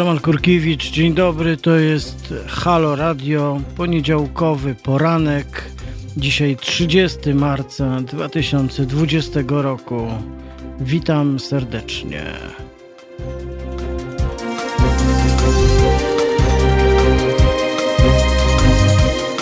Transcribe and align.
Roman 0.00 0.18
Kurkiewicz, 0.18 0.90
dzień 0.90 1.14
dobry, 1.14 1.56
to 1.56 1.76
jest 1.76 2.34
Halo 2.46 2.96
Radio, 2.96 3.60
poniedziałkowy 3.76 4.74
poranek, 4.74 5.64
dzisiaj 6.16 6.56
30 6.56 7.34
marca 7.34 8.00
2020 8.00 9.40
roku. 9.48 10.06
Witam 10.80 11.40
serdecznie. 11.40 12.22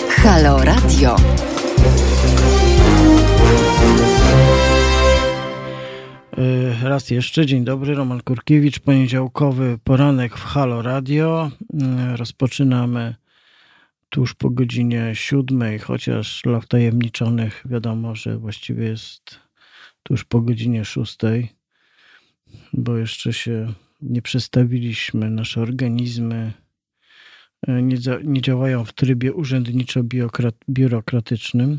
Halo 0.09 0.63
Radio. 0.63 1.15
Raz 6.83 7.09
jeszcze, 7.09 7.45
dzień 7.45 7.63
dobry, 7.63 7.95
Roman 7.95 8.21
Kurkiewicz, 8.21 8.79
poniedziałkowy 8.79 9.77
poranek 9.83 10.37
w 10.37 10.43
Halo 10.43 10.81
Radio. 10.81 11.51
Y, 12.13 12.17
rozpoczynamy 12.17 13.15
tuż 14.09 14.33
po 14.33 14.49
godzinie 14.49 15.11
siódmej, 15.13 15.79
chociaż 15.79 16.41
dla 16.43 16.59
wtajemniczonych 16.59 17.63
wiadomo, 17.65 18.15
że 18.15 18.37
właściwie 18.37 18.83
jest 18.83 19.39
tuż 20.03 20.23
po 20.23 20.41
godzinie 20.41 20.85
szóstej, 20.85 21.51
bo 22.73 22.97
jeszcze 22.97 23.33
się 23.33 23.73
nie 24.01 24.21
przestawiliśmy, 24.21 25.29
nasze 25.29 25.61
organizmy 25.61 26.53
y, 27.69 27.81
nie, 27.81 27.97
nie 28.23 28.41
działają 28.41 28.85
w 28.85 28.93
trybie 28.93 29.33
urzędniczo-biurokratycznym 29.33 31.77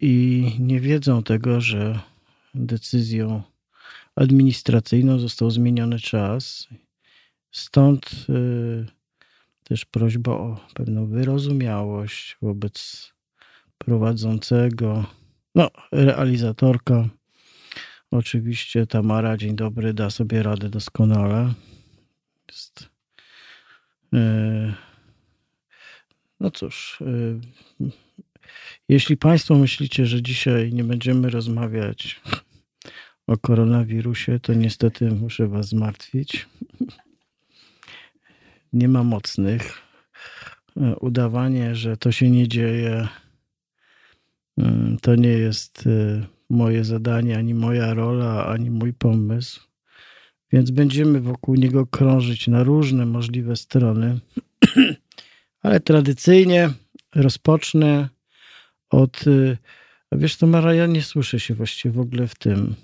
i 0.00 0.44
nie 0.58 0.80
wiedzą 0.80 1.22
tego, 1.22 1.60
że 1.60 2.09
decyzją 2.54 3.42
administracyjną 4.16 5.18
został 5.18 5.50
zmieniony 5.50 5.98
czas. 5.98 6.68
Stąd 7.50 8.26
y, 8.28 8.86
też 9.64 9.84
prośba 9.84 10.32
o 10.32 10.60
pewną 10.74 11.06
wyrozumiałość 11.06 12.36
wobec 12.42 13.10
prowadzącego, 13.78 15.06
no, 15.54 15.70
realizatorka. 15.92 17.08
Oczywiście 18.10 18.86
Tamara, 18.86 19.36
dzień 19.36 19.56
dobry, 19.56 19.94
da 19.94 20.10
sobie 20.10 20.42
radę 20.42 20.68
doskonale. 20.68 21.54
Jest, 22.48 22.88
y, 24.14 24.74
no 26.40 26.50
cóż, 26.50 27.00
y, 27.00 27.40
jeśli 28.88 29.16
Państwo 29.16 29.54
myślicie, 29.54 30.06
że 30.06 30.22
dzisiaj 30.22 30.72
nie 30.72 30.84
będziemy 30.84 31.30
rozmawiać 31.30 32.20
o 33.26 33.36
koronawirusie, 33.36 34.40
to 34.40 34.54
niestety 34.54 35.10
muszę 35.10 35.48
Was 35.48 35.68
zmartwić. 35.68 36.48
Nie 38.72 38.88
ma 38.88 39.04
mocnych. 39.04 39.78
Udawanie, 41.00 41.74
że 41.74 41.96
to 41.96 42.12
się 42.12 42.30
nie 42.30 42.48
dzieje, 42.48 43.08
mm, 44.58 44.96
to 45.02 45.14
nie 45.14 45.28
jest 45.28 45.86
y, 45.86 46.26
moje 46.50 46.84
zadanie, 46.84 47.38
ani 47.38 47.54
moja 47.54 47.94
rola, 47.94 48.46
ani 48.46 48.70
mój 48.70 48.92
pomysł. 48.92 49.60
Więc 50.52 50.70
będziemy 50.70 51.20
wokół 51.20 51.54
niego 51.54 51.86
krążyć 51.86 52.48
na 52.48 52.62
różne 52.62 53.06
możliwe 53.06 53.56
strony. 53.56 54.20
Ale 55.62 55.80
tradycyjnie 55.80 56.70
rozpocznę 57.14 58.08
od. 58.90 59.26
Y, 59.26 59.58
wiesz, 60.12 60.36
to 60.36 60.46
Mara, 60.46 60.74
ja 60.74 60.86
nie 60.86 61.02
słyszę 61.02 61.40
się 61.40 61.54
właściwie 61.54 61.92
w 61.92 62.00
ogóle 62.00 62.26
w 62.26 62.34
tym. 62.34 62.74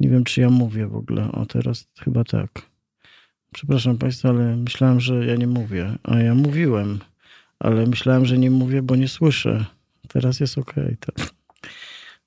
Nie 0.00 0.08
wiem, 0.08 0.24
czy 0.24 0.40
ja 0.40 0.50
mówię 0.50 0.86
w 0.86 0.96
ogóle. 0.96 1.32
O, 1.32 1.46
teraz 1.46 1.88
chyba 1.98 2.24
tak. 2.24 2.62
Przepraszam 3.52 3.98
Państwa, 3.98 4.28
ale 4.28 4.56
myślałem, 4.56 5.00
że 5.00 5.26
ja 5.26 5.36
nie 5.36 5.46
mówię. 5.46 5.98
A 6.02 6.18
ja 6.18 6.34
mówiłem, 6.34 6.98
ale 7.58 7.86
myślałem, 7.86 8.26
że 8.26 8.38
nie 8.38 8.50
mówię, 8.50 8.82
bo 8.82 8.96
nie 8.96 9.08
słyszę. 9.08 9.64
Teraz 10.08 10.40
jest 10.40 10.58
ok. 10.58 10.74
Tak. 11.00 11.30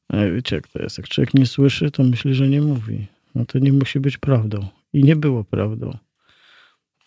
A 0.07 0.17
wiecie, 0.25 0.55
jak 0.55 0.67
to 0.67 0.81
jest? 0.81 0.97
Jak 0.97 1.07
człowiek 1.07 1.33
nie 1.33 1.45
słyszy, 1.45 1.91
to 1.91 2.03
myśli, 2.03 2.35
że 2.35 2.47
nie 2.49 2.61
mówi. 2.61 3.07
No 3.35 3.45
to 3.45 3.59
nie 3.59 3.73
musi 3.73 3.99
być 3.99 4.17
prawdą. 4.17 4.67
I 4.93 5.03
nie 5.03 5.15
było 5.15 5.43
prawdą. 5.43 5.97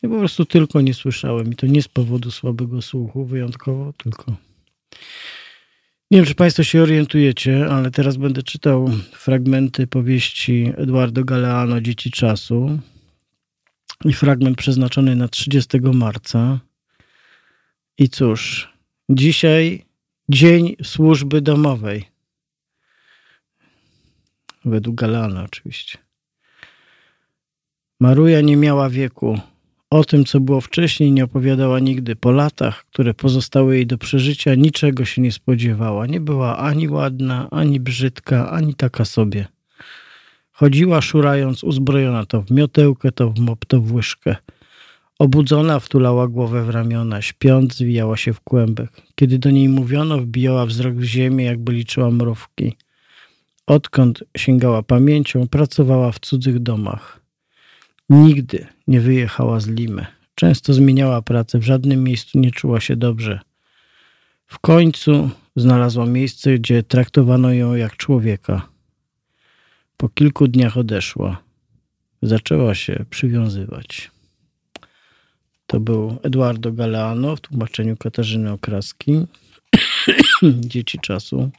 Ja 0.02 0.08
po 0.08 0.18
prostu 0.18 0.44
tylko 0.44 0.80
nie 0.80 0.94
słyszałem. 0.94 1.52
I 1.52 1.56
to 1.56 1.66
nie 1.66 1.82
z 1.82 1.88
powodu 1.88 2.30
słabego 2.30 2.82
słuchu 2.82 3.24
wyjątkowo, 3.24 3.92
tylko 3.92 4.36
nie 6.14 6.20
wiem, 6.20 6.26
czy 6.26 6.34
Państwo 6.34 6.62
się 6.64 6.82
orientujecie, 6.82 7.66
ale 7.70 7.90
teraz 7.90 8.16
będę 8.16 8.42
czytał 8.42 8.90
fragmenty 9.12 9.86
powieści 9.86 10.72
Eduardo 10.76 11.24
Galeano 11.24 11.80
Dzieci 11.80 12.10
Czasu 12.10 12.78
i 14.04 14.12
fragment 14.12 14.58
przeznaczony 14.58 15.16
na 15.16 15.28
30 15.28 15.80
marca. 15.80 16.60
I 17.98 18.08
cóż, 18.08 18.68
dzisiaj 19.08 19.84
Dzień 20.28 20.76
Służby 20.82 21.40
Domowej. 21.40 22.04
Według 24.64 24.96
Galeana 24.96 25.44
oczywiście. 25.44 25.98
Maruja 28.00 28.40
nie 28.40 28.56
miała 28.56 28.90
wieku. 28.90 29.38
O 29.94 30.04
tym, 30.04 30.24
co 30.24 30.40
było 30.40 30.60
wcześniej, 30.60 31.12
nie 31.12 31.24
opowiadała 31.24 31.80
nigdy. 31.80 32.16
Po 32.16 32.30
latach, 32.32 32.84
które 32.84 33.14
pozostały 33.14 33.76
jej 33.76 33.86
do 33.86 33.98
przeżycia, 33.98 34.54
niczego 34.54 35.04
się 35.04 35.22
nie 35.22 35.32
spodziewała. 35.32 36.06
Nie 36.06 36.20
była 36.20 36.58
ani 36.58 36.88
ładna, 36.88 37.48
ani 37.50 37.80
brzydka, 37.80 38.50
ani 38.50 38.74
taka 38.74 39.04
sobie. 39.04 39.46
Chodziła 40.52 41.00
szurając, 41.00 41.64
uzbrojona 41.64 42.26
to 42.26 42.42
w 42.42 42.50
miotełkę, 42.50 43.12
to 43.12 43.30
w 43.30 43.38
mop, 43.38 43.64
to 43.64 43.80
w 43.80 43.92
łyżkę. 43.92 44.36
Obudzona 45.18 45.80
wtulała 45.80 46.28
głowę 46.28 46.64
w 46.64 46.70
ramiona, 46.70 47.22
śpiąc 47.22 47.74
zwijała 47.74 48.16
się 48.16 48.32
w 48.32 48.40
kłębek. 48.40 48.90
Kiedy 49.14 49.38
do 49.38 49.50
niej 49.50 49.68
mówiono, 49.68 50.18
wbijała 50.18 50.66
wzrok 50.66 50.94
w 50.94 51.04
ziemię, 51.04 51.44
jakby 51.44 51.72
liczyła 51.72 52.10
mrówki. 52.10 52.76
Odkąd 53.66 54.24
sięgała 54.36 54.82
pamięcią, 54.82 55.48
pracowała 55.48 56.12
w 56.12 56.18
cudzych 56.18 56.58
domach. 56.58 57.23
Nigdy 58.10 58.66
nie 58.86 59.00
wyjechała 59.00 59.60
z 59.60 59.68
Limy. 59.68 60.06
Często 60.34 60.72
zmieniała 60.72 61.22
pracę, 61.22 61.58
w 61.58 61.62
żadnym 61.62 62.04
miejscu 62.04 62.38
nie 62.38 62.50
czuła 62.50 62.80
się 62.80 62.96
dobrze. 62.96 63.40
W 64.46 64.58
końcu 64.58 65.30
znalazła 65.56 66.06
miejsce, 66.06 66.54
gdzie 66.58 66.82
traktowano 66.82 67.52
ją 67.52 67.74
jak 67.74 67.96
człowieka. 67.96 68.68
Po 69.96 70.08
kilku 70.08 70.48
dniach 70.48 70.76
odeszła. 70.76 71.42
Zaczęła 72.22 72.74
się 72.74 73.04
przywiązywać. 73.10 74.10
To 75.66 75.80
był 75.80 76.18
Eduardo 76.22 76.72
Galeano 76.72 77.36
w 77.36 77.40
tłumaczeniu 77.40 77.96
Katarzyny 77.96 78.52
Okraski. 78.52 79.26
Dzieci 80.60 80.98
czasu. 80.98 81.50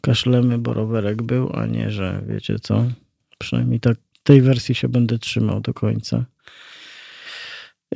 Kaszlemy, 0.00 0.58
bo 0.58 0.74
rowerek 0.74 1.22
był, 1.22 1.50
a 1.54 1.66
nie, 1.66 1.90
że 1.90 2.22
wiecie 2.26 2.58
co. 2.58 2.84
Przynajmniej 3.38 3.80
tak 3.80 3.96
tej 4.30 4.42
wersji 4.42 4.74
się 4.74 4.88
będę 4.88 5.18
trzymał 5.18 5.60
do 5.60 5.74
końca. 5.74 6.24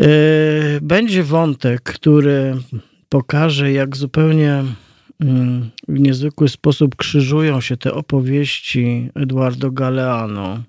E, 0.00 0.06
będzie 0.82 1.22
wątek, 1.22 1.82
który 1.82 2.56
pokaże, 3.08 3.72
jak 3.72 3.96
zupełnie 3.96 4.64
mm, 5.20 5.70
w 5.88 6.00
niezwykły 6.00 6.48
sposób 6.48 6.96
krzyżują 6.96 7.60
się 7.60 7.76
te 7.76 7.94
opowieści 7.94 9.10
Eduardo 9.14 9.70
Galeano 9.70 10.62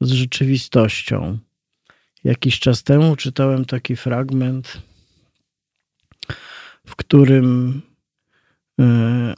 z 0.00 0.10
rzeczywistością. 0.10 1.38
Jakiś 2.24 2.58
czas 2.58 2.82
temu 2.82 3.16
czytałem 3.16 3.64
taki 3.64 3.96
fragment, 3.96 4.82
w 6.86 6.96
którym 6.96 7.82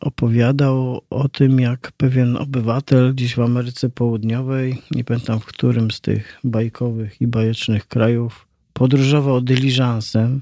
opowiadał 0.01 1.01
o 1.11 1.29
tym, 1.29 1.61
jak 1.61 1.93
pewien 1.97 2.37
obywatel 2.37 3.15
gdzieś 3.15 3.35
w 3.35 3.41
Ameryce 3.41 3.91
Południowej, 3.91 4.83
nie 4.91 5.05
pamiętam 5.05 5.41
w 5.41 5.45
którym 5.45 5.91
z 5.91 6.01
tych 6.01 6.41
bajkowych 6.45 7.21
i 7.21 7.27
bajecznych 7.27 7.87
krajów, 7.87 8.49
podróżował 8.73 9.41
dyliżansem, 9.41 10.41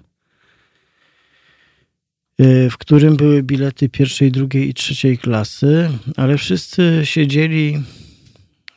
e, 2.39 2.71
w 2.71 2.79
którym 2.79 3.17
były 3.17 3.43
bilety 3.43 3.89
pierwszej, 3.89 4.33
drugiej 4.33 4.69
i 4.69 4.75
trzeciej 4.75 5.19
klasy, 5.19 5.91
ale 6.17 6.39
wszyscy 6.39 7.01
siedzieli 7.05 7.83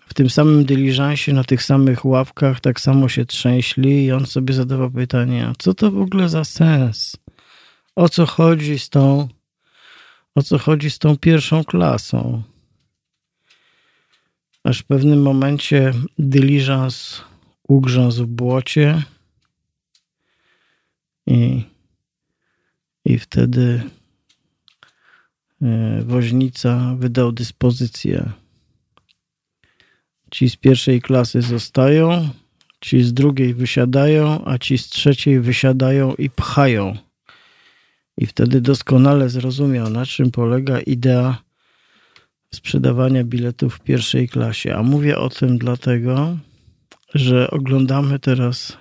w 0.08 0.14
tym 0.14 0.30
samym 0.30 0.66
dyliżansie, 0.66 1.34
na 1.34 1.44
tych 1.44 1.64
samych 1.64 2.06
ławkach, 2.06 2.60
tak 2.60 2.80
samo 2.80 3.10
się 3.10 3.26
trzęśli 3.26 4.06
i 4.06 4.12
on 4.12 4.26
sobie 4.26 4.54
zadawał 4.54 4.92
pytania, 4.92 5.54
co 5.58 5.74
to 5.74 5.92
w 5.92 6.02
ogóle 6.02 6.30
za 6.30 6.44
sens? 6.44 7.18
O 7.96 8.10
co 8.10 8.26
chodzi 8.26 8.80
z 8.80 8.90
tą 8.90 9.28
o 10.40 10.44
co 10.44 10.58
chodzi 10.58 10.90
z 10.90 11.00
tą 11.00 11.18
pierwszą 11.18 11.64
klasą. 11.64 12.44
Aż 14.64 14.80
w 14.80 14.84
pewnym 14.84 15.22
momencie 15.22 15.94
dyliżans 16.20 17.22
ugrzązł 17.68 18.24
w 18.24 18.28
błocie 18.28 19.04
i, 21.28 21.64
i 23.06 23.20
wtedy 23.20 23.84
e, 25.62 26.02
woźnica 26.04 26.96
wydał 26.98 27.32
dyspozycję. 27.32 28.32
Ci 30.32 30.50
z 30.50 30.56
pierwszej 30.56 31.02
klasy 31.02 31.42
zostają, 31.42 32.30
Ci 32.82 33.04
z 33.04 33.14
drugiej 33.14 33.54
wysiadają, 33.54 34.46
a 34.46 34.58
ci 34.58 34.78
z 34.78 34.90
trzeciej 34.90 35.40
wysiadają 35.40 36.16
i 36.16 36.30
pchają. 36.30 37.09
I 38.20 38.26
wtedy 38.26 38.62
doskonale 38.62 39.30
zrozumiał, 39.30 39.90
na 39.90 40.06
czym 40.06 40.32
polega 40.32 40.80
idea 40.80 41.38
sprzedawania 42.54 43.24
biletów 43.24 43.76
w 43.76 43.80
pierwszej 43.80 44.30
klasie. 44.30 44.76
A 44.76 44.84
mówię 44.84 45.18
o 45.18 45.30
tym 45.30 45.58
dlatego, 45.58 46.38
że 47.14 47.52
oglądamy 47.52 48.20
teraz 48.20 48.78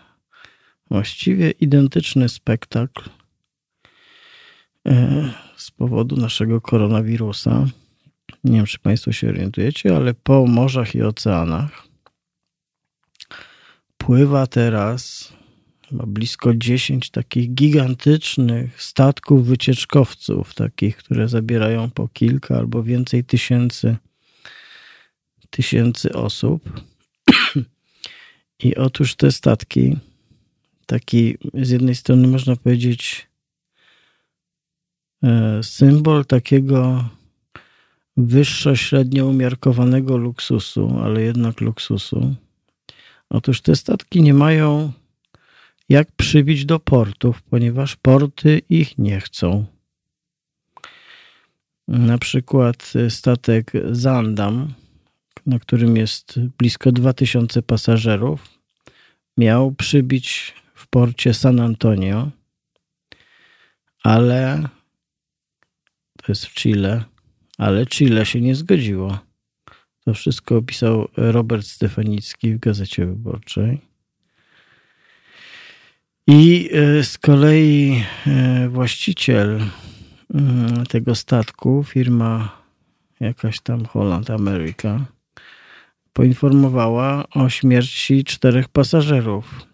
właściwie 0.91 1.51
identyczny 1.51 2.29
spektakl 2.29 3.11
e, 4.87 5.31
z 5.57 5.71
powodu 5.71 6.17
naszego 6.17 6.61
koronawirusa. 6.61 7.67
Nie 8.45 8.57
wiem, 8.57 8.67
czy 8.67 8.79
Państwo 8.79 9.13
się 9.13 9.29
orientujecie, 9.29 9.97
ale 9.97 10.15
po 10.15 10.47
morzach 10.47 10.95
i 10.95 11.03
oceanach 11.03 11.83
pływa 13.99 14.47
teraz 14.47 15.33
chyba 15.89 16.07
blisko 16.07 16.55
10 16.55 17.11
takich 17.11 17.55
gigantycznych 17.55 18.83
statków 18.83 19.47
wycieczkowców, 19.47 20.55
takich, 20.55 20.97
które 20.97 21.29
zabierają 21.29 21.91
po 21.91 22.09
kilka 22.09 22.57
albo 22.57 22.83
więcej 22.83 23.25
tysięcy, 23.25 23.97
tysięcy 25.51 26.13
osób. 26.13 26.83
I 28.65 28.77
otóż 28.77 29.15
te 29.15 29.33
statki, 29.33 29.97
taki 30.87 31.37
z 31.55 31.71
jednej 31.71 31.95
strony 31.95 32.29
można 32.29 32.57
powiedzieć 32.57 33.27
e, 35.23 35.63
symbol 35.63 36.25
takiego 36.25 37.09
wyższo 38.17 38.77
średnio 38.77 39.27
umiarkowanego 39.27 40.17
luksusu, 40.17 40.99
ale 41.03 41.23
jednak 41.23 41.61
luksusu. 41.61 42.35
Otóż 43.31 43.61
te 43.61 43.77
statki 43.77 44.23
nie 44.23 44.35
mają 44.35 44.93
jak 45.89 46.13
przybić 46.13 46.65
do 46.65 46.79
portów, 46.79 47.43
ponieważ 47.43 47.97
porty 47.97 48.61
ich 48.69 48.99
nie 48.99 49.21
chcą. 49.21 49.67
Na 51.89 52.19
przykład 52.19 52.93
statek 53.09 53.73
Zandam, 53.91 54.75
na 55.47 55.59
którym 55.59 55.97
jest 55.97 56.41
blisko 56.59 56.93
2000 56.93 57.63
pasażerów, 57.63 58.59
miał 59.37 59.73
przybić 59.73 60.55
w 60.75 60.87
porcie 60.87 61.35
San 61.35 61.61
Antonio, 61.61 62.31
ale 64.03 64.69
to 66.23 66.33
jest 66.33 66.47
w 66.47 66.55
Chile, 66.55 67.05
ale 67.59 67.87
Chile 67.87 68.27
się 68.27 68.41
nie 68.41 68.55
zgodziło. 68.55 69.19
To 70.05 70.15
wszystko 70.15 70.57
opisał 70.57 71.09
Robert 71.17 71.67
Stefanicki 71.67 72.55
w 72.55 72.59
Gazecie 72.59 73.07
Wyborczej. 73.07 73.88
I 76.31 76.69
e, 76.73 77.05
z 77.05 77.19
kolei 77.19 78.05
e, 78.27 78.69
właściciel 78.69 79.61
mm, 80.35 80.87
tego 80.87 81.15
statku, 81.15 81.85
firma 81.85 82.63
jakaś 83.21 83.61
tam 83.61 83.85
Holland 83.85 84.31
America, 84.31 85.05
poinformowała 86.13 87.25
o 87.29 87.49
śmierci 87.49 88.25
czterech 88.25 88.69
pasażerów, 88.69 89.67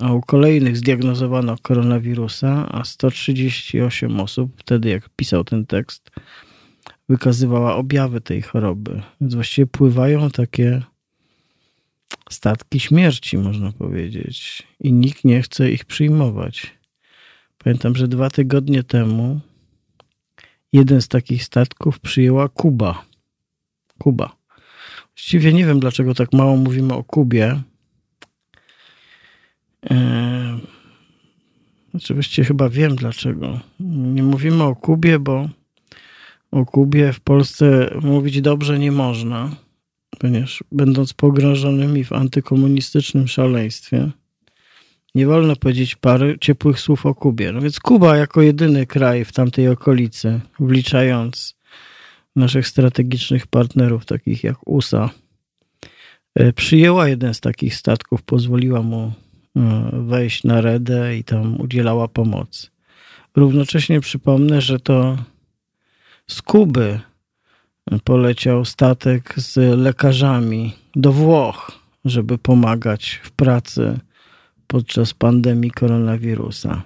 a 0.00 0.12
u 0.12 0.20
kolejnych 0.20 0.76
zdiagnozowano 0.76 1.56
koronawirusa, 1.62 2.68
a 2.72 2.84
138 2.84 4.20
osób, 4.20 4.52
wtedy 4.56 4.88
jak 4.88 5.08
pisał 5.16 5.44
ten 5.44 5.66
tekst, 5.66 6.10
wykazywała 7.08 7.76
objawy 7.76 8.20
tej 8.20 8.42
choroby. 8.42 9.02
Więc 9.20 9.34
właściwie 9.34 9.66
pływają 9.66 10.30
takie 10.30 10.82
statki 12.30 12.80
śmierci, 12.80 13.38
można 13.38 13.72
powiedzieć, 13.72 14.62
i 14.80 14.92
nikt 14.92 15.24
nie 15.24 15.42
chce 15.42 15.70
ich 15.70 15.84
przyjmować. 15.84 16.76
Pamiętam, 17.58 17.96
że 17.96 18.08
dwa 18.08 18.30
tygodnie 18.30 18.82
temu 18.82 19.40
jeden 20.72 21.02
z 21.02 21.08
takich 21.08 21.44
statków 21.44 22.00
przyjęła 22.00 22.48
Kuba. 22.48 23.04
Kuba. 23.98 24.36
Właściwie 25.16 25.52
nie 25.52 25.66
wiem, 25.66 25.80
dlaczego 25.80 26.14
tak 26.14 26.32
mało 26.32 26.56
mówimy 26.56 26.94
o 26.94 27.04
Kubie. 27.04 27.62
Eee, 29.90 30.60
oczywiście 31.94 32.44
chyba 32.44 32.68
wiem 32.68 32.96
dlaczego. 32.96 33.60
Nie 33.80 34.22
mówimy 34.22 34.64
o 34.64 34.76
Kubie, 34.76 35.18
bo 35.18 35.48
o 36.50 36.64
Kubie 36.64 37.12
w 37.12 37.20
Polsce 37.20 37.94
mówić 38.02 38.40
dobrze 38.40 38.78
nie 38.78 38.92
można 38.92 39.65
ponieważ 40.18 40.64
będąc 40.72 41.12
pogrążonymi 41.12 42.04
w 42.04 42.12
antykomunistycznym 42.12 43.28
szaleństwie, 43.28 44.10
nie 45.14 45.26
wolno 45.26 45.56
powiedzieć 45.56 45.96
parę 45.96 46.38
ciepłych 46.40 46.80
słów 46.80 47.06
o 47.06 47.14
Kubie. 47.14 47.52
No 47.52 47.60
więc 47.60 47.80
Kuba 47.80 48.16
jako 48.16 48.42
jedyny 48.42 48.86
kraj 48.86 49.24
w 49.24 49.32
tamtej 49.32 49.68
okolicy, 49.68 50.40
wliczając 50.60 51.56
naszych 52.36 52.68
strategicznych 52.68 53.46
partnerów, 53.46 54.06
takich 54.06 54.44
jak 54.44 54.68
USA, 54.68 55.10
e, 56.34 56.52
przyjęła 56.52 57.08
jeden 57.08 57.34
z 57.34 57.40
takich 57.40 57.74
statków, 57.74 58.22
pozwoliła 58.22 58.82
mu 58.82 59.12
e, 59.56 59.90
wejść 59.92 60.44
na 60.44 60.60
redę 60.60 61.16
i 61.16 61.24
tam 61.24 61.60
udzielała 61.60 62.08
pomocy. 62.08 62.68
Równocześnie 63.36 64.00
przypomnę, 64.00 64.60
że 64.60 64.80
to 64.80 65.18
z 66.26 66.42
Kuby 66.42 67.00
poleciał 68.04 68.64
statek 68.64 69.34
z 69.36 69.56
lekarzami 69.78 70.72
do 70.96 71.12
Włoch, 71.12 71.72
żeby 72.04 72.38
pomagać 72.38 73.20
w 73.22 73.30
pracy 73.30 73.98
podczas 74.66 75.14
pandemii 75.14 75.70
koronawirusa. 75.70 76.82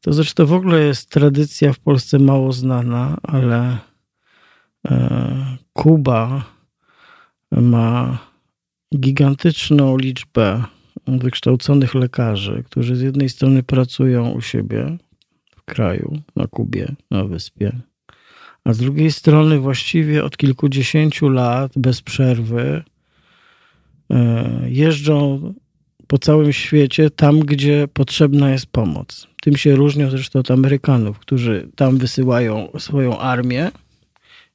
To 0.00 0.12
zresztą 0.12 0.46
w 0.46 0.52
ogóle 0.52 0.84
jest 0.84 1.10
tradycja 1.10 1.72
w 1.72 1.78
Polsce 1.78 2.18
mało 2.18 2.52
znana, 2.52 3.16
ale 3.22 3.78
e, 4.88 5.56
Kuba 5.72 6.44
ma 7.52 8.18
gigantyczną 8.96 9.96
liczbę 9.96 10.64
wykształconych 11.06 11.94
lekarzy, 11.94 12.62
którzy 12.66 12.96
z 12.96 13.00
jednej 13.00 13.28
strony 13.28 13.62
pracują 13.62 14.30
u 14.30 14.40
siebie 14.40 14.96
w 15.56 15.62
kraju, 15.62 16.18
na 16.36 16.46
Kubie, 16.46 16.94
na 17.10 17.24
wyspie, 17.24 17.80
a 18.64 18.72
z 18.72 18.78
drugiej 18.78 19.12
strony 19.12 19.58
właściwie 19.58 20.24
od 20.24 20.36
kilkudziesięciu 20.36 21.28
lat 21.28 21.72
bez 21.76 22.02
przerwy 22.02 22.82
e, 24.10 24.60
jeżdżą 24.68 25.54
po 26.06 26.18
całym 26.18 26.52
świecie 26.52 27.10
tam, 27.10 27.40
gdzie 27.40 27.88
potrzebna 27.92 28.50
jest 28.50 28.66
pomoc. 28.66 29.28
Tym 29.42 29.56
się 29.56 29.76
różnią 29.76 30.10
zresztą 30.10 30.38
od 30.38 30.50
Amerykanów, 30.50 31.18
którzy 31.18 31.68
tam 31.76 31.98
wysyłają 31.98 32.68
swoją 32.78 33.18
armię 33.18 33.70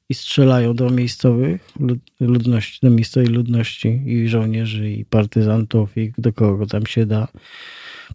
i 0.08 0.14
strzelają 0.14 0.74
do 0.74 0.90
miejscowych 0.90 1.72
ludności, 2.20 2.78
do 2.82 2.90
miejscowej 2.90 3.28
ludności 3.28 4.02
i 4.06 4.28
żołnierzy 4.28 4.90
i 4.90 5.04
partyzantów 5.04 5.96
i 5.96 6.12
do 6.18 6.32
kogo 6.32 6.66
tam 6.66 6.86
się 6.86 7.06
da 7.06 7.28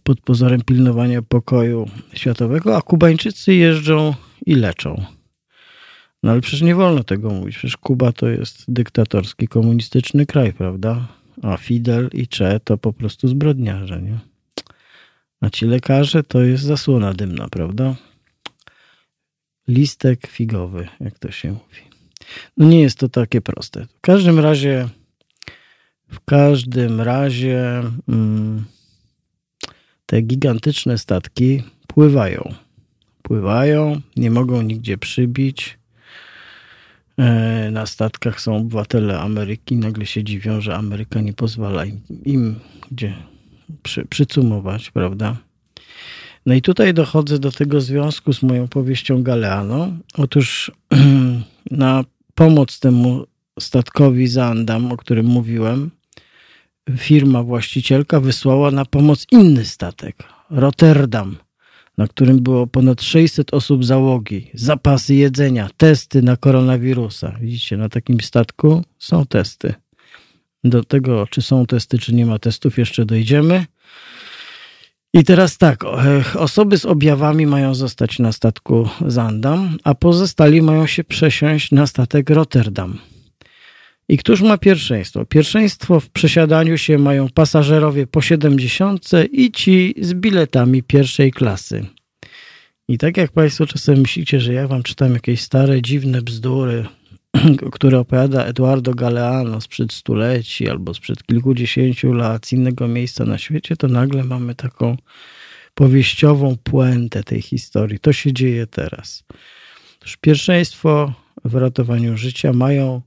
pod 0.04 0.22
pozorem 0.22 0.62
pilnowania 0.62 1.22
pokoju 1.22 1.90
światowego, 2.14 2.78
a 2.78 2.82
Kubańczycy 2.82 3.54
jeżdżą 3.54 4.14
i 4.46 4.56
leczą. 4.56 5.06
No 6.24 6.32
ale 6.32 6.42
przecież 6.42 6.62
nie 6.62 6.76
wolno 6.76 7.04
tego 7.04 7.30
mówić. 7.30 7.58
Przecież 7.58 7.78
Kuba 7.78 8.12
to 8.12 8.28
jest 8.28 8.66
dyktatorski, 8.68 9.48
komunistyczny 9.48 10.26
kraj, 10.26 10.54
prawda? 10.54 11.08
A 11.42 11.58
Fidel 11.58 12.10
i 12.14 12.28
Che 12.28 12.60
to 12.60 12.78
po 12.78 12.94
prostu 12.94 13.28
zbrodniarze, 13.28 14.02
nie? 14.02 14.20
A 15.42 15.50
ci 15.50 15.66
lekarze 15.66 16.24
to 16.24 16.42
jest 16.42 16.64
zasłona 16.64 17.14
dymna, 17.14 17.48
prawda? 17.50 17.96
Listek 19.68 20.28
figowy, 20.28 20.88
jak 21.00 21.20
to 21.20 21.32
się 21.32 21.52
mówi. 21.52 21.82
No 22.58 22.68
nie 22.68 22.82
jest 22.82 22.98
to 22.98 23.10
takie 23.10 23.42
proste. 23.42 23.86
W 23.98 24.02
każdym 24.02 24.40
razie, 24.40 24.90
w 26.12 26.20
każdym 26.26 27.02
razie 27.02 27.84
mm, 28.08 28.66
te 30.06 30.22
gigantyczne 30.22 30.98
statki 30.98 31.64
pływają. 31.88 32.54
Pływają, 33.22 34.02
nie 34.16 34.32
mogą 34.32 34.62
nigdzie 34.62 34.98
przybić 34.98 35.79
na 37.72 37.86
statkach 37.86 38.42
są 38.42 38.56
obywatele 38.56 39.20
Ameryki, 39.20 39.76
nagle 39.76 40.06
się 40.06 40.24
dziwią, 40.24 40.62
że 40.62 40.76
Ameryka 40.76 41.22
nie 41.22 41.34
pozwala 41.34 41.86
im, 41.86 42.02
im 42.26 42.60
gdzie 42.92 43.14
przy, 43.84 44.06
przycumować, 44.06 44.92
prawda? 44.92 45.36
No 46.46 46.54
i 46.54 46.62
tutaj 46.62 46.94
dochodzę 46.94 47.40
do 47.40 47.52
tego 47.52 47.82
związku 47.82 48.34
z 48.34 48.44
moją 48.44 48.68
powieścią 48.68 49.24
Galeano. 49.24 49.92
Otóż 50.18 50.72
na 51.72 52.04
pomoc 52.36 52.80
temu 52.80 53.26
statkowi 53.60 54.28
Zandam, 54.28 54.92
o 54.92 54.98
którym 54.98 55.26
mówiłem, 55.26 55.92
firma 56.98 57.44
właścicielka 57.44 58.20
wysłała 58.20 58.72
na 58.72 58.86
pomoc 58.86 59.26
inny 59.32 59.66
statek, 59.66 60.24
Rotterdam– 60.50 61.36
na 62.00 62.08
którym 62.08 62.40
było 62.40 62.68
ponad 62.68 63.02
600 63.02 63.54
osób 63.54 63.86
załogi, 63.86 64.52
zapasy 64.54 65.16
jedzenia, 65.16 65.70
testy 65.78 66.22
na 66.22 66.38
koronawirusa. 66.38 67.36
Widzicie, 67.42 67.78
na 67.78 67.90
takim 67.90 68.22
statku 68.22 68.84
są 69.00 69.26
testy. 69.26 69.74
Do 70.64 70.84
tego, 70.84 71.28
czy 71.28 71.42
są 71.42 71.66
testy, 71.66 72.00
czy 72.00 72.14
nie 72.16 72.26
ma 72.26 72.40
testów, 72.40 72.78
jeszcze 72.78 73.06
dojdziemy. 73.06 73.66
I 75.14 75.24
teraz 75.24 75.58
tak, 75.58 75.84
osoby 76.36 76.78
z 76.78 76.86
objawami 76.86 77.48
mają 77.48 77.76
zostać 77.76 78.20
na 78.20 78.32
statku 78.32 78.90
Zandam, 79.08 79.78
a 79.84 79.96
pozostali 79.96 80.62
mają 80.62 80.88
się 80.88 81.04
przesiąść 81.04 81.72
na 81.72 81.88
statek 81.88 82.30
Rotterdam. 82.30 83.00
I 84.10 84.18
któż 84.18 84.42
ma 84.42 84.58
pierwszeństwo? 84.58 85.26
Pierwszeństwo 85.26 86.00
w 86.00 86.10
przesiadaniu 86.10 86.78
się 86.78 86.98
mają 86.98 87.30
pasażerowie 87.30 88.08
po 88.08 88.22
70 88.22 89.10
i 89.32 89.52
ci 89.52 89.96
z 90.02 90.14
biletami 90.14 90.84
pierwszej 90.84 91.32
klasy. 91.32 91.86
I 92.88 92.98
tak 92.98 93.18
jak 93.18 93.32
Państwo 93.32 93.66
czasem 93.66 94.00
myślicie, 94.00 94.40
że 94.40 94.54
ja 94.54 94.68
Wam 94.68 94.84
czytam 94.84 95.14
jakieś 95.14 95.42
stare, 95.42 95.82
dziwne 95.82 96.22
bzdury, 96.22 96.86
które 97.74 98.00
opowiada 98.00 98.46
Eduardo 98.46 98.94
Galeano 98.94 99.62
sprzed 99.62 99.94
stuleci 99.94 100.70
albo 100.70 100.94
sprzed 100.94 101.24
kilkudziesięciu 101.24 102.14
lat 102.14 102.48
z 102.48 102.54
innego 102.54 102.88
miejsca 102.88 103.26
na 103.26 103.38
świecie, 103.38 103.76
to 103.76 103.88
nagle 103.88 104.24
mamy 104.24 104.56
taką 104.56 104.98
powieściową 105.74 106.58
puentę 106.64 107.24
tej 107.24 107.42
historii. 107.42 108.00
To 108.00 108.14
się 108.14 108.34
dzieje 108.34 108.68
teraz. 108.68 109.24
Otóż 110.00 110.18
pierwszeństwo 110.18 111.14
w 111.46 111.56
ratowaniu 111.56 112.18
życia 112.18 112.54
mają 112.54 113.02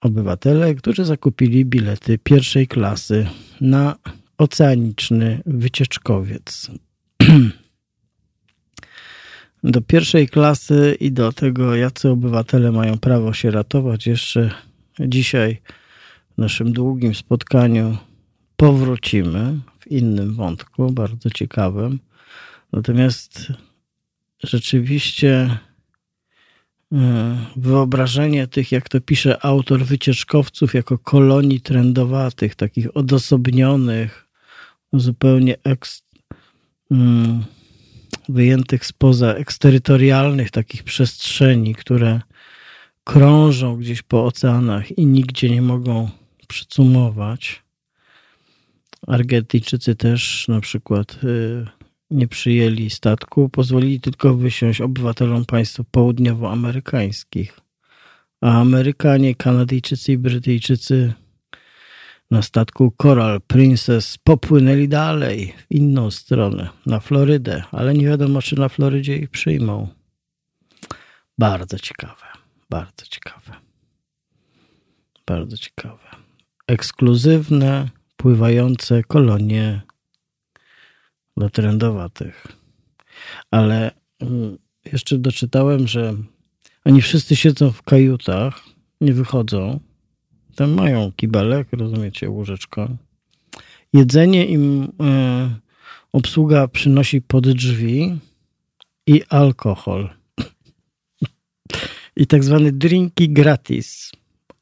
obywatele, 0.00 0.74
którzy 0.74 1.04
zakupili 1.04 1.64
bilety 1.64 2.18
pierwszej 2.18 2.66
klasy 2.66 3.26
na 3.60 3.96
oceaniczny 4.38 5.42
wycieczkowiec. 5.46 6.70
do 9.64 9.80
pierwszej 9.80 10.28
klasy 10.28 10.96
i 11.00 11.12
do 11.12 11.32
tego, 11.32 11.74
jacy 11.74 12.08
obywatele 12.10 12.72
mają 12.72 12.98
prawo 12.98 13.32
się 13.32 13.50
ratować, 13.50 14.06
jeszcze 14.06 14.50
dzisiaj 15.00 15.60
w 16.34 16.38
naszym 16.38 16.72
długim 16.72 17.14
spotkaniu 17.14 17.96
powrócimy 18.56 19.60
w 19.80 19.86
innym 19.86 20.34
wątku, 20.34 20.92
bardzo 20.92 21.30
ciekawym. 21.30 21.98
Natomiast 22.72 23.52
rzeczywiście 24.44 25.58
wyobrażenie 27.56 28.46
tych, 28.46 28.72
jak 28.72 28.88
to 28.88 29.00
pisze 29.00 29.44
autor 29.44 29.84
wycieczkowców, 29.84 30.74
jako 30.74 30.98
kolonii 30.98 31.60
trendowatych, 31.60 32.54
takich 32.54 32.96
odosobnionych, 32.96 34.28
zupełnie 34.92 35.56
eks, 35.64 36.02
mm, 36.90 37.44
wyjętych 38.28 38.86
spoza 38.86 39.34
eksterytorialnych 39.34 40.50
takich 40.50 40.82
przestrzeni, 40.82 41.74
które 41.74 42.20
krążą 43.04 43.76
gdzieś 43.76 44.02
po 44.02 44.24
oceanach 44.24 44.98
i 44.98 45.06
nigdzie 45.06 45.50
nie 45.50 45.62
mogą 45.62 46.10
przycumować. 46.48 47.62
Argentyńczycy 49.06 49.94
też 49.94 50.48
na 50.48 50.60
przykład 50.60 51.18
y, 51.24 51.66
nie 52.10 52.28
przyjęli 52.28 52.90
statku, 52.90 53.48
pozwolili 53.48 54.00
tylko 54.00 54.34
wysiąść 54.34 54.80
obywatelom 54.80 55.44
państw 55.44 55.80
południowoamerykańskich. 55.90 57.60
A 58.40 58.60
Amerykanie, 58.60 59.34
Kanadyjczycy 59.34 60.12
i 60.12 60.18
Brytyjczycy 60.18 61.12
na 62.30 62.42
statku 62.42 62.92
Coral 63.02 63.40
Princess 63.40 64.18
popłynęli 64.24 64.88
dalej 64.88 65.54
w 65.58 65.74
inną 65.74 66.10
stronę, 66.10 66.68
na 66.86 67.00
Florydę, 67.00 67.62
ale 67.72 67.94
nie 67.94 68.06
wiadomo, 68.06 68.42
czy 68.42 68.58
na 68.58 68.68
Florydzie 68.68 69.16
ich 69.16 69.30
przyjmą. 69.30 69.88
Bardzo 71.38 71.78
ciekawe, 71.78 72.26
bardzo 72.70 73.06
ciekawe. 73.06 73.52
Bardzo 75.26 75.56
ciekawe. 75.56 76.08
Ekskluzywne, 76.66 77.88
pływające 78.16 79.02
kolonie 79.02 79.82
dla 81.36 81.50
trendowatych. 81.50 82.46
Ale 83.50 83.90
mm, 84.20 84.58
jeszcze 84.92 85.18
doczytałem, 85.18 85.88
że 85.88 86.14
oni 86.84 87.02
wszyscy 87.02 87.36
siedzą 87.36 87.72
w 87.72 87.82
kajutach, 87.82 88.60
nie 89.00 89.12
wychodzą 89.12 89.80
tam 90.56 90.70
mają 90.70 91.12
kibelek, 91.12 91.68
rozumiecie, 91.72 92.30
łóżeczko. 92.30 92.88
Jedzenie 93.92 94.46
im 94.46 94.92
e, 95.00 95.50
obsługa 96.12 96.68
przynosi 96.68 97.22
pod 97.22 97.48
drzwi 97.48 98.18
i 99.06 99.22
alkohol. 99.28 100.08
I 102.16 102.26
tak 102.26 102.44
zwane 102.44 102.72
drinki 102.72 103.28
gratis. 103.28 104.12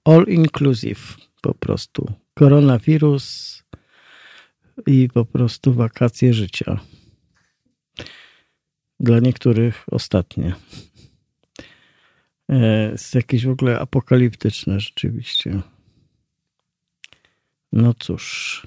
All 0.05 0.25
inclusive 0.29 1.17
po 1.43 1.55
prostu. 1.55 2.13
Koronawirus 2.35 3.59
i 4.87 5.09
po 5.09 5.25
prostu 5.25 5.73
wakacje 5.73 6.35
życia. 6.35 6.81
Dla 9.01 9.19
niektórych 9.19 9.85
ostatnie. 9.91 10.55
E, 12.49 12.91
jest 12.91 13.15
jakieś 13.15 13.47
w 13.47 13.51
ogóle 13.51 13.81
apokaliptyczne 13.81 14.81
rzeczywiście. 14.81 15.61
No 17.73 17.95
cóż. 17.95 18.67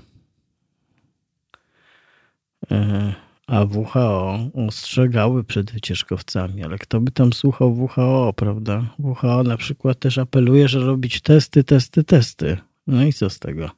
E, 2.72 3.14
a 3.48 3.66
WHO 3.66 4.40
ostrzegały 4.68 5.44
przed 5.44 5.72
wycieczkowcami, 5.72 6.64
ale 6.64 6.78
kto 6.78 7.02
by 7.02 7.12
tam 7.12 7.34
słuchał 7.34 7.74
WHO, 7.74 8.34
prawda? 8.34 8.96
WHO 9.00 9.44
na 9.44 9.58
przykład 9.58 10.00
też 10.00 10.18
apeluje, 10.18 10.68
że 10.68 10.80
robić 10.80 11.22
testy, 11.22 11.64
testy, 11.64 12.04
testy. 12.04 12.58
No 12.88 13.04
i 13.04 13.14
co 13.14 13.30
z 13.30 13.40
tego, 13.40 13.70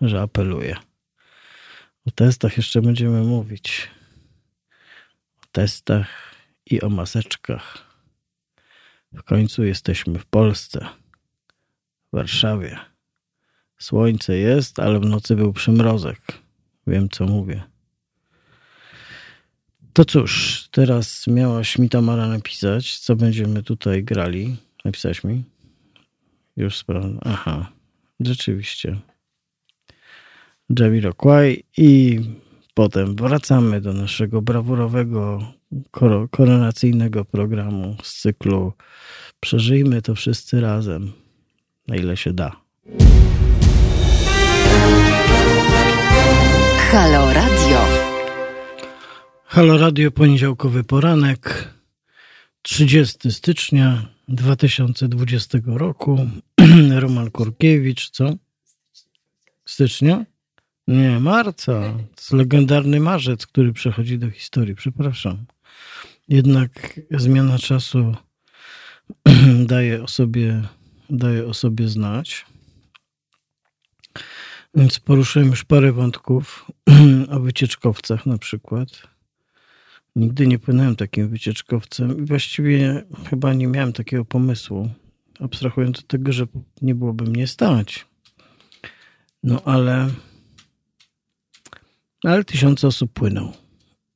że 0.00 0.22
apeluje? 0.22 0.76
O 2.10 2.12
testach 2.12 2.56
jeszcze 2.56 2.82
będziemy 2.82 3.22
mówić. 3.22 3.88
O 5.42 5.46
testach 5.52 6.08
i 6.66 6.80
o 6.82 6.88
maseczkach. 6.88 7.78
W 9.12 9.22
końcu 9.22 9.64
jesteśmy 9.64 10.18
w 10.18 10.26
Polsce, 10.26 10.86
w 12.12 12.16
Warszawie. 12.16 12.78
Słońce 13.78 14.36
jest, 14.36 14.78
ale 14.78 15.00
w 15.00 15.06
nocy 15.06 15.36
był 15.36 15.52
przymrozek. 15.52 16.18
Wiem, 16.86 17.08
co 17.08 17.26
mówię. 17.26 17.62
To 19.92 20.04
cóż, 20.04 20.64
teraz 20.70 21.26
miałaś 21.26 21.78
mi 21.78 21.88
Tamara 21.88 22.28
napisać, 22.28 22.98
co 22.98 23.16
będziemy 23.16 23.62
tutaj 23.62 24.04
grali. 24.04 24.56
Napisałaś 24.84 25.24
mi? 25.24 25.44
Już 26.56 26.76
sprawdzę. 26.76 27.18
Aha, 27.24 27.72
rzeczywiście. 28.20 29.00
Jamiroquai 30.78 31.64
i 31.76 32.20
potem 32.74 33.16
wracamy 33.16 33.80
do 33.80 33.92
naszego 33.92 34.42
brawurowego 34.42 35.52
koronacyjnego 36.30 37.24
programu 37.24 37.96
z 38.02 38.20
cyklu 38.20 38.72
Przeżyjmy 39.40 40.02
to 40.02 40.14
wszyscy 40.14 40.60
razem, 40.60 41.12
na 41.88 41.96
ile 41.96 42.16
się 42.16 42.32
da. 42.32 42.56
Halo 46.90 47.32
Radio. 47.32 47.80
Halo 49.44 49.78
Radio, 49.78 50.10
poniedziałkowy 50.10 50.84
poranek, 50.84 51.74
30 52.62 53.30
stycznia 53.30 54.08
2020 54.28 55.58
roku. 55.66 56.26
Roman 57.00 57.30
Kurkiewicz, 57.30 58.10
co? 58.10 58.34
Stycznia? 59.64 60.24
Nie, 60.90 61.20
marca. 61.20 61.94
Legendarny 62.32 63.00
marzec, 63.00 63.46
który 63.46 63.72
przechodzi 63.72 64.18
do 64.18 64.30
historii. 64.30 64.74
Przepraszam. 64.74 65.44
Jednak 66.28 67.00
zmiana 67.10 67.58
czasu 67.58 68.16
daje 69.66 70.02
o 70.02 70.08
sobie, 70.08 70.62
daje 71.10 71.46
o 71.46 71.54
sobie 71.54 71.88
znać. 71.88 72.46
Więc 74.74 75.00
poruszyłem 75.00 75.48
już 75.48 75.64
parę 75.64 75.92
wątków 75.92 76.70
o 77.36 77.40
wycieczkowcach 77.40 78.26
na 78.26 78.38
przykład. 78.38 78.88
Nigdy 80.16 80.46
nie 80.46 80.58
płynąłem 80.58 80.96
takim 80.96 81.28
wycieczkowcem 81.28 82.18
i 82.18 82.26
właściwie 82.26 83.04
chyba 83.30 83.54
nie 83.54 83.66
miałem 83.66 83.92
takiego 83.92 84.24
pomysłu. 84.24 84.90
Abstrahując 85.40 85.98
od 85.98 86.06
tego, 86.06 86.32
że 86.32 86.46
nie 86.82 86.94
byłoby 86.94 87.24
mnie 87.24 87.46
stać. 87.46 88.06
No 89.42 89.62
ale, 89.64 90.10
ale 92.24 92.44
tysiące 92.44 92.86
osób 92.86 93.12
płyną. 93.12 93.52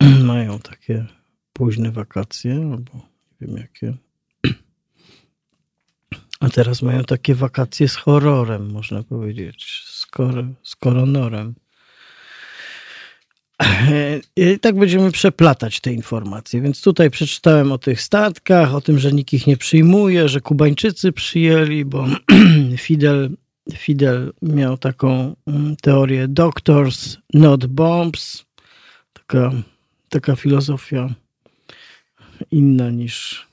Mają 0.24 0.58
takie 0.58 1.06
późne 1.52 1.90
wakacje 1.90 2.54
albo 2.54 2.94
nie 3.40 3.46
wiem 3.46 3.56
jakie. 3.56 3.94
A 6.40 6.48
teraz 6.50 6.82
mają 6.82 7.04
takie 7.04 7.34
wakacje 7.34 7.88
z 7.88 7.96
horrorem, 7.96 8.70
można 8.70 9.02
powiedzieć, 9.02 9.82
z, 9.86 10.06
kor 10.06 10.44
z 10.62 10.76
koronorem. 10.76 11.54
I 14.36 14.58
tak 14.58 14.78
będziemy 14.78 15.12
przeplatać 15.12 15.80
te 15.80 15.92
informacje. 15.92 16.60
Więc 16.60 16.82
tutaj 16.82 17.10
przeczytałem 17.10 17.72
o 17.72 17.78
tych 17.78 18.00
statkach, 18.00 18.74
o 18.74 18.80
tym, 18.80 18.98
że 18.98 19.12
nikt 19.12 19.32
ich 19.32 19.46
nie 19.46 19.56
przyjmuje, 19.56 20.28
że 20.28 20.40
Kubańczycy 20.40 21.12
przyjęli, 21.12 21.84
bo 21.84 22.06
Fidel 22.78 23.36
Fidel 23.72 24.32
miał 24.42 24.78
taką 24.78 25.36
mm, 25.46 25.76
teorię 25.76 26.28
doctors, 26.28 27.18
not 27.34 27.66
bombs. 27.66 28.44
Taka, 29.12 29.50
taka 30.08 30.36
filozofia 30.36 31.14
inna 32.50 32.90
niż 32.90 33.46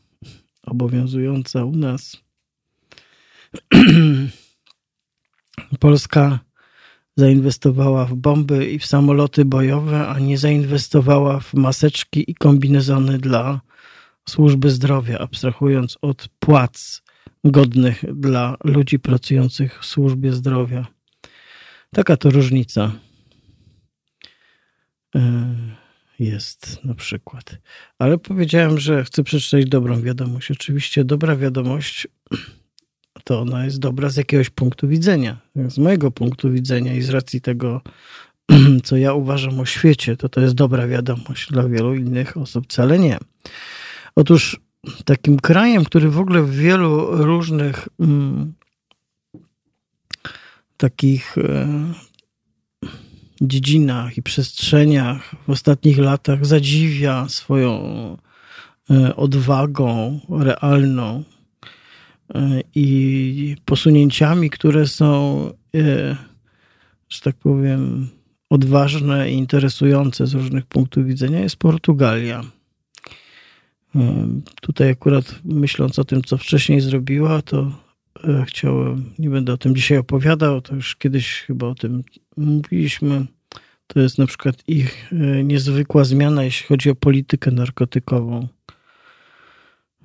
obowiązująca 0.63 1.65
u 1.65 1.71
nas. 1.71 2.17
Polska 5.79 6.39
zainwestowała 7.15 8.05
w 8.05 8.13
bomby 8.13 8.71
i 8.71 8.79
w 8.79 8.85
samoloty 8.85 9.45
bojowe, 9.45 10.07
a 10.07 10.19
nie 10.19 10.37
zainwestowała 10.37 11.39
w 11.39 11.53
maseczki 11.53 12.31
i 12.31 12.35
kombinezony 12.35 13.17
dla 13.17 13.61
służby 14.29 14.69
zdrowia, 14.69 15.19
abstrahując 15.19 15.97
od 16.01 16.27
płac 16.39 17.01
godnych 17.43 18.03
dla 18.15 18.57
ludzi 18.63 18.99
pracujących 18.99 19.79
w 19.79 19.85
służbie 19.85 20.33
zdrowia. 20.33 20.87
Taka 21.93 22.17
to 22.17 22.29
różnica 22.29 22.91
e, 25.15 25.21
jest 26.19 26.83
na 26.83 26.95
przykład. 26.95 27.57
Ale 27.99 28.17
powiedziałem, 28.17 28.79
że 28.79 29.03
chcę 29.03 29.23
przeczytać 29.23 29.65
dobrą 29.65 30.01
wiadomość. 30.01 30.51
Oczywiście 30.51 31.05
dobra 31.05 31.35
wiadomość 31.35 32.07
to 33.23 33.41
ona 33.41 33.65
jest 33.65 33.79
dobra 33.79 34.09
z 34.09 34.15
jakiegoś 34.15 34.49
punktu 34.49 34.87
widzenia. 34.87 35.37
Z 35.67 35.77
mojego 35.77 36.11
punktu 36.11 36.51
widzenia 36.51 36.93
i 36.93 37.01
z 37.01 37.09
racji 37.09 37.41
tego, 37.41 37.81
co 38.83 38.97
ja 38.97 39.13
uważam 39.13 39.59
o 39.59 39.65
świecie, 39.65 40.17
to 40.17 40.29
to 40.29 40.41
jest 40.41 40.53
dobra 40.53 40.87
wiadomość. 40.87 41.49
Dla 41.49 41.67
wielu 41.67 41.95
innych 41.95 42.37
osób 42.37 42.65
wcale 42.65 42.99
nie. 42.99 43.17
Otóż 44.15 44.59
takim 45.05 45.39
krajem, 45.39 45.85
który 45.85 46.09
w 46.09 46.19
ogóle 46.19 46.43
w 46.43 46.55
wielu 46.55 47.23
różnych 47.23 47.87
mm, 47.99 48.53
takich 50.77 51.37
e, 51.37 51.67
dziedzinach 53.41 54.17
i 54.17 54.23
przestrzeniach 54.23 55.35
w 55.47 55.49
ostatnich 55.49 55.97
latach 55.97 56.45
zadziwia 56.45 57.29
swoją 57.29 57.71
e, 58.89 59.15
odwagą 59.15 60.19
realną 60.29 61.23
e, 62.35 62.61
i 62.75 63.55
posunięciami, 63.65 64.49
które 64.49 64.87
są, 64.87 65.45
e, 65.75 66.15
że 67.09 67.21
tak 67.21 67.35
powiem, 67.35 68.09
odważne 68.49 69.31
i 69.31 69.33
interesujące 69.33 70.27
z 70.27 70.33
różnych 70.33 70.65
punktów 70.65 71.05
widzenia, 71.05 71.39
jest 71.39 71.55
Portugalia. 71.55 72.43
Tutaj 74.61 74.89
akurat 74.89 75.39
myśląc 75.45 75.99
o 75.99 76.03
tym, 76.03 76.23
co 76.23 76.37
wcześniej 76.37 76.81
zrobiła, 76.81 77.41
to 77.41 77.71
chciałem, 78.45 79.05
nie 79.19 79.29
będę 79.29 79.53
o 79.53 79.57
tym 79.57 79.75
dzisiaj 79.75 79.97
opowiadał, 79.97 80.61
to 80.61 80.75
już 80.75 80.95
kiedyś 80.95 81.41
chyba 81.41 81.67
o 81.67 81.75
tym 81.75 82.03
mówiliśmy. 82.37 83.25
To 83.93 83.99
jest 83.99 84.17
na 84.17 84.27
przykład 84.27 84.63
ich 84.67 85.11
e, 85.11 85.43
niezwykła 85.43 86.03
zmiana, 86.03 86.43
jeśli 86.43 86.67
chodzi 86.67 86.89
o 86.89 86.95
politykę 86.95 87.51
narkotykową. 87.51 88.47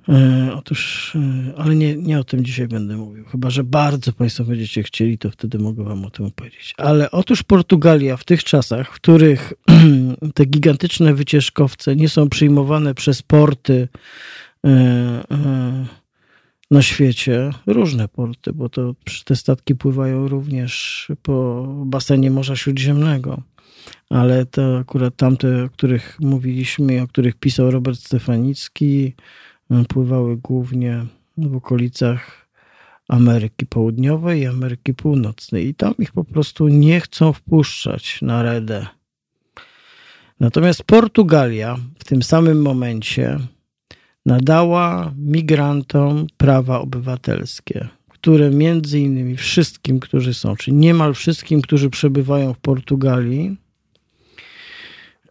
E, 0.09 0.50
otóż, 0.55 1.12
e, 1.16 1.52
ale 1.57 1.76
nie, 1.76 1.97
nie 1.97 2.19
o 2.19 2.25
tym 2.25 2.45
dzisiaj 2.45 2.69
będę 2.69 2.97
mówił. 2.97 3.25
Chyba, 3.25 3.50
że 3.50 3.64
bardzo 3.64 4.12
Państwo 4.12 4.45
będziecie 4.45 4.83
chcieli, 4.83 5.19
to 5.19 5.31
wtedy 5.31 5.59
mogę 5.59 5.85
Wam 5.85 6.05
o 6.05 6.11
tym 6.11 6.26
opowiedzieć. 6.26 6.75
Ale 6.76 7.11
otóż 7.11 7.43
Portugalia 7.43 8.16
w 8.16 8.25
tych 8.25 8.45
czasach, 8.45 8.88
w 8.88 8.95
których 8.95 9.52
te 10.35 10.45
gigantyczne 10.45 11.15
wycieczkowce 11.15 11.97
nie 11.97 12.09
są 12.09 12.29
przyjmowane 12.29 12.95
przez 12.95 13.23
porty 13.23 13.89
na 16.71 16.83
świecie, 16.83 17.51
różne 17.67 18.09
porty, 18.09 18.53
bo 18.53 18.69
to 18.69 18.95
te 19.25 19.37
statki 19.37 19.75
pływają 19.75 20.29
również 20.29 21.07
po 21.23 21.67
basenie 21.87 22.31
Morza 22.31 22.57
Śródziemnego. 22.57 23.42
Ale 24.11 24.47
to 24.47 24.79
akurat 24.79 25.16
tamte, 25.16 25.64
o 25.64 25.69
których 25.69 26.16
mówiliśmy, 26.21 27.03
o 27.03 27.09
których 27.09 27.37
pisał 27.37 27.71
Robert 27.71 27.99
Stefanicki, 27.99 29.14
e, 29.71 29.85
pływały 29.85 30.37
głównie 30.37 31.07
w 31.38 31.57
okolicach 31.57 32.49
Ameryki 33.09 33.66
Południowej 33.66 34.40
i 34.40 34.47
Ameryki 34.47 34.95
Północnej. 34.95 35.66
I 35.66 35.75
tam 35.75 35.95
ich 35.99 36.12
po 36.12 36.25
prostu 36.25 36.69
nie 36.69 37.01
chcą 37.01 37.33
wpuszczać 37.33 38.23
na 38.23 38.42
redę. 38.42 38.87
Natomiast 40.40 40.83
Portugalia 40.83 41.77
w 41.99 42.05
tym 42.05 42.22
samym 42.22 42.62
momencie 42.62 43.38
nadała 44.27 45.12
migrantom 45.18 46.27
prawa 46.37 46.81
obywatelskie, 46.81 47.88
które 48.09 48.51
między 48.51 49.01
innymi 49.01 49.37
wszystkim, 49.37 50.01
którzy 50.01 50.35
są, 50.35 50.57
czy 50.57 50.72
niemal 50.72 51.14
wszystkim, 51.14 51.62
którzy 51.62 51.90
przebywają 51.90 52.55
w 52.55 52.59
Portugalii, 52.59 53.57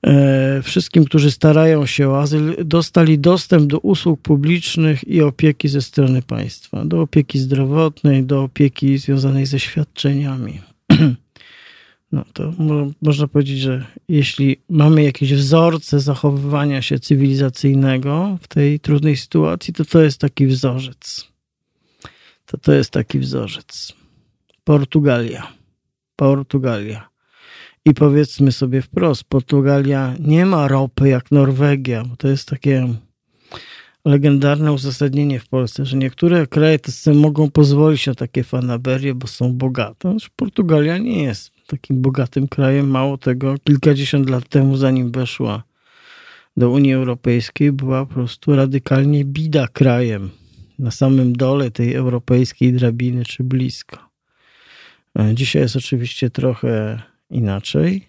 E, 0.05 0.61
wszystkim, 0.61 1.05
którzy 1.05 1.31
starają 1.31 1.85
się 1.85 2.09
o 2.09 2.21
azyl, 2.21 2.55
dostali 2.65 3.19
dostęp 3.19 3.67
do 3.67 3.79
usług 3.79 4.21
publicznych 4.21 5.07
i 5.07 5.21
opieki 5.21 5.67
ze 5.67 5.81
strony 5.81 6.21
państwa, 6.21 6.85
do 6.85 7.01
opieki 7.01 7.39
zdrowotnej, 7.39 8.23
do 8.23 8.43
opieki 8.43 8.97
związanej 8.97 9.45
ze 9.45 9.59
świadczeniami. 9.59 10.61
No 12.15 12.25
to 12.33 12.53
można 13.01 13.27
powiedzieć, 13.27 13.59
że 13.59 13.85
jeśli 14.07 14.57
mamy 14.69 15.03
jakieś 15.03 15.33
wzorce 15.33 15.99
zachowywania 15.99 16.81
się 16.81 16.99
cywilizacyjnego 16.99 18.37
w 18.41 18.47
tej 18.47 18.79
trudnej 18.79 19.17
sytuacji, 19.17 19.73
to 19.73 19.85
to 19.85 20.01
jest 20.01 20.21
taki 20.21 20.47
wzorzec. 20.47 21.27
To 22.45 22.57
to 22.57 22.73
jest 22.73 22.91
taki 22.91 23.19
wzorzec. 23.19 23.93
Portugalia. 24.63 25.47
Portugalia. 26.15 27.09
I 27.85 27.93
powiedzmy 27.93 28.51
sobie 28.51 28.81
wprost, 28.81 29.23
Portugalia 29.23 30.15
nie 30.19 30.45
ma 30.45 30.67
ropy 30.67 31.09
jak 31.09 31.31
Norwegia, 31.31 32.03
bo 32.03 32.15
to 32.15 32.27
jest 32.27 32.49
takie 32.49 32.87
legendarne 34.05 34.71
uzasadnienie 34.71 35.39
w 35.39 35.47
Polsce, 35.47 35.85
że 35.85 35.97
niektóre 35.97 36.47
kraje 36.47 36.79
mogą 37.13 37.51
pozwolić 37.51 38.07
na 38.07 38.15
takie 38.15 38.43
fanaberie, 38.43 39.15
bo 39.15 39.27
są 39.27 39.53
bogate. 39.53 40.17
Portugalia 40.35 40.97
nie 40.97 41.23
jest 41.23 41.54
takim 41.67 42.01
bogatym 42.01 42.47
krajem. 42.47 42.87
Mało 42.89 43.17
tego, 43.17 43.55
kilkadziesiąt 43.63 44.29
lat 44.29 44.49
temu, 44.49 44.77
zanim 44.77 45.11
weszła 45.11 45.63
do 46.57 46.69
Unii 46.69 46.93
Europejskiej, 46.93 47.71
była 47.71 48.05
po 48.05 48.13
prostu 48.13 48.55
radykalnie 48.55 49.25
bida 49.25 49.67
krajem 49.67 50.29
na 50.79 50.91
samym 50.91 51.35
dole 51.35 51.71
tej 51.71 51.93
europejskiej 51.93 52.73
drabiny, 52.73 53.25
czy 53.25 53.43
blisko. 53.43 53.97
Dzisiaj 55.33 55.61
jest 55.61 55.75
oczywiście 55.75 56.29
trochę 56.29 57.01
inaczej, 57.29 58.07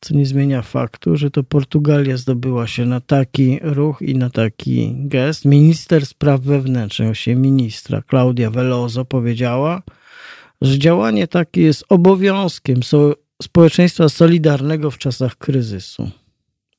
co 0.00 0.14
nie 0.14 0.26
zmienia 0.26 0.62
faktu, 0.62 1.16
że 1.16 1.30
to 1.30 1.42
Portugalia 1.42 2.16
zdobyła 2.16 2.66
się 2.66 2.86
na 2.86 3.00
taki 3.00 3.58
ruch 3.62 4.02
i 4.02 4.14
na 4.14 4.30
taki 4.30 4.94
gest. 4.96 5.44
Minister 5.44 6.06
spraw 6.06 6.40
wewnętrznych, 6.40 7.18
się 7.18 7.34
ministra 7.34 8.02
Klaudia 8.02 8.50
Veloso 8.50 9.04
powiedziała, 9.04 9.82
że 10.60 10.78
działanie 10.78 11.28
takie 11.28 11.62
jest 11.62 11.84
obowiązkiem 11.88 12.80
społeczeństwa 13.42 14.08
solidarnego 14.08 14.90
w 14.90 14.98
czasach 14.98 15.36
kryzysu. 15.36 16.10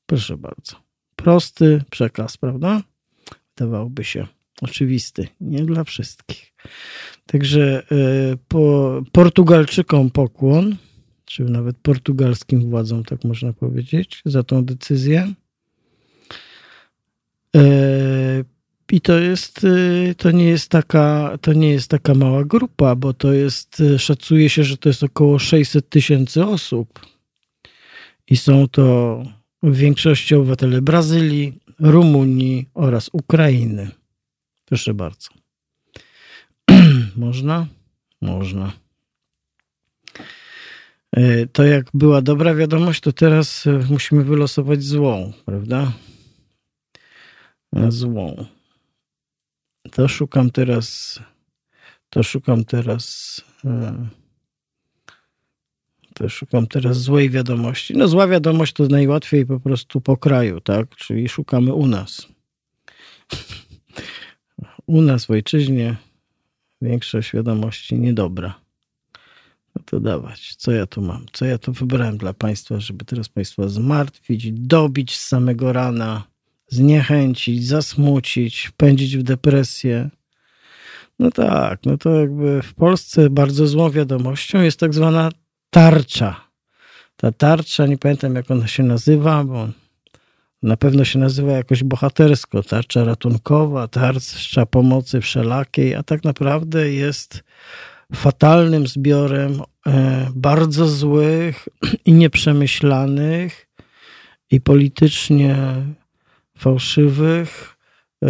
Proszę 0.06 0.38
bardzo. 0.38 0.76
Prosty 1.16 1.84
przekaz, 1.92 2.38
prawda? 2.38 2.82
Wydawałoby 3.58 4.04
się 4.04 4.28
oczywisty, 4.62 5.28
nie 5.42 5.66
dla 5.66 5.84
wszystkich. 5.84 6.54
Także 7.26 7.84
y, 8.34 8.38
po 8.48 9.02
Portugalczykom 9.12 10.10
pokłon 10.10 10.76
czy 11.26 11.44
nawet 11.44 11.78
portugalskim 11.78 12.70
władzom, 12.70 13.04
tak 13.04 13.24
można 13.24 13.54
powiedzieć, 13.54 14.22
za 14.26 14.44
tą 14.44 14.66
decyzję. 14.66 15.34
I 18.92 19.02
to 19.02 19.20
jest, 19.20 19.66
e, 19.66 20.16
to 20.16 20.32
nie 20.32 20.46
jest 20.46 20.70
taka, 20.70 21.38
to 21.42 21.54
nie 21.54 21.70
jest 21.70 21.88
taka 21.88 22.14
mała 22.14 22.46
grupa, 22.46 22.96
bo 22.96 23.14
to 23.14 23.34
jest, 23.34 23.82
e, 23.82 24.00
szacuje 24.00 24.50
się, 24.50 24.64
że 24.64 24.78
to 24.78 24.90
jest 24.90 25.04
około 25.04 25.40
600 25.40 25.90
tysięcy 25.90 26.46
osób. 26.46 27.00
I 28.28 28.38
są 28.38 28.68
to 28.68 29.24
w 29.64 29.76
większości 29.76 30.36
obywatele 30.36 30.82
Brazylii, 30.82 31.60
Rumunii 31.80 32.70
oraz 32.74 33.10
Ukrainy. 33.14 33.90
Proszę 34.66 34.94
bardzo. 34.94 35.30
Można? 37.16 37.68
Można. 38.22 38.72
E, 41.12 41.48
to 41.48 41.64
jak 41.64 41.86
była 41.94 42.22
dobra 42.22 42.56
wiadomość, 42.56 43.02
to 43.02 43.14
teraz 43.14 43.66
musimy 43.90 44.24
wylosować 44.24 44.84
złą, 44.84 45.34
prawda? 45.46 45.92
Złą. 47.90 48.46
To 49.92 50.08
szukam 50.08 50.50
teraz, 50.50 51.20
to 52.10 52.24
szukam 52.24 52.64
teraz, 52.64 53.36
e, 53.66 54.08
to 56.14 56.30
szukam 56.30 56.68
teraz 56.68 56.98
złej 56.98 57.30
wiadomości. 57.30 57.98
No 57.98 58.08
zła 58.08 58.28
wiadomość 58.28 58.74
to 58.74 58.88
najłatwiej 58.88 59.46
po 59.46 59.60
prostu 59.60 60.02
po 60.02 60.18
kraju, 60.18 60.62
tak? 60.62 60.96
Czyli 60.96 61.30
szukamy 61.30 61.74
u 61.74 61.88
nas. 61.88 62.28
U 64.88 65.02
nas 65.02 65.26
w 65.26 65.32
ojczyźnie 65.32 65.96
większość 66.82 67.34
wiadomości 67.34 68.00
niedobra. 68.00 68.62
to 69.86 70.00
dawać. 70.00 70.56
Co 70.56 70.72
ja 70.72 70.86
tu 70.86 71.02
mam? 71.02 71.26
Co 71.34 71.46
ja 71.46 71.58
tu 71.58 71.74
wybrałem 71.74 72.18
dla 72.18 72.34
Państwa, 72.34 72.80
żeby 72.80 73.06
teraz 73.06 73.30
Państwa 73.30 73.68
zmartwić, 73.68 74.52
dobić 74.52 75.18
z 75.18 75.28
samego 75.28 75.74
rana, 75.74 76.31
zniechęcić, 76.72 77.68
zasmucić, 77.68 78.68
wpędzić 78.68 79.18
w 79.18 79.24
depresję. 79.24 80.10
No 81.20 81.32
tak, 81.32 81.80
no 81.86 81.98
to 81.98 82.10
jakby 82.10 82.62
w 82.62 82.74
Polsce 82.74 83.30
bardzo 83.30 83.68
złą 83.68 83.90
wiadomością 83.90 84.62
jest 84.62 84.80
tak 84.80 84.94
zwana 84.94 85.30
tarcza. 85.70 86.42
Ta 87.18 87.32
tarcza, 87.32 87.88
nie 87.88 87.98
pamiętam 87.98 88.36
jak 88.36 88.52
ona 88.52 88.68
się 88.68 88.84
nazywa, 88.84 89.44
bo 89.44 89.70
na 90.64 90.78
pewno 90.78 91.06
się 91.06 91.20
nazywa 91.20 91.52
jakoś 91.52 91.84
bohatersko. 91.84 92.64
Tarcza 92.64 93.04
ratunkowa, 93.04 93.88
tarcza 93.88 94.66
pomocy 94.66 95.22
wszelakiej, 95.22 95.96
a 95.96 96.04
tak 96.04 96.24
naprawdę 96.24 96.94
jest 96.94 97.44
fatalnym 98.16 98.88
zbiorem 98.88 99.62
e, 99.88 100.28
bardzo 100.36 100.88
złych 100.88 101.68
i 102.06 102.14
nieprzemyślanych 102.14 103.68
i 104.52 104.62
politycznie 104.62 105.56
fałszywych 106.62 107.78
e, 108.24 108.30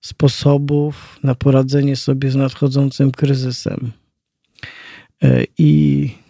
sposobów 0.00 1.18
na 1.22 1.34
poradzenie 1.34 1.96
sobie 1.96 2.30
z 2.30 2.36
nadchodzącym 2.36 3.10
kryzysem. 3.10 3.92
E, 5.22 5.44
I 5.58 6.20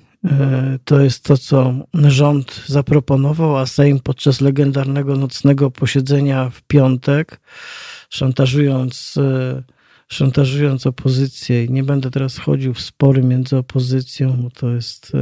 to 0.85 1.01
jest 1.01 1.25
to, 1.25 1.37
co 1.37 1.75
rząd 1.95 2.63
zaproponował, 2.67 3.57
a 3.57 3.67
Sejm 3.67 4.01
podczas 4.01 4.41
legendarnego 4.41 5.17
nocnego 5.17 5.71
posiedzenia 5.71 6.51
w 6.51 6.63
piątek, 6.63 7.41
szantażując 8.11 9.15
szantażując 10.09 10.87
opozycję. 10.87 11.65
I 11.65 11.71
nie 11.71 11.83
będę 11.83 12.11
teraz 12.11 12.39
chodził 12.39 12.75
w 12.75 12.81
spory 12.81 13.23
między 13.23 13.57
opozycją, 13.57 14.37
bo 14.43 14.51
to 14.51 14.71
jest. 14.71 15.13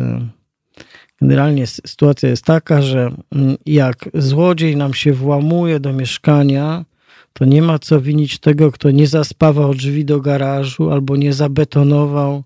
Generalnie 1.20 1.66
sytuacja 1.66 2.28
jest 2.28 2.44
taka, 2.44 2.82
że 2.82 3.10
mm, 3.32 3.56
jak 3.66 4.08
złodziej 4.14 4.76
nam 4.76 4.94
się 4.94 5.12
włamuje 5.12 5.80
do 5.80 5.92
mieszkania, 5.92 6.84
to 7.32 7.44
nie 7.44 7.62
ma 7.62 7.78
co 7.78 8.00
winić 8.00 8.38
tego, 8.38 8.72
kto 8.72 8.90
nie 8.90 9.06
zaspawał 9.06 9.74
drzwi 9.74 10.04
do 10.04 10.20
garażu 10.20 10.90
albo 10.90 11.16
nie 11.16 11.32
zabetonował 11.32 12.44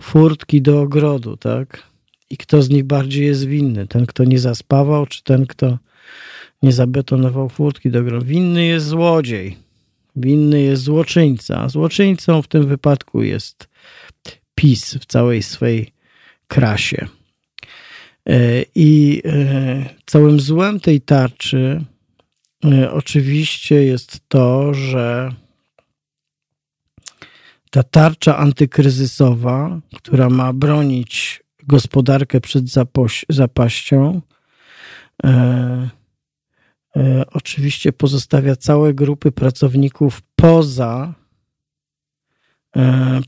furtki 0.00 0.62
do 0.62 0.80
ogrodu, 0.80 1.36
tak? 1.36 1.82
I 2.30 2.36
kto 2.36 2.62
z 2.62 2.70
nich 2.70 2.84
bardziej 2.84 3.26
jest 3.26 3.44
winny? 3.44 3.86
Ten, 3.86 4.06
kto 4.06 4.24
nie 4.24 4.38
zaspawał, 4.38 5.06
czy 5.06 5.22
ten, 5.22 5.46
kto 5.46 5.78
nie 6.62 6.72
zabetonował 6.72 7.48
furtki 7.48 7.90
do 7.90 8.00
ogrodu? 8.00 8.26
Winny 8.26 8.64
jest 8.64 8.86
złodziej. 8.86 9.56
Winny 10.16 10.62
jest 10.62 10.82
złoczyńca. 10.82 11.68
Złoczyńcą 11.68 12.42
w 12.42 12.48
tym 12.48 12.66
wypadku 12.66 13.22
jest 13.22 13.68
PiS 14.54 14.94
w 14.94 15.06
całej 15.06 15.42
swej 15.42 15.92
krasie. 16.48 17.08
E, 18.28 18.64
I 18.74 19.22
e, 19.24 19.84
całym 20.06 20.40
złem 20.40 20.80
tej 20.80 21.00
tarczy 21.00 21.84
e, 22.64 22.92
oczywiście 22.92 23.84
jest 23.84 24.20
to, 24.28 24.74
że 24.74 25.34
ta 27.70 27.82
tarcza 27.82 28.36
antykryzysowa, 28.36 29.80
która 29.96 30.30
ma 30.30 30.52
bronić 30.52 31.42
gospodarkę 31.66 32.40
przed 32.40 32.64
zapaścią, 33.28 34.20
oczywiście 37.32 37.92
pozostawia 37.92 38.56
całe 38.56 38.94
grupy 38.94 39.32
pracowników 39.32 40.22
poza, 40.36 41.14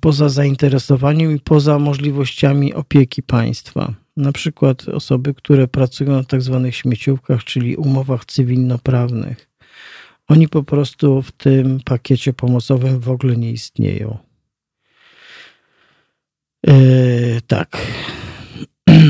poza 0.01 0.29
zainteresowaniem 0.29 1.37
i 1.37 1.41
poza 1.41 1.79
możliwościami 1.79 2.75
opieki 2.75 3.23
państwa. 3.23 3.95
Na 4.17 4.33
przykład 4.33 4.89
osoby, 4.89 5.35
które 5.35 5.69
pracują 5.69 6.13
na 6.13 6.25
tak 6.25 6.43
zwanych 6.43 6.77
śmieciówkach, 6.77 7.45
czyli 7.45 7.77
umowach 7.77 8.25
cywilnoprawnych. 8.25 9.51
Oni 10.29 10.49
po 10.49 10.63
prostu 10.63 11.23
w 11.23 11.33
tym 11.33 11.81
pakiecie 11.85 12.33
pomocowym 12.33 13.01
w 13.01 13.09
ogóle 13.09 13.37
nie 13.37 13.51
istnieją. 13.53 14.19
Yy, 16.67 17.41
tak. 17.47 17.77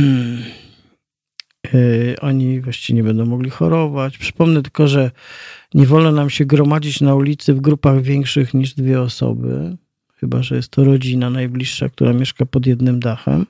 Y, 1.74 2.16
oni 2.20 2.60
właściwie 2.60 2.96
nie 2.96 3.02
będą 3.02 3.26
mogli 3.26 3.50
chorować. 3.50 4.18
Przypomnę 4.18 4.62
tylko, 4.62 4.88
że 4.88 5.10
nie 5.74 5.86
wolno 5.86 6.12
nam 6.12 6.30
się 6.30 6.44
gromadzić 6.44 7.00
na 7.00 7.14
ulicy 7.14 7.54
w 7.54 7.60
grupach 7.60 8.02
większych 8.02 8.54
niż 8.54 8.74
dwie 8.74 9.00
osoby, 9.00 9.76
chyba 10.14 10.42
że 10.42 10.56
jest 10.56 10.68
to 10.68 10.84
rodzina 10.84 11.30
najbliższa, 11.30 11.88
która 11.88 12.12
mieszka 12.12 12.46
pod 12.46 12.66
jednym 12.66 13.00
dachem, 13.00 13.46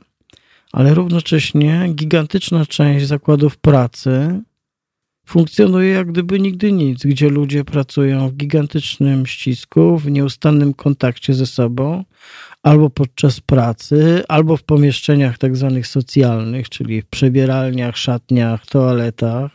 ale 0.74 0.94
równocześnie 0.94 1.88
gigantyczna 1.94 2.66
część 2.66 3.06
zakładów 3.06 3.56
pracy 3.56 4.40
funkcjonuje 5.26 5.90
jak 5.90 6.12
gdyby 6.12 6.40
nigdy 6.40 6.72
nic, 6.72 7.06
gdzie 7.06 7.28
ludzie 7.28 7.64
pracują 7.64 8.28
w 8.28 8.36
gigantycznym 8.36 9.26
ścisku, 9.26 9.98
w 9.98 10.10
nieustannym 10.10 10.74
kontakcie 10.74 11.34
ze 11.34 11.46
sobą, 11.46 12.04
albo 12.62 12.90
podczas 12.90 13.40
pracy, 13.40 14.22
albo 14.28 14.56
w 14.56 14.62
pomieszczeniach 14.62 15.38
tak 15.38 15.56
zwanych 15.56 15.86
socjalnych, 15.86 16.68
czyli 16.68 17.02
w 17.02 17.06
przebieralniach, 17.06 17.96
szatniach, 17.96 18.66
toaletach. 18.66 19.50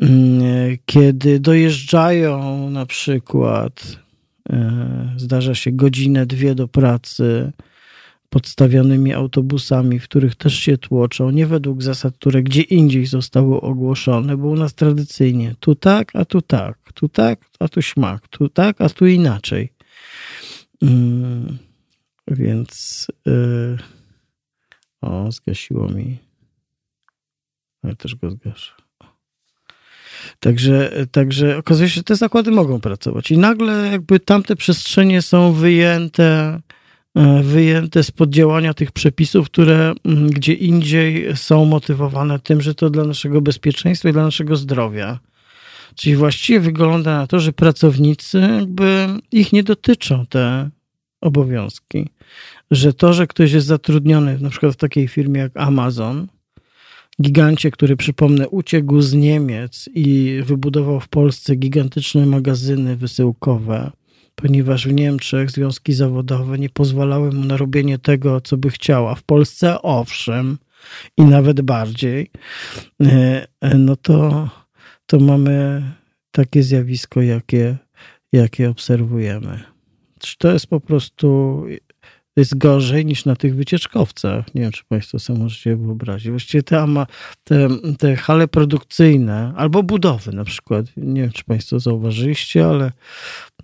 Mm, 0.00 0.76
kiedy 0.86 1.40
dojeżdżają 1.40 2.70
na 2.70 2.86
przykład, 2.86 3.98
e, 4.50 5.14
zdarza 5.16 5.54
się 5.54 5.72
godzinę, 5.72 6.26
dwie 6.26 6.54
do 6.54 6.68
pracy, 6.68 7.52
podstawionymi 8.32 9.12
autobusami, 9.12 9.98
w 9.98 10.04
których 10.04 10.34
też 10.34 10.54
się 10.54 10.78
tłoczą, 10.78 11.30
nie 11.30 11.46
według 11.46 11.82
zasad, 11.82 12.14
które 12.14 12.42
gdzie 12.42 12.62
indziej 12.62 13.06
zostały 13.06 13.60
ogłoszone, 13.60 14.36
bo 14.36 14.48
u 14.48 14.56
nas 14.56 14.74
tradycyjnie 14.74 15.54
tu 15.60 15.74
tak, 15.74 16.16
a 16.16 16.24
tu 16.24 16.42
tak, 16.42 16.78
tu 16.94 17.08
tak, 17.08 17.40
a 17.60 17.68
tu 17.68 17.82
śmak, 17.82 18.28
tu 18.28 18.48
tak, 18.48 18.80
a 18.80 18.88
tu 18.88 19.06
inaczej. 19.06 19.72
Mm, 20.82 21.58
więc 22.28 23.06
yy, 23.26 23.78
o, 25.00 25.32
zgasiło 25.32 25.88
mi. 25.88 26.18
Ale 27.82 27.96
też 27.96 28.14
go 28.14 28.30
zgaszę. 28.30 28.72
Także, 30.40 31.06
także 31.10 31.56
okazuje 31.56 31.88
się, 31.88 31.94
że 31.94 32.02
te 32.02 32.16
zakłady 32.16 32.50
mogą 32.50 32.80
pracować. 32.80 33.30
I 33.30 33.38
nagle 33.38 33.88
jakby 33.92 34.20
tamte 34.20 34.56
przestrzenie 34.56 35.22
są 35.22 35.52
wyjęte, 35.52 36.60
wyjęte 37.42 38.02
spod 38.02 38.30
działania 38.30 38.74
tych 38.74 38.92
przepisów, 38.92 39.46
które 39.46 39.92
mm, 40.04 40.30
gdzie 40.30 40.52
indziej 40.52 41.36
są 41.36 41.64
motywowane 41.64 42.38
tym, 42.38 42.60
że 42.60 42.74
to 42.74 42.90
dla 42.90 43.04
naszego 43.04 43.40
bezpieczeństwa 43.40 44.08
i 44.08 44.12
dla 44.12 44.22
naszego 44.22 44.56
zdrowia. 44.56 45.18
Czyli 45.94 46.16
właściwie 46.16 46.60
wygląda 46.60 47.18
na 47.18 47.26
to, 47.26 47.40
że 47.40 47.52
pracownicy 47.52 48.38
jakby 48.38 49.06
ich 49.32 49.52
nie 49.52 49.62
dotyczą 49.62 50.26
te 50.26 50.70
obowiązki. 51.20 52.08
Że 52.70 52.92
to, 52.92 53.12
że 53.12 53.26
ktoś 53.26 53.52
jest 53.52 53.66
zatrudniony 53.66 54.38
na 54.38 54.50
przykład 54.50 54.72
w 54.72 54.76
takiej 54.76 55.08
firmie 55.08 55.40
jak 55.40 55.52
Amazon, 55.54 56.28
gigancie, 57.22 57.70
który 57.70 57.96
przypomnę 57.96 58.48
uciekł 58.48 59.00
z 59.00 59.12
Niemiec 59.12 59.88
i 59.94 60.40
wybudował 60.44 61.00
w 61.00 61.08
Polsce 61.08 61.56
gigantyczne 61.56 62.26
magazyny 62.26 62.96
wysyłkowe, 62.96 63.90
ponieważ 64.34 64.86
w 64.86 64.92
Niemczech 64.92 65.50
związki 65.50 65.92
zawodowe 65.92 66.58
nie 66.58 66.70
pozwalały 66.70 67.32
mu 67.32 67.44
na 67.44 67.56
robienie 67.56 67.98
tego, 67.98 68.40
co 68.40 68.56
by 68.56 68.70
chciała. 68.70 69.14
W 69.14 69.22
Polsce 69.22 69.82
owszem 69.82 70.58
i 71.16 71.22
nawet 71.22 71.60
bardziej, 71.60 72.30
e, 73.02 73.46
e, 73.60 73.78
no 73.78 73.96
to, 73.96 74.48
to 75.06 75.20
mamy 75.20 75.82
takie 76.30 76.62
zjawisko, 76.62 77.22
jakie, 77.22 77.76
jakie 78.32 78.70
obserwujemy. 78.70 79.60
To 80.38 80.52
jest 80.52 80.66
po 80.66 80.80
prostu 80.80 81.64
jest 82.36 82.58
gorzej 82.58 83.06
niż 83.06 83.24
na 83.24 83.36
tych 83.36 83.56
wycieczkowcach. 83.56 84.54
Nie 84.54 84.62
wiem, 84.62 84.72
czy 84.72 84.84
Państwo 84.88 85.18
sobie 85.18 85.38
możecie 85.38 85.76
wyobrazić. 85.76 86.30
Właściwie 86.30 86.62
te, 86.62 86.86
te, 87.44 87.68
te 87.98 88.16
hale 88.16 88.48
produkcyjne 88.48 89.52
albo 89.56 89.82
budowy 89.82 90.32
na 90.32 90.44
przykład. 90.44 90.86
Nie 90.96 91.20
wiem, 91.20 91.32
czy 91.32 91.44
Państwo 91.44 91.80
zauważyliście, 91.80 92.66
ale 92.66 92.92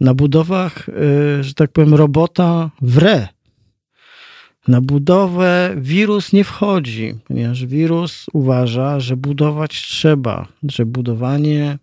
na 0.01 0.15
budowach, 0.15 0.89
y, 0.89 1.45
że 1.45 1.55
tak 1.55 1.73
powiem, 1.73 1.95
robota 1.95 2.71
wre. 2.83 3.29
Na 4.69 4.81
budowę 4.81 5.75
wirus 5.77 6.33
nie 6.33 6.45
wchodzi, 6.45 7.15
ponieważ 7.25 7.67
wirus 7.67 8.27
uważa, 8.33 9.01
że 9.01 9.17
budować 9.17 9.83
trzeba, 9.83 10.49
że 10.63 10.87
budowanie 10.87 11.79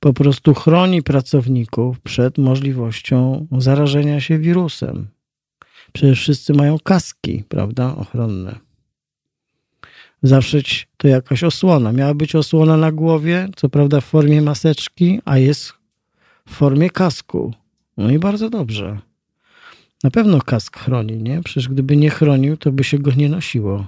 po 0.00 0.12
prostu 0.12 0.54
chroni 0.54 1.02
pracowników 1.02 2.00
przed 2.00 2.38
możliwością 2.38 3.46
zarażenia 3.58 4.20
się 4.20 4.38
wirusem. 4.38 5.06
Przecież 5.92 6.20
wszyscy 6.20 6.52
mają 6.52 6.78
kaski, 6.78 7.44
prawda, 7.48 7.96
ochronne. 7.96 8.58
Zawsze 10.22 10.58
to 10.96 11.08
jakaś 11.08 11.44
osłona. 11.44 11.92
Miała 11.92 12.14
być 12.14 12.34
osłona 12.34 12.76
na 12.76 12.92
głowie, 12.92 13.48
co 13.56 13.68
prawda 13.68 14.00
w 14.00 14.04
formie 14.04 14.42
maseczki, 14.42 15.20
a 15.24 15.38
jest 15.38 15.72
w 16.46 16.54
formie 16.54 16.90
kasku. 16.90 17.54
No 17.96 18.10
i 18.10 18.18
bardzo 18.18 18.50
dobrze. 18.50 18.98
Na 20.04 20.10
pewno 20.10 20.40
kask 20.40 20.78
chroni, 20.78 21.16
nie? 21.16 21.42
Przecież 21.42 21.68
gdyby 21.68 21.96
nie 21.96 22.10
chronił, 22.10 22.56
to 22.56 22.72
by 22.72 22.84
się 22.84 22.98
go 22.98 23.10
nie 23.16 23.28
nosiło. 23.28 23.86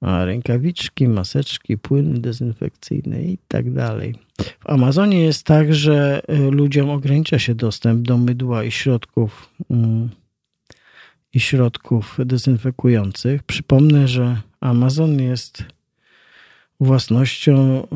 A 0.00 0.24
rękawiczki, 0.24 1.08
maseczki, 1.08 1.78
płyny 1.78 2.20
dezynfekcyjne 2.20 3.22
i 3.22 3.38
tak 3.48 3.72
dalej. 3.72 4.14
W 4.60 4.70
Amazonie 4.70 5.20
jest 5.20 5.46
tak, 5.46 5.74
że 5.74 6.22
y, 6.30 6.50
ludziom 6.50 6.90
ogranicza 6.90 7.38
się 7.38 7.54
dostęp 7.54 8.06
do 8.06 8.18
mydła 8.18 8.64
i 8.64 8.70
środków 8.70 9.50
mm, 9.70 10.10
i 11.34 11.40
środków 11.40 12.18
dezynfekujących. 12.24 13.42
Przypomnę, 13.42 14.08
że 14.08 14.40
Amazon 14.60 15.22
jest 15.22 15.64
własnością 16.80 17.86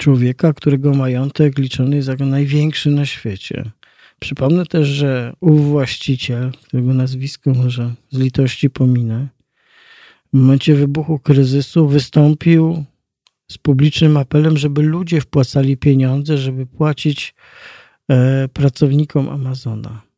człowieka, 0.00 0.52
którego 0.52 0.94
majątek 0.94 1.58
liczony 1.58 1.96
jest 1.96 2.08
jako 2.08 2.26
największy 2.26 2.90
na 2.90 3.06
świecie. 3.06 3.70
Przypomnę 4.18 4.66
też, 4.66 4.88
że 4.88 5.32
ów 5.40 5.68
właściciel, 5.68 6.52
którego 6.52 6.94
nazwisko 6.94 7.50
może 7.54 7.94
z 8.10 8.18
litości 8.18 8.70
pominę, 8.70 9.28
w 10.32 10.36
momencie 10.36 10.74
wybuchu 10.74 11.18
kryzysu 11.18 11.88
wystąpił 11.88 12.84
z 13.48 13.58
publicznym 13.58 14.16
apelem, 14.16 14.56
żeby 14.56 14.82
ludzie 14.82 15.20
wpłacali 15.20 15.76
pieniądze, 15.76 16.38
żeby 16.38 16.66
płacić 16.66 17.34
e, 18.10 18.48
pracownikom 18.48 19.28
Amazona. 19.28 20.09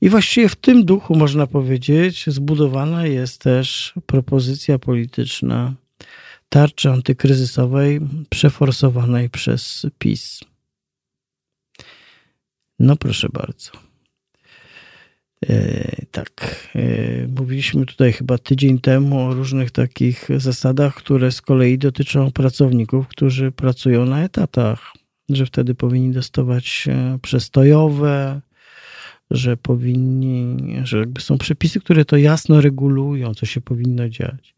I 0.00 0.08
właściwie 0.08 0.48
w 0.48 0.56
tym 0.56 0.84
duchu, 0.84 1.16
można 1.16 1.46
powiedzieć, 1.46 2.24
zbudowana 2.26 3.06
jest 3.06 3.40
też 3.40 3.94
propozycja 4.06 4.78
polityczna 4.78 5.74
tarczy 6.48 6.90
antykryzysowej 6.90 8.00
przeforsowanej 8.28 9.30
przez 9.30 9.86
PiS. 9.98 10.40
No 12.78 12.96
proszę 12.96 13.28
bardzo. 13.32 13.70
E, 15.46 16.06
tak, 16.10 16.68
e, 16.74 17.26
mówiliśmy 17.26 17.86
tutaj 17.86 18.12
chyba 18.12 18.38
tydzień 18.38 18.78
temu 18.78 19.20
o 19.20 19.34
różnych 19.34 19.70
takich 19.70 20.28
zasadach, 20.36 20.94
które 20.94 21.32
z 21.32 21.40
kolei 21.40 21.78
dotyczą 21.78 22.30
pracowników, 22.30 23.08
którzy 23.08 23.52
pracują 23.52 24.04
na 24.06 24.24
etatach, 24.24 24.92
że 25.28 25.46
wtedy 25.46 25.74
powinni 25.74 26.12
dostawać 26.12 26.88
przestojowe, 27.22 28.40
że 29.30 29.56
powinni, 29.56 30.56
że 30.84 30.98
jakby 30.98 31.20
są 31.20 31.38
przepisy, 31.38 31.80
które 31.80 32.04
to 32.04 32.16
jasno 32.16 32.60
regulują, 32.60 33.34
co 33.34 33.46
się 33.46 33.60
powinno 33.60 34.08
dziać. 34.08 34.54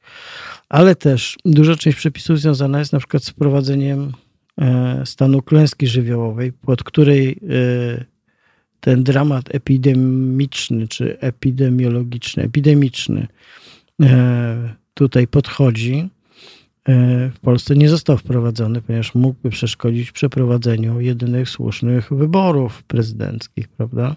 Ale 0.68 0.94
też 0.94 1.38
duża 1.44 1.76
część 1.76 1.96
przepisów 1.98 2.40
związana 2.40 2.78
jest 2.78 2.92
na 2.92 2.98
przykład 2.98 3.24
z 3.24 3.30
wprowadzeniem 3.30 4.12
e, 4.58 5.02
stanu 5.06 5.42
klęski 5.42 5.86
żywiołowej, 5.86 6.52
pod 6.52 6.84
której 6.84 7.30
e, 7.30 8.04
ten 8.80 9.04
dramat 9.04 9.54
epidemiczny 9.54 10.88
czy 10.88 11.20
epidemiologiczny, 11.20 12.42
epidemiczny 12.42 13.26
e, 14.02 14.74
tutaj 14.94 15.26
podchodzi. 15.26 16.08
W 17.34 17.38
Polsce 17.40 17.76
nie 17.76 17.88
został 17.88 18.16
wprowadzony, 18.16 18.82
ponieważ 18.82 19.14
mógłby 19.14 19.50
przeszkodzić 19.50 20.12
przeprowadzeniu 20.12 21.00
jedynych 21.00 21.48
słusznych 21.48 22.12
wyborów 22.12 22.82
prezydenckich, 22.82 23.68
prawda? 23.68 24.16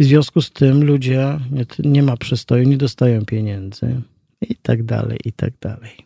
W 0.00 0.04
związku 0.04 0.42
z 0.42 0.50
tym 0.50 0.84
ludzie 0.84 1.40
nie, 1.50 1.66
nie 1.78 2.02
ma 2.02 2.16
przystoju, 2.16 2.68
nie 2.68 2.76
dostają 2.76 3.24
pieniędzy 3.24 4.02
i 4.40 4.56
tak 4.56 4.82
dalej, 4.82 5.18
i 5.24 5.32
tak 5.32 5.52
dalej. 5.60 5.96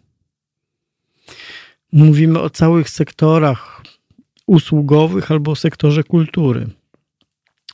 Mówimy 1.93 2.41
o 2.41 2.51
całych 2.51 2.91
sektorach 2.91 3.83
usługowych 4.47 5.31
albo 5.31 5.51
o 5.51 5.57
sektorze 5.57 6.05
kultury. 6.05 6.67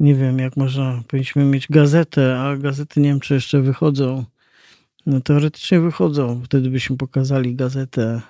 Nie 0.00 0.14
wiem, 0.14 0.38
jak 0.38 0.56
można, 0.56 1.02
powinniśmy 1.08 1.44
mieć 1.44 1.66
gazetę, 1.70 2.40
a 2.40 2.56
gazety 2.56 3.00
nie 3.00 3.08
wiem, 3.08 3.20
czy 3.20 3.34
jeszcze 3.34 3.60
wychodzą 3.60 4.24
no, 5.06 5.20
teoretycznie 5.20 5.80
wychodzą. 5.80 6.42
Wtedy 6.44 6.70
byśmy 6.70 6.96
pokazali 6.96 7.54
gazetę 7.54 8.20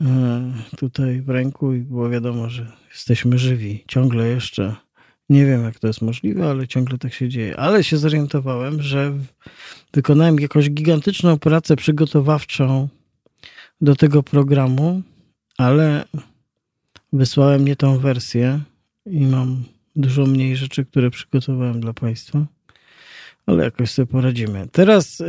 e, 0.00 0.52
tutaj 0.76 1.22
w 1.22 1.28
ręku 1.28 1.74
i 1.74 1.80
było 1.80 2.10
wiadomo, 2.10 2.50
że 2.50 2.72
jesteśmy 2.90 3.38
żywi. 3.38 3.84
Ciągle 3.88 4.28
jeszcze. 4.28 4.76
Nie 5.28 5.46
wiem, 5.46 5.64
jak 5.64 5.78
to 5.78 5.86
jest 5.86 6.02
możliwe, 6.02 6.50
ale 6.50 6.68
ciągle 6.68 6.98
tak 6.98 7.14
się 7.14 7.28
dzieje. 7.28 7.56
Ale 7.56 7.84
się 7.84 7.96
zorientowałem, 7.96 8.82
że 8.82 9.12
wykonałem 9.92 10.40
jakąś 10.40 10.70
gigantyczną 10.70 11.38
pracę 11.38 11.76
przygotowawczą 11.76 12.88
do 13.80 13.96
tego 13.96 14.22
programu, 14.22 15.02
ale 15.58 16.04
wysłałem 17.12 17.64
nie 17.64 17.76
tą 17.76 17.98
wersję 17.98 18.60
i 19.06 19.26
mam 19.26 19.64
dużo 19.96 20.26
mniej 20.26 20.56
rzeczy, 20.56 20.84
które 20.84 21.10
przygotowałem 21.10 21.80
dla 21.80 21.92
Państwa 21.92 22.46
ale 23.46 23.64
jakoś 23.64 23.90
sobie 23.90 24.06
poradzimy. 24.06 24.66
Teraz 24.72 25.18
yy, 25.18 25.26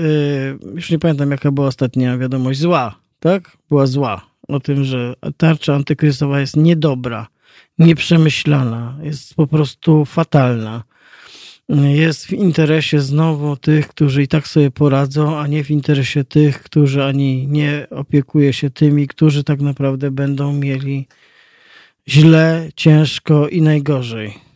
już 0.75 0.89
nie 0.89 0.99
pamiętam, 0.99 1.31
jaka 1.31 1.51
była 1.51 1.67
ostatnia 1.67 2.17
wiadomość. 2.17 2.59
Zła, 2.59 2.99
tak? 3.19 3.57
Była 3.69 3.87
zła. 3.87 4.21
O 4.47 4.59
tym, 4.59 4.83
że 4.83 5.13
tarcza 5.37 5.75
antykryzysowa 5.75 6.39
jest 6.39 6.55
niedobra, 6.55 7.27
nieprzemyślana, 7.79 8.97
jest 9.03 9.35
po 9.35 9.47
prostu 9.47 10.05
fatalna. 10.05 10.83
Jest 11.69 12.25
w 12.25 12.33
interesie 12.33 12.99
znowu 12.99 13.57
tych, 13.57 13.87
którzy 13.87 14.23
i 14.23 14.27
tak 14.27 14.47
sobie 14.47 14.71
poradzą, 14.71 15.39
a 15.39 15.47
nie 15.47 15.63
w 15.63 15.71
interesie 15.71 16.23
tych, 16.23 16.63
którzy 16.63 17.03
ani 17.03 17.47
nie 17.47 17.87
opiekuje 17.89 18.53
się 18.53 18.69
tymi, 18.69 19.07
którzy 19.07 19.43
tak 19.43 19.61
naprawdę 19.61 20.11
będą 20.11 20.53
mieli 20.53 21.07
źle, 22.07 22.69
ciężko 22.75 23.47
i 23.47 23.61
najgorzej. 23.61 24.46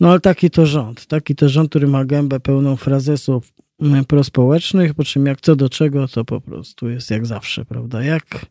No 0.00 0.10
ale 0.10 0.20
taki 0.20 0.50
to 0.50 0.66
rząd, 0.66 1.06
taki 1.06 1.34
to 1.34 1.48
rząd, 1.48 1.70
który 1.70 1.86
ma 1.86 2.04
gębę 2.04 2.40
pełną 2.40 2.76
frazesów 2.76 3.52
mm, 3.80 4.04
prospołecznych, 4.04 4.94
po 4.94 5.04
czym 5.04 5.26
jak 5.26 5.40
co 5.40 5.56
do 5.56 5.68
czego, 5.68 6.08
to 6.08 6.24
po 6.24 6.40
prostu 6.40 6.90
jest 6.90 7.10
jak 7.10 7.26
zawsze, 7.26 7.64
prawda? 7.64 8.02
Jak 8.02 8.46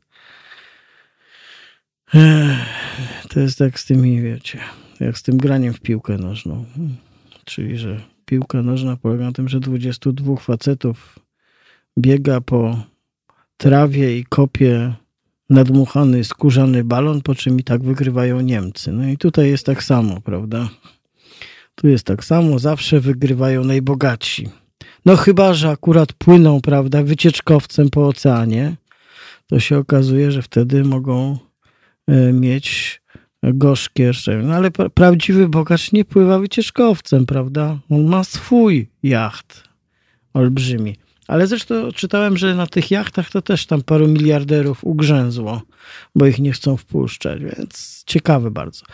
to 3.29 3.39
jest 3.39 3.60
jak 3.60 3.79
z 3.79 3.86
tymi, 3.86 4.21
wiecie, 4.21 4.60
jak 4.99 5.17
z 5.17 5.23
tym 5.23 5.38
graniem 5.38 5.73
w 5.73 5.79
piłkę 5.79 6.17
nożną. 6.17 6.65
Czyli, 7.45 7.77
że 7.77 8.01
piłka 8.25 8.62
nożna 8.62 8.97
polega 8.97 9.25
na 9.25 9.31
tym, 9.31 9.49
że 9.49 9.60
22 9.60 10.36
facetów 10.36 11.19
biega 11.99 12.41
po 12.41 12.84
trawie 13.58 14.17
i 14.17 14.25
kopie 14.25 14.93
nadmuchany, 15.49 16.23
skórzany 16.23 16.84
balon, 16.84 17.21
po 17.21 17.36
czym 17.36 17.60
i 17.60 17.63
tak 17.63 17.84
wygrywają 17.84 18.41
Niemcy. 18.41 18.91
No 18.91 19.08
i 19.08 19.17
tutaj 19.17 19.49
jest 19.49 19.65
tak 19.65 19.84
samo, 19.84 20.21
prawda? 20.21 20.69
Tu 21.75 21.88
jest 21.88 22.05
tak 22.05 22.23
samo, 22.23 22.59
zawsze 22.59 22.99
wygrywają 22.99 23.63
najbogatsi. 23.63 24.49
No 25.05 25.15
chyba, 25.15 25.53
że 25.53 25.69
akurat 25.69 26.13
płyną, 26.13 26.61
prawda, 26.61 27.03
wycieczkowcem 27.03 27.89
po 27.89 28.07
oceanie, 28.07 28.75
to 29.47 29.59
się 29.59 29.77
okazuje, 29.77 30.31
że 30.31 30.41
wtedy 30.41 30.83
mogą 30.83 31.38
e, 32.07 32.33
mieć 32.33 33.01
gorzkie 33.43 34.13
szczęście. 34.13 34.47
No 34.47 34.53
ale 34.53 34.71
prawdziwy 34.71 35.49
bogacz 35.49 35.91
nie 35.91 36.05
pływa 36.05 36.39
wycieczkowcem, 36.39 37.25
prawda? 37.25 37.79
On 37.89 38.05
ma 38.05 38.23
swój 38.23 38.89
jacht 39.03 39.63
olbrzymi. 40.33 40.95
Ale 41.27 41.47
zresztą 41.47 41.91
czytałem, 41.91 42.38
że 42.38 42.55
na 42.55 42.67
tych 42.67 42.91
jachtach 42.91 43.29
to 43.29 43.41
też 43.41 43.65
tam 43.65 43.81
paru 43.81 44.07
miliarderów 44.07 44.83
ugrzęzło, 44.83 45.61
bo 46.15 46.25
ich 46.25 46.39
nie 46.39 46.51
chcą 46.51 46.77
wpuszczać, 46.77 47.41
więc 47.41 48.03
ciekawe 48.05 48.51
bardzo. 48.51 48.85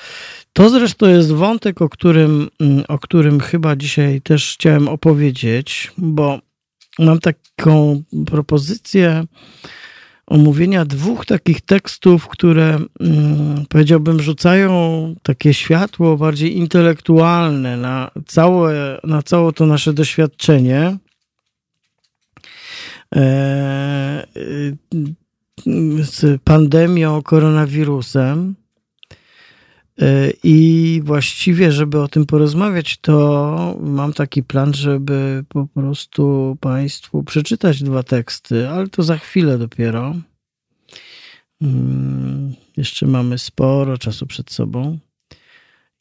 To 0.54 0.70
zresztą 0.70 1.08
jest 1.08 1.32
wątek, 1.32 1.82
o 1.82 1.90
którym, 1.90 2.50
mm, 2.60 2.84
o 2.88 3.00
którym 3.00 3.40
chyba 3.40 3.76
dzisiaj 3.76 4.22
też 4.22 4.54
chciałem 4.54 4.88
opowiedzieć, 4.88 5.92
bo 5.98 6.40
mam 7.00 7.20
taką 7.20 8.04
propozycję 8.26 9.24
omówienia 10.28 10.86
dwóch 10.86 11.26
takich 11.26 11.62
tekstów, 11.62 12.28
które 12.28 12.80
mm, 13.00 13.66
powiedziałbym 13.70 14.22
rzucają 14.22 15.16
takie 15.24 15.54
światło 15.54 16.18
bardziej 16.18 16.58
intelektualne 16.58 17.78
na 17.78 18.12
całe, 18.26 19.00
na 19.04 19.24
całe 19.24 19.54
to 19.54 19.66
nasze 19.66 19.94
doświadczenie. 19.94 20.98
E, 23.16 24.24
z 26.02 26.42
pandemią, 26.44 27.22
koronawirusem. 27.22 28.56
E, 30.02 30.32
I 30.44 31.02
właściwie, 31.04 31.72
żeby 31.72 32.02
o 32.02 32.08
tym 32.08 32.26
porozmawiać, 32.26 32.98
to 32.98 33.78
mam 33.82 34.14
taki 34.14 34.44
plan, 34.44 34.74
żeby 34.74 35.44
po 35.50 35.68
prostu 35.68 36.58
Państwu 36.62 37.24
przeczytać 37.24 37.84
dwa 37.84 38.04
teksty, 38.04 38.70
ale 38.70 38.88
to 38.88 39.04
za 39.04 39.18
chwilę 39.18 39.58
dopiero. 39.58 40.16
Mm, 41.62 42.54
jeszcze 42.78 43.08
mamy 43.08 43.38
sporo 43.38 43.98
czasu 43.98 44.26
przed 44.26 44.52
sobą. 44.52 44.98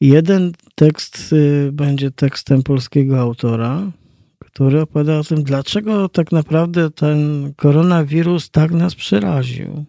Jeden 0.00 0.52
tekst 0.74 1.32
y, 1.32 1.70
będzie 1.72 2.10
tekstem 2.10 2.62
polskiego 2.62 3.20
autora, 3.20 3.90
który 4.38 4.80
opowiada 4.80 5.18
o 5.18 5.24
tym, 5.24 5.42
dlaczego 5.42 6.08
tak 6.08 6.32
naprawdę 6.32 6.90
ten 6.90 7.52
koronawirus 7.56 8.50
tak 8.50 8.70
nas 8.70 8.94
przeraził. 8.94 9.84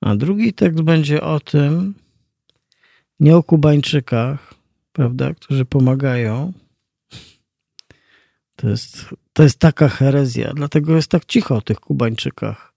A 0.00 0.16
drugi 0.16 0.52
tekst 0.52 0.82
będzie 0.82 1.20
o 1.22 1.40
tym, 1.40 1.94
nie 3.20 3.36
o 3.36 3.42
Kubańczykach, 3.42 4.54
prawda, 4.92 5.34
którzy 5.34 5.64
pomagają. 5.64 6.52
To 8.56 8.68
jest, 8.68 9.06
to 9.32 9.42
jest 9.42 9.58
taka 9.58 9.88
herezja, 9.88 10.52
dlatego 10.54 10.96
jest 10.96 11.10
tak 11.10 11.24
cicho 11.24 11.56
o 11.56 11.60
tych 11.60 11.80
Kubańczykach. 11.80 12.74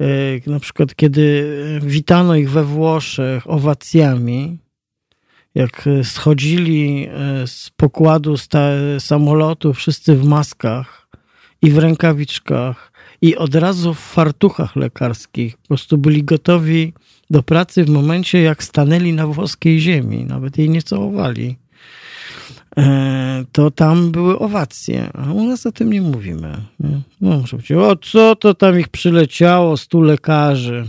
E, 0.00 0.50
na 0.50 0.60
przykład, 0.60 0.94
kiedy 0.94 1.44
witano 1.82 2.36
ich 2.36 2.50
we 2.50 2.64
Włoszech 2.64 3.50
owacjami, 3.50 4.58
jak 5.54 5.88
schodzili 6.02 7.08
e, 7.10 7.46
z 7.46 7.70
pokładu 7.76 8.34
samolotu, 8.98 9.74
wszyscy 9.74 10.16
w 10.16 10.24
maskach 10.24 11.08
i 11.62 11.70
w 11.70 11.78
rękawiczkach, 11.78 12.92
i 13.22 13.36
od 13.36 13.54
razu 13.54 13.94
w 13.94 13.98
fartuchach 13.98 14.76
lekarskich, 14.76 15.56
po 15.56 15.68
prostu 15.68 15.98
byli 15.98 16.24
gotowi 16.24 16.92
do 17.30 17.42
pracy 17.42 17.84
w 17.84 17.90
momencie, 17.90 18.42
jak 18.42 18.62
stanęli 18.62 19.12
na 19.12 19.26
włoskiej 19.26 19.80
ziemi, 19.80 20.24
nawet 20.24 20.58
jej 20.58 20.70
nie 20.70 20.82
całowali. 20.82 21.56
E, 22.78 23.44
to 23.52 23.70
tam 23.70 24.10
były 24.10 24.38
owacje, 24.38 25.10
a 25.14 25.32
u 25.32 25.44
nas 25.44 25.66
o 25.66 25.72
tym 25.72 25.92
nie 25.92 26.02
mówimy. 26.02 26.56
No, 27.20 27.38
muszę 27.38 27.56
powiedzieć, 27.56 27.72
o 27.72 27.96
co 27.96 28.36
to 28.36 28.54
tam 28.54 28.80
ich 28.80 28.88
przyleciało, 28.88 29.76
stu 29.76 30.00
lekarzy. 30.00 30.88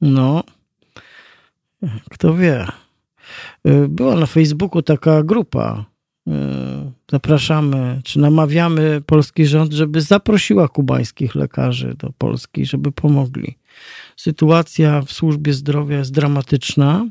No, 0.00 0.42
kto 2.10 2.34
wie. 2.34 2.66
E, 3.64 3.88
była 3.88 4.14
na 4.14 4.26
Facebooku 4.26 4.82
taka 4.82 5.22
grupa. 5.22 5.84
E, 6.28 6.92
zapraszamy, 7.10 8.00
czy 8.04 8.18
namawiamy 8.18 9.00
polski 9.06 9.46
rząd, 9.46 9.72
żeby 9.72 10.00
zaprosiła 10.00 10.68
kubańskich 10.68 11.34
lekarzy 11.34 11.94
do 11.98 12.10
Polski, 12.18 12.66
żeby 12.66 12.92
pomogli. 12.92 13.56
Sytuacja 14.16 15.02
w 15.02 15.12
służbie 15.12 15.52
zdrowia 15.52 15.98
jest 15.98 16.12
dramatyczna. 16.12 17.06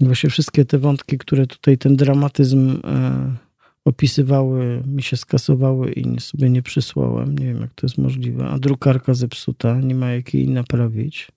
Właśnie 0.00 0.30
wszystkie 0.30 0.64
te 0.64 0.78
wątki, 0.78 1.18
które 1.18 1.46
tutaj 1.46 1.78
ten 1.78 1.96
dramatyzm 1.96 2.80
e, 2.84 3.36
opisywały, 3.84 4.82
mi 4.86 5.02
się 5.02 5.16
skasowały 5.16 5.92
i 5.92 6.20
sobie 6.20 6.50
nie 6.50 6.62
przysłałem. 6.62 7.38
Nie 7.38 7.46
wiem, 7.46 7.60
jak 7.60 7.74
to 7.74 7.86
jest 7.86 7.98
możliwe. 7.98 8.48
A 8.48 8.58
drukarka 8.58 9.14
zepsuta, 9.14 9.80
nie 9.80 9.94
ma 9.94 10.10
jak 10.10 10.34
jej 10.34 10.48
naprawić. 10.48 11.28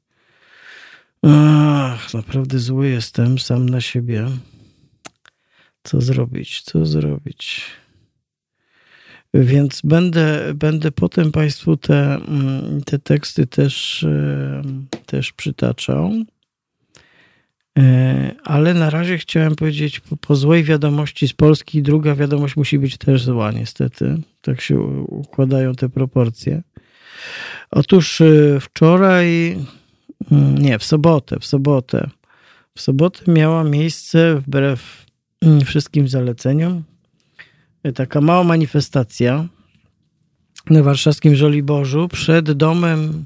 Ach, 1.24 2.14
naprawdę 2.14 2.60
zły 2.60 2.90
jestem 2.90 3.40
sam 3.40 3.70
na 3.70 3.82
siebie. 3.82 4.28
Co 5.84 6.02
zrobić? 6.02 6.62
Co 6.62 6.86
zrobić? 6.86 7.62
Więc 9.34 9.82
będę, 9.84 10.54
będę 10.56 10.92
potem 10.92 11.32
Państwu 11.32 11.78
te, 11.78 12.16
mm, 12.16 12.82
te 12.86 13.00
teksty 13.00 13.48
też, 13.48 14.04
e, 14.04 14.62
też 15.06 15.34
przytaczał. 15.34 16.12
E, 17.80 18.32
ale 18.44 18.74
na 18.74 18.90
razie 18.90 19.18
chciałem 19.18 19.56
powiedzieć 19.56 20.00
po, 20.00 20.18
po, 20.18 20.36
złej 20.36 20.64
wiadomości 20.64 21.28
z 21.28 21.34
Polski, 21.34 21.82
druga 21.82 22.16
wiadomość 22.16 22.56
musi 22.56 22.80
być 22.80 22.98
też 22.98 23.24
zła, 23.24 23.52
niestety. 23.52 24.22
Tak 24.42 24.62
się 24.62 24.80
układają 25.08 25.76
te 25.76 25.90
proporcje. 25.90 26.62
Otóż 27.72 28.22
e, 28.22 28.60
wczoraj 28.60 29.58
Mm, 30.32 30.58
nie, 30.58 30.80
w 30.80 30.84
sobotę, 30.84 31.40
w 31.40 31.46
sobotę. 31.46 32.10
W 32.76 32.82
sobotę 32.82 33.32
miała 33.32 33.64
miejsce, 33.64 34.36
wbrew 34.36 35.06
mm, 35.42 35.62
wszystkim 35.62 36.08
zaleceniom, 36.08 36.84
taka 37.96 38.22
mała 38.22 38.44
manifestacja 38.44 39.48
na 40.70 40.84
warszawskim 40.84 41.36
Żoliborzu 41.36 42.08
przed 42.08 42.52
domem 42.52 43.26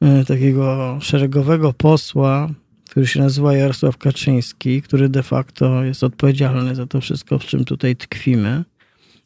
e, 0.00 0.24
takiego 0.24 0.98
szeregowego 1.02 1.72
posła, 1.72 2.50
który 2.90 3.06
się 3.06 3.20
nazywa 3.20 3.56
Jarosław 3.56 3.98
Kaczyński, 3.98 4.82
który 4.82 5.08
de 5.08 5.22
facto 5.22 5.84
jest 5.84 6.04
odpowiedzialny 6.04 6.74
za 6.74 6.86
to 6.86 7.00
wszystko, 7.00 7.38
w 7.38 7.44
czym 7.44 7.64
tutaj 7.64 7.96
tkwimy 7.96 8.64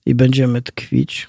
i 0.07 0.15
będziemy 0.15 0.63
tkwić. 0.63 1.29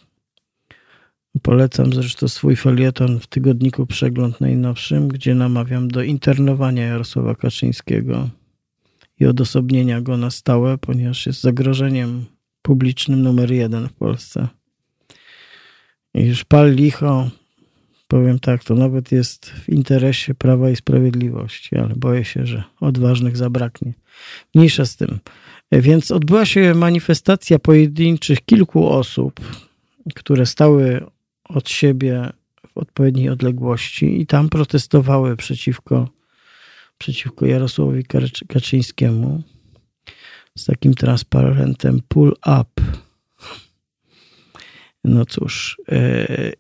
Polecam 1.42 1.94
zresztą 1.94 2.28
swój 2.28 2.56
felieton 2.56 3.20
w 3.20 3.28
tygodniku 3.28 3.86
Przegląd 3.86 4.42
najnowszym, 4.42 5.08
gdzie 5.08 5.36
namawiam 5.36 5.88
do 5.88 6.04
internowania 6.04 6.86
Jarosława 6.86 7.36
Kaczyńskiego 7.36 8.30
i 9.20 9.26
odosobnienia 9.26 10.02
go 10.02 10.18
na 10.18 10.30
stałe, 10.30 10.78
ponieważ 10.78 11.26
jest 11.26 11.42
zagrożeniem 11.42 12.26
publicznym 12.70 13.22
numer 13.22 13.52
jeden 13.52 13.88
w 13.88 13.94
Polsce. 13.94 14.48
I 16.14 16.26
już 16.26 16.44
pal 16.44 16.76
licho, 16.76 17.30
powiem 18.08 18.40
tak, 18.40 18.64
to 18.64 18.76
nawet 18.76 19.12
jest 19.12 19.50
w 19.50 19.70
interesie 19.70 20.34
Prawa 20.34 20.70
i 20.70 20.76
Sprawiedliwości, 20.76 21.76
ale 21.76 21.96
boję 21.96 22.26
się, 22.26 22.46
że 22.46 22.64
odważnych 22.80 23.38
zabraknie. 23.38 23.94
Mniejsza 24.56 24.86
z 24.86 24.96
tym. 24.96 25.20
Więc 25.72 26.12
odbyła 26.12 26.46
się 26.46 26.74
manifestacja 26.74 27.60
pojedynczych 27.60 28.46
kilku 28.46 28.88
osób, 28.88 29.40
które 30.16 30.46
stały 30.46 31.06
od 31.44 31.70
siebie 31.70 32.30
w 32.68 32.78
odpowiedniej 32.78 33.30
odległości 33.30 34.22
i 34.22 34.26
tam 34.26 34.50
protestowały 34.50 35.36
przeciwko, 35.36 36.10
przeciwko 36.98 37.46
Jarosławowi 37.46 38.04
Kaczyńskiemu 38.48 39.44
z 40.60 40.66
takim 40.66 40.94
transparentem 40.94 42.02
pull 42.08 42.34
up. 42.46 42.82
No 45.04 45.26
cóż, 45.26 45.78
e, 45.92 46.52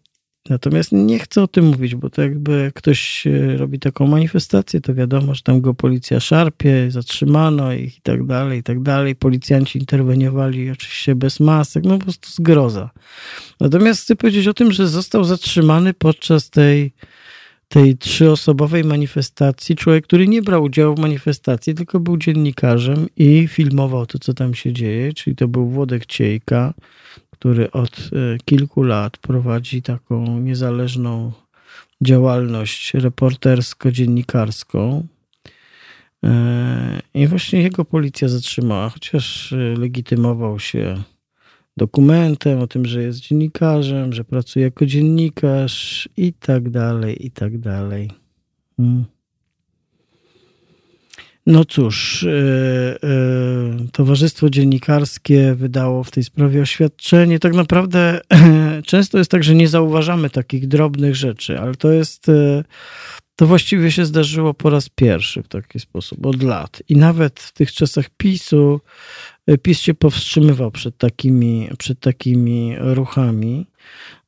Natomiast 0.49 0.91
nie 0.91 1.19
chcę 1.19 1.43
o 1.43 1.47
tym 1.47 1.65
mówić, 1.65 1.95
bo 1.95 2.09
to 2.09 2.21
jakby 2.21 2.71
ktoś 2.75 3.27
e, 3.27 3.57
robi 3.57 3.79
taką 3.79 4.07
manifestację, 4.07 4.81
to 4.81 4.93
wiadomo, 4.93 5.35
że 5.35 5.41
tam 5.41 5.62
go 5.62 5.73
policja 5.73 6.19
szarpie, 6.19 6.91
zatrzymano 6.91 7.73
ich 7.73 7.97
i 7.97 8.01
tak 8.01 8.25
dalej, 8.25 8.59
i 8.59 8.63
tak 8.63 8.81
dalej. 8.81 9.15
Policjanci 9.15 9.80
interweniowali 9.80 10.69
oczywiście 10.69 11.15
bez 11.15 11.39
masek, 11.39 11.84
no 11.84 11.97
po 11.97 12.03
prostu 12.03 12.30
zgroza. 12.30 12.89
Natomiast 13.59 14.01
chcę 14.01 14.15
powiedzieć 14.15 14.47
o 14.47 14.53
tym, 14.53 14.71
że 14.71 14.88
został 14.88 15.24
zatrzymany 15.24 15.93
podczas 15.93 16.49
tej, 16.49 16.93
tej 17.70 17.97
trzyosobowej 17.97 18.84
manifestacji 18.84 19.76
człowiek, 19.76 20.03
który 20.03 20.28
nie 20.28 20.41
brał 20.41 20.63
udziału 20.63 20.95
w 20.95 20.99
manifestacji, 20.99 21.76
tylko 21.76 21.99
był 21.99 22.17
dziennikarzem 22.17 23.07
i 23.17 23.47
filmował 23.47 24.05
to, 24.05 24.20
co 24.20 24.34
tam 24.34 24.53
się 24.53 24.74
dzieje, 24.74 25.13
czyli 25.13 25.36
to 25.36 25.47
był 25.47 25.70
Włodek 25.70 26.05
Ciejka, 26.05 26.74
który 27.30 27.72
od 27.72 27.97
e, 27.97 28.38
kilku 28.45 28.84
lat 28.84 29.17
prowadzi 29.17 29.82
taką 29.82 30.39
niezależną 30.39 31.32
działalność 32.01 32.93
reportersko-dziennikarską. 32.93 35.03
E, 36.24 37.01
I 37.13 37.28
właśnie 37.28 37.61
jego 37.61 37.86
policja 37.86 38.28
zatrzymała, 38.28 38.89
chociaż 38.89 39.53
e, 39.53 39.55
legitymował 39.55 40.59
się 40.59 41.03
dokumentem 41.80 42.59
o 42.59 42.67
tym, 42.67 42.86
że 42.86 43.03
jest 43.03 43.19
dziennikarzem, 43.19 44.13
że 44.13 44.23
pracuje 44.23 44.65
jako 44.65 44.86
dziennikarz 44.86 46.09
i 46.17 46.34
tak 46.34 46.69
dalej, 46.69 47.25
i 47.25 47.32
tak 47.32 47.57
dalej. 47.57 48.11
Hmm. 48.77 49.05
No 51.45 51.65
cóż, 51.65 52.25
Towarzystwo 53.91 54.49
Dziennikarskie 54.49 55.55
wydało 55.55 56.03
w 56.03 56.11
tej 56.11 56.23
sprawie 56.23 56.61
oświadczenie. 56.61 57.39
Tak 57.39 57.53
naprawdę 57.53 58.21
często 58.86 59.17
jest 59.17 59.32
tak, 59.32 59.43
że 59.43 59.55
nie 59.55 59.67
zauważamy 59.67 60.30
takich 60.30 60.67
drobnych 60.67 61.15
rzeczy, 61.15 61.59
ale 61.59 61.75
to 61.75 61.91
jest 61.91 62.32
to 63.39 63.47
właściwie 63.47 63.91
się 63.91 64.05
zdarzyło 64.05 64.53
po 64.53 64.69
raz 64.69 64.89
pierwszy 64.89 65.43
w 65.43 65.47
taki 65.47 65.79
sposób 65.79 66.25
od 66.25 66.43
lat. 66.43 66.83
I 66.89 66.95
nawet 66.95 67.39
w 67.39 67.51
tych 67.51 67.71
czasach 67.71 68.09
PiSu, 68.17 68.81
e, 69.47 69.57
PiS 69.57 69.79
się 69.79 69.93
powstrzymywał 69.93 70.71
przed 70.71 70.97
takimi, 70.97 71.69
przed 71.77 71.99
takimi 71.99 72.75
ruchami. 72.79 73.65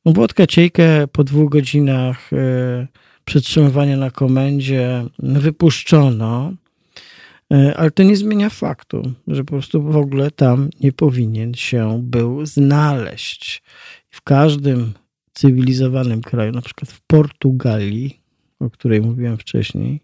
No, 0.04 0.12
Włodka 0.12 0.46
Ciejkę 0.46 1.08
po 1.08 1.24
dwóch 1.24 1.50
godzinach 1.50 2.32
e, 2.32 2.86
przetrzymywania 3.24 3.96
na 3.96 4.10
komendzie 4.10 5.04
wypuszczono, 5.18 6.52
e, 7.52 7.76
ale 7.76 7.90
to 7.90 8.02
nie 8.02 8.16
zmienia 8.16 8.50
faktu, 8.50 9.12
że 9.26 9.44
po 9.44 9.52
prostu 9.52 9.82
w 9.82 9.96
ogóle 9.96 10.30
tam 10.30 10.70
nie 10.80 10.92
powinien 10.92 11.54
się 11.54 12.00
był 12.02 12.46
znaleźć. 12.46 13.62
W 14.10 14.22
każdym 14.22 14.92
cywilizowanym 15.32 16.22
kraju, 16.22 16.52
na 16.52 16.62
przykład 16.62 16.90
w 16.90 17.00
Portugalii, 17.00 18.21
o 18.62 18.70
której 18.70 19.00
mówiłem 19.00 19.38
wcześniej, 19.38 20.00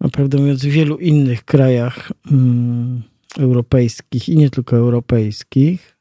naprawdę 0.00 0.38
mówiąc, 0.38 0.64
w 0.64 0.68
wielu 0.68 0.96
innych 0.96 1.44
krajach 1.44 2.12
mm, 2.32 3.02
europejskich 3.38 4.28
i 4.28 4.36
nie 4.36 4.50
tylko 4.50 4.76
europejskich. 4.76 5.96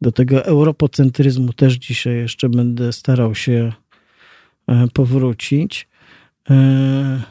Do 0.00 0.12
tego 0.12 0.44
europocentryzmu 0.44 1.52
też 1.52 1.74
dzisiaj 1.74 2.16
jeszcze 2.16 2.48
będę 2.48 2.92
starał 2.92 3.34
się 3.34 3.72
e, 4.66 4.88
powrócić. 4.88 5.88
E, 6.50 7.22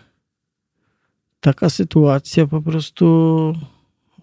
taka 1.39 1.69
sytuacja 1.69 2.47
po 2.47 2.61
prostu 2.61 3.55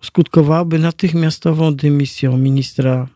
skutkowałaby 0.02 0.78
natychmiastową 0.78 1.74
dymisją 1.74 2.38
ministra 2.38 3.08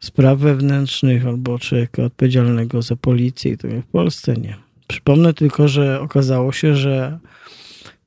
spraw 0.00 0.38
wewnętrznych 0.38 1.26
albo 1.26 1.58
człowieka 1.58 2.02
odpowiedzialnego 2.02 2.82
za 2.82 2.96
policję 2.96 3.52
i 3.52 3.56
to 3.56 3.68
w 3.68 3.86
Polsce 3.86 4.34
nie. 4.34 4.69
Przypomnę 4.90 5.34
tylko, 5.34 5.68
że 5.68 6.00
okazało 6.00 6.52
się, 6.52 6.76
że 6.76 7.18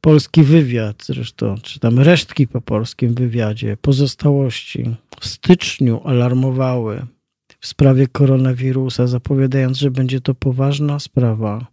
polski 0.01 0.43
wywiad, 0.43 1.03
zresztą, 1.05 1.55
czy 1.61 1.79
tam 1.79 1.99
resztki 1.99 2.47
po 2.47 2.61
polskim 2.61 3.13
wywiadzie, 3.13 3.77
pozostałości 3.77 4.95
w 5.19 5.25
styczniu 5.25 6.01
alarmowały 6.05 7.05
w 7.59 7.67
sprawie 7.67 8.07
koronawirusa, 8.07 9.07
zapowiadając, 9.07 9.77
że 9.77 9.91
będzie 9.91 10.21
to 10.21 10.35
poważna 10.35 10.99
sprawa, 10.99 11.67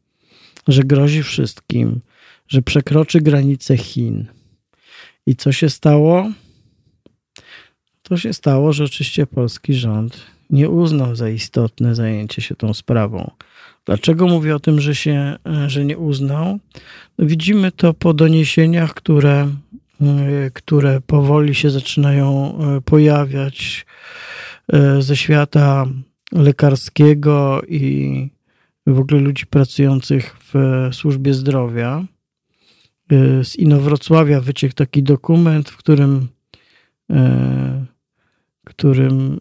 że 0.69 0.83
grozi 0.83 1.23
wszystkim, 1.23 2.01
że 2.49 2.63
przekroczy 2.63 3.21
granice 3.21 3.77
Chin. 3.77 4.27
I 5.27 5.37
co 5.37 5.53
się 5.53 5.71
stało? 5.71 6.31
To 8.03 8.17
się 8.17 8.33
stało, 8.33 8.73
że 8.73 8.85
oczywiście 8.85 9.27
polski 9.27 9.75
rząd 9.75 10.21
nie 10.51 10.69
uznał 10.69 11.17
za 11.17 11.29
istotne 11.29 11.95
zajęcie 11.95 12.43
się 12.43 12.55
tą 12.55 12.75
sprawą. 12.75 13.31
Dlaczego 13.91 14.27
mówię 14.27 14.57
o 14.57 14.61
tym, 14.61 14.81
że 14.81 14.95
się 14.95 15.37
że 15.67 15.85
nie 15.85 15.99
uznał? 15.99 16.59
No 17.19 17.27
widzimy 17.27 17.73
to 17.73 17.95
po 17.95 18.15
doniesieniach, 18.15 18.95
które, 18.95 19.49
które 20.55 21.01
powoli 21.01 21.55
się 21.55 21.71
zaczynają 21.71 22.59
e, 22.59 22.81
pojawiać 22.81 23.87
e, 24.73 25.03
ze 25.03 25.17
świata 25.17 25.87
lekarskiego 26.33 27.63
i 27.69 28.29
w 28.87 28.99
ogóle 28.99 29.21
ludzi 29.21 29.47
pracujących 29.47 30.37
w 30.41 30.55
służbie 30.93 31.35
zdrowia. 31.35 32.05
E, 33.13 33.45
z 33.45 33.57
Inowrocławia 33.57 34.41
wyciekł 34.41 34.75
taki 34.75 35.03
dokument, 35.03 35.71
w 35.71 35.77
którym, 35.77 36.29
którym 38.65 39.41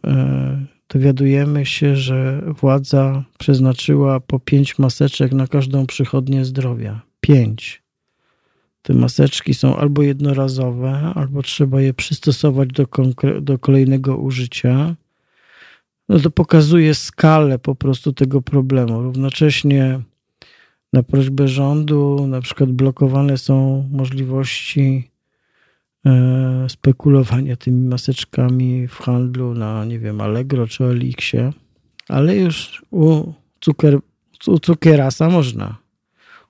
dowiadujemy 0.89 1.65
się, 1.65 1.95
że 1.95 2.41
władza 2.45 3.23
przeznaczyła 3.37 4.19
po 4.19 4.39
pięć 4.39 4.79
maseczek 4.79 5.31
na 5.31 5.47
każdą 5.47 5.85
przychodnię 5.85 6.45
zdrowia. 6.45 7.01
Pięć. 7.21 7.81
Te 8.81 8.93
maseczki 8.93 9.53
są 9.53 9.75
albo 9.75 10.01
jednorazowe, 10.03 11.11
albo 11.15 11.41
trzeba 11.41 11.81
je 11.81 11.93
przystosować 11.93 12.69
do, 12.69 12.85
do 13.41 13.59
kolejnego 13.59 14.17
użycia. 14.17 14.95
No 16.09 16.19
to 16.19 16.31
pokazuje 16.31 16.95
skalę 16.95 17.59
po 17.59 17.75
prostu 17.75 18.13
tego 18.13 18.41
problemu. 18.41 19.01
Równocześnie 19.01 19.99
na 20.93 21.03
prośbę 21.03 21.47
rządu 21.47 22.27
na 22.27 22.41
przykład 22.41 22.71
blokowane 22.71 23.37
są 23.37 23.85
możliwości 23.91 25.09
spekulowania 26.67 27.55
tymi 27.55 27.87
maseczkami 27.87 28.87
w 28.87 28.95
handlu 28.95 29.53
na, 29.53 29.85
nie 29.85 29.99
wiem, 29.99 30.21
Allegro 30.21 30.67
czy 30.67 30.83
Elixie, 30.83 31.53
ale 32.07 32.35
już 32.35 32.85
u, 32.91 33.33
cukier, 33.59 33.99
u 34.47 34.59
cukierasa 34.59 35.29
można. 35.29 35.77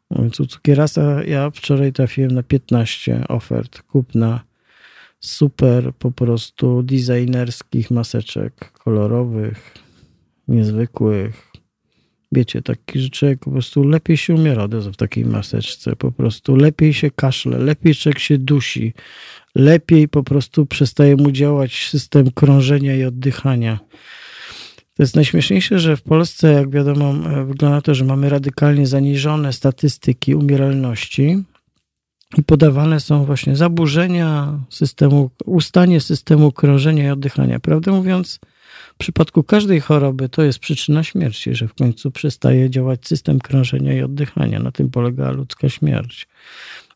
Mówiąc 0.09 0.39
u 0.39 0.45
cukierasa, 0.45 1.23
ja 1.23 1.49
wczoraj 1.49 1.93
trafiłem 1.93 2.31
na 2.31 2.43
15 2.43 3.27
ofert 3.27 3.81
kupna 3.81 4.41
super 5.19 5.93
po 5.93 6.11
prostu 6.11 6.83
designerskich 6.83 7.91
maseczek 7.91 8.71
kolorowych, 8.71 9.73
niezwykłych, 10.47 11.48
wiecie, 12.31 12.61
taki, 12.61 12.99
że 12.99 13.09
człowiek 13.09 13.39
po 13.39 13.51
prostu 13.51 13.83
lepiej 13.83 14.17
się 14.17 14.33
umiera 14.33 14.67
w 14.67 14.95
takiej 14.95 15.25
maseczce, 15.25 15.95
po 15.95 16.11
prostu 16.11 16.55
lepiej 16.55 16.93
się 16.93 17.11
kaszle, 17.11 17.57
lepiej 17.57 17.95
człowiek 17.95 18.19
się 18.19 18.37
dusi, 18.37 18.93
lepiej 19.55 20.07
po 20.07 20.23
prostu 20.23 20.65
przestaje 20.65 21.15
mu 21.15 21.31
działać 21.31 21.87
system 21.89 22.31
krążenia 22.31 22.95
i 22.95 23.03
oddychania. 23.03 23.79
To 24.93 25.03
jest 25.03 25.15
najśmieszniejsze, 25.15 25.79
że 25.79 25.97
w 25.97 26.01
Polsce, 26.01 26.53
jak 26.53 26.69
wiadomo, 26.69 27.13
wygląda 27.45 27.81
to, 27.81 27.95
że 27.95 28.05
mamy 28.05 28.29
radykalnie 28.29 28.87
zaniżone 28.87 29.53
statystyki 29.53 30.35
umieralności 30.35 31.43
i 32.37 32.43
podawane 32.43 32.99
są 32.99 33.25
właśnie 33.25 33.55
zaburzenia 33.55 34.59
systemu, 34.69 35.29
ustanie 35.45 36.01
systemu 36.01 36.51
krążenia 36.51 37.07
i 37.07 37.09
oddychania. 37.09 37.59
Prawdę 37.59 37.91
mówiąc, 37.91 38.39
przypadku 38.99 39.43
każdej 39.43 39.79
choroby 39.79 40.29
to 40.29 40.43
jest 40.43 40.59
przyczyna 40.59 41.03
śmierci, 41.03 41.55
że 41.55 41.67
w 41.67 41.73
końcu 41.73 42.11
przestaje 42.11 42.69
działać 42.69 43.07
system 43.07 43.39
krążenia 43.39 43.93
i 43.93 44.01
oddychania. 44.01 44.59
Na 44.59 44.71
tym 44.71 44.89
polega 44.89 45.31
ludzka 45.31 45.69
śmierć. 45.69 46.27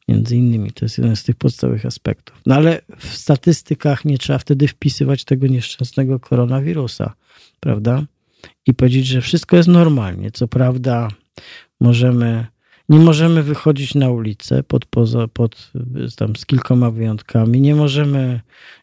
Między 0.07 0.37
innymi 0.37 0.71
to 0.71 0.85
jest 0.85 0.97
jeden 0.97 1.15
z 1.15 1.23
tych 1.23 1.35
podstawowych 1.35 1.85
aspektów. 1.85 2.41
No 2.45 2.55
ale 2.55 2.81
w 2.97 3.05
statystykach 3.05 4.05
nie 4.05 4.17
trzeba 4.17 4.39
wtedy 4.39 4.67
wpisywać 4.67 5.23
tego 5.23 5.47
nieszczęsnego 5.47 6.19
koronawirusa, 6.19 7.13
prawda? 7.59 8.05
I 8.67 8.73
powiedzieć, 8.73 9.05
że 9.07 9.21
wszystko 9.21 9.57
jest 9.57 9.69
normalnie. 9.69 10.31
Co 10.31 10.47
prawda, 10.47 11.07
możemy 11.79 12.45
nie 12.89 12.99
możemy 12.99 13.43
wychodzić 13.43 13.95
na 13.95 14.09
ulicę 14.09 14.63
pod, 14.63 14.85
poza, 14.85 15.27
pod, 15.27 15.71
tam 16.17 16.35
z 16.35 16.45
kilkoma 16.45 16.91
wyjątkami. 16.91 17.61
Nie 17.61 17.75
możemy, 17.75 18.41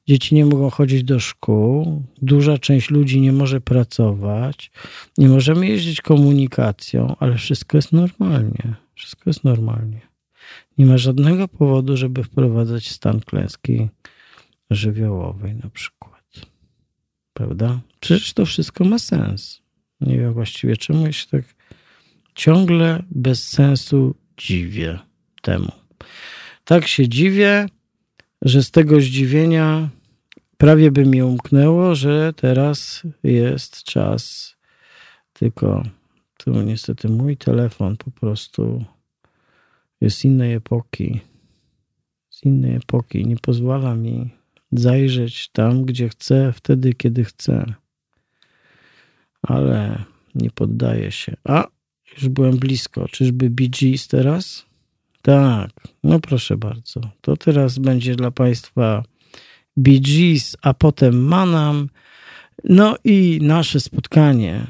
dzieci 0.09 0.34
nie 0.34 0.46
mogą 0.46 0.70
chodzić 0.70 1.05
do 1.05 1.20
szkół. 1.20 2.03
Duża 2.22 2.59
część 2.59 2.90
ludzi 2.90 3.20
nie 3.20 3.32
może 3.32 3.61
pracować. 3.61 4.70
Nie 5.18 5.28
możemy 5.28 5.68
jeździć 5.68 6.01
komunikacją, 6.01 7.16
ale 7.18 7.36
wszystko 7.36 7.78
jest 7.78 7.92
normalnie. 7.92 8.74
Wszystko 8.94 9.22
jest 9.26 9.44
normalnie. 9.44 10.01
Nie 10.78 10.86
ma 10.86 10.98
żadnego 10.98 11.48
powodu, 11.48 11.96
żeby 11.96 12.24
wprowadzać 12.24 12.90
stan 12.90 13.20
klęski 13.20 13.88
żywiołowej 14.70 15.55
na 15.55 15.70
przykład. 15.70 16.24
Prawda? 17.32 17.80
Przecież 18.01 18.32
to 18.32 18.46
wszystko 18.46 18.84
ma 18.84 18.98
sens. 18.98 19.62
Nie 20.01 20.18
wiem 20.18 20.32
właściwie 20.32 20.76
czemu 20.76 21.12
się 21.12 21.26
tak 21.26 21.59
ciągle 22.41 23.03
bez 23.11 23.49
sensu 23.49 24.14
dziwię 24.36 24.99
temu. 25.43 25.72
Tak 26.64 26.86
się 26.86 27.09
dziwię, 27.09 27.66
że 28.43 28.62
z 28.62 28.70
tego 28.70 29.01
zdziwienia 29.01 29.88
prawie 30.57 30.91
by 30.91 31.07
mi 31.07 31.22
umknęło, 31.22 31.95
że 31.95 32.32
teraz 32.36 33.03
jest 33.22 33.82
czas. 33.82 34.55
Tylko 35.32 35.82
tu 36.36 36.62
niestety 36.62 37.09
mój 37.09 37.36
telefon 37.36 37.97
po 37.97 38.11
prostu 38.11 38.84
jest 40.01 40.18
z 40.18 40.24
innej 40.24 40.55
epoki. 40.55 41.20
Z 42.30 42.43
innej 42.45 42.76
epoki. 42.76 43.26
Nie 43.26 43.36
pozwala 43.36 43.95
mi 43.95 44.30
zajrzeć 44.72 45.49
tam, 45.49 45.84
gdzie 45.84 46.09
chcę, 46.09 46.53
wtedy, 46.53 46.95
kiedy 46.95 47.24
chcę. 47.24 47.74
Ale 49.43 50.05
nie 50.34 50.51
poddaję 50.51 51.12
się. 51.12 51.36
A, 51.45 51.66
już 52.14 52.28
byłem 52.28 52.56
blisko. 52.56 53.08
Czyżby 53.08 53.50
Bee 53.50 53.68
Gees 53.68 54.08
teraz? 54.08 54.66
Tak, 55.22 55.70
no 56.04 56.20
proszę 56.20 56.56
bardzo. 56.56 57.00
To 57.20 57.36
teraz 57.36 57.78
będzie 57.78 58.16
dla 58.16 58.30
Państwa 58.30 59.02
Bee 59.76 60.00
Gees, 60.00 60.56
a 60.62 60.74
potem 60.74 61.24
Manam. 61.24 61.88
No 62.64 62.96
i 63.04 63.38
nasze 63.42 63.80
spotkanie 63.80 64.66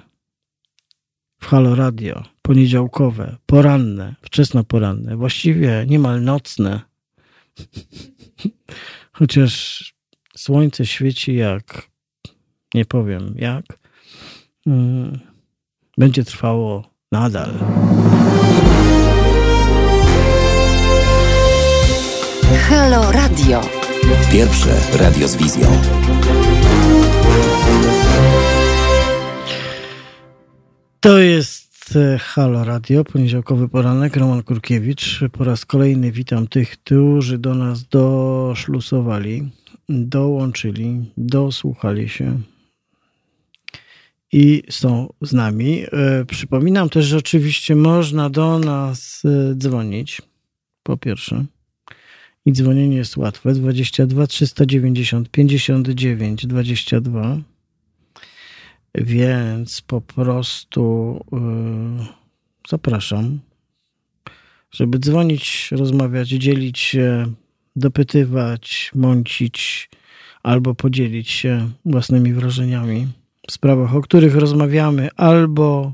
w 1.40 1.46
Halo 1.46 1.74
Radio, 1.74 2.24
poniedziałkowe, 2.42 3.36
poranne, 3.46 4.14
wczesno 4.22 4.64
poranne, 4.64 5.16
właściwie 5.16 5.84
niemal 5.88 6.22
nocne, 6.22 6.80
Chociaż 9.12 9.84
słońce 10.36 10.86
świeci 10.86 11.34
jak, 11.34 11.90
nie 12.74 12.84
powiem 12.84 13.34
jak, 13.38 13.78
mm, 14.66 15.18
będzie 15.98 16.24
trwało 16.24 16.90
nadal. 17.12 17.50
Halo 22.68 23.12
Radio. 23.12 23.60
Pierwsze 24.32 24.98
radio 24.98 25.28
z 25.28 25.36
wizją. 25.36 25.68
To 31.00 31.18
jest 31.18 31.96
e, 31.96 32.18
Halo 32.18 32.64
Radio, 32.64 33.04
poniedziałkowy 33.04 33.68
poranek, 33.68 34.16
Roman 34.16 34.42
Kurkiewicz. 34.42 35.20
Po 35.32 35.44
raz 35.44 35.64
kolejny 35.64 36.12
witam 36.12 36.48
tych, 36.48 36.70
którzy 36.70 37.38
do 37.38 37.54
nas 37.54 37.84
doszlusowali, 37.84 39.50
dołączyli, 39.88 41.12
dosłuchali 41.16 42.08
się 42.08 42.40
i 44.32 44.62
są 44.70 45.12
z 45.20 45.32
nami. 45.32 45.82
E, 45.92 46.24
przypominam 46.24 46.88
też, 46.88 47.06
że 47.06 47.16
oczywiście 47.16 47.76
można 47.76 48.30
do 48.30 48.58
nas 48.58 49.22
e, 49.24 49.54
dzwonić, 49.54 50.22
po 50.82 50.96
pierwsze. 50.96 51.44
I 52.46 52.52
dzwonienie 52.52 52.96
jest 52.96 53.16
łatwe. 53.16 53.52
22 53.52 54.26
390 54.26 55.30
59 55.30 56.46
22 56.46 57.40
więc 58.94 59.80
po 59.80 60.00
prostu 60.00 61.16
yy, 61.32 62.06
zapraszam, 62.68 63.40
żeby 64.70 64.98
dzwonić, 64.98 65.68
rozmawiać, 65.72 66.28
dzielić 66.28 66.78
się, 66.78 67.32
dopytywać, 67.76 68.90
mącić 68.94 69.90
albo 70.42 70.74
podzielić 70.74 71.30
się 71.30 71.70
własnymi 71.84 72.32
wrażeniami 72.32 73.08
sprawach, 73.50 73.94
o 73.94 74.00
których 74.00 74.36
rozmawiamy, 74.36 75.08
albo, 75.16 75.92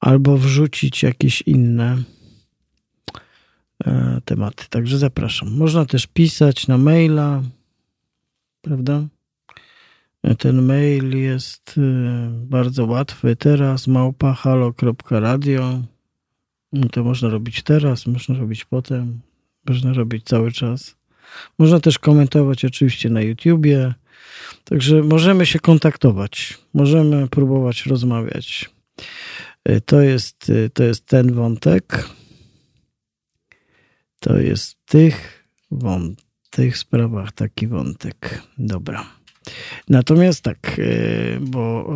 albo 0.00 0.36
wrzucić 0.36 1.02
jakieś 1.02 1.42
inne 1.42 2.02
e, 3.84 4.20
tematy. 4.24 4.64
Także 4.70 4.98
zapraszam. 4.98 5.56
Można 5.56 5.84
też 5.84 6.06
pisać 6.06 6.68
na 6.68 6.78
maila, 6.78 7.42
prawda? 8.62 9.02
Ten 10.38 10.62
mail 10.62 11.16
jest 11.16 11.78
y, 11.78 11.80
bardzo 12.30 12.86
łatwy 12.86 13.36
teraz, 13.36 13.86
małpa 13.86 14.32
halo.radio. 14.32 15.82
To 16.92 17.04
można 17.04 17.28
robić 17.28 17.62
teraz, 17.62 18.06
można 18.06 18.38
robić 18.38 18.64
potem, 18.64 19.20
można 19.68 19.92
robić 19.92 20.24
cały 20.24 20.52
czas. 20.52 20.96
Można 21.58 21.80
też 21.80 21.98
komentować 21.98 22.64
oczywiście 22.64 23.10
na 23.10 23.20
YouTubie. 23.20 23.94
Także 24.64 25.02
możemy 25.02 25.46
się 25.46 25.58
kontaktować, 25.58 26.58
możemy 26.74 27.28
próbować 27.28 27.86
rozmawiać. 27.86 28.70
Y, 29.68 29.80
to 29.80 30.00
jest, 30.00 30.50
y, 30.50 30.70
to 30.70 30.84
jest 30.84 31.06
ten 31.06 31.32
wątek. 31.32 32.08
To 34.20 34.38
jest 34.38 34.76
tych, 34.84 35.46
tych 36.50 36.78
sprawach 36.78 37.32
taki 37.32 37.66
wątek. 37.66 38.42
Dobra. 38.58 39.04
Natomiast 39.88 40.42
tak, 40.42 40.76
e, 40.78 41.40
bo 41.40 41.94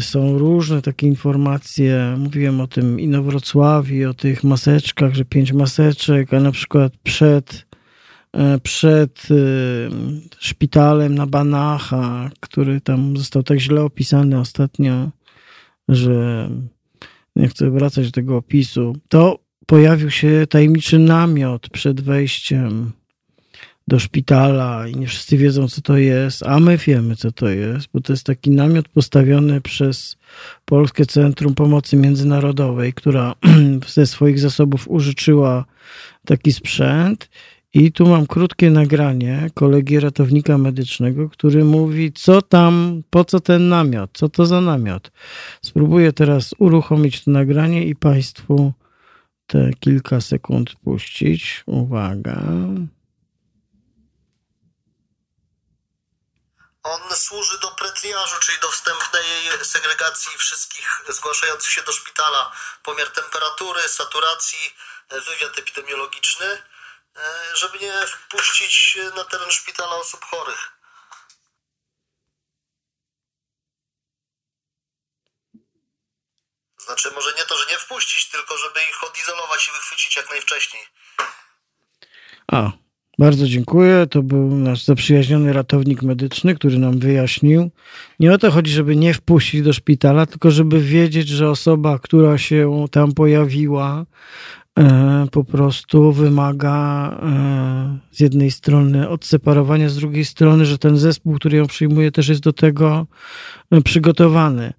są 0.00 0.38
różne 0.38 0.82
takie 0.82 1.06
informacje. 1.06 2.14
Mówiłem 2.18 2.60
o 2.60 2.66
tym 2.66 3.00
i 3.00 3.08
Wrocławiu, 3.22 4.10
o 4.10 4.14
tych 4.14 4.44
maseczkach, 4.44 5.14
że 5.14 5.24
pięć 5.24 5.52
maseczek, 5.52 6.34
a 6.34 6.40
na 6.40 6.52
przykład 6.52 6.92
przed, 7.02 7.65
przed 8.62 9.22
szpitalem 10.38 11.14
na 11.14 11.26
Banacha, 11.26 12.30
który 12.40 12.80
tam 12.80 13.16
został 13.16 13.42
tak 13.42 13.58
źle 13.58 13.82
opisany 13.82 14.40
ostatnio, 14.40 15.10
że 15.88 16.48
nie 17.36 17.48
chcę 17.48 17.70
wracać 17.70 18.06
do 18.06 18.12
tego 18.12 18.36
opisu, 18.36 18.96
to 19.08 19.38
pojawił 19.66 20.10
się 20.10 20.46
tajemniczy 20.50 20.98
namiot 20.98 21.68
przed 21.68 22.00
wejściem 22.00 22.92
do 23.88 23.98
szpitala 23.98 24.88
i 24.88 24.96
nie 24.96 25.06
wszyscy 25.06 25.36
wiedzą, 25.36 25.68
co 25.68 25.80
to 25.80 25.96
jest, 25.96 26.42
a 26.42 26.60
my 26.60 26.76
wiemy, 26.76 27.16
co 27.16 27.32
to 27.32 27.48
jest, 27.48 27.88
bo 27.94 28.00
to 28.00 28.12
jest 28.12 28.26
taki 28.26 28.50
namiot 28.50 28.88
postawiony 28.88 29.60
przez 29.60 30.16
Polskie 30.64 31.06
Centrum 31.06 31.54
Pomocy 31.54 31.96
Międzynarodowej, 31.96 32.92
która 32.92 33.34
ze 33.86 34.06
swoich 34.06 34.38
zasobów 34.38 34.88
użyczyła 34.88 35.64
taki 36.24 36.52
sprzęt. 36.52 37.28
I 37.76 37.92
tu 37.92 38.06
mam 38.06 38.26
krótkie 38.26 38.70
nagranie 38.70 39.50
kolegi 39.54 40.00
ratownika 40.00 40.58
medycznego, 40.58 41.28
który 41.28 41.64
mówi, 41.64 42.12
co 42.12 42.42
tam, 42.42 43.02
po 43.10 43.24
co 43.24 43.40
ten 43.40 43.68
namiot, 43.68 44.10
co 44.14 44.28
to 44.28 44.46
za 44.46 44.60
namiot. 44.60 45.10
Spróbuję 45.62 46.12
teraz 46.12 46.54
uruchomić 46.58 47.24
to 47.24 47.30
nagranie 47.30 47.84
i 47.84 47.96
Państwu 47.96 48.72
te 49.46 49.70
kilka 49.80 50.20
sekund 50.20 50.74
puścić. 50.84 51.62
Uwaga. 51.66 52.42
On 56.82 57.00
służy 57.14 57.58
do 57.62 57.68
pretriażu, 57.68 58.36
czyli 58.40 58.58
do 58.62 58.68
wstępnej 58.68 59.24
segregacji 59.62 60.32
wszystkich 60.38 61.02
zgłaszających 61.08 61.70
się 61.72 61.82
do 61.82 61.92
szpitala. 61.92 62.52
Pomiar 62.84 63.08
temperatury, 63.10 63.80
saturacji, 63.88 64.74
wywiad 65.10 65.58
epidemiologiczny, 65.58 66.46
żeby 67.54 67.78
nie 67.78 67.92
wpuścić 68.06 68.98
na 69.16 69.24
teren 69.24 69.50
szpitala 69.50 69.96
osób 69.96 70.24
chorych. 70.24 70.76
Znaczy, 76.86 77.10
może 77.14 77.30
nie 77.38 77.44
to, 77.44 77.56
że 77.56 77.64
nie 77.70 77.78
wpuścić, 77.78 78.30
tylko 78.30 78.58
żeby 78.58 78.80
ich 78.90 79.04
odizolować 79.10 79.68
i 79.68 79.72
wychwycić 79.72 80.16
jak 80.16 80.30
najwcześniej. 80.30 80.82
A, 82.52 82.70
bardzo 83.18 83.46
dziękuję. 83.46 84.06
To 84.10 84.22
był 84.22 84.56
nasz 84.56 84.84
zaprzyjaźniony 84.84 85.52
ratownik 85.52 86.02
medyczny, 86.02 86.54
który 86.54 86.78
nam 86.78 86.98
wyjaśnił. 86.98 87.70
Nie 88.20 88.32
o 88.32 88.38
to 88.38 88.50
chodzi, 88.50 88.72
żeby 88.72 88.96
nie 88.96 89.14
wpuścić 89.14 89.62
do 89.62 89.72
szpitala, 89.72 90.26
tylko 90.26 90.50
żeby 90.50 90.80
wiedzieć, 90.80 91.28
że 91.28 91.50
osoba, 91.50 91.98
która 91.98 92.38
się 92.38 92.86
tam 92.92 93.14
pojawiła, 93.14 94.04
e, 94.04 94.65
po 95.30 95.44
prostu 95.44 96.12
wymaga 96.12 97.10
e, 97.22 97.98
z 98.10 98.20
jednej 98.20 98.50
strony 98.50 99.08
odseparowania, 99.08 99.88
z 99.88 99.96
drugiej 99.96 100.24
strony, 100.24 100.66
że 100.66 100.78
ten 100.78 100.96
zespół, 100.96 101.34
który 101.34 101.56
ją 101.56 101.66
przyjmuje, 101.66 102.12
też 102.12 102.28
jest 102.28 102.42
do 102.42 102.52
tego 102.52 103.06
e, 103.70 103.80
przygotowany. 103.80 104.72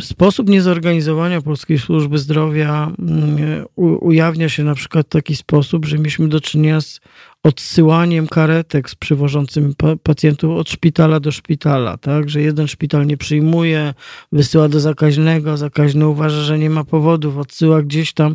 Sposób 0.00 0.48
niezorganizowania 0.48 1.40
polskiej 1.40 1.78
służby 1.78 2.18
zdrowia 2.18 2.92
mm, 2.98 3.66
ujawnia 3.76 4.48
się 4.48 4.64
na 4.64 4.74
przykład 4.74 5.06
w 5.06 5.10
taki 5.10 5.36
sposób, 5.36 5.86
że 5.86 5.98
mieliśmy 5.98 6.28
do 6.28 6.40
czynienia 6.40 6.80
z 6.80 7.00
odsyłaniem 7.42 8.26
karetek 8.26 8.90
z 8.90 8.94
przywożącym 8.94 9.74
pacjentów 10.02 10.58
od 10.58 10.70
szpitala 10.70 11.20
do 11.20 11.32
szpitala, 11.32 11.96
tak? 11.96 12.30
Że 12.30 12.42
jeden 12.42 12.68
szpital 12.68 13.06
nie 13.06 13.16
przyjmuje, 13.16 13.94
wysyła 14.32 14.68
do 14.68 14.80
zakaźnego, 14.80 15.56
zakaźny 15.56 16.06
uważa, 16.06 16.42
że 16.42 16.58
nie 16.58 16.70
ma 16.70 16.84
powodów, 16.84 17.38
odsyła 17.38 17.82
gdzieś 17.82 18.12
tam. 18.12 18.34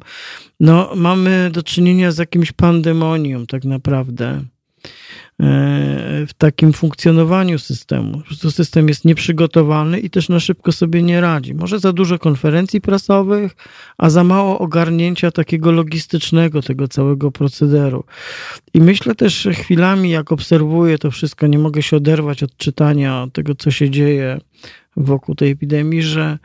No, 0.60 0.91
mamy 0.95 1.49
do 1.54 1.64
czynienia 1.64 2.12
z 2.12 2.18
jakimś 2.18 2.51
pandemonium 2.51 3.47
tak 3.47 3.66
naprawdę. 3.66 4.43
E, 5.44 6.26
w 6.28 6.34
takim 6.38 6.74
funkcjonowaniu 6.74 7.60
systemu. 7.60 8.18
Po 8.18 8.24
prostu 8.24 8.52
system 8.52 8.88
jest 8.88 9.06
nieprzygotowany 9.06 10.00
i 10.00 10.10
też 10.10 10.30
na 10.30 10.39
szybko 10.39 10.72
sobie 10.72 11.04
nie 11.04 11.22
radzi. 11.22 11.56
Może 11.56 11.80
za 11.80 11.94
dużo 11.94 12.20
konferencji 12.20 12.82
prasowych, 12.82 13.56
a 13.98 14.10
za 14.10 14.24
mało 14.24 14.60
ogarnięcia 14.60 15.32
takiego 15.32 15.72
logistycznego 15.72 16.62
tego 16.62 16.88
całego 16.88 17.32
procederu. 17.32 18.04
I 18.74 18.82
myślę 18.82 19.16
też 19.16 19.48
chwilami, 19.52 20.10
jak 20.10 20.32
obserwuję 20.32 20.98
to 20.98 21.12
wszystko, 21.12 21.48
nie 21.48 21.60
mogę 21.60 21.82
się 21.82 21.98
oderwać 21.98 22.44
od 22.44 22.58
czytania 22.58 23.28
tego, 23.34 23.56
co 23.56 23.72
się 23.72 23.89
dzieje 23.89 24.39
wokół 24.98 25.36
tej 25.36 25.52
epidemii, 25.52 26.02
że 26.02 26.38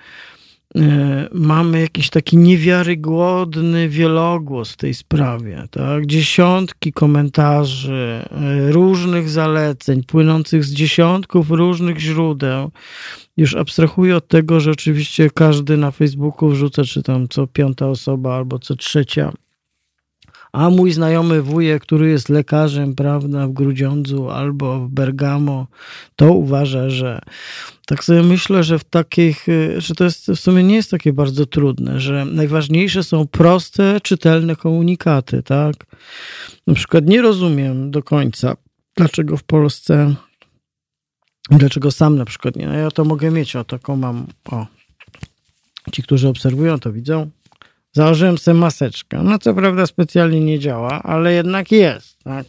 mamy 1.32 1.80
jakiś 1.80 2.10
taki 2.10 2.36
niewiarygodny 2.36 3.88
wielogłos 3.88 4.72
w 4.72 4.76
tej 4.76 4.94
sprawie. 4.94 5.64
Tak? 5.70 6.06
Dziesiątki 6.06 6.92
komentarzy, 6.92 8.24
e, 8.30 8.72
różnych 8.72 9.28
zaleceń, 9.28 10.04
płynących 10.04 10.64
z 10.64 10.72
dziesiątków 10.72 11.50
różnych 11.50 11.98
źródeł. 11.98 12.70
Już 13.36 13.56
abstrahuję 13.56 14.16
od 14.16 14.28
tego, 14.28 14.60
że 14.60 14.70
oczywiście 14.70 15.30
każdy 15.30 15.76
na 15.76 15.90
Facebooku 15.90 16.48
wrzuca, 16.48 16.84
czy 16.84 17.02
tam 17.02 17.28
co 17.28 17.46
piąta 17.46 17.88
osoba 17.88 18.36
albo 18.36 18.58
co 18.58 18.76
trzecia 18.76 19.32
A 20.58 20.70
mój 20.70 20.92
znajomy 20.92 21.42
wujek, 21.42 21.82
który 21.82 22.08
jest 22.08 22.28
lekarzem, 22.28 22.94
prawda, 22.94 23.46
w 23.46 23.52
Grudziądzu 23.52 24.30
albo 24.30 24.80
w 24.80 24.88
Bergamo, 24.88 25.66
to 26.16 26.32
uważa, 26.32 26.90
że 26.90 27.20
tak 27.86 28.04
sobie 28.04 28.22
myślę, 28.22 28.64
że 28.64 28.78
w 28.78 28.84
takich, 28.84 29.48
y, 29.48 29.80
że 29.80 29.94
to 29.94 30.04
jest 30.04 30.26
w 30.26 30.36
sumie 30.36 30.62
nie 30.62 30.74
jest 30.74 30.90
takie 30.90 31.12
bardzo 31.12 31.46
trudne, 31.46 32.00
że 32.00 32.24
najważniejsze 32.24 33.04
są 33.04 33.26
proste, 33.26 34.00
czytelne 34.00 34.56
komunikaty, 34.56 35.42
tak? 35.42 35.74
Na 36.66 36.74
przykład 36.74 37.06
nie 37.06 37.22
rozumiem 37.22 37.90
do 37.90 38.02
końca, 38.02 38.56
dlaczego 38.96 39.36
w 39.36 39.42
Polsce, 39.42 40.14
dlaczego 41.50 41.90
sam 41.90 42.16
na 42.16 42.24
przykład 42.24 42.56
nie, 42.56 42.66
no 42.66 42.74
ja 42.74 42.90
to 42.90 43.04
mogę 43.04 43.30
mieć, 43.30 43.56
o 43.56 43.64
taką 43.64 43.96
mam, 43.96 44.26
o, 44.50 44.66
ci, 45.92 46.02
którzy 46.02 46.28
obserwują, 46.28 46.78
to 46.78 46.92
widzą. 46.92 47.30
Założyłem 47.92 48.38
sobie 48.38 48.58
maseczkę. 48.58 49.22
No 49.22 49.38
co 49.38 49.54
prawda 49.54 49.86
specjalnie 49.86 50.40
nie 50.40 50.58
działa, 50.58 51.02
ale 51.02 51.32
jednak 51.32 51.72
jest. 51.72 52.18
Tak? 52.24 52.46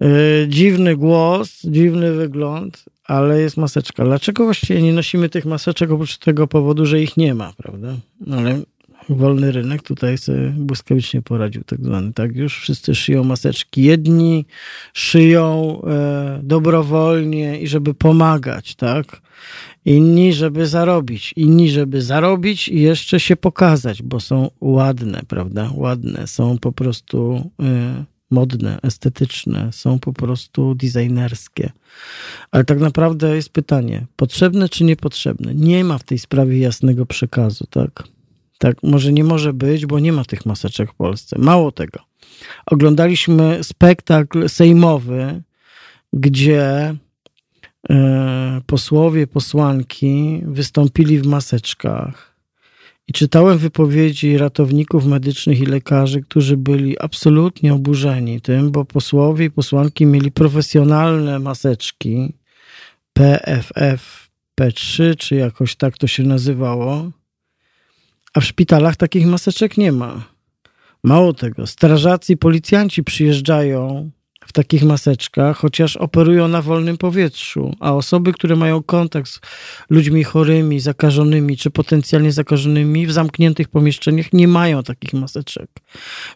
Yy, 0.00 0.46
dziwny 0.48 0.96
głos, 0.96 1.62
dziwny 1.64 2.12
wygląd, 2.12 2.84
ale 3.04 3.40
jest 3.40 3.56
maseczka. 3.56 4.04
Dlaczego 4.04 4.44
właściwie 4.44 4.82
nie 4.82 4.92
nosimy 4.92 5.28
tych 5.28 5.44
maseczek 5.44 5.90
oprócz 5.90 6.18
tego 6.18 6.46
powodu, 6.46 6.86
że 6.86 7.00
ich 7.00 7.16
nie 7.16 7.34
ma, 7.34 7.52
prawda? 7.56 7.96
Ale 8.32 8.62
wolny 9.08 9.52
rynek 9.52 9.82
tutaj 9.82 10.18
sobie 10.18 10.54
błyskawicznie 10.56 11.22
poradził 11.22 11.64
tak 11.64 11.84
zwany. 11.84 12.12
Tak 12.12 12.36
już 12.36 12.60
wszyscy 12.60 12.94
szyją 12.94 13.24
maseczki. 13.24 13.82
Jedni 13.82 14.46
szyją 14.92 15.78
e, 15.82 16.40
dobrowolnie 16.42 17.60
i 17.60 17.68
żeby 17.68 17.94
pomagać, 17.94 18.74
tak? 18.74 19.22
Inni, 19.84 20.32
żeby 20.32 20.66
zarobić. 20.66 21.34
Inni, 21.36 21.70
żeby 21.70 22.02
zarobić 22.02 22.68
i 22.68 22.80
jeszcze 22.80 23.20
się 23.20 23.36
pokazać, 23.36 24.02
bo 24.02 24.20
są 24.20 24.50
ładne, 24.60 25.22
prawda? 25.28 25.70
Ładne. 25.74 26.26
Są 26.26 26.58
po 26.58 26.72
prostu 26.72 27.50
e, 27.62 28.04
modne, 28.30 28.78
estetyczne. 28.82 29.72
Są 29.72 29.98
po 29.98 30.12
prostu 30.12 30.74
designerskie. 30.74 31.70
Ale 32.50 32.64
tak 32.64 32.80
naprawdę 32.80 33.36
jest 33.36 33.50
pytanie, 33.50 34.06
potrzebne 34.16 34.68
czy 34.68 34.84
niepotrzebne? 34.84 35.54
Nie 35.54 35.84
ma 35.84 35.98
w 35.98 36.04
tej 36.04 36.18
sprawie 36.18 36.58
jasnego 36.58 37.06
przekazu, 37.06 37.66
tak? 37.70 38.17
Tak, 38.58 38.82
może 38.82 39.12
nie 39.12 39.24
może 39.24 39.52
być, 39.52 39.86
bo 39.86 39.98
nie 39.98 40.12
ma 40.12 40.24
tych 40.24 40.46
maseczek 40.46 40.92
w 40.92 40.94
Polsce. 40.94 41.38
Mało 41.38 41.72
tego. 41.72 42.00
Oglądaliśmy 42.66 43.64
spektakl 43.64 44.48
sejmowy, 44.48 45.42
gdzie 46.12 46.94
e, 47.90 48.60
posłowie, 48.66 49.26
posłanki 49.26 50.42
wystąpili 50.46 51.18
w 51.18 51.26
maseczkach. 51.26 52.38
I 53.08 53.12
czytałem 53.12 53.58
wypowiedzi 53.58 54.38
ratowników 54.38 55.06
medycznych 55.06 55.60
i 55.60 55.66
lekarzy, 55.66 56.22
którzy 56.22 56.56
byli 56.56 56.98
absolutnie 56.98 57.74
oburzeni 57.74 58.40
tym, 58.40 58.70
bo 58.70 58.84
posłowie 58.84 59.44
i 59.44 59.50
posłanki 59.50 60.06
mieli 60.06 60.32
profesjonalne 60.32 61.38
maseczki 61.38 62.34
PFF 63.12 64.28
P3, 64.60 65.16
czy 65.16 65.34
jakoś 65.34 65.76
tak 65.76 65.98
to 65.98 66.06
się 66.06 66.22
nazywało 66.22 67.10
a 68.38 68.40
w 68.40 68.44
szpitalach 68.44 68.96
takich 68.96 69.26
maseczek 69.26 69.76
nie 69.76 69.92
ma. 69.92 70.24
Mało 71.04 71.32
tego, 71.32 71.66
strażacy 71.66 72.32
i 72.32 72.36
policjanci 72.36 73.04
przyjeżdżają 73.04 74.10
w 74.46 74.52
takich 74.52 74.82
maseczkach, 74.82 75.56
chociaż 75.56 75.96
operują 75.96 76.48
na 76.48 76.62
wolnym 76.62 76.98
powietrzu, 76.98 77.74
a 77.80 77.94
osoby, 77.94 78.32
które 78.32 78.56
mają 78.56 78.82
kontakt 78.82 79.30
z 79.30 79.40
ludźmi 79.90 80.24
chorymi, 80.24 80.80
zakażonymi 80.80 81.56
czy 81.56 81.70
potencjalnie 81.70 82.32
zakażonymi 82.32 83.06
w 83.06 83.12
zamkniętych 83.12 83.68
pomieszczeniach 83.68 84.32
nie 84.32 84.48
mają 84.48 84.82
takich 84.82 85.12
maseczek. 85.12 85.70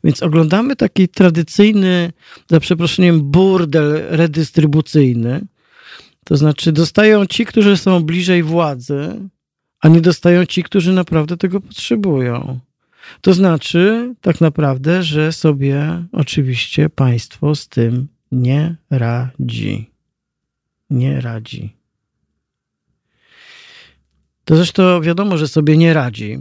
Więc 0.04 0.22
oglądamy 0.22 0.76
taki 0.76 1.08
tradycyjny, 1.08 2.12
za 2.50 2.60
przeproszeniem, 2.60 3.20
burdel 3.20 4.02
redystrybucyjny. 4.08 5.40
To 6.24 6.36
znaczy, 6.36 6.72
dostają 6.72 7.26
ci, 7.26 7.46
którzy 7.46 7.76
są 7.76 8.00
bliżej 8.00 8.42
władzy, 8.42 9.28
a 9.82 9.88
nie 9.88 10.00
dostają 10.00 10.46
ci, 10.46 10.62
którzy 10.62 10.92
naprawdę 10.92 11.36
tego 11.36 11.60
potrzebują. 11.60 12.58
To 13.20 13.34
znaczy, 13.34 14.14
tak 14.20 14.40
naprawdę, 14.40 15.02
że 15.02 15.32
sobie 15.32 16.04
oczywiście 16.12 16.90
państwo 16.90 17.54
z 17.54 17.68
tym 17.68 18.08
nie 18.32 18.76
radzi. 18.90 19.90
Nie 20.90 21.20
radzi. 21.20 21.76
To 24.44 24.56
zresztą 24.56 25.00
wiadomo, 25.00 25.38
że 25.38 25.48
sobie 25.48 25.76
nie 25.76 25.94
radzi. 25.94 26.38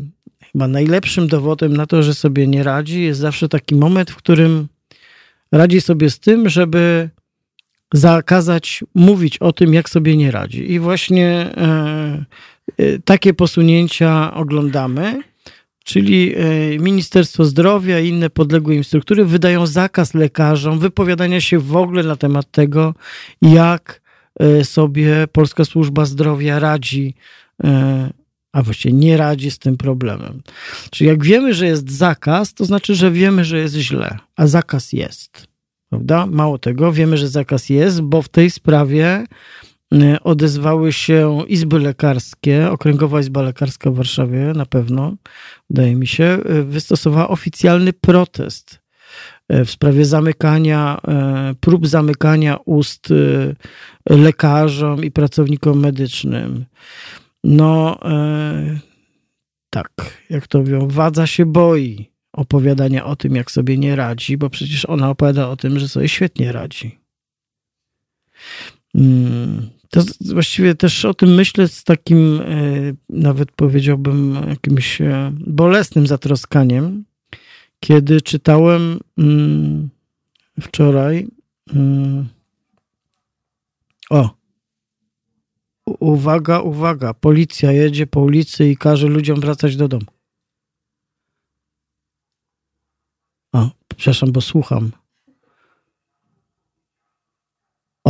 Chyba 0.52 0.68
najlepszym 0.68 1.28
dowodem 1.28 1.78
na 1.78 1.86
to, 1.86 2.04
że 2.04 2.14
sobie 2.14 2.48
nie 2.48 2.64
radzi, 2.64 3.04
jest 3.04 3.20
zawsze 3.20 3.50
taki 3.50 3.76
moment, 3.76 4.12
w 4.12 4.16
którym 4.16 4.68
radzi 5.52 5.82
sobie 5.82 6.10
z 6.10 6.20
tym, 6.20 6.50
żeby 6.50 7.10
zakazać 7.94 8.84
mówić 8.96 9.38
o 9.38 9.54
tym, 9.54 9.74
jak 9.74 9.90
sobie 9.90 10.18
nie 10.18 10.32
radzi. 10.32 10.72
I 10.72 10.80
właśnie 10.80 11.28
e, 11.58 12.26
takie 13.06 13.34
posunięcia 13.34 14.34
oglądamy. 14.34 15.24
Czyli 15.84 16.36
e, 16.36 16.80
Ministerstwo 16.80 17.46
Zdrowia 17.46 18.00
i 18.00 18.08
inne 18.08 18.30
podległe 18.30 18.76
im 18.76 18.84
struktury 18.84 19.26
wydają 19.26 19.68
zakaz 19.68 20.14
lekarzom 20.14 20.80
wypowiadania 20.80 21.42
się 21.42 21.60
w 21.60 21.76
ogóle 21.76 22.04
na 22.04 22.16
temat 22.16 22.52
tego, 22.52 22.94
jak 23.42 24.02
sobie 24.64 25.28
Polska 25.32 25.66
Służba 25.66 26.06
Zdrowia 26.06 26.60
radzi, 26.60 27.16
a 28.52 28.64
właściwie 28.64 28.94
nie 28.94 29.18
radzi 29.18 29.52
z 29.52 29.60
tym 29.60 29.78
problemem. 29.78 30.42
Czyli 30.92 31.08
jak 31.08 31.24
wiemy, 31.24 31.54
że 31.54 31.66
jest 31.66 31.92
zakaz, 31.92 32.54
to 32.54 32.66
znaczy, 32.66 32.96
że 32.96 33.12
wiemy, 33.12 33.46
że 33.46 33.58
jest 33.58 33.76
źle, 33.76 34.18
a 34.36 34.48
zakaz 34.48 34.94
jest. 34.94 35.48
Prawda? 35.90 36.26
Mało 36.26 36.58
tego, 36.58 36.92
wiemy, 36.92 37.18
że 37.18 37.28
zakaz 37.28 37.70
jest, 37.70 38.02
bo 38.02 38.22
w 38.22 38.30
tej 38.30 38.52
sprawie 38.52 39.26
odezwały 40.24 40.94
się 40.94 41.44
izby 41.48 41.80
lekarskie, 41.80 42.72
Okręgowa 42.72 43.20
Izba 43.20 43.42
Lekarska 43.42 43.92
w 43.92 43.96
Warszawie 43.96 44.40
na 44.56 44.66
pewno, 44.66 45.16
wydaje 45.70 45.96
mi 45.96 46.08
się, 46.08 46.40
y, 46.50 46.64
wystosowała 46.64 47.30
oficjalny 47.30 47.94
protest 47.94 48.80
y, 49.54 49.66
w 49.66 49.72
sprawie 49.72 50.06
zamykania, 50.06 51.02
prób 51.60 51.88
zamykania 51.88 52.58
ust 52.66 53.14
lekarzom 54.10 55.04
i 55.04 55.12
pracownikom 55.12 55.80
medycznym. 55.80 56.66
No, 57.44 58.00
tak, 59.70 59.92
jak 60.30 60.48
to 60.48 60.60
mówią, 60.60 60.88
wadza 60.88 61.28
się 61.28 61.46
boi 61.46 62.12
opowiadania 62.34 63.06
o 63.06 63.16
tym, 63.16 63.36
jak 63.36 63.52
sobie 63.52 63.78
nie 63.78 63.96
radzi, 63.96 64.38
bo 64.38 64.50
przecież 64.50 64.86
ona 64.86 65.10
opowiada 65.10 65.50
o 65.50 65.56
tym, 65.56 65.80
że 65.80 65.90
sobie 65.90 66.10
świetnie 66.10 66.52
radzi. 66.52 67.00
To 69.92 70.02
właściwie 70.34 70.76
też 70.76 71.06
o 71.06 71.14
tym 71.14 71.34
myślę 71.36 71.68
z 71.68 71.84
takim, 71.84 72.42
e, 72.42 72.46
nawet 73.10 73.52
powiedziałbym, 73.52 74.38
jakimś 74.50 75.02
e, 75.02 75.32
bolesnym 75.40 76.08
zatroskaniem, 76.08 77.06
kiedy 77.80 78.22
czytałem 78.22 79.00
mm, 79.18 79.90
wczoraj. 80.62 81.28
Mm, 81.74 82.28
o, 84.10 84.30
uwaga, 85.86 86.60
uwaga, 86.60 87.14
policja 87.14 87.72
jedzie 87.72 88.08
po 88.08 88.22
ulicy 88.22 88.70
i 88.70 88.78
każe 88.78 89.08
ludziom 89.08 89.40
wracać 89.40 89.76
do 89.76 89.88
domu. 89.88 90.06
O, 93.54 93.70
przepraszam, 93.98 94.32
bo 94.32 94.42
słucham. 94.42 94.92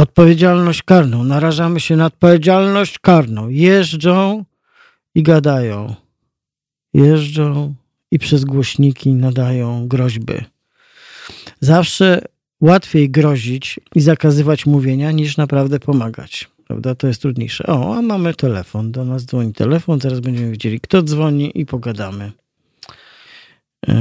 Odpowiedzialność 0.02 0.84
karną. 0.84 1.24
Narażamy 1.24 1.80
się 1.80 1.96
na 1.96 2.06
odpowiedzialność 2.06 3.00
karną. 3.00 3.50
Jeżdżą 3.50 4.46
i 5.16 5.24
gadają. 5.24 5.96
Jeżdżą 6.94 7.74
i 8.12 8.20
przez 8.20 8.46
głośniki 8.46 9.14
nadają 9.14 9.88
groźby. 9.88 10.34
Zawsze 11.60 12.22
łatwiej 12.62 13.10
grozić 13.10 13.80
i 13.96 14.02
zakazywać 14.02 14.66
mówienia, 14.66 15.12
niż 15.12 15.38
naprawdę 15.38 15.80
pomagać. 15.80 16.50
Prawda? 16.68 16.96
To 16.96 17.08
jest 17.08 17.22
trudniejsze. 17.22 17.68
O, 17.68 17.96
a 17.96 18.02
mamy 18.02 18.34
telefon. 18.34 18.92
Do 18.92 19.06
nas 19.06 19.26
dzwoni 19.26 19.54
telefon. 19.54 20.00
Zaraz 20.00 20.20
będziemy 20.20 20.52
wiedzieli, 20.52 20.80
kto 20.80 21.04
dzwoni 21.04 21.52
i 21.60 21.66
pogadamy. 21.66 22.32
Yy. 23.88 23.96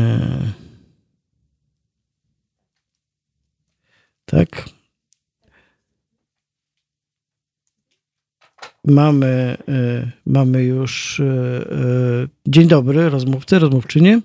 Tak. 4.24 4.79
Mamy, 8.86 9.56
y, 9.68 10.06
mamy 10.26 10.62
już 10.62 11.18
y, 11.18 11.22
y, 11.22 12.28
dzień 12.46 12.68
dobry, 12.68 13.10
rozmówcy, 13.10 13.58
rozmówczynie. 13.58 14.20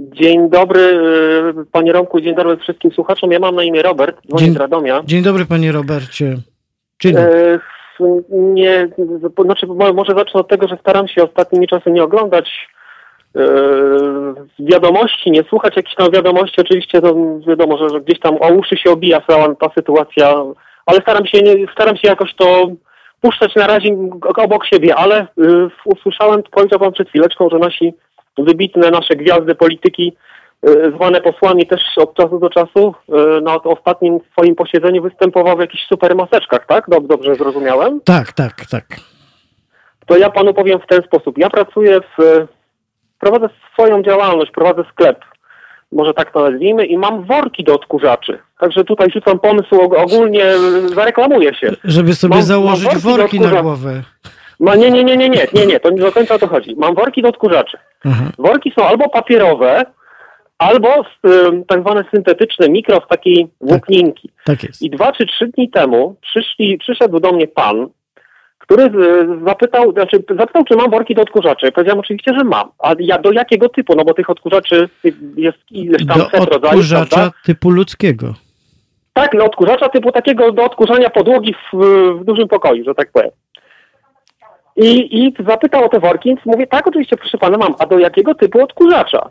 Dzień 0.00 0.50
dobry, 0.50 1.00
panie 1.72 1.92
Romku, 1.92 2.20
dzień 2.20 2.34
dobry 2.34 2.56
wszystkim 2.56 2.90
słuchaczom. 2.90 3.32
Ja 3.32 3.38
mam 3.38 3.54
na 3.54 3.62
imię 3.62 3.82
Robert, 3.82 4.20
dzwonię 4.26 4.44
dzień, 4.44 4.54
z 4.54 4.56
Radomia. 4.56 5.02
Dzień 5.04 5.22
dobry, 5.22 5.46
panie 5.46 5.72
Robercie. 5.72 6.36
Dzień 7.00 7.16
e, 7.16 7.58
nie, 8.30 8.88
znaczy, 9.44 9.66
może 9.94 10.12
zacznę 10.16 10.40
od 10.40 10.48
tego, 10.48 10.68
że 10.68 10.76
staram 10.80 11.08
się 11.08 11.24
ostatnimi 11.24 11.68
czasy 11.68 11.90
nie 11.90 12.02
oglądać 12.02 12.68
wiadomości, 14.58 15.30
nie 15.30 15.42
słuchać 15.42 15.76
jakichś 15.76 15.94
tam 15.94 16.10
wiadomości. 16.10 16.60
Oczywiście 16.60 17.00
to 17.00 17.14
wiadomo, 17.46 17.78
że, 17.78 17.90
że 17.90 18.00
gdzieś 18.00 18.20
tam 18.20 18.36
o 18.40 18.48
uszy 18.48 18.76
się 18.76 18.90
obija 18.90 19.20
cała 19.28 19.54
ta 19.54 19.70
sytuacja, 19.74 20.34
ale 20.86 21.00
staram 21.00 21.26
się, 21.26 21.38
nie, 21.38 21.66
staram 21.72 21.96
się 21.96 22.08
jakoś 22.08 22.34
to 22.34 22.70
puszczać 23.20 23.54
na 23.54 23.66
razie 23.66 23.96
obok 24.36 24.66
siebie, 24.66 24.96
ale 24.96 25.22
y, 25.22 25.26
usłyszałem, 25.84 26.42
powiedział 26.42 26.80
pan 26.80 26.92
przed 26.92 27.08
chwileczką, 27.08 27.48
że 27.52 27.58
nasi 27.58 27.94
wybitne 28.38 28.90
nasze 28.90 29.16
gwiazdy 29.16 29.54
polityki 29.54 30.16
y, 30.68 30.92
zwane 30.96 31.20
posłami 31.20 31.66
też 31.66 31.80
od 31.96 32.14
czasu 32.14 32.38
do 32.38 32.50
czasu 32.50 32.94
y, 33.38 33.40
na 33.40 33.54
ostatnim 33.54 34.20
swoim 34.32 34.54
posiedzeniu 34.54 35.02
występował 35.02 35.56
w 35.56 35.60
jakichś 35.60 35.86
super 35.86 36.16
maseczkach, 36.16 36.66
tak? 36.66 36.84
Dob 36.88 37.06
dobrze 37.06 37.34
zrozumiałem? 37.34 38.00
Tak, 38.04 38.32
tak, 38.32 38.66
tak. 38.70 38.84
To 40.06 40.16
ja 40.16 40.30
panu 40.30 40.54
powiem 40.54 40.80
w 40.80 40.86
ten 40.86 41.02
sposób. 41.02 41.38
Ja 41.38 41.50
pracuję 41.50 42.00
w... 42.00 42.46
Prowadzę 43.18 43.48
swoją 43.72 44.02
działalność, 44.02 44.50
prowadzę 44.50 44.84
sklep, 44.92 45.24
może 45.94 46.14
tak 46.14 46.32
to 46.32 46.50
nazwijmy, 46.50 46.86
i 46.86 46.98
mam 46.98 47.24
worki 47.24 47.64
do 47.64 47.74
odkurzaczy. 47.74 48.38
Także 48.58 48.84
tutaj 48.84 49.10
rzucam 49.10 49.38
pomysł 49.38 49.80
ogólnie, 49.96 50.44
zareklamuję 50.94 51.54
się. 51.54 51.70
Żeby 51.84 52.14
sobie 52.14 52.34
mam, 52.34 52.42
założyć 52.42 52.84
mam 52.86 52.98
worki, 52.98 53.18
worki 53.18 53.40
na 53.40 53.62
głowę. 53.62 54.02
Ma, 54.60 54.74
nie, 54.74 54.90
nie, 54.90 55.04
nie, 55.04 55.16
nie, 55.16 55.28
nie, 55.28 55.46
nie, 55.52 55.66
nie, 55.66 55.80
to 55.80 55.90
nie 55.90 56.00
do 56.00 56.12
końca 56.12 56.34
o 56.34 56.38
to 56.38 56.46
chodzi. 56.46 56.74
Mam 56.76 56.94
worki 56.94 57.22
do 57.22 57.28
odkurzaczy. 57.28 57.78
Mhm. 58.04 58.30
Worki 58.38 58.72
są 58.78 58.86
albo 58.86 59.08
papierowe, 59.08 59.84
albo 60.58 60.88
tak 61.68 61.80
zwane 61.80 62.04
syntetyczne, 62.14 62.68
mikro 62.68 63.00
z 63.06 63.08
takiej 63.08 63.44
tak. 63.44 63.68
włókninki. 63.68 64.28
Tak, 64.28 64.44
tak 64.44 64.68
jest. 64.68 64.82
I 64.82 64.90
dwa 64.90 65.12
czy 65.12 65.26
trzy 65.26 65.46
dni 65.46 65.70
temu 65.70 66.16
przyszli, 66.20 66.78
przyszedł 66.78 67.20
do 67.20 67.32
mnie 67.32 67.46
pan, 67.46 67.88
który 68.66 68.90
zapytał, 69.46 69.92
znaczy 69.92 70.24
zapytał, 70.38 70.64
czy 70.64 70.76
mam 70.76 70.90
worki 70.90 71.14
do 71.14 71.22
odkurzaczy. 71.22 71.72
Powiedziałem 71.72 72.00
oczywiście, 72.00 72.32
że 72.38 72.44
mam. 72.44 72.68
A 72.78 72.94
ja 72.98 73.18
do 73.18 73.32
jakiego 73.32 73.68
typu? 73.68 73.94
No 73.96 74.04
bo 74.04 74.14
tych 74.14 74.30
odkurzaczy 74.30 74.88
jest 75.36 75.58
ileś 75.70 76.06
tam 76.06 76.18
do 76.18 76.24
set 76.24 76.32
rodzajów. 76.32 76.64
odkurzacza 76.64 77.30
typu 77.44 77.70
ludzkiego. 77.70 78.34
Tak, 79.12 79.34
no 79.34 79.44
odkurzacza 79.44 79.88
typu 79.88 80.12
takiego 80.12 80.52
do 80.52 80.64
odkurzania 80.64 81.10
podłogi 81.10 81.54
w, 81.54 81.76
w 82.20 82.24
dużym 82.24 82.48
pokoju, 82.48 82.84
że 82.84 82.94
tak 82.94 83.12
powiem. 83.12 83.30
I, 84.76 85.24
I 85.24 85.34
zapytał 85.46 85.84
o 85.84 85.88
te 85.88 86.00
worki, 86.00 86.28
więc 86.28 86.40
mówię, 86.46 86.66
tak, 86.66 86.86
oczywiście, 86.86 87.16
proszę 87.16 87.38
pana, 87.38 87.58
mam. 87.58 87.74
A 87.78 87.86
do 87.86 87.98
jakiego 87.98 88.34
typu 88.34 88.62
odkurzacza? 88.62 89.30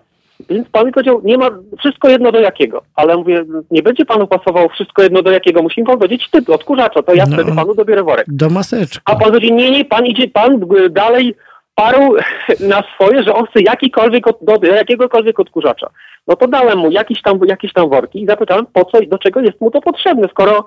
Więc 0.49 0.69
pan 0.69 0.85
mi 0.85 0.91
powiedział, 0.91 1.21
nie 1.23 1.37
ma, 1.37 1.49
wszystko 1.79 2.09
jedno 2.09 2.31
do 2.31 2.39
jakiego. 2.39 2.83
Ale 2.95 3.17
mówię, 3.17 3.45
nie 3.71 3.81
będzie 3.81 4.05
panu 4.05 4.27
pasowało 4.27 4.69
wszystko 4.69 5.03
jedno 5.03 5.21
do 5.21 5.31
jakiego. 5.31 5.61
Musimy 5.61 5.87
pan 5.87 5.97
powiedzieć 5.97 6.29
typ 6.29 6.49
odkurzacza, 6.49 7.03
to 7.03 7.13
ja 7.13 7.25
no, 7.25 7.35
wtedy 7.35 7.55
panu 7.55 7.75
dobiorę 7.75 8.03
worek. 8.03 8.25
Do 8.27 8.49
maseczki. 8.49 9.01
A 9.05 9.15
pan 9.15 9.33
mówi, 9.33 9.53
nie, 9.53 9.71
nie, 9.71 9.85
pan 9.85 10.05
idzie, 10.05 10.27
pan 10.27 10.65
dalej 10.89 11.35
parł 11.75 12.15
na 12.73 12.83
swoje, 12.95 13.23
że 13.23 13.33
on 13.33 13.45
chce 13.45 13.61
jakikolwiek, 13.61 14.25
do 14.41 14.67
jakiegokolwiek 14.67 15.39
odkurzacza. 15.39 15.89
No 16.27 16.35
to 16.35 16.47
dałem 16.47 16.79
mu 16.79 16.91
jakieś 16.91 17.21
tam, 17.21 17.39
jakieś 17.47 17.73
tam 17.73 17.89
worki 17.89 18.23
i 18.23 18.27
zapytałem, 18.27 18.65
po 18.73 18.85
co 18.85 18.99
i 18.99 19.07
do 19.07 19.17
czego 19.17 19.41
jest 19.41 19.61
mu 19.61 19.71
to 19.71 19.81
potrzebne, 19.81 20.27
skoro, 20.27 20.65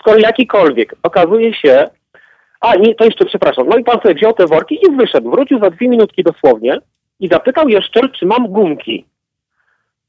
skoro 0.00 0.18
jakikolwiek. 0.18 0.94
Okazuje 1.02 1.54
się, 1.54 1.90
a 2.60 2.76
nie, 2.76 2.94
to 2.94 3.04
jeszcze 3.04 3.24
przepraszam, 3.24 3.68
no 3.68 3.76
i 3.76 3.84
pan 3.84 4.00
sobie 4.00 4.14
wziął 4.14 4.32
te 4.32 4.46
worki 4.46 4.78
i 4.86 4.96
wyszedł. 4.96 5.30
Wrócił 5.30 5.58
za 5.58 5.70
dwie 5.70 5.88
minutki 5.88 6.22
dosłownie 6.22 6.78
i 7.22 7.28
zapytał 7.28 7.68
jeszcze, 7.68 8.08
czy 8.08 8.26
mam 8.26 8.48
gumki. 8.48 9.04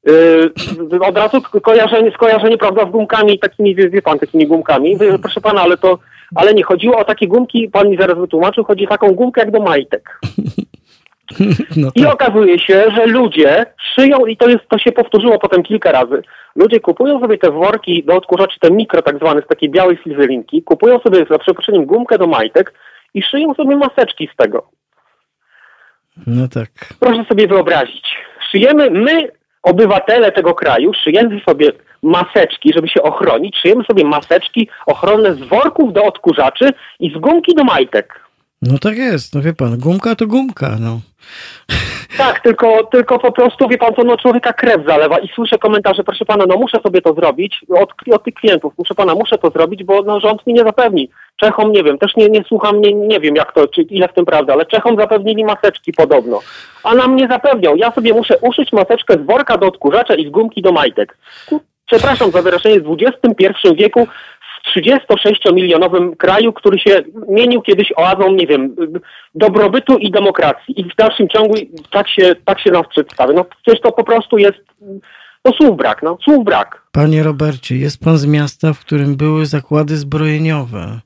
Yy, 0.05 0.99
od 1.07 1.17
razu 1.17 1.41
skojarzenie, 1.59 2.11
skojarzenie, 2.11 2.57
prawda, 2.57 2.85
z 2.85 2.91
gumkami 2.91 3.39
takimi, 3.39 3.75
wie, 3.75 3.89
wie 3.89 4.01
pan, 4.01 4.19
takimi 4.19 4.47
gumkami. 4.47 4.97
Proszę 5.21 5.41
pana, 5.41 5.61
ale 5.61 5.77
to, 5.77 5.99
ale 6.35 6.53
nie 6.53 6.63
chodziło 6.63 6.97
o 6.97 7.03
takie 7.03 7.27
gumki, 7.27 7.69
pan 7.69 7.89
mi 7.89 7.97
zaraz 7.97 8.17
wytłumaczył, 8.17 8.63
chodzi 8.63 8.85
o 8.85 8.89
taką 8.89 9.11
gumkę 9.11 9.41
jak 9.41 9.51
do 9.51 9.59
majtek. 9.59 10.09
No 11.77 11.91
tak. 11.91 12.03
I 12.03 12.05
okazuje 12.05 12.59
się, 12.59 12.83
że 12.95 13.05
ludzie 13.05 13.65
szyją, 13.95 14.25
i 14.25 14.37
to 14.37 14.49
jest, 14.49 14.69
to 14.69 14.77
się 14.77 14.91
powtórzyło 14.91 15.39
potem 15.39 15.63
kilka 15.63 15.91
razy, 15.91 16.23
ludzie 16.55 16.79
kupują 16.79 17.19
sobie 17.19 17.37
te 17.37 17.51
worki 17.51 18.03
do 18.03 18.15
odkurzaczy, 18.15 18.59
te 18.59 18.71
mikro 18.71 19.01
tak 19.01 19.17
zwane, 19.17 19.41
z 19.41 19.47
takiej 19.47 19.69
białej 19.69 19.97
filzelinki, 19.97 20.63
kupują 20.63 20.99
sobie 20.99 21.25
za 21.29 21.39
przeproszeniem 21.39 21.85
gumkę 21.85 22.17
do 22.17 22.27
majtek 22.27 22.73
i 23.13 23.21
szyją 23.21 23.53
sobie 23.53 23.75
maseczki 23.75 24.29
z 24.33 24.35
tego. 24.35 24.67
No 26.27 26.47
tak. 26.47 26.69
Proszę 26.99 27.25
sobie 27.29 27.47
wyobrazić. 27.47 28.15
Szyjemy, 28.51 28.89
my, 28.89 29.27
obywatele 29.63 30.31
tego 30.31 30.53
kraju, 30.53 30.91
szyjemy 31.03 31.41
sobie 31.49 31.71
maseczki, 32.03 32.73
żeby 32.73 32.87
się 32.87 33.03
ochronić, 33.03 33.57
szyjemy 33.57 33.83
sobie 33.83 34.03
maseczki 34.03 34.69
ochronne 34.85 35.35
z 35.35 35.39
worków 35.39 35.93
do 35.93 36.03
odkurzaczy 36.03 36.69
i 36.99 37.09
z 37.09 37.13
gumki 37.13 37.55
do 37.55 37.63
majtek. 37.63 38.19
No 38.61 38.79
tak 38.79 38.97
jest, 38.97 39.35
no 39.35 39.41
wie 39.41 39.53
pan, 39.53 39.77
gumka 39.77 40.15
to 40.15 40.27
gumka, 40.27 40.77
no. 40.79 40.99
Tak, 42.17 42.39
tylko, 42.39 42.83
tylko 42.83 43.19
po 43.19 43.31
prostu, 43.31 43.67
wie 43.67 43.77
pan 43.77 43.93
co, 43.93 44.03
no 44.03 44.17
człowieka 44.17 44.53
krew 44.53 44.87
zalewa 44.87 45.17
i 45.17 45.27
słyszę 45.27 45.57
komentarze, 45.57 46.03
proszę 46.03 46.25
pana, 46.25 46.45
no 46.47 46.57
muszę 46.57 46.79
sobie 46.83 47.01
to 47.01 47.13
zrobić, 47.13 47.59
od, 47.69 47.89
od 48.15 48.23
tych 48.23 48.33
klientów, 48.33 48.73
proszę 48.75 48.95
pana, 48.95 49.15
muszę 49.15 49.37
to 49.37 49.49
zrobić, 49.49 49.83
bo 49.83 50.01
no, 50.01 50.19
rząd 50.19 50.47
mi 50.47 50.53
nie 50.53 50.63
zapewni. 50.63 51.09
Czechom 51.35 51.71
nie 51.71 51.83
wiem, 51.83 51.97
też 51.97 52.15
nie, 52.15 52.27
nie 52.27 52.43
słucham, 52.43 52.81
nie, 52.81 52.93
nie 52.93 53.19
wiem 53.19 53.35
jak 53.35 53.53
to, 53.53 53.67
czy 53.67 53.81
ile 53.81 54.07
w 54.07 54.13
tym 54.13 54.25
prawda, 54.25 54.53
ale 54.53 54.65
Czechom 54.65 54.95
zapewnili 54.99 55.45
maseczki 55.45 55.93
podobno, 55.93 56.39
a 56.83 56.95
nam 56.95 57.15
nie 57.15 57.27
zapewniał. 57.27 57.75
Ja 57.75 57.91
sobie 57.91 58.13
muszę 58.13 58.37
uszyć 58.37 58.73
maseczkę 58.73 59.13
z 59.13 59.25
worka 59.25 59.57
do 59.57 59.67
odkurzacza 59.67 60.15
i 60.15 60.27
z 60.27 60.29
gumki 60.29 60.61
do 60.61 60.71
majtek. 60.71 61.17
Przepraszam 61.85 62.31
za 62.31 62.41
wyrażenie, 62.41 62.79
w 62.79 62.97
XXI 63.01 63.75
wieku 63.75 64.07
36-milionowym 64.77 66.15
kraju, 66.15 66.53
który 66.53 66.79
się 66.79 67.03
mienił 67.29 67.61
kiedyś 67.61 67.93
oazą, 67.95 68.31
nie 68.31 68.47
wiem, 68.47 68.75
dobrobytu 69.35 69.97
i 69.97 70.11
demokracji. 70.11 70.79
I 70.79 70.83
w 70.83 70.95
dalszym 70.95 71.29
ciągu 71.29 71.53
tak 71.91 72.09
się, 72.09 72.35
tak 72.45 72.59
się 72.59 72.71
nas 72.71 72.87
przedstawia. 72.87 73.33
No 73.33 73.45
przecież 73.63 73.81
to 73.81 73.91
po 73.91 74.03
prostu 74.03 74.37
jest, 74.37 74.59
no 75.45 75.51
słów 75.51 75.77
brak, 75.77 76.03
no 76.03 76.17
słów 76.23 76.45
brak. 76.45 76.81
Panie 76.91 77.23
Robercie, 77.23 77.75
jest 77.75 78.03
pan 78.03 78.17
z 78.17 78.25
miasta, 78.25 78.73
w 78.73 78.79
którym 78.79 79.15
były 79.15 79.45
zakłady 79.45 79.97
zbrojeniowe. 79.97 80.99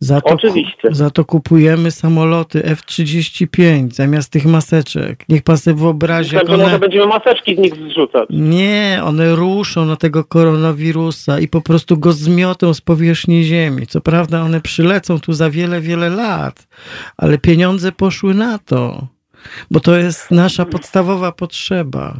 Za 0.00 0.20
to, 0.20 0.34
Oczywiście. 0.34 0.88
Za 0.90 1.10
to 1.10 1.24
kupujemy 1.24 1.90
samoloty 1.90 2.64
F-35 2.64 3.92
zamiast 3.92 4.32
tych 4.32 4.46
maseczek. 4.46 5.24
Niech 5.28 5.42
pan 5.42 5.58
sobie 5.58 5.76
wyobrazi. 5.80 6.36
Myślałem, 6.36 6.60
one... 6.60 6.64
może 6.64 6.78
będziemy 6.78 7.06
maseczki 7.06 7.56
z 7.56 7.58
nich 7.58 7.74
zrzucać. 7.74 8.28
Nie, 8.30 9.00
one 9.04 9.34
ruszą 9.34 9.84
na 9.84 9.96
tego 9.96 10.24
koronawirusa 10.24 11.40
i 11.40 11.48
po 11.48 11.60
prostu 11.60 11.98
go 11.98 12.12
zmiotą 12.12 12.74
z 12.74 12.80
powierzchni 12.80 13.44
Ziemi. 13.44 13.86
Co 13.86 14.00
prawda 14.00 14.42
one 14.42 14.60
przylecą 14.60 15.20
tu 15.20 15.32
za 15.32 15.50
wiele, 15.50 15.80
wiele 15.80 16.08
lat, 16.10 16.68
ale 17.16 17.38
pieniądze 17.38 17.92
poszły 17.92 18.34
na 18.34 18.58
to, 18.58 19.06
bo 19.70 19.80
to 19.80 19.96
jest 19.96 20.30
nasza 20.30 20.64
podstawowa 20.64 21.32
potrzeba. 21.32 22.16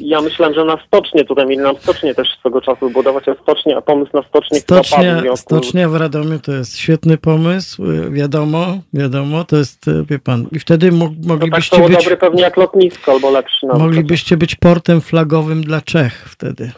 Ja 0.00 0.20
myślałem, 0.20 0.54
że 0.54 0.64
na 0.64 0.78
stocznie, 0.86 1.24
tutaj 1.24 1.46
mieli 1.46 1.62
nam 1.62 1.76
stocznie 1.76 2.14
też 2.14 2.28
swego 2.40 2.60
czasu 2.60 2.90
budować, 2.90 3.28
a 3.28 3.42
stocznie, 3.42 3.76
a 3.76 3.80
pomysł 3.80 4.10
na 4.14 4.22
stocznie 4.22 4.60
stocznia, 4.60 5.22
padł, 5.22 5.36
Stocznia 5.36 5.88
w 5.88 5.96
Radomiu 5.96 6.38
to 6.38 6.52
jest 6.52 6.78
świetny 6.78 7.18
pomysł, 7.18 7.84
y, 7.84 8.10
wiadomo, 8.10 8.78
wiadomo, 8.92 9.44
to 9.44 9.56
jest, 9.56 9.88
y, 9.88 10.04
wie 10.10 10.18
pan, 10.18 10.46
i 10.52 10.58
wtedy 10.58 10.92
mo 10.92 11.10
moglibyście 11.26 11.76
no 11.76 11.82
tak 11.82 11.92
być... 11.96 12.04
dobry 12.04 12.16
pewnie 12.16 12.42
jak 12.42 12.56
lotnisko, 12.56 13.12
albo 13.12 13.30
lepszy 13.30 13.66
nawet. 13.66 13.82
Moglibyście 13.82 14.36
być 14.36 14.54
portem 14.54 15.00
flagowym 15.00 15.62
dla 15.62 15.80
Czech 15.80 16.28
wtedy. 16.28 16.70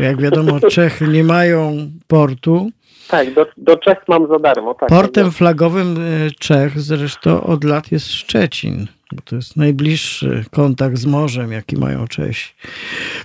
Jak 0.00 0.20
wiadomo, 0.20 0.60
Czechy 0.70 1.08
nie 1.08 1.24
mają 1.24 1.90
portu, 2.06 2.70
tak, 3.08 3.34
do, 3.34 3.46
do 3.56 3.76
Czech 3.76 3.98
mam 4.08 4.28
za 4.28 4.38
darmo. 4.38 4.74
Tak, 4.74 4.88
Portem 4.88 5.26
tak. 5.26 5.34
flagowym 5.34 5.96
y, 6.26 6.30
Czech 6.38 6.80
zresztą 6.80 7.42
od 7.42 7.64
lat 7.64 7.92
jest 7.92 8.12
Szczecin 8.12 8.86
bo 9.12 9.22
to 9.24 9.36
jest 9.36 9.56
najbliższy 9.56 10.44
kontakt 10.50 10.96
z 10.96 11.06
morzem, 11.06 11.52
jaki 11.52 11.76
mają 11.76 12.08
Czesi. 12.08 12.54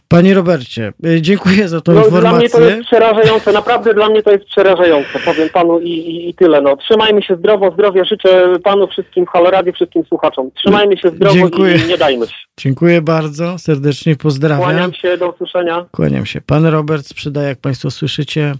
Panie 0.07 0.33
Robercie, 0.33 0.93
y, 1.05 1.21
dziękuję 1.21 1.67
za 1.67 1.81
tą 1.81 1.93
no, 1.93 2.05
informację. 2.05 2.29
Dla 2.29 2.39
mnie 2.39 2.49
to 2.49 2.75
jest 2.75 2.87
przerażające, 2.87 3.51
naprawdę 3.51 3.93
dla 3.93 4.09
mnie 4.09 4.23
to 4.23 4.31
jest 4.31 4.45
przerażające, 4.45 5.19
powiem 5.25 5.49
panu 5.49 5.79
i, 5.79 5.89
i, 5.89 6.29
i 6.29 6.33
tyle. 6.33 6.61
No, 6.61 6.77
trzymajmy 6.77 7.21
się 7.21 7.35
zdrowo, 7.35 7.71
zdrowia 7.71 8.03
życzę 8.03 8.59
panu 8.63 8.87
wszystkim, 8.87 9.25
Haloradio, 9.25 9.73
wszystkim 9.73 10.03
słuchaczom. 10.05 10.51
Trzymajmy 10.55 10.97
się 10.97 11.09
zdrowo 11.09 11.35
dziękuję. 11.35 11.77
i 11.85 11.87
nie 11.87 11.97
dajmy 11.97 12.27
się. 12.27 12.33
Dziękuję 12.57 13.01
bardzo, 13.01 13.57
serdecznie 13.57 14.15
pozdrawiam. 14.15 14.63
Kłaniam 14.63 14.93
się, 14.93 15.17
do 15.17 15.31
usłyszenia. 15.31 15.85
Kłaniam 15.91 16.25
się. 16.25 16.41
Pan 16.41 16.65
Robert 16.65 17.05
sprzedaje, 17.05 17.47
jak 17.47 17.59
państwo 17.59 17.91
słyszycie, 17.91 18.53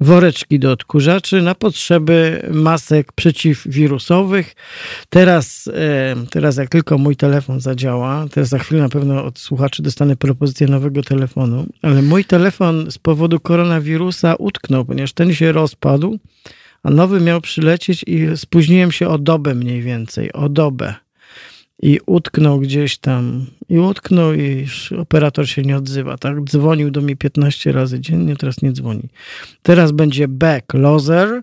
woreczki 0.00 0.58
do 0.58 0.72
odkurzaczy 0.72 1.42
na 1.42 1.54
potrzeby 1.54 2.42
masek 2.52 3.12
przeciwwirusowych. 3.12 4.54
Teraz, 5.10 5.70
teraz 6.30 6.56
jak 6.56 6.68
tylko 6.68 6.98
mój 6.98 7.16
telefon 7.16 7.60
zadziała, 7.60 8.26
teraz 8.30 8.48
za 8.48 8.58
chwilę 8.58 8.80
na 8.82 8.88
pewno 8.88 9.24
od 9.24 9.38
słuchaczy 9.38 9.82
dostanę 9.82 10.16
propozycję 10.16 10.66
nowego 10.66 11.02
telefonu, 11.02 11.66
ale 11.82 12.02
mój 12.02 12.24
telefon 12.24 12.90
z 12.90 12.98
powodu 12.98 13.40
koronawirusa 13.40 14.34
utknął, 14.34 14.84
ponieważ 14.84 15.12
ten 15.12 15.34
się 15.34 15.52
rozpadł, 15.52 16.18
a 16.82 16.90
nowy 16.90 17.20
miał 17.20 17.40
przylecieć 17.40 18.04
i 18.06 18.36
spóźniłem 18.36 18.92
się 18.92 19.08
o 19.08 19.18
dobę 19.18 19.54
mniej 19.54 19.82
więcej, 19.82 20.32
o 20.32 20.48
dobę 20.48 21.05
i 21.82 22.00
utknął 22.06 22.60
gdzieś 22.60 22.98
tam, 22.98 23.46
i 23.68 23.78
utknął 23.78 24.34
i 24.34 24.66
operator 24.98 25.48
się 25.48 25.62
nie 25.62 25.76
odzywa. 25.76 26.18
Tak 26.18 26.44
dzwonił 26.44 26.90
do 26.90 27.00
mnie 27.00 27.16
15 27.16 27.72
razy 27.72 28.00
dziennie, 28.00 28.36
teraz 28.36 28.62
nie 28.62 28.72
dzwoni. 28.72 29.08
Teraz 29.62 29.92
będzie 29.92 30.28
back 30.28 30.74
loser, 30.74 31.42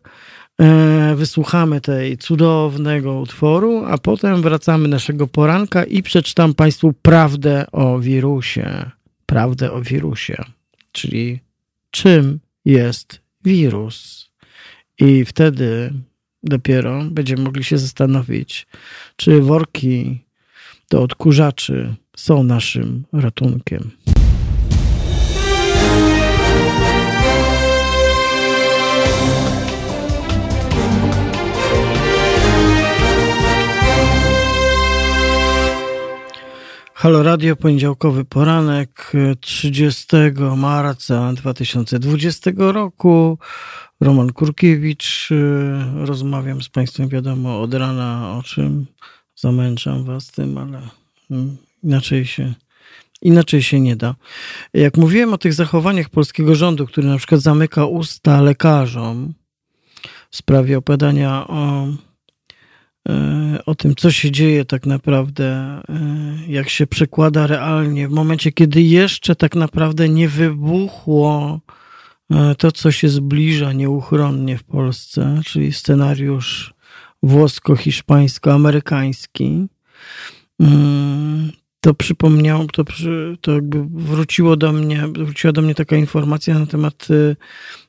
E, 0.61 1.15
wysłuchamy 1.15 1.81
tej 1.81 2.17
cudownego 2.17 3.19
utworu, 3.19 3.85
a 3.85 3.97
potem 3.97 4.41
wracamy 4.41 4.87
naszego 4.87 5.27
poranka 5.27 5.83
i 5.83 6.03
przeczytam 6.03 6.53
Państwu 6.53 6.93
prawdę 7.01 7.65
o 7.71 7.99
wirusie. 7.99 8.91
Prawdę 9.25 9.71
o 9.71 9.81
wirusie, 9.81 10.43
czyli 10.91 11.39
czym 11.91 12.39
jest 12.65 13.21
wirus. 13.45 14.29
I 14.99 15.25
wtedy 15.25 15.93
dopiero 16.43 17.03
będziemy 17.11 17.43
mogli 17.43 17.63
się 17.63 17.77
zastanowić, 17.77 18.67
czy 19.15 19.41
worki 19.41 20.19
do 20.89 21.01
odkurzaczy 21.01 21.95
są 22.15 22.43
naszym 22.43 23.03
ratunkiem. 23.13 23.91
Halo 37.03 37.23
Radio, 37.23 37.55
poniedziałkowy 37.55 38.25
poranek 38.25 39.11
30 39.39 40.07
marca 40.57 41.33
2020 41.33 42.51
roku. 42.57 43.37
Roman 44.01 44.33
Kurkiewicz. 44.33 45.31
Y, 45.31 46.05
rozmawiam 46.05 46.61
z 46.61 46.69
Państwem, 46.69 47.09
wiadomo, 47.09 47.61
od 47.61 47.73
rana 47.73 48.35
o 48.37 48.43
czym. 48.43 48.85
Zamęczam 49.35 50.03
Was 50.03 50.31
tym, 50.31 50.57
ale 50.57 50.81
mm, 51.31 51.57
inaczej 51.83 52.25
się, 52.25 52.53
inaczej 53.21 53.63
się 53.63 53.79
nie 53.79 53.95
da. 53.95 54.15
Jak 54.73 54.97
mówiłem 54.97 55.33
o 55.33 55.37
tych 55.37 55.53
zachowaniach 55.53 56.09
polskiego 56.09 56.55
rządu, 56.55 56.87
który 56.87 57.07
na 57.07 57.17
przykład 57.17 57.41
zamyka 57.41 57.85
usta 57.85 58.41
lekarzom 58.41 59.33
w 60.31 60.37
sprawie 60.37 60.77
opadania 60.77 61.47
o 61.47 61.87
o 63.65 63.75
tym, 63.75 63.95
co 63.95 64.11
się 64.11 64.31
dzieje 64.31 64.65
tak 64.65 64.85
naprawdę, 64.85 65.45
e, 65.45 65.81
jak 66.47 66.69
się 66.69 66.87
przekłada 66.87 67.47
realnie, 67.47 68.07
w 68.07 68.11
momencie, 68.11 68.51
kiedy 68.51 68.81
jeszcze 68.81 69.35
tak 69.35 69.55
naprawdę 69.55 70.09
nie 70.09 70.29
wybuchło 70.29 71.59
e, 72.31 72.55
to, 72.55 72.71
co 72.71 72.91
się 72.91 73.09
zbliża 73.09 73.73
nieuchronnie 73.73 74.57
w 74.57 74.63
Polsce, 74.63 75.41
czyli 75.45 75.73
scenariusz 75.73 76.73
włosko-hiszpańsko-amerykański, 77.23 79.67
mm, 80.59 81.51
to 81.81 81.93
przypomniał, 81.93 82.67
to, 82.67 82.83
to 83.41 83.51
jakby 83.51 83.83
wróciło 83.83 84.57
do 84.57 84.73
mnie, 84.73 85.07
wróciła 85.07 85.53
do 85.53 85.61
mnie 85.61 85.75
taka 85.75 85.95
informacja 85.95 86.59
na 86.59 86.65
temat 86.65 87.07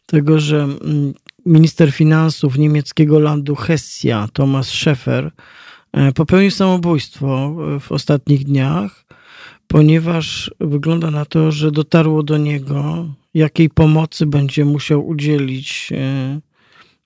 tego, 0.06 0.40
że 0.40 0.62
mm, 0.62 1.14
minister 1.46 1.92
finansów 1.92 2.58
niemieckiego 2.58 3.18
landu 3.18 3.54
Hessia, 3.54 4.28
Thomas 4.32 4.68
Schäfer, 4.68 5.30
e, 5.92 6.12
popełnił 6.12 6.50
samobójstwo 6.50 7.56
w 7.80 7.92
ostatnich 7.92 8.44
dniach, 8.44 9.04
ponieważ 9.66 10.54
wygląda 10.60 11.10
na 11.10 11.24
to, 11.24 11.52
że 11.52 11.70
dotarło 11.70 12.22
do 12.22 12.38
niego, 12.38 13.06
jakiej 13.34 13.70
pomocy 13.70 14.26
będzie 14.26 14.64
musiał 14.64 15.08
udzielić 15.08 15.92
e, 15.92 16.40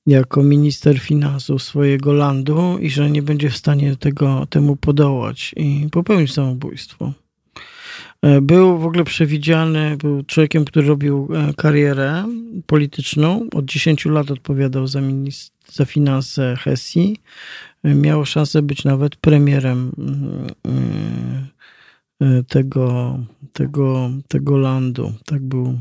jako 0.06 0.42
minister 0.42 0.98
finansów 0.98 1.62
swojego 1.62 2.12
landu 2.12 2.78
i 2.80 2.90
że 2.90 3.10
nie 3.10 3.22
będzie 3.22 3.50
w 3.50 3.56
stanie 3.56 3.96
tego, 3.96 4.46
temu 4.46 4.76
podołać 4.76 5.54
i 5.56 5.88
popełnił 5.90 6.28
samobójstwo. 6.28 7.12
E, 8.22 8.40
był 8.40 8.78
w 8.78 8.86
ogóle 8.86 9.04
przewidziany, 9.04 9.96
był 9.96 10.22
człowiekiem, 10.22 10.64
który 10.64 10.88
robił 10.88 11.28
e, 11.34 11.54
karierę 11.54 12.24
polityczną. 12.66 13.46
Od 13.54 13.64
10 13.64 14.04
lat 14.04 14.30
odpowiadał 14.30 14.86
za, 14.86 15.00
za 15.72 15.84
finanse 15.84 16.56
Hesji. 16.58 17.16
E, 17.82 17.94
miał 17.94 18.24
szansę 18.24 18.62
być 18.62 18.84
nawet 18.84 19.16
premierem 19.16 19.92
tego, 22.48 23.18
tego, 23.52 24.10
tego 24.28 24.56
landu. 24.56 25.12
Tak 25.24 25.42
był 25.42 25.78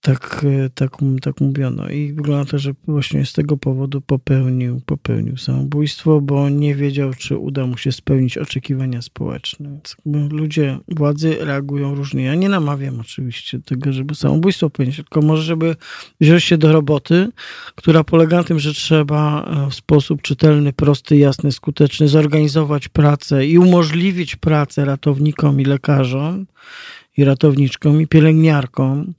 tak, 0.00 0.46
e, 0.64 0.70
tak, 0.70 0.96
tak 1.22 1.40
mówiono. 1.40 1.88
I 1.90 2.12
wygląda 2.12 2.50
to, 2.50 2.58
że 2.58 2.72
właśnie 2.86 3.26
z 3.26 3.32
tego 3.32 3.56
powodu 3.56 4.00
popełnił, 4.00 4.80
popełnił 4.86 5.36
samobójstwo, 5.36 6.20
bo 6.20 6.48
nie 6.48 6.74
wiedział, 6.74 7.14
czy 7.14 7.38
uda 7.38 7.66
mu 7.66 7.76
się 7.76 7.92
spełnić 7.92 8.38
oczekiwania 8.38 9.02
społeczne. 9.02 9.68
Więc 9.68 9.96
ludzie, 10.30 10.78
władzy 10.88 11.36
reagują 11.40 11.94
różnie. 11.94 12.24
Ja 12.24 12.34
nie 12.34 12.48
namawiam 12.48 13.00
oczywiście 13.00 13.60
tego, 13.60 13.92
żeby 13.92 14.14
samobójstwo 14.14 14.70
popełnić, 14.70 14.96
tylko 14.96 15.22
może, 15.22 15.42
żeby 15.42 15.76
wziąć 16.20 16.44
się 16.44 16.58
do 16.58 16.72
roboty, 16.72 17.28
która 17.74 18.04
polega 18.04 18.36
na 18.36 18.44
tym, 18.44 18.58
że 18.58 18.74
trzeba 18.74 19.44
e, 19.44 19.70
w 19.70 19.74
sposób 19.74 20.22
czytelny, 20.22 20.72
prosty, 20.72 21.16
jasny, 21.16 21.52
skuteczny 21.52 22.08
zorganizować 22.08 22.88
pracę 22.88 23.46
i 23.46 23.58
umożliwić 23.58 24.36
pracę 24.36 24.84
ratownikom 24.84 25.60
i 25.60 25.64
lekarzom 25.64 26.46
i 27.16 27.24
ratowniczkom 27.24 28.00
i 28.00 28.06
pielęgniarkom, 28.06 29.14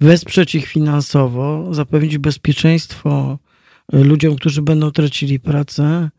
wesprzeć 0.00 0.54
ich 0.54 0.66
finansowo, 0.66 1.74
zapewnić 1.74 2.18
bezpieczeństwo 2.18 3.38
e, 3.92 4.04
ludziom, 4.04 4.36
którzy 4.36 4.62
będą 4.62 4.90
tracili 4.90 5.40
pracę, 5.40 6.10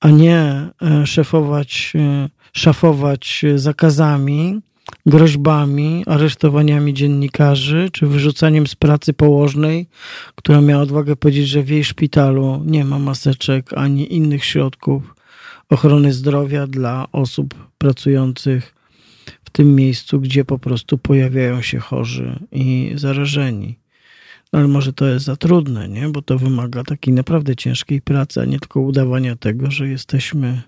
a 0.00 0.10
nie 0.10 0.38
e, 0.82 1.06
szefować, 1.06 1.92
e, 1.96 2.28
szafować 2.52 3.44
zakazami, 3.54 4.60
groźbami, 5.06 6.04
aresztowaniami 6.06 6.94
dziennikarzy, 6.94 7.88
czy 7.92 8.06
wyrzucaniem 8.06 8.66
z 8.66 8.74
pracy 8.74 9.12
położnej, 9.12 9.88
która 10.34 10.60
miała 10.60 10.82
odwagę 10.82 11.16
powiedzieć, 11.16 11.48
że 11.48 11.62
w 11.62 11.68
jej 11.68 11.84
szpitalu 11.84 12.62
nie 12.66 12.84
ma 12.84 12.98
maseczek 12.98 13.72
ani 13.72 14.14
innych 14.14 14.44
środków 14.44 15.14
ochrony 15.68 16.12
zdrowia 16.12 16.66
dla 16.66 17.06
osób 17.12 17.54
pracujących 17.78 18.79
w 19.50 19.52
tym 19.52 19.74
miejscu, 19.74 20.20
gdzie 20.20 20.44
po 20.44 20.58
prostu 20.58 20.98
pojawiają 20.98 21.62
się 21.62 21.78
chorzy 21.78 22.38
i 22.52 22.92
zarażeni. 22.94 23.78
No 24.52 24.58
ale 24.58 24.68
może 24.68 24.92
to 24.92 25.06
jest 25.06 25.24
za 25.24 25.36
trudne, 25.36 25.88
nie? 25.88 26.08
bo 26.08 26.22
to 26.22 26.38
wymaga 26.38 26.84
takiej 26.84 27.14
naprawdę 27.14 27.56
ciężkiej 27.56 28.00
pracy, 28.00 28.40
a 28.40 28.44
nie 28.44 28.60
tylko 28.60 28.80
udawania 28.80 29.36
tego, 29.36 29.70
że 29.70 29.88
jesteśmy 29.88 30.62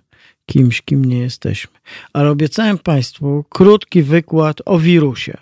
kimś, 0.46 0.82
kim 0.82 1.04
nie 1.04 1.18
jesteśmy. 1.18 1.72
Ale 2.12 2.30
obiecałem 2.30 2.78
Państwu 2.78 3.44
krótki 3.48 4.02
wykład 4.02 4.62
o 4.64 4.78
wirusie. 4.78 5.36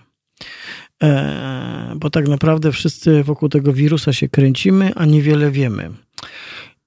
E, 1.03 1.93
bo 1.97 2.11
tak 2.11 2.29
naprawdę 2.29 2.73
wszyscy 2.73 3.25
wokół 3.25 3.49
tego 3.49 3.73
wirusa 3.73 4.13
się 4.13 4.29
kręcimy, 4.29 4.93
a 4.95 5.05
niewiele 5.05 5.51
wiemy. 5.51 5.91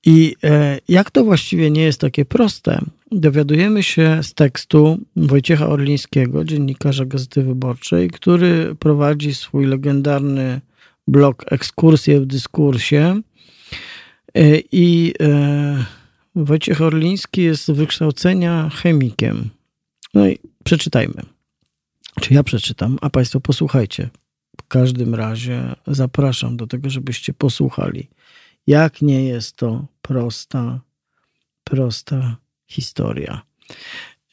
I 0.06 0.36
e, 0.44 0.80
jak 0.88 1.12
to 1.12 1.24
właściwie 1.24 1.72
nie 1.72 1.82
jest 1.82 2.02
takie 2.02 2.26
proste, 2.26 2.82
dowiadujemy 3.12 3.84
się 3.84 4.20
z 4.24 4.34
tekstu 4.34 5.00
Wojciecha 5.16 5.68
Orlińskiego, 5.68 6.46
dziennikarza 6.46 7.06
Gazety 7.06 7.44
Wyborczej, 7.44 8.10
który 8.10 8.76
prowadzi 8.76 9.34
swój 9.34 9.66
legendarny 9.66 10.62
blog 11.08 11.46
Ekskursje 11.52 12.22
w 12.22 12.26
dyskursie. 12.26 13.22
E, 14.36 14.60
I 14.72 15.14
e, 15.22 15.86
Wojciech 16.36 16.82
Orliński 16.82 17.42
jest 17.42 17.72
wykształcenia 17.72 18.70
chemikiem. 18.70 19.50
No 20.14 20.28
i 20.28 20.38
przeczytajmy. 20.64 21.22
Czy 22.22 22.34
ja 22.34 22.44
przeczytam, 22.44 22.98
a 23.02 23.10
Państwo 23.10 23.40
posłuchajcie. 23.40 24.10
W 24.62 24.68
każdym 24.68 25.16
razie 25.16 25.76
zapraszam 25.88 26.58
do 26.58 26.68
tego, 26.68 26.90
żebyście 26.90 27.34
posłuchali. 27.34 28.10
Jak 28.68 29.02
nie 29.02 29.26
jest 29.26 29.56
to 29.56 29.86
prosta, 30.04 30.80
prosta 31.64 32.38
historia. 32.68 33.42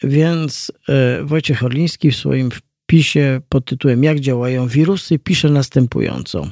Więc 0.03 0.73
e, 0.89 1.25
Wojciech 1.25 1.63
Orliński 1.65 2.11
w 2.11 2.17
swoim 2.17 2.51
wpisie 2.51 3.41
pod 3.49 3.65
tytułem 3.65 4.05
Jak 4.05 4.21
działają 4.21 4.69
wirusy 4.69 5.19
pisze 5.19 5.49
następująco. 5.49 6.51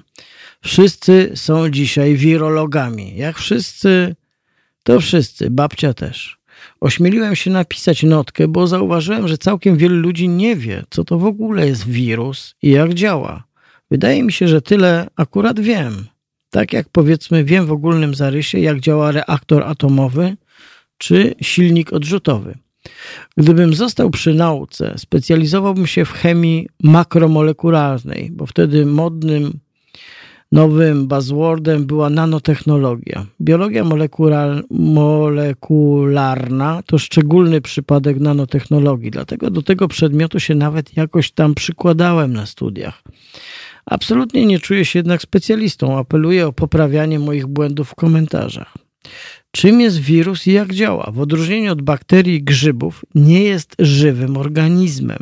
Wszyscy 0.65 1.33
są 1.35 1.71
dzisiaj 1.71 2.17
wirologami. 2.17 3.17
Jak 3.17 3.39
wszyscy, 3.39 4.17
to 4.83 5.01
wszyscy, 5.01 5.51
babcia 5.51 5.95
też. 5.95 6.39
Ośmieliłem 6.81 7.37
się 7.37 7.51
napisać 7.51 8.03
notkę, 8.03 8.49
bo 8.49 8.67
zauważyłem, 8.67 9.29
że 9.29 9.39
całkiem 9.39 9.77
wielu 9.77 9.97
ludzi 9.97 10.29
nie 10.29 10.57
wie, 10.57 10.85
co 10.91 11.05
to 11.05 11.19
w 11.19 11.25
ogóle 11.25 11.67
jest 11.67 11.89
wirus 11.89 12.55
i 12.63 12.71
jak 12.71 12.95
działa. 12.95 13.45
Wydaje 13.91 14.23
mi 14.23 14.33
się, 14.33 14.49
że 14.49 14.63
tyle 14.63 15.07
akurat 15.17 15.61
wiem. 15.61 16.07
Tak 16.51 16.73
jak 16.73 16.89
powiedzmy 16.89 17.45
wiem 17.45 17.67
w 17.67 17.73
ogólnym 17.73 18.15
zarysie, 18.15 18.59
jak 18.59 18.81
działa 18.81 19.13
reaktor 19.13 19.63
atomowy 19.63 20.37
czy 20.99 21.35
silnik 21.41 21.93
odrzutowy. 21.93 22.59
Gdybym 23.37 23.75
został 23.75 24.11
przy 24.11 24.35
nauce, 24.35 24.95
specjalizowałbym 24.97 25.87
się 25.87 26.05
w 26.05 26.13
chemii 26.13 26.69
makromolekularnej, 26.83 28.31
bo 28.33 28.47
wtedy 28.47 28.87
modnym, 28.87 29.59
nowym 30.53 31.09
buzzwordem 31.09 31.87
była 31.87 32.11
nanotechnologia. 32.11 33.27
Biologia 33.41 33.85
molekularna 34.71 36.83
to 36.87 36.99
szczególny 36.99 37.61
przypadek 37.61 38.21
nanotechnologii, 38.21 39.11
dlatego 39.11 39.51
do 39.51 39.63
tego 39.63 39.89
przedmiotu 39.89 40.41
się 40.41 40.55
nawet 40.55 40.97
jakoś 40.97 41.31
tam 41.31 41.55
przykładałem 41.55 42.33
na 42.33 42.47
studiach 42.47 43.03
Absolutnie 43.91 44.47
nie 44.47 44.61
czuję 44.61 44.85
się 44.85 44.99
jednak 44.99 45.23
specjalistą. 45.23 45.99
Apeluję 45.99 46.47
o 46.47 46.53
poprawianie 46.53 47.19
moich 47.19 47.47
błędów 47.47 47.89
w 47.89 47.95
komentarzach. 47.95 48.75
Czym 49.51 49.81
jest 49.81 49.99
wirus 49.99 50.47
i 50.47 50.53
jak 50.53 50.75
działa? 50.75 51.11
W 51.13 51.21
odróżnieniu 51.21 51.73
od 51.73 51.83
bakterii 51.83 52.35
i 52.35 52.43
grzybów, 52.43 53.05
nie 53.15 53.43
jest 53.43 53.77
żywym 53.79 54.37
organizmem. 54.37 55.19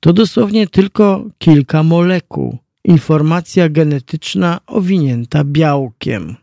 To 0.00 0.12
dosłownie 0.12 0.66
tylko 0.66 1.24
kilka 1.38 1.82
molekuł. 1.82 2.58
Informacja 2.84 3.68
genetyczna 3.68 4.60
owinięta 4.66 5.44
białkiem. 5.44 6.36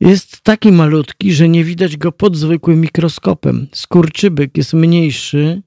Jest 0.00 0.40
taki 0.40 0.72
malutki, 0.72 1.32
że 1.32 1.48
nie 1.48 1.64
widać 1.64 1.96
go 1.96 2.12
pod 2.12 2.36
zwykłym 2.36 2.80
mikroskopem. 2.80 3.66
Skurczybyk 3.72 4.56
jest 4.56 4.72
mniejszy 4.72 5.62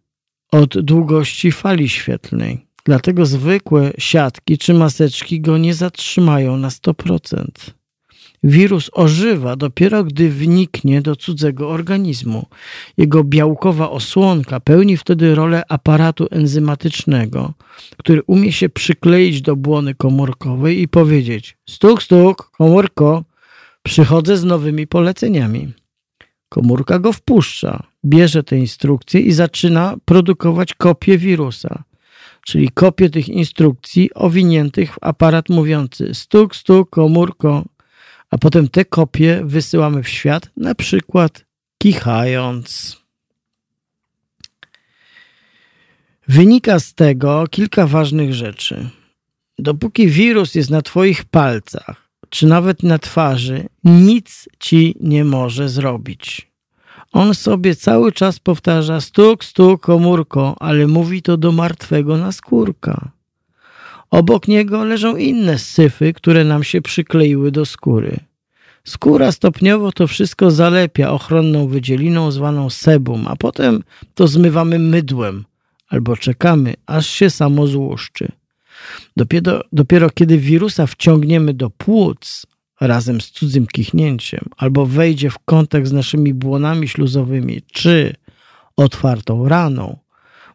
od 0.51 0.81
długości 0.81 1.51
fali 1.51 1.89
świetlnej. 1.89 2.62
Dlatego 2.85 3.25
zwykłe 3.25 3.93
siatki 3.97 4.57
czy 4.57 4.73
maseczki 4.73 5.41
go 5.41 5.57
nie 5.57 5.73
zatrzymają 5.73 6.57
na 6.57 6.69
100%. 6.69 7.45
Wirus 8.43 8.89
ożywa 8.93 9.55
dopiero 9.55 10.03
gdy 10.03 10.29
wniknie 10.29 11.01
do 11.01 11.15
cudzego 11.15 11.69
organizmu. 11.69 12.45
Jego 12.97 13.23
białkowa 13.23 13.89
osłonka 13.89 14.59
pełni 14.59 14.97
wtedy 14.97 15.35
rolę 15.35 15.63
aparatu 15.69 16.27
enzymatycznego, 16.31 17.53
który 17.97 18.23
umie 18.27 18.51
się 18.51 18.69
przykleić 18.69 19.41
do 19.41 19.55
błony 19.55 19.95
komórkowej 19.95 20.81
i 20.81 20.87
powiedzieć: 20.87 21.57
Stuk, 21.69 22.03
stuk, 22.03 22.49
komórko, 22.51 23.23
przychodzę 23.83 24.37
z 24.37 24.43
nowymi 24.43 24.87
poleceniami. 24.87 25.73
Komórka 26.49 26.99
go 26.99 27.13
wpuszcza, 27.13 27.83
bierze 28.05 28.43
te 28.43 28.57
instrukcje 28.57 29.21
i 29.21 29.31
zaczyna 29.31 29.95
produkować 30.05 30.73
kopie 30.73 31.17
wirusa, 31.17 31.83
czyli 32.45 32.69
kopie 32.69 33.09
tych 33.09 33.29
instrukcji 33.29 34.13
owiniętych 34.13 34.93
w 34.93 34.97
aparat 35.01 35.49
mówiący 35.49 36.13
stuk, 36.13 36.55
stuk, 36.55 36.89
komórko, 36.89 37.65
a 38.29 38.37
potem 38.37 38.67
te 38.67 38.85
kopie 38.85 39.41
wysyłamy 39.43 40.03
w 40.03 40.09
świat, 40.09 40.49
na 40.57 40.75
przykład 40.75 41.45
kichając. 41.77 42.97
Wynika 46.27 46.79
z 46.79 46.93
tego 46.93 47.47
kilka 47.51 47.87
ważnych 47.87 48.33
rzeczy. 48.33 48.89
Dopóki 49.59 50.07
wirus 50.07 50.55
jest 50.55 50.69
na 50.69 50.81
Twoich 50.81 51.25
palcach, 51.25 52.09
czy 52.29 52.47
nawet 52.47 52.83
na 52.83 52.99
twarzy, 52.99 53.65
nic 53.83 54.49
ci 54.59 54.95
nie 54.99 55.25
może 55.25 55.69
zrobić. 55.69 56.52
On 57.13 57.35
sobie 57.35 57.75
cały 57.75 58.11
czas 58.11 58.39
powtarza 58.39 59.01
stuk, 59.01 59.43
stuk, 59.43 59.81
komórko, 59.81 60.55
ale 60.59 60.87
mówi 60.87 61.21
to 61.21 61.37
do 61.37 61.51
martwego 61.51 62.17
naskórka. 62.17 63.11
Obok 64.11 64.47
niego 64.47 64.83
leżą 64.83 65.15
inne 65.15 65.59
syfy, 65.59 66.13
które 66.13 66.43
nam 66.43 66.63
się 66.63 66.81
przykleiły 66.81 67.51
do 67.51 67.65
skóry. 67.65 68.19
Skóra 68.83 69.31
stopniowo 69.31 69.91
to 69.91 70.07
wszystko 70.07 70.51
zalepia 70.51 71.11
ochronną 71.11 71.67
wydzieliną 71.67 72.31
zwaną 72.31 72.69
sebum, 72.69 73.27
a 73.27 73.35
potem 73.35 73.83
to 74.13 74.27
zmywamy 74.27 74.79
mydłem 74.79 75.45
albo 75.89 76.17
czekamy, 76.17 76.73
aż 76.85 77.07
się 77.07 77.29
samo 77.29 77.67
złuszczy. 77.67 78.31
Dopiero, 79.17 79.61
dopiero 79.73 80.09
kiedy 80.09 80.37
wirusa 80.37 80.87
wciągniemy 80.87 81.53
do 81.53 81.69
płuc 81.69 82.45
razem 82.81 83.21
z 83.21 83.31
cudzym 83.31 83.67
kichnięciem 83.67 84.45
albo 84.57 84.85
wejdzie 84.85 85.29
w 85.29 85.39
kontakt 85.39 85.87
z 85.87 85.91
naszymi 85.91 86.33
błonami 86.33 86.87
śluzowymi 86.87 87.61
czy 87.73 88.15
otwartą 88.77 89.49
raną, 89.49 89.97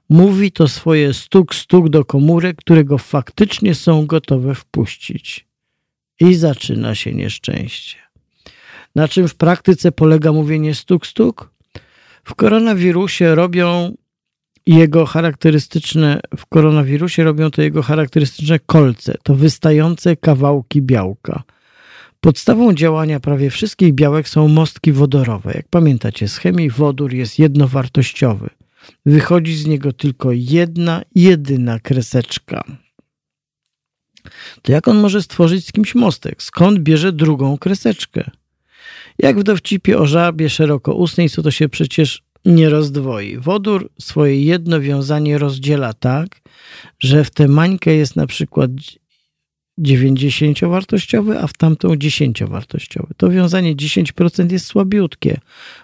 mówi 0.08 0.52
to 0.52 0.68
swoje 0.68 1.14
stuk, 1.14 1.54
stuk 1.54 1.88
do 1.88 2.04
komórek, 2.04 2.56
które 2.56 2.84
go 2.84 2.98
faktycznie 2.98 3.74
są 3.74 4.06
gotowe 4.06 4.54
wpuścić. 4.54 5.48
I 6.20 6.34
zaczyna 6.34 6.94
się 6.94 7.14
nieszczęście. 7.14 7.96
Na 8.94 9.08
czym 9.08 9.28
w 9.28 9.34
praktyce 9.34 9.92
polega 9.92 10.32
mówienie 10.32 10.74
stuk, 10.74 11.06
stuk? 11.06 11.50
W 12.24 12.34
koronawirusie 12.34 13.34
robią 13.34 13.94
jego 14.66 15.06
charakterystyczne, 15.06 16.20
w 16.36 16.46
koronawirusie 16.46 17.24
robią 17.24 17.50
to 17.50 17.62
jego 17.62 17.82
charakterystyczne 17.82 18.58
kolce, 18.58 19.14
to 19.22 19.34
wystające 19.34 20.16
kawałki 20.16 20.82
białka. 20.82 21.42
Podstawą 22.20 22.74
działania 22.74 23.20
prawie 23.20 23.50
wszystkich 23.50 23.94
białek 23.94 24.28
są 24.28 24.48
mostki 24.48 24.92
wodorowe. 24.92 25.52
Jak 25.54 25.68
pamiętacie, 25.68 26.28
z 26.28 26.36
chemii 26.36 26.70
wodór 26.70 27.14
jest 27.14 27.38
jednowartościowy. 27.38 28.50
Wychodzi 29.06 29.56
z 29.56 29.66
niego 29.66 29.92
tylko 29.92 30.28
jedna, 30.32 31.02
jedyna 31.14 31.78
kreseczka. 31.78 32.64
To 34.62 34.72
jak 34.72 34.88
on 34.88 35.00
może 35.00 35.22
stworzyć 35.22 35.66
z 35.66 35.72
kimś 35.72 35.94
mostek? 35.94 36.42
Skąd 36.42 36.78
bierze 36.78 37.12
drugą 37.12 37.58
kreseczkę? 37.58 38.30
Jak 39.18 39.40
w 39.40 39.42
dowcipie 39.42 39.98
o 39.98 40.06
żabie 40.06 40.50
szerokoustnej, 40.50 41.30
co 41.30 41.42
to 41.42 41.50
się 41.50 41.68
przecież 41.68 42.22
nie 42.44 42.68
rozdwoi. 42.68 43.38
Wodór 43.38 43.90
swoje 44.00 44.42
jedno 44.42 44.80
wiązanie 44.80 45.38
rozdziela 45.38 45.92
tak, 45.92 46.40
że 46.98 47.24
w 47.24 47.30
tę 47.30 47.48
mańkę 47.48 47.94
jest 47.94 48.16
na 48.16 48.26
przykład 48.26 48.70
90-wartościowy, 49.78 51.38
a 51.42 51.46
w 51.46 51.52
tamtą 51.52 51.88
10-wartościowy. 51.88 53.06
To 53.16 53.30
wiązanie 53.30 53.76
10% 53.76 54.52
jest 54.52 54.66
słabiutkie. 54.66 55.40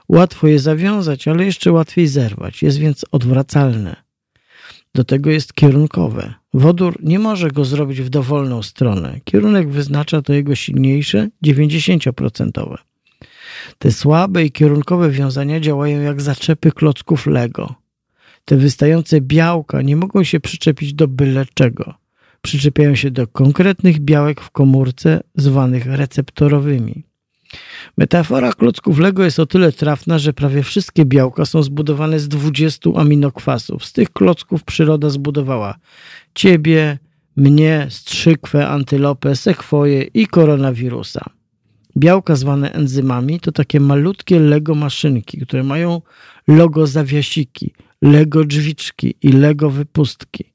Łatwo 0.08 0.46
je 0.46 0.58
zawiązać, 0.58 1.28
ale 1.28 1.44
jeszcze 1.44 1.72
łatwiej 1.72 2.06
zerwać. 2.06 2.62
Jest 2.62 2.78
więc 2.78 3.04
odwracalne. 3.12 3.96
Do 4.94 5.04
tego 5.04 5.30
jest 5.30 5.54
kierunkowe. 5.54 6.34
Wodór 6.54 6.98
nie 7.02 7.18
może 7.18 7.50
go 7.50 7.64
zrobić 7.64 8.00
w 8.00 8.08
dowolną 8.08 8.62
stronę. 8.62 9.20
Kierunek 9.24 9.68
wyznacza 9.68 10.22
to 10.22 10.32
jego 10.32 10.54
silniejsze 10.54 11.28
90%. 11.44 12.76
Te 13.78 13.92
słabe 13.92 14.44
i 14.44 14.52
kierunkowe 14.52 15.10
wiązania 15.10 15.60
działają 15.60 16.00
jak 16.00 16.22
zaczepy 16.22 16.72
klocków 16.72 17.26
Lego. 17.26 17.74
Te 18.44 18.56
wystające 18.56 19.20
białka 19.20 19.82
nie 19.82 19.96
mogą 19.96 20.24
się 20.24 20.40
przyczepić 20.40 20.94
do 20.94 21.08
byle 21.08 21.46
czego. 21.54 22.03
Przyczepiają 22.44 22.94
się 22.94 23.10
do 23.10 23.26
konkretnych 23.26 24.00
białek 24.00 24.40
w 24.40 24.50
komórce 24.50 25.20
zwanych 25.34 25.86
receptorowymi. 25.86 27.04
Metafora 27.98 28.52
klocków 28.52 28.98
Lego 28.98 29.24
jest 29.24 29.40
o 29.40 29.46
tyle 29.46 29.72
trafna, 29.72 30.18
że 30.18 30.32
prawie 30.32 30.62
wszystkie 30.62 31.04
białka 31.04 31.44
są 31.44 31.62
zbudowane 31.62 32.20
z 32.20 32.28
20 32.28 32.90
aminokwasów. 32.96 33.84
Z 33.84 33.92
tych 33.92 34.12
klocków 34.12 34.64
przyroda 34.64 35.10
zbudowała 35.10 35.74
ciebie, 36.34 36.98
mnie, 37.36 37.86
strzykwę, 37.90 38.68
antylopę, 38.68 39.36
sekwoję 39.36 40.02
i 40.02 40.26
koronawirusa. 40.26 41.24
Białka 41.96 42.36
zwane 42.36 42.72
enzymami 42.72 43.40
to 43.40 43.52
takie 43.52 43.80
malutkie 43.80 44.40
Lego 44.40 44.74
maszynki, 44.74 45.40
które 45.40 45.62
mają 45.62 46.02
logo 46.48 46.86
zawiasiki, 46.86 47.72
Lego 48.02 48.44
drzwiczki 48.44 49.14
i 49.22 49.28
Lego 49.28 49.70
wypustki. 49.70 50.53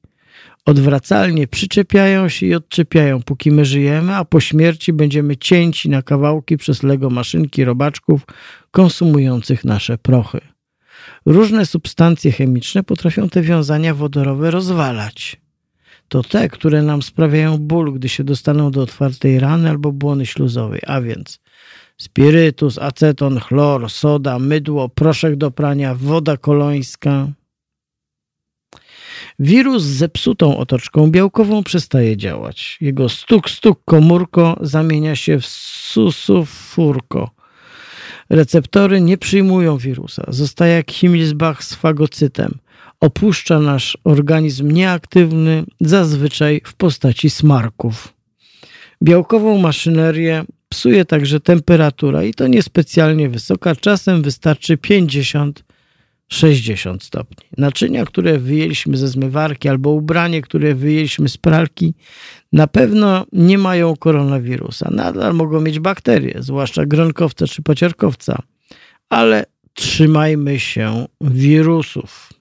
Odwracalnie 0.70 1.46
przyczepiają 1.46 2.28
się 2.28 2.46
i 2.46 2.54
odczepiają, 2.54 3.22
póki 3.22 3.50
my 3.50 3.64
żyjemy, 3.64 4.16
a 4.16 4.24
po 4.24 4.40
śmierci 4.40 4.92
będziemy 4.92 5.36
cięci 5.36 5.88
na 5.88 6.02
kawałki 6.02 6.56
przez 6.56 6.82
Lego 6.82 7.10
maszynki 7.10 7.64
robaczków 7.64 8.26
konsumujących 8.70 9.64
nasze 9.64 9.98
prochy. 9.98 10.40
Różne 11.26 11.66
substancje 11.66 12.32
chemiczne 12.32 12.82
potrafią 12.82 13.28
te 13.28 13.42
wiązania 13.42 13.94
wodorowe 13.94 14.50
rozwalać 14.50 15.40
to 16.08 16.22
te, 16.22 16.48
które 16.48 16.82
nam 16.82 17.02
sprawiają 17.02 17.58
ból, 17.58 17.92
gdy 17.92 18.08
się 18.08 18.24
dostaną 18.24 18.70
do 18.70 18.82
otwartej 18.82 19.40
rany 19.40 19.70
albo 19.70 19.92
błony 19.92 20.26
śluzowej, 20.26 20.80
a 20.86 21.00
więc 21.00 21.40
spirytus, 21.96 22.78
aceton, 22.78 23.40
chlor, 23.40 23.90
soda, 23.90 24.38
mydło, 24.38 24.88
proszek 24.88 25.36
do 25.36 25.50
prania, 25.50 25.94
woda 25.94 26.36
kolońska. 26.36 27.28
Wirus 29.38 29.82
z 29.82 29.86
zepsutą 29.86 30.56
otoczką 30.56 31.10
białkową 31.10 31.62
przestaje 31.62 32.16
działać. 32.16 32.78
Jego 32.80 33.08
stuk, 33.08 33.50
stuk 33.50 33.80
komórko 33.84 34.56
zamienia 34.60 35.16
się 35.16 35.40
w 35.40 35.46
susufurko. 35.46 37.30
Receptory 38.30 39.00
nie 39.00 39.18
przyjmują 39.18 39.76
wirusa. 39.76 40.24
Zostaje 40.28 40.74
jak 40.74 40.90
Himmelsbach 40.90 41.64
z 41.64 41.74
fagocytem– 41.74 42.58
opuszcza 43.00 43.58
nasz 43.58 43.98
organizm 44.04 44.70
nieaktywny, 44.70 45.64
zazwyczaj 45.80 46.60
w 46.64 46.74
postaci 46.74 47.30
smarków. 47.30 48.14
Białkową 49.02 49.58
maszynerię 49.58 50.44
psuje 50.68 51.04
także 51.04 51.40
temperatura 51.40 52.24
i 52.24 52.34
to 52.34 52.46
niespecjalnie 52.46 53.28
wysoka, 53.28 53.76
czasem 53.76 54.22
wystarczy 54.22 54.76
50 54.76 55.64
60 56.32 57.02
stopni. 57.04 57.46
Naczynia, 57.58 58.04
które 58.04 58.38
wyjęliśmy 58.38 58.96
ze 58.96 59.08
zmywarki 59.08 59.68
albo 59.68 59.90
ubranie, 59.90 60.42
które 60.42 60.74
wyjęliśmy 60.74 61.28
z 61.28 61.36
pralki, 61.36 61.94
na 62.52 62.66
pewno 62.66 63.26
nie 63.32 63.58
mają 63.58 63.96
koronawirusa. 63.96 64.90
Nadal 64.92 65.34
mogą 65.34 65.60
mieć 65.60 65.80
bakterie, 65.80 66.34
zwłaszcza 66.38 66.86
gronkowca 66.86 67.46
czy 67.46 67.62
paciorkowca, 67.62 68.42
ale 69.08 69.46
trzymajmy 69.74 70.60
się 70.60 71.06
wirusów. 71.20 72.32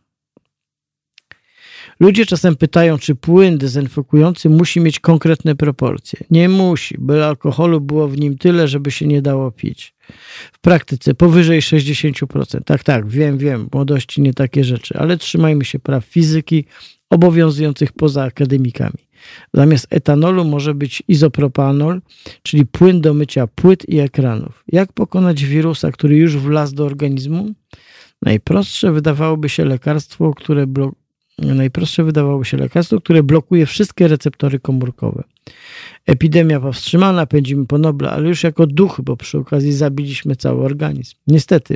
Ludzie 1.99 2.25
czasem 2.25 2.55
pytają, 2.55 2.97
czy 2.97 3.15
płyn 3.15 3.57
dezynfekujący 3.57 4.49
musi 4.49 4.79
mieć 4.79 4.99
konkretne 4.99 5.55
proporcje. 5.55 6.19
Nie 6.29 6.49
musi, 6.49 6.95
by 6.99 7.25
alkoholu 7.25 7.81
było 7.81 8.07
w 8.07 8.17
nim 8.17 8.37
tyle, 8.37 8.67
żeby 8.67 8.91
się 8.91 9.07
nie 9.07 9.21
dało 9.21 9.51
pić. 9.51 9.93
W 10.53 10.59
praktyce 10.59 11.15
powyżej 11.15 11.61
60%. 11.61 12.63
Tak, 12.65 12.83
tak, 12.83 13.07
wiem, 13.07 13.37
wiem, 13.37 13.67
młodości 13.73 14.21
nie 14.21 14.33
takie 14.33 14.63
rzeczy, 14.63 14.97
ale 14.97 15.17
trzymajmy 15.17 15.65
się 15.65 15.79
praw 15.79 16.05
fizyki 16.05 16.65
obowiązujących 17.09 17.91
poza 17.91 18.23
akademikami. 18.23 19.09
Zamiast 19.53 19.87
etanolu 19.89 20.45
może 20.45 20.73
być 20.73 21.03
izopropanol, 21.07 22.01
czyli 22.43 22.65
płyn 22.65 23.01
do 23.01 23.13
mycia 23.13 23.47
płyt 23.47 23.89
i 23.89 23.99
ekranów. 23.99 24.63
Jak 24.67 24.93
pokonać 24.93 25.45
wirusa, 25.45 25.91
który 25.91 26.17
już 26.17 26.37
wlazł 26.37 26.75
do 26.75 26.85
organizmu? 26.85 27.53
Najprostsze 28.21 28.91
wydawałoby 28.91 29.49
się 29.49 29.65
lekarstwo, 29.65 30.33
które 30.33 30.65
najprostsze 31.37 32.03
wydawałoby 32.03 32.45
się 32.45 32.57
lekarstwo, 32.57 33.01
które 33.01 33.23
blokuje 33.23 33.65
wszystkie 33.65 34.07
receptory 34.07 34.59
komórkowe. 34.59 35.23
Epidemia 36.05 36.59
powstrzymana, 36.59 37.25
pędzimy 37.25 37.65
po 37.65 37.77
Nobla, 37.77 38.11
ale 38.11 38.29
już 38.29 38.43
jako 38.43 38.67
duch, 38.67 39.01
bo 39.03 39.17
przy 39.17 39.37
okazji 39.37 39.73
zabiliśmy 39.73 40.35
cały 40.35 40.63
organizm. 40.63 41.15
Niestety, 41.27 41.75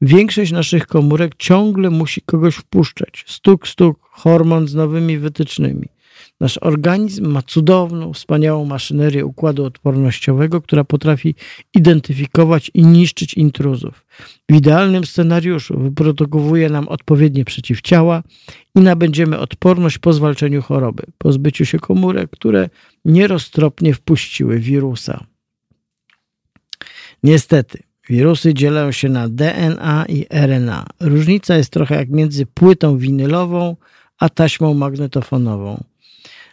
większość 0.00 0.52
naszych 0.52 0.86
komórek 0.86 1.34
ciągle 1.38 1.90
musi 1.90 2.20
kogoś 2.22 2.54
wpuszczać. 2.54 3.24
Stuk, 3.26 3.68
stuk, 3.68 3.98
hormon 4.02 4.68
z 4.68 4.74
nowymi 4.74 5.18
wytycznymi. 5.18 5.88
Nasz 6.40 6.58
organizm 6.60 7.26
ma 7.26 7.42
cudowną, 7.42 8.12
wspaniałą 8.12 8.64
maszynerię 8.64 9.26
układu 9.26 9.64
odpornościowego, 9.64 10.60
która 10.60 10.84
potrafi 10.84 11.34
identyfikować 11.74 12.70
i 12.74 12.86
niszczyć 12.86 13.34
intruzów. 13.34 14.06
W 14.50 14.54
idealnym 14.54 15.04
scenariuszu 15.04 15.78
wyprodukowuje 15.78 16.68
nam 16.68 16.88
odpowiednie 16.88 17.44
przeciwciała 17.44 18.22
i 18.74 18.80
nabędziemy 18.80 19.38
odporność 19.38 19.98
po 19.98 20.12
zwalczeniu 20.12 20.62
choroby, 20.62 21.02
pozbyciu 21.18 21.64
się 21.64 21.78
komórek, 21.78 22.30
które 22.30 22.68
nieroztropnie 23.04 23.94
wpuściły 23.94 24.58
wirusa. 24.58 25.24
Niestety, 27.22 27.82
wirusy 28.08 28.54
dzielą 28.54 28.92
się 28.92 29.08
na 29.08 29.28
DNA 29.28 30.06
i 30.08 30.26
RNA. 30.30 30.86
Różnica 31.00 31.56
jest 31.56 31.72
trochę 31.72 31.94
jak 31.94 32.08
między 32.08 32.46
płytą 32.46 32.98
winylową 32.98 33.76
a 34.18 34.28
taśmą 34.28 34.74
magnetofonową. 34.74 35.84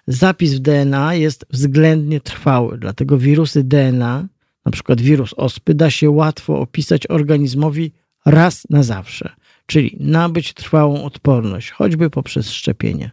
Zapis 0.07 0.53
w 0.53 0.59
DNA 0.59 1.13
jest 1.15 1.45
względnie 1.49 2.21
trwały, 2.21 2.77
dlatego 2.77 3.17
wirusy 3.17 3.63
DNA, 3.63 4.27
na 4.65 4.71
przykład 4.71 5.01
wirus 5.01 5.33
ospy, 5.37 5.73
da 5.73 5.89
się 5.89 6.09
łatwo 6.09 6.59
opisać 6.59 7.09
organizmowi 7.09 7.91
raz 8.25 8.67
na 8.69 8.83
zawsze, 8.83 9.29
czyli 9.65 9.97
nabyć 9.99 10.53
trwałą 10.53 11.03
odporność, 11.03 11.71
choćby 11.71 12.09
poprzez 12.09 12.51
szczepienie. 12.51 13.11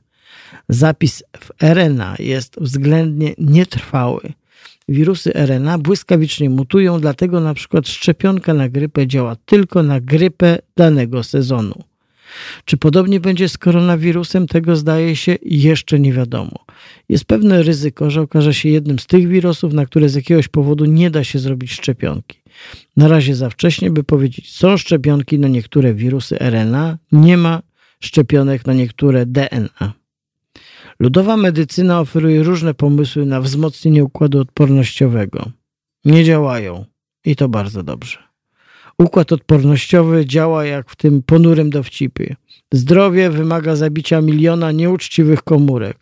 Zapis 0.68 1.22
w 1.38 1.50
RNA 1.62 2.16
jest 2.18 2.56
względnie 2.60 3.34
nietrwały. 3.38 4.32
Wirusy 4.88 5.32
RNA 5.34 5.78
błyskawicznie 5.78 6.50
mutują, 6.50 7.00
dlatego 7.00 7.40
przykład 7.54 7.88
szczepionka 7.88 8.54
na 8.54 8.68
grypę 8.68 9.06
działa 9.06 9.36
tylko 9.36 9.82
na 9.82 10.00
grypę 10.00 10.58
danego 10.76 11.22
sezonu. 11.22 11.89
Czy 12.64 12.76
podobnie 12.76 13.20
będzie 13.20 13.48
z 13.48 13.58
koronawirusem, 13.58 14.46
tego 14.46 14.76
zdaje 14.76 15.16
się 15.16 15.36
jeszcze 15.42 16.00
nie 16.00 16.12
wiadomo. 16.12 16.64
Jest 17.08 17.24
pewne 17.24 17.62
ryzyko, 17.62 18.10
że 18.10 18.20
okaże 18.20 18.54
się 18.54 18.68
jednym 18.68 18.98
z 18.98 19.06
tych 19.06 19.28
wirusów, 19.28 19.72
na 19.72 19.86
które 19.86 20.08
z 20.08 20.14
jakiegoś 20.14 20.48
powodu 20.48 20.84
nie 20.84 21.10
da 21.10 21.24
się 21.24 21.38
zrobić 21.38 21.72
szczepionki. 21.72 22.40
Na 22.96 23.08
razie 23.08 23.34
za 23.34 23.50
wcześnie, 23.50 23.90
by 23.90 24.04
powiedzieć, 24.04 24.56
są 24.56 24.76
szczepionki 24.76 25.38
na 25.38 25.48
niektóre 25.48 25.94
wirusy 25.94 26.36
RNA, 26.38 26.98
nie 27.12 27.36
ma 27.36 27.62
szczepionek 28.00 28.66
na 28.66 28.74
niektóre 28.74 29.26
DNA. 29.26 29.92
Ludowa 31.00 31.36
medycyna 31.36 32.00
oferuje 32.00 32.42
różne 32.42 32.74
pomysły 32.74 33.26
na 33.26 33.40
wzmocnienie 33.40 34.04
układu 34.04 34.40
odpornościowego. 34.40 35.50
Nie 36.04 36.24
działają 36.24 36.84
i 37.24 37.36
to 37.36 37.48
bardzo 37.48 37.82
dobrze. 37.82 38.29
Układ 39.00 39.32
odpornościowy 39.32 40.26
działa 40.26 40.64
jak 40.64 40.90
w 40.90 40.96
tym 40.96 41.22
ponurym 41.22 41.70
dowcipie. 41.70 42.36
Zdrowie 42.72 43.30
wymaga 43.30 43.76
zabicia 43.76 44.20
miliona 44.20 44.72
nieuczciwych 44.72 45.42
komórek, 45.42 45.98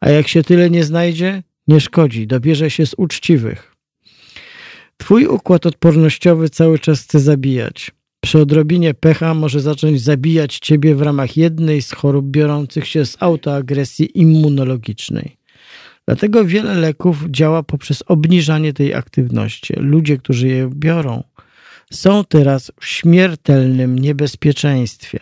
a 0.00 0.10
jak 0.10 0.28
się 0.28 0.42
tyle 0.42 0.70
nie 0.70 0.84
znajdzie, 0.84 1.42
nie 1.68 1.80
szkodzi, 1.80 2.26
dobierze 2.26 2.70
się 2.70 2.86
z 2.86 2.94
uczciwych. 2.96 3.74
Twój 4.96 5.26
układ 5.26 5.66
odpornościowy 5.66 6.48
cały 6.48 6.78
czas 6.78 7.02
chce 7.02 7.20
zabijać. 7.20 7.90
Przy 8.20 8.38
odrobinie 8.38 8.94
pecha 8.94 9.34
może 9.34 9.60
zacząć 9.60 10.02
zabijać 10.02 10.58
ciebie 10.58 10.94
w 10.94 11.02
ramach 11.02 11.36
jednej 11.36 11.82
z 11.82 11.92
chorób 11.92 12.26
biorących 12.26 12.86
się 12.86 13.06
z 13.06 13.16
autoagresji 13.20 14.20
immunologicznej. 14.20 15.36
Dlatego 16.06 16.44
wiele 16.44 16.74
leków 16.74 17.24
działa 17.30 17.62
poprzez 17.62 18.02
obniżanie 18.06 18.72
tej 18.72 18.94
aktywności. 18.94 19.74
Ludzie, 19.76 20.18
którzy 20.18 20.48
je 20.48 20.70
biorą, 20.74 21.22
są 21.92 22.24
teraz 22.24 22.72
w 22.80 22.86
śmiertelnym 22.86 23.98
niebezpieczeństwie. 23.98 25.20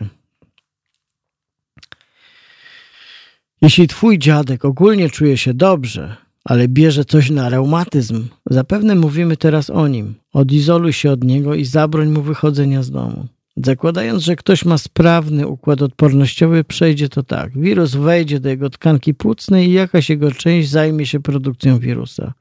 Jeśli 3.63 3.89
twój 3.89 4.19
dziadek 4.19 4.65
ogólnie 4.65 5.11
czuje 5.11 5.37
się 5.37 5.55
dobrze, 5.55 6.17
ale 6.45 6.69
bierze 6.69 7.05
coś 7.05 7.31
na 7.31 7.49
reumatyzm, 7.49 8.29
zapewne 8.51 8.95
mówimy 8.95 9.37
teraz 9.37 9.71
o 9.71 9.89
nim. 9.89 10.15
Odizoluj 10.33 10.93
się 10.93 11.11
od 11.11 11.25
niego 11.25 11.55
i 11.55 11.65
zabroń 11.65 12.09
mu 12.09 12.23
wychodzenia 12.23 12.83
z 12.83 12.91
domu. 12.91 13.27
Zakładając, 13.57 14.23
że 14.23 14.37
ktoś 14.37 14.65
ma 14.65 14.79
sprawny 14.79 15.47
układ 15.47 15.83
odpornościowy, 15.83 16.65
przejdzie 16.65 17.09
to 17.09 17.23
tak. 17.23 17.59
Wirus 17.59 17.95
wejdzie 17.95 18.41
do 18.41 18.49
jego 18.49 18.71
tkanki 18.71 19.15
płucnej 19.15 19.69
i 19.69 19.73
jakaś 19.73 20.11
jego 20.11 20.31
część 20.31 20.69
zajmie 20.69 21.07
się 21.07 21.21
produkcją 21.21 21.79
wirusa. 21.79 22.33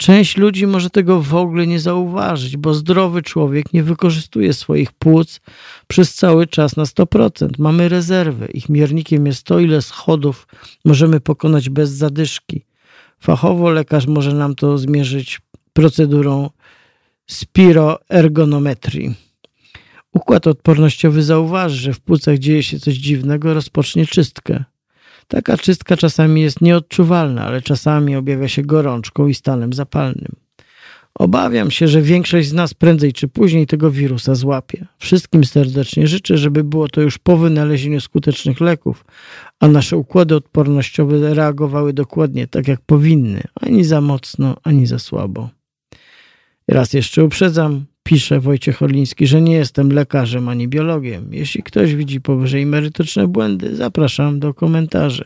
Część 0.00 0.36
ludzi 0.36 0.66
może 0.66 0.90
tego 0.90 1.20
w 1.20 1.34
ogóle 1.34 1.66
nie 1.66 1.80
zauważyć, 1.80 2.56
bo 2.56 2.74
zdrowy 2.74 3.22
człowiek 3.22 3.72
nie 3.72 3.82
wykorzystuje 3.82 4.52
swoich 4.52 4.92
płuc 4.92 5.40
przez 5.86 6.14
cały 6.14 6.46
czas 6.46 6.76
na 6.76 6.84
100%. 6.84 7.48
Mamy 7.58 7.88
rezerwy. 7.88 8.46
Ich 8.46 8.68
miernikiem 8.68 9.26
jest 9.26 9.42
to, 9.42 9.58
ile 9.58 9.82
schodów 9.82 10.46
możemy 10.84 11.20
pokonać 11.20 11.68
bez 11.68 11.90
zadyszki. 11.90 12.64
Fachowo 13.18 13.70
lekarz 13.70 14.06
może 14.06 14.34
nam 14.34 14.54
to 14.54 14.78
zmierzyć 14.78 15.40
procedurą 15.72 16.50
spiroergonometrii. 17.26 19.14
Układ 20.12 20.46
odpornościowy 20.46 21.22
zauważy, 21.22 21.76
że 21.76 21.92
w 21.92 22.00
płucach 22.00 22.38
dzieje 22.38 22.62
się 22.62 22.80
coś 22.80 22.94
dziwnego, 22.94 23.54
rozpocznie 23.54 24.06
czystkę. 24.06 24.64
Taka 25.30 25.56
czystka 25.56 25.96
czasami 25.96 26.40
jest 26.40 26.60
nieodczuwalna, 26.60 27.44
ale 27.44 27.62
czasami 27.62 28.16
objawia 28.16 28.48
się 28.48 28.62
gorączką 28.62 29.26
i 29.26 29.34
stanem 29.34 29.72
zapalnym. 29.72 30.36
Obawiam 31.14 31.70
się, 31.70 31.88
że 31.88 32.02
większość 32.02 32.48
z 32.48 32.52
nas 32.52 32.74
prędzej 32.74 33.12
czy 33.12 33.28
później 33.28 33.66
tego 33.66 33.90
wirusa 33.90 34.34
złapie. 34.34 34.86
Wszystkim 34.98 35.44
serdecznie 35.44 36.06
życzę, 36.06 36.38
żeby 36.38 36.64
było 36.64 36.88
to 36.88 37.00
już 37.00 37.18
po 37.18 37.36
wynalezieniu 37.36 38.00
skutecznych 38.00 38.60
leków, 38.60 39.04
a 39.60 39.68
nasze 39.68 39.96
układy 39.96 40.34
odpornościowe 40.34 41.34
reagowały 41.34 41.92
dokładnie 41.92 42.46
tak, 42.46 42.68
jak 42.68 42.80
powinny, 42.80 43.42
ani 43.54 43.84
za 43.84 44.00
mocno, 44.00 44.56
ani 44.62 44.86
za 44.86 44.98
słabo. 44.98 45.48
Raz 46.68 46.92
jeszcze 46.92 47.24
uprzedzam, 47.24 47.84
pisze 48.10 48.40
Wojciech 48.40 48.82
Orliński, 48.82 49.26
że 49.26 49.40
nie 49.40 49.54
jestem 49.54 49.92
lekarzem 49.92 50.48
ani 50.48 50.68
biologiem. 50.68 51.34
Jeśli 51.34 51.62
ktoś 51.62 51.94
widzi 51.94 52.20
powyżej 52.20 52.66
merytoryczne 52.66 53.28
błędy, 53.28 53.76
zapraszam 53.76 54.40
do 54.40 54.54
komentarzy. 54.54 55.24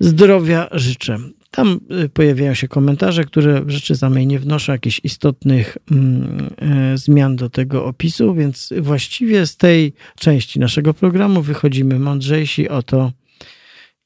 Zdrowia 0.00 0.68
życzę. 0.72 1.18
Tam 1.50 1.80
y, 2.04 2.08
pojawiają 2.08 2.54
się 2.54 2.68
komentarze, 2.68 3.24
które 3.24 3.64
w 3.64 3.70
rzeczy 3.70 3.96
samej 3.96 4.26
nie 4.26 4.38
wnoszą 4.38 4.72
jakichś 4.72 5.00
istotnych 5.04 5.78
mm, 5.90 6.50
e, 6.56 6.98
zmian 6.98 7.36
do 7.36 7.50
tego 7.50 7.84
opisu, 7.84 8.34
więc 8.34 8.72
właściwie 8.80 9.46
z 9.46 9.56
tej 9.56 9.92
części 10.18 10.60
naszego 10.60 10.94
programu 10.94 11.42
wychodzimy 11.42 11.98
mądrzejsi 11.98 12.68
o 12.68 12.82
to, 12.82 13.12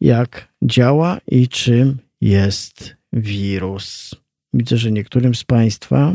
jak 0.01 0.49
działa 0.63 1.19
i 1.29 1.49
czym 1.49 1.99
jest 2.21 2.97
wirus. 3.13 4.15
Widzę, 4.55 4.77
że 4.77 4.93
niektórym 4.93 5.35
z 5.35 5.45
Państwa 5.45 6.15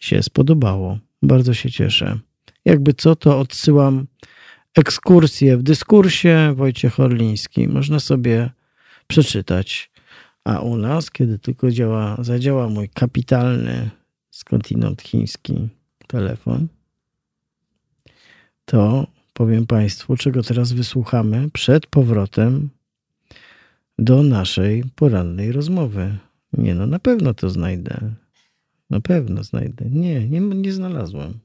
się 0.00 0.22
spodobało. 0.22 0.98
Bardzo 1.22 1.54
się 1.54 1.70
cieszę. 1.70 2.18
Jakby 2.64 2.94
co, 2.94 3.16
to 3.16 3.38
odsyłam 3.38 4.06
ekskursję 4.74 5.56
w 5.56 5.62
dyskursie 5.62 6.52
Wojciech 6.56 7.00
Orliński. 7.00 7.68
Można 7.68 8.00
sobie 8.00 8.50
przeczytać. 9.06 9.90
A 10.44 10.58
u 10.60 10.76
nas, 10.76 11.10
kiedy 11.10 11.38
tylko 11.38 11.70
działa, 11.70 12.16
zadziała 12.20 12.68
mój 12.68 12.88
kapitalny 12.88 13.90
skądinąd 14.30 15.02
chiński 15.02 15.68
telefon, 16.06 16.68
to 18.64 19.06
powiem 19.32 19.66
Państwu, 19.66 20.16
czego 20.16 20.42
teraz 20.42 20.72
wysłuchamy 20.72 21.50
przed 21.50 21.86
powrotem 21.86 22.70
do 23.98 24.22
naszej 24.22 24.84
porannej 24.94 25.52
rozmowy. 25.52 26.18
Nie 26.52 26.74
no, 26.74 26.86
na 26.86 26.98
pewno 26.98 27.34
to 27.34 27.50
znajdę. 27.50 28.12
Na 28.90 29.00
pewno 29.00 29.44
znajdę. 29.44 29.84
Nie, 29.90 30.28
nie, 30.28 30.40
nie 30.40 30.72
znalazłem. 30.72 31.38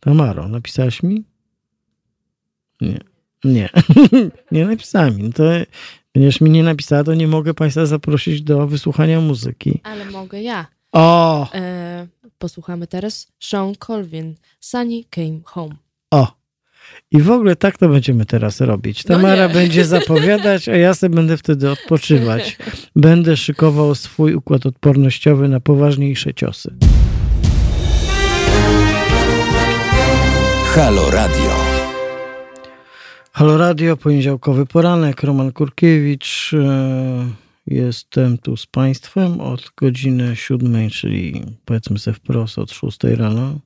Tamaro, 0.00 0.48
napisałaś 0.48 1.02
mi? 1.02 1.24
Nie. 2.80 3.00
Nie. 3.44 3.68
nie 4.52 4.66
napisała 4.66 5.10
mi. 5.10 5.32
To, 5.32 5.44
ponieważ 6.12 6.40
mi 6.40 6.50
nie 6.50 6.62
napisała, 6.62 7.04
to 7.04 7.14
nie 7.14 7.28
mogę 7.28 7.54
Państwa 7.54 7.86
zaprosić 7.86 8.42
do 8.42 8.66
wysłuchania 8.66 9.20
muzyki. 9.20 9.80
Ale 9.82 10.04
mogę 10.04 10.42
ja. 10.42 10.66
O! 10.92 11.52
E, 11.54 12.06
posłuchamy 12.38 12.86
teraz 12.86 13.32
Sean 13.40 13.74
Colvin, 13.86 14.34
Sunny 14.60 15.04
Came 15.10 15.40
Home. 15.44 15.74
O! 16.10 16.39
I 17.10 17.22
w 17.22 17.30
ogóle 17.30 17.56
tak 17.56 17.78
to 17.78 17.88
będziemy 17.88 18.26
teraz 18.26 18.60
robić. 18.60 19.04
No 19.04 19.14
Tamara 19.16 19.46
nie. 19.46 19.54
będzie 19.54 19.84
zapowiadać, 19.96 20.68
a 20.68 20.76
ja 20.76 20.94
sobie 20.94 21.14
będę 21.16 21.36
wtedy 21.36 21.70
odpoczywać. 21.70 22.58
Będę 22.96 23.36
szykował 23.36 23.94
swój 23.94 24.34
układ 24.34 24.66
odpornościowy 24.66 25.48
na 25.48 25.60
poważniejsze 25.60 26.34
ciosy. 26.34 26.74
Halo 30.74 31.10
Radio. 31.10 31.50
Halo 33.32 33.58
Radio, 33.58 33.96
poniedziałkowy 33.96 34.66
poranek, 34.66 35.22
Roman 35.22 35.52
Kurkiewicz. 35.52 36.54
E, 36.54 37.26
Jestem 37.66 38.38
tu 38.38 38.56
z 38.56 38.66
Państwem 38.66 39.40
od 39.40 39.70
godziny 39.76 40.36
siódmej, 40.36 40.90
czyli 40.90 41.42
powiedzmy 41.64 41.98
sobie 41.98 42.14
wprost 42.14 42.58
od 42.58 42.72
szóstej 42.72 43.16
rano. 43.16 43.58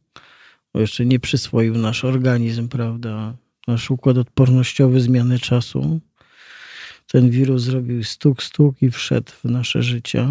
Bo 0.75 0.81
jeszcze 0.81 1.07
nie 1.07 1.21
przyswoił 1.21 1.79
nasz 1.79 2.05
organizm, 2.05 2.69
prawda? 2.69 3.35
Nasz 3.67 3.91
układ 3.91 4.19
odpornościowy 4.19 5.01
zmiany 5.01 5.39
czasu. 5.39 6.01
Ten 7.07 7.31
wirus 7.31 7.63
zrobił 7.63 8.05
stuk, 8.05 8.43
stuk 8.43 8.83
i 8.83 8.91
wszedł 8.91 9.33
w 9.33 9.45
nasze 9.45 9.83
życia 9.83 10.29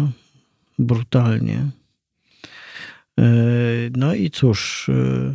brutalnie. 0.78 1.66
E, 3.18 3.24
No 3.96 4.14
i 4.14 4.30
cóż, 4.30 4.88
e, 4.88 5.34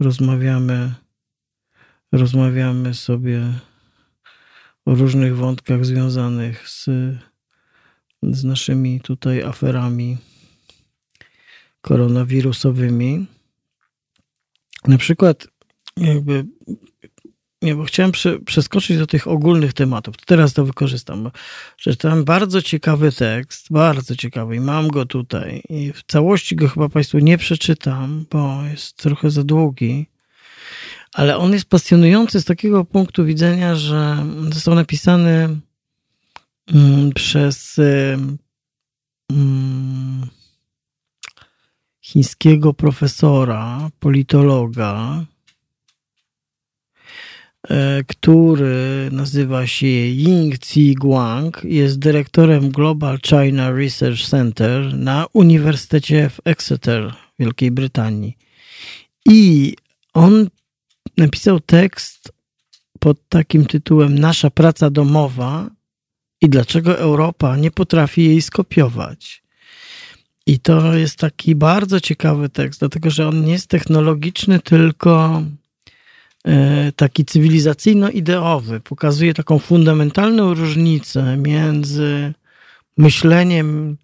rozmawiamy 0.00 0.94
rozmawiamy 2.12 2.94
sobie 2.94 3.42
o 4.84 4.94
różnych 4.94 5.36
wątkach 5.36 5.84
związanych 5.84 6.68
z, 6.68 6.84
z 8.22 8.44
naszymi 8.44 9.00
tutaj 9.00 9.42
aferami 9.42 10.16
koronawirusowymi. 11.84 13.26
Na 14.86 14.98
przykład, 14.98 15.46
jakby, 15.96 16.46
nie, 17.62 17.74
bo 17.74 17.84
chciałem 17.84 18.12
prze, 18.12 18.40
przeskoczyć 18.40 18.98
do 18.98 19.06
tych 19.06 19.28
ogólnych 19.28 19.72
tematów. 19.72 20.14
Teraz 20.26 20.52
to 20.52 20.64
wykorzystam, 20.64 21.30
przeczytałem 21.76 22.24
bardzo 22.24 22.62
ciekawy 22.62 23.12
tekst, 23.12 23.66
bardzo 23.70 24.16
ciekawy 24.16 24.56
i 24.56 24.60
mam 24.60 24.88
go 24.88 25.06
tutaj. 25.06 25.62
I 25.68 25.92
w 25.92 26.02
całości 26.02 26.56
go 26.56 26.68
chyba 26.68 26.88
Państwu 26.88 27.18
nie 27.18 27.38
przeczytam, 27.38 28.26
bo 28.30 28.62
jest 28.70 28.96
trochę 28.96 29.30
za 29.30 29.44
długi 29.44 30.06
ale 31.14 31.36
on 31.36 31.52
jest 31.52 31.68
pasjonujący 31.68 32.40
z 32.40 32.44
takiego 32.44 32.84
punktu 32.84 33.24
widzenia, 33.24 33.74
że 33.74 34.26
został 34.52 34.74
napisany 34.74 35.60
mm, 36.66 37.12
przez 37.12 37.76
mm, 39.30 40.26
chińskiego 42.14 42.74
profesora, 42.74 43.90
politologa, 44.00 45.24
e, 47.68 48.04
który 48.04 49.08
nazywa 49.12 49.66
się 49.66 49.86
Ying 49.86 50.58
Tzi 50.58 50.94
Guang, 50.94 51.64
jest 51.64 51.98
dyrektorem 51.98 52.70
Global 52.70 53.18
China 53.18 53.72
Research 53.72 54.20
Center 54.28 54.94
na 54.94 55.26
Uniwersytecie 55.32 56.30
w 56.30 56.40
Exeter 56.44 57.14
Wielkiej 57.38 57.70
Brytanii. 57.70 58.36
I 59.28 59.74
on 60.12 60.48
napisał 61.16 61.60
tekst 61.60 62.32
pod 63.00 63.28
takim 63.28 63.66
tytułem 63.66 64.18
Nasza 64.18 64.50
praca 64.50 64.90
domowa 64.90 65.70
i 66.40 66.48
dlaczego 66.48 66.98
Europa 66.98 67.56
nie 67.56 67.70
potrafi 67.70 68.24
jej 68.24 68.42
skopiować. 68.42 69.43
I 70.46 70.58
to 70.58 70.94
jest 70.94 71.18
taki 71.18 71.54
bardzo 71.54 72.00
ciekawy 72.00 72.48
tekst, 72.48 72.80
dlatego 72.80 73.10
że 73.10 73.28
on 73.28 73.44
nie 73.44 73.52
jest 73.52 73.66
technologiczny, 73.66 74.60
tylko 74.60 75.42
e, 76.44 76.92
taki 76.92 77.24
cywilizacyjno-ideowy. 77.24 78.80
Pokazuje 78.80 79.34
taką 79.34 79.58
fundamentalną 79.58 80.54
różnicę 80.54 81.36
między 81.36 82.32
myśleniem 82.96 83.96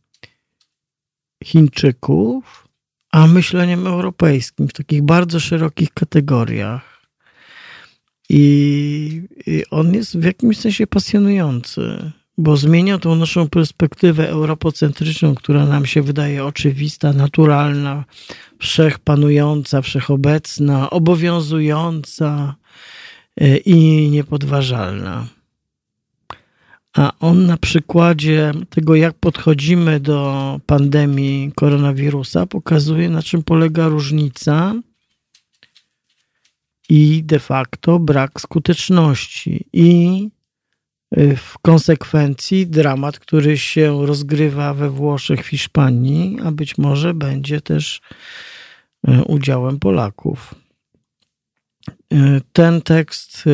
Chińczyków 1.45 2.71
a 3.13 3.27
myśleniem 3.27 3.87
europejskim 3.87 4.69
w 4.69 4.73
takich 4.73 5.03
bardzo 5.03 5.41
szerokich 5.41 5.93
kategoriach. 5.93 7.01
I, 8.29 9.23
I 9.47 9.65
on 9.71 9.95
jest 9.95 10.19
w 10.19 10.25
jakimś 10.25 10.59
sensie 10.59 10.87
pasjonujący, 10.87 12.13
bo 12.41 12.57
zmienia 12.57 12.99
tą 12.99 13.15
naszą 13.15 13.49
perspektywę 13.49 14.29
europocentryczną, 14.29 15.35
która 15.35 15.67
nam 15.67 15.87
się 15.87 16.03
wydaje 16.03 16.45
oczywista, 16.45 17.13
naturalna, 17.13 18.05
wszechpanująca, 18.59 19.83
wszechobecna, 19.83 20.91
obowiązująca 20.91 22.55
e, 23.41 23.57
i 23.57 24.11
niepodważalna. 24.11 25.27
A 26.97 27.13
on 27.21 27.47
na 27.47 27.57
przykładzie 27.57 28.53
tego, 28.71 28.95
jak 28.95 29.15
podchodzimy 29.15 30.01
do 30.01 30.61
pandemii 30.67 31.53
koronawirusa, 31.55 32.47
pokazuje, 32.47 33.11
na 33.11 33.23
czym 33.23 33.43
polega 33.43 33.89
różnica 33.89 34.75
i 36.89 37.23
de 37.25 37.39
facto 37.39 37.99
brak 37.99 38.41
skuteczności. 38.41 39.65
I 39.73 40.29
w 41.37 41.59
konsekwencji 41.63 42.67
dramat, 42.67 43.19
który 43.19 43.59
się 43.59 44.07
rozgrywa 44.07 44.75
we 44.75 44.91
Włoszech, 44.91 45.45
w 45.45 45.47
Hiszpanii, 45.47 46.39
a 46.45 46.53
być 46.53 46.79
może 46.79 47.15
będzie 47.15 47.61
też 47.61 48.01
y, 49.09 49.25
udziałem 49.25 49.79
Polaków. 49.79 50.55
Y, 52.13 52.41
Ten 52.53 52.83
tekst 52.83 53.45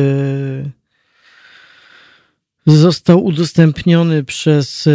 został 2.65 3.23
udostępniony 3.23 4.23
przez 4.23 4.89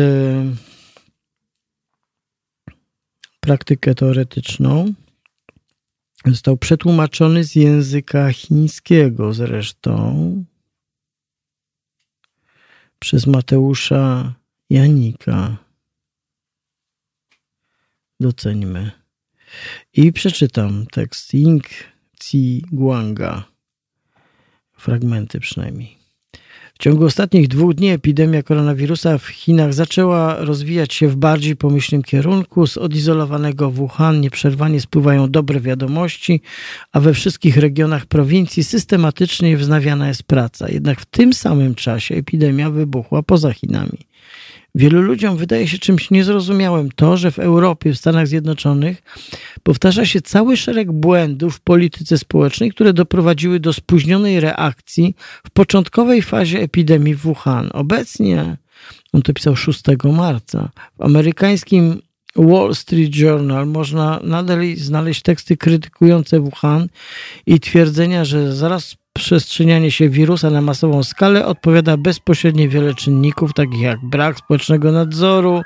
praktykę 3.40 3.94
teoretyczną. 3.94 4.92
Został 6.26 6.56
przetłumaczony 6.56 7.44
z 7.44 7.54
języka 7.54 8.32
chińskiego 8.32 9.32
zresztą 9.32 10.44
przez 13.02 13.26
Mateusza 13.26 14.34
Janika. 14.70 15.56
Doceńmy. 18.20 18.90
I 19.92 20.12
przeczytam 20.12 20.86
tekst 20.86 21.34
Ying 21.34 21.64
Ci 22.20 22.64
Guanga. 22.72 23.44
Fragmenty 24.72 25.40
przynajmniej. 25.40 26.01
W 26.82 26.84
ciągu 26.84 27.04
ostatnich 27.04 27.48
dwóch 27.48 27.74
dni 27.74 27.88
epidemia 27.90 28.42
koronawirusa 28.42 29.18
w 29.18 29.26
Chinach 29.26 29.74
zaczęła 29.74 30.36
rozwijać 30.44 30.94
się 30.94 31.08
w 31.08 31.16
bardziej 31.16 31.56
pomyślnym 31.56 32.02
kierunku. 32.02 32.66
Z 32.66 32.76
odizolowanego 32.76 33.70
Wuhan 33.70 34.20
nieprzerwanie 34.20 34.80
spływają 34.80 35.30
dobre 35.30 35.60
wiadomości, 35.60 36.40
a 36.92 37.00
we 37.00 37.14
wszystkich 37.14 37.56
regionach 37.56 38.06
prowincji 38.06 38.64
systematycznie 38.64 39.56
wznawiana 39.56 40.08
jest 40.08 40.22
praca. 40.22 40.68
Jednak 40.68 41.00
w 41.00 41.06
tym 41.06 41.32
samym 41.32 41.74
czasie 41.74 42.14
epidemia 42.14 42.70
wybuchła 42.70 43.22
poza 43.22 43.52
Chinami. 43.52 43.98
Wielu 44.74 45.02
ludziom 45.02 45.36
wydaje 45.36 45.68
się 45.68 45.78
czymś 45.78 46.10
niezrozumiałym 46.10 46.90
to, 46.96 47.16
że 47.16 47.30
w 47.30 47.38
Europie, 47.38 47.92
w 47.92 47.98
Stanach 47.98 48.26
Zjednoczonych 48.26 49.02
powtarza 49.62 50.06
się 50.06 50.20
cały 50.20 50.56
szereg 50.56 50.92
błędów 50.92 51.56
w 51.56 51.60
polityce 51.60 52.18
społecznej, 52.18 52.70
które 52.70 52.92
doprowadziły 52.92 53.60
do 53.60 53.72
spóźnionej 53.72 54.40
reakcji 54.40 55.14
w 55.46 55.50
początkowej 55.50 56.22
fazie 56.22 56.60
epidemii 56.60 57.14
w 57.14 57.18
Wuhan. 57.18 57.70
Obecnie, 57.72 58.56
on 59.12 59.22
to 59.22 59.32
pisał 59.32 59.56
6 59.56 59.82
marca, 60.04 60.70
w 60.98 61.02
amerykańskim 61.02 62.02
Wall 62.36 62.74
Street 62.74 63.16
Journal 63.16 63.66
można 63.66 64.20
nadal 64.24 64.76
znaleźć 64.76 65.22
teksty 65.22 65.56
krytykujące 65.56 66.40
Wuhan 66.40 66.88
i 67.46 67.60
twierdzenia, 67.60 68.24
że 68.24 68.56
zaraz 68.56 68.96
przestrzenianie 69.12 69.90
się 69.90 70.08
wirusa 70.08 70.50
na 70.50 70.60
masową 70.60 71.02
skalę 71.02 71.46
odpowiada 71.46 71.96
bezpośrednio 71.96 72.68
wiele 72.68 72.94
czynników, 72.94 73.54
takich 73.54 73.80
jak 73.80 74.00
brak 74.00 74.38
społecznego 74.38 74.92
nadzoru, 74.92 75.62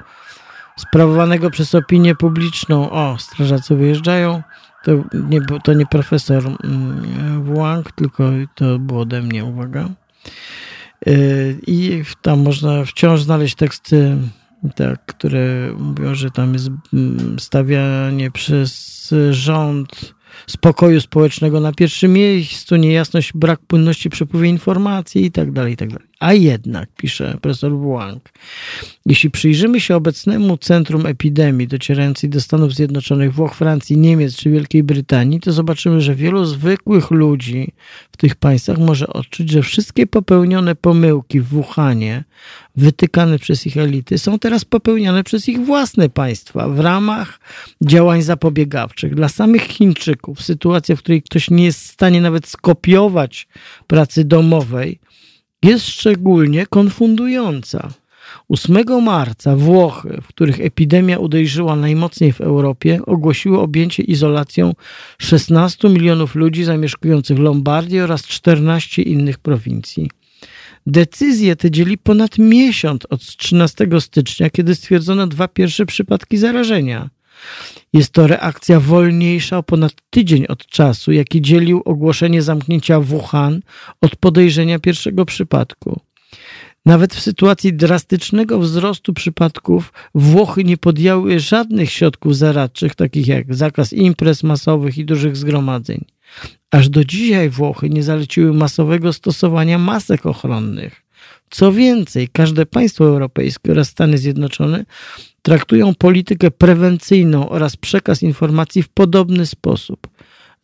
sprawowanego 0.78 1.50
przez 1.50 1.74
opinię 1.74 2.14
publiczną. 2.14 2.90
O, 2.90 3.16
strażacy 3.18 3.76
wyjeżdżają. 3.76 4.42
To 4.84 4.92
nie, 5.14 5.40
to 5.64 5.72
nie 5.72 5.86
profesor 5.86 6.44
mm, 6.64 7.54
Wang, 7.54 7.92
tylko 7.92 8.30
to 8.54 8.78
było 8.78 9.00
ode 9.00 9.22
mnie, 9.22 9.44
uwaga. 9.44 9.88
Yy, 11.06 11.58
I 11.66 12.02
tam 12.22 12.40
można 12.40 12.84
wciąż 12.84 13.22
znaleźć 13.22 13.54
teksty, 13.54 14.16
tak, 14.76 15.06
które 15.06 15.72
mówią, 15.78 16.14
że 16.14 16.30
tam 16.30 16.52
jest 16.52 16.68
mm, 16.92 17.38
stawianie 17.38 18.30
przez 18.30 19.14
rząd 19.30 20.15
spokoju 20.46 21.00
społecznego 21.00 21.60
na 21.60 21.72
pierwszym 21.72 22.12
miejscu, 22.12 22.76
niejasność, 22.76 23.32
brak 23.34 23.60
płynności 23.60 24.10
przepływie 24.10 24.48
informacji 24.48 25.22
itd., 25.22 25.52
tak 25.54 25.70
itd. 25.70 25.96
Tak 25.96 26.06
A 26.20 26.32
jednak, 26.32 26.88
pisze 26.96 27.38
profesor 27.42 27.72
Wang, 27.78 28.32
jeśli 29.06 29.30
przyjrzymy 29.30 29.80
się 29.80 29.96
obecnemu 29.96 30.56
centrum 30.56 31.06
epidemii 31.06 31.68
docierającej 31.68 32.30
do 32.30 32.40
Stanów 32.40 32.74
Zjednoczonych, 32.74 33.34
Włoch, 33.34 33.54
Francji, 33.54 33.98
Niemiec 33.98 34.36
czy 34.36 34.50
Wielkiej 34.50 34.82
Brytanii, 34.82 35.40
to 35.40 35.52
zobaczymy, 35.52 36.00
że 36.00 36.14
wielu 36.14 36.44
zwykłych 36.44 37.10
ludzi 37.10 37.72
w 38.12 38.16
tych 38.16 38.34
państwach 38.34 38.78
może 38.78 39.06
odczuć, 39.06 39.50
że 39.50 39.62
wszystkie 39.62 40.06
popełnione 40.06 40.74
pomyłki 40.74 41.40
w 41.40 41.48
Wuhanie, 41.48 42.24
wytykane 42.76 43.38
przez 43.38 43.66
ich 43.66 43.76
elity, 43.76 44.18
są 44.18 44.38
teraz 44.38 44.64
popełniane 44.64 45.24
przez 45.24 45.48
ich 45.48 45.60
własne 45.60 46.08
państwa 46.08 46.68
w 46.68 46.80
ramach 46.80 47.40
działań 47.82 48.22
zapobiegawczych. 48.22 49.14
Dla 49.14 49.28
samych 49.28 49.62
Chińczyków 49.62 50.42
sytuacja, 50.42 50.96
w 50.96 50.98
której 50.98 51.22
ktoś 51.22 51.50
nie 51.50 51.64
jest 51.64 51.80
w 51.80 51.92
stanie 51.92 52.20
nawet 52.20 52.46
skopiować 52.46 53.48
pracy 53.86 54.24
domowej, 54.24 54.98
jest 55.62 55.86
szczególnie 55.86 56.66
konfundująca. 56.66 57.88
8 58.48 59.02
marca 59.02 59.56
Włochy, 59.56 60.18
w 60.22 60.26
których 60.26 60.60
epidemia 60.60 61.18
uderzyła 61.18 61.76
najmocniej 61.76 62.32
w 62.32 62.40
Europie, 62.40 63.00
ogłosiły 63.06 63.60
objęcie 63.60 64.02
izolacją 64.02 64.72
16 65.18 65.88
milionów 65.88 66.34
ludzi 66.34 66.64
zamieszkujących 66.64 67.38
Lombardii 67.38 68.00
oraz 68.00 68.26
14 68.26 69.02
innych 69.02 69.38
prowincji. 69.38 70.10
Decyzje 70.86 71.56
te 71.56 71.70
dzieli 71.70 71.98
ponad 71.98 72.38
miesiąc 72.38 73.06
od 73.10 73.20
13 73.20 73.88
stycznia, 74.00 74.50
kiedy 74.50 74.74
stwierdzono 74.74 75.26
dwa 75.26 75.48
pierwsze 75.48 75.86
przypadki 75.86 76.36
zarażenia. 76.36 77.10
Jest 77.92 78.12
to 78.12 78.26
reakcja 78.26 78.80
wolniejsza 78.80 79.58
o 79.58 79.62
ponad 79.62 79.92
tydzień 80.10 80.46
od 80.46 80.66
czasu, 80.66 81.12
jaki 81.12 81.42
dzielił 81.42 81.82
ogłoszenie 81.84 82.42
zamknięcia 82.42 83.00
Wuhan 83.00 83.60
od 84.00 84.16
podejrzenia 84.16 84.78
pierwszego 84.78 85.24
przypadku. 85.24 86.00
Nawet 86.86 87.14
w 87.14 87.20
sytuacji 87.20 87.74
drastycznego 87.74 88.58
wzrostu 88.58 89.12
przypadków 89.14 89.92
Włochy 90.14 90.64
nie 90.64 90.76
podjęły 90.76 91.40
żadnych 91.40 91.90
środków 91.90 92.36
zaradczych, 92.36 92.94
takich 92.94 93.26
jak 93.26 93.54
zakaz 93.54 93.92
imprez 93.92 94.42
masowych 94.42 94.98
i 94.98 95.04
dużych 95.04 95.36
zgromadzeń. 95.36 96.04
Aż 96.76 96.88
do 96.88 97.04
dzisiaj 97.04 97.50
Włochy 97.50 97.90
nie 97.90 98.02
zaleciły 98.02 98.52
masowego 98.52 99.12
stosowania 99.12 99.78
masek 99.78 100.26
ochronnych. 100.26 101.02
Co 101.50 101.72
więcej, 101.72 102.28
każde 102.28 102.66
państwo 102.66 103.04
europejskie 103.04 103.72
oraz 103.72 103.88
Stany 103.88 104.18
Zjednoczone 104.18 104.84
traktują 105.42 105.94
politykę 105.94 106.50
prewencyjną 106.50 107.48
oraz 107.48 107.76
przekaz 107.76 108.22
informacji 108.22 108.82
w 108.82 108.88
podobny 108.88 109.46
sposób. 109.46 110.08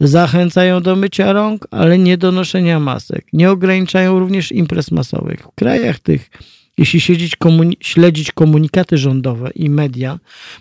Zachęcają 0.00 0.82
do 0.82 0.96
mycia 0.96 1.32
rąk, 1.32 1.66
ale 1.70 1.98
nie 1.98 2.18
do 2.18 2.32
noszenia 2.32 2.80
masek. 2.80 3.26
Nie 3.32 3.50
ograniczają 3.50 4.18
również 4.18 4.52
imprez 4.52 4.90
masowych. 4.90 5.40
W 5.40 5.54
krajach 5.54 5.98
tych, 5.98 6.30
jeśli 6.78 7.30
komuni 7.38 7.76
śledzić 7.80 8.32
komunikaty 8.32 8.98
rządowe 8.98 9.50
i 9.54 9.70
media, 9.70 10.18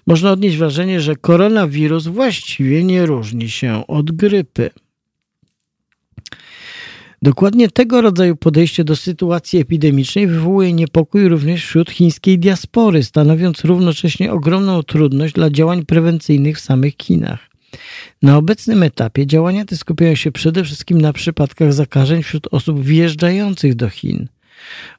można 0.08 0.32
odnieść 0.32 0.58
wrażenie, 0.58 1.02
że 1.02 1.16
koronawirus 1.16 2.08
właściwie 2.08 2.84
nie 2.84 3.06
różni 3.06 3.50
się 3.50 3.88
od 3.88 4.12
grypy. 4.12 4.70
Dokładnie 7.24 7.70
tego 7.70 8.02
rodzaju 8.02 8.36
podejście 8.36 8.84
do 8.84 8.96
sytuacji 8.96 9.60
epidemicznej 9.60 10.28
wywołuje 10.28 10.74
niepokój 10.74 11.28
również 11.28 11.66
wśród 11.66 11.92
chińskiej 11.92 12.40
diaspory, 12.40 13.04
stanowiąc 13.04 13.66
równocześnie 13.66 14.32
ogromną 14.32 14.84
trudność 14.84 15.34
dla 15.34 15.50
działań 15.50 15.86
prewencyjnych 15.86 16.58
w 16.58 16.62
samych 16.62 16.94
Chinach. 16.98 17.50
Na 18.22 18.38
obecnym 18.38 18.84
etapie 18.84 19.28
działania 19.28 19.66
te 19.66 19.78
skupiają 19.78 20.16
się 20.16 20.32
przede 20.32 20.64
wszystkim 20.64 21.02
na 21.02 21.14
przypadkach 21.14 21.74
zakażeń 21.74 22.24
wśród 22.24 22.48
osób 22.52 22.84
wjeżdżających 22.84 23.76
do 23.76 23.90
Chin. 23.90 24.28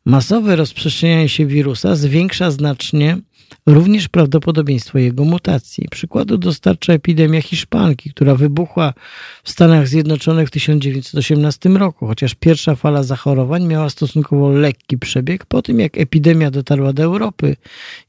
Masowe 0.05 0.57
rozprzestrzenianie 0.57 1.28
się 1.28 1.47
wirusa 1.47 1.97
zwiększa 1.97 2.51
znacznie 2.51 3.19
również 3.66 4.08
prawdopodobieństwo 4.08 4.98
jego 4.98 5.24
mutacji. 5.24 5.88
Przykładu 5.90 6.38
dostarcza 6.38 6.92
epidemia 6.92 7.42
hiszpanki, 7.42 8.10
która 8.10 8.34
wybuchła 8.34 8.94
w 9.44 9.50
Stanach 9.50 9.88
Zjednoczonych 9.88 10.48
w 10.48 10.50
1918 10.50 11.68
roku, 11.68 12.06
chociaż 12.06 12.34
pierwsza 12.34 12.74
fala 12.74 13.02
zachorowań 13.02 13.66
miała 13.66 13.90
stosunkowo 13.90 14.48
lekki 14.48 14.98
przebieg. 14.98 15.46
Po 15.46 15.62
tym 15.62 15.80
jak 15.80 15.98
epidemia 15.98 16.50
dotarła 16.50 16.92
do 16.92 17.02
Europy, 17.02 17.56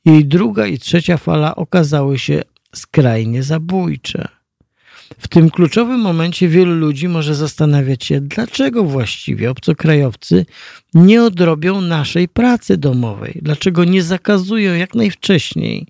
jej 0.05 0.25
druga 0.25 0.67
i 0.67 0.79
trzecia 0.79 1.17
fala 1.17 1.55
okazały 1.55 2.19
się 2.19 2.41
skrajnie 2.75 3.43
zabójcze. 3.43 4.42
W 5.17 5.27
tym 5.27 5.49
kluczowym 5.49 5.99
momencie 5.99 6.47
wielu 6.47 6.75
ludzi 6.75 7.07
może 7.07 7.35
zastanawiać 7.35 8.05
się, 8.05 8.21
dlaczego 8.21 8.83
właściwie 8.83 9.51
obcokrajowcy 9.51 10.45
nie 10.93 11.23
odrobią 11.23 11.81
naszej 11.81 12.27
pracy 12.27 12.77
domowej, 12.77 13.39
dlaczego 13.41 13.83
nie 13.83 14.03
zakazują 14.03 14.73
jak 14.73 14.95
najwcześniej 14.95 15.87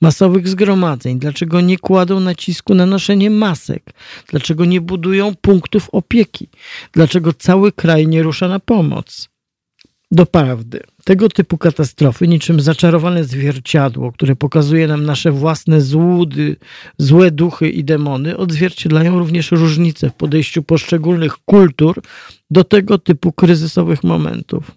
masowych 0.00 0.48
zgromadzeń, 0.48 1.18
dlaczego 1.18 1.60
nie 1.60 1.78
kładą 1.78 2.20
nacisku 2.20 2.74
na 2.74 2.86
noszenie 2.86 3.30
masek, 3.30 3.82
dlaczego 4.28 4.64
nie 4.64 4.80
budują 4.80 5.34
punktów 5.40 5.88
opieki, 5.92 6.48
dlaczego 6.92 7.32
cały 7.32 7.72
kraj 7.72 8.06
nie 8.06 8.22
rusza 8.22 8.48
na 8.48 8.60
pomoc. 8.60 9.31
Doprawdy, 10.12 10.80
tego 11.04 11.28
typu 11.28 11.58
katastrofy, 11.58 12.28
niczym 12.28 12.60
zaczarowane 12.60 13.24
zwierciadło, 13.24 14.12
które 14.12 14.36
pokazuje 14.36 14.86
nam 14.86 15.04
nasze 15.04 15.32
własne 15.32 15.80
złudy, 15.80 16.56
złe 16.98 17.30
duchy 17.30 17.70
i 17.70 17.84
demony, 17.84 18.36
odzwierciedlają 18.36 19.18
również 19.18 19.50
różnice 19.50 20.10
w 20.10 20.14
podejściu 20.14 20.62
poszczególnych 20.62 21.36
kultur 21.44 22.02
do 22.50 22.64
tego 22.64 22.98
typu 22.98 23.32
kryzysowych 23.32 24.04
momentów. 24.04 24.70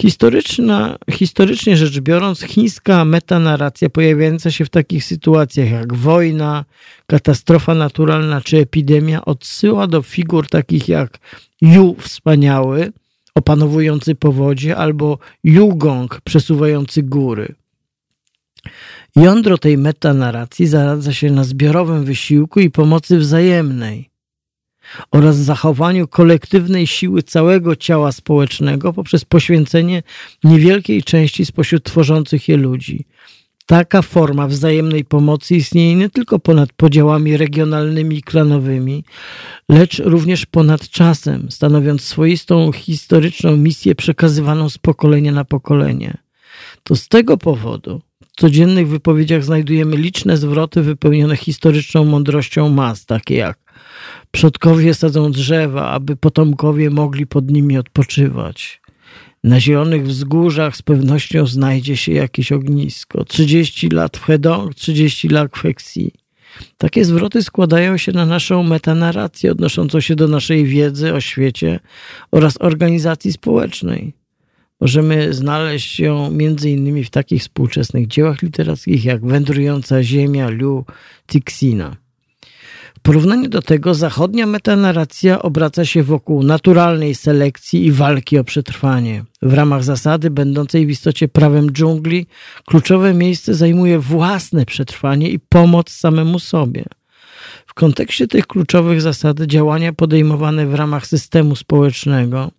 Historyczna, 0.00 0.96
historycznie 1.10 1.76
rzecz 1.76 2.00
biorąc, 2.00 2.40
chińska 2.40 3.04
metanarracja 3.04 3.90
pojawiająca 3.90 4.50
się 4.50 4.64
w 4.64 4.70
takich 4.70 5.04
sytuacjach 5.04 5.70
jak 5.70 5.94
wojna, 5.94 6.64
katastrofa 7.06 7.74
naturalna 7.74 8.40
czy 8.40 8.58
epidemia 8.58 9.24
odsyła 9.24 9.86
do 9.86 10.02
figur 10.02 10.46
takich 10.48 10.88
jak 10.88 11.18
Yu 11.60 11.96
Wspaniały, 11.98 12.92
opanowujący 13.34 14.14
powodzie 14.14 14.76
albo 14.76 15.18
Yugong 15.44 16.20
przesuwający 16.24 17.02
góry. 17.02 17.54
Jądro 19.16 19.58
tej 19.58 19.78
metanarracji 19.78 20.66
zaradza 20.66 21.12
się 21.12 21.30
na 21.30 21.44
zbiorowym 21.44 22.04
wysiłku 22.04 22.60
i 22.60 22.70
pomocy 22.70 23.18
wzajemnej 23.18 24.10
oraz 25.10 25.36
zachowaniu 25.36 26.08
kolektywnej 26.08 26.86
siły 26.86 27.22
całego 27.22 27.76
ciała 27.76 28.12
społecznego 28.12 28.92
poprzez 28.92 29.24
poświęcenie 29.24 30.02
niewielkiej 30.44 31.02
części 31.02 31.44
spośród 31.44 31.84
tworzących 31.84 32.48
je 32.48 32.56
ludzi. 32.56 33.04
Taka 33.66 34.02
forma 34.02 34.48
wzajemnej 34.48 35.04
pomocy 35.04 35.56
istnieje 35.56 35.94
nie 35.94 36.10
tylko 36.10 36.38
ponad 36.38 36.72
podziałami 36.72 37.36
regionalnymi 37.36 38.16
i 38.16 38.22
klanowymi, 38.22 39.04
lecz 39.68 39.98
również 39.98 40.46
ponad 40.46 40.88
czasem, 40.88 41.50
stanowiąc 41.50 42.02
swoistą 42.02 42.72
historyczną 42.72 43.56
misję 43.56 43.94
przekazywaną 43.94 44.68
z 44.68 44.78
pokolenia 44.78 45.32
na 45.32 45.44
pokolenie. 45.44 46.16
To 46.82 46.96
z 46.96 47.08
tego 47.08 47.36
powodu 47.36 48.00
w 48.22 48.40
codziennych 48.40 48.88
wypowiedziach 48.88 49.44
znajdujemy 49.44 49.96
liczne 49.96 50.36
zwroty 50.36 50.82
wypełnione 50.82 51.36
historyczną 51.36 52.04
mądrością 52.04 52.68
mas, 52.68 53.06
takie 53.06 53.34
jak 53.34 53.58
przodkowie 54.30 54.94
sadzą 54.94 55.30
drzewa, 55.32 55.90
aby 55.90 56.16
potomkowie 56.16 56.90
mogli 56.90 57.26
pod 57.26 57.50
nimi 57.50 57.78
odpoczywać. 57.78 58.80
Na 59.44 59.60
zielonych 59.60 60.06
wzgórzach 60.06 60.76
z 60.76 60.82
pewnością 60.82 61.46
znajdzie 61.46 61.96
się 61.96 62.12
jakieś 62.12 62.52
ognisko. 62.52 63.24
30 63.24 63.88
lat 63.88 64.16
w 64.16 64.24
Hedong, 64.24 64.74
30 64.74 65.28
lat 65.28 65.50
w 65.54 65.60
Heksji. 65.60 66.12
Takie 66.76 67.04
zwroty 67.04 67.42
składają 67.42 67.96
się 67.96 68.12
na 68.12 68.26
naszą 68.26 68.62
metanarrację 68.62 69.52
odnoszącą 69.52 70.00
się 70.00 70.16
do 70.16 70.28
naszej 70.28 70.64
wiedzy 70.64 71.14
o 71.14 71.20
świecie 71.20 71.80
oraz 72.30 72.56
organizacji 72.60 73.32
społecznej. 73.32 74.14
Możemy 74.80 75.34
znaleźć 75.34 76.00
ją 76.00 76.38
innymi 76.64 77.04
w 77.04 77.10
takich 77.10 77.42
współczesnych 77.42 78.06
dziełach 78.06 78.42
literackich 78.42 79.04
jak 79.04 79.26
Wędrująca 79.26 80.02
Ziemia 80.02 80.50
Liu 80.50 80.84
Cixina 81.32 82.03
porównaniu 83.04 83.48
do 83.48 83.62
tego 83.62 83.94
zachodnia 83.94 84.46
metanarracja 84.46 85.42
obraca 85.42 85.84
się 85.84 86.02
wokół 86.02 86.42
naturalnej 86.42 87.14
selekcji 87.14 87.86
i 87.86 87.92
walki 87.92 88.38
o 88.38 88.44
przetrwanie. 88.44 89.24
W 89.42 89.52
ramach 89.52 89.84
zasady 89.84 90.30
będącej 90.30 90.86
w 90.86 90.90
istocie 90.90 91.28
prawem 91.28 91.70
dżungli 91.70 92.26
kluczowe 92.66 93.14
miejsce 93.14 93.54
zajmuje 93.54 93.98
własne 93.98 94.66
przetrwanie 94.66 95.30
i 95.30 95.38
pomoc 95.38 95.90
samemu 95.90 96.38
sobie. 96.38 96.84
W 97.66 97.74
kontekście 97.74 98.26
tych 98.26 98.46
kluczowych 98.46 99.00
zasad 99.00 99.40
działania 99.40 99.92
podejmowane 99.92 100.66
w 100.66 100.74
ramach 100.74 101.06
systemu 101.06 101.56
społecznego 101.56 102.50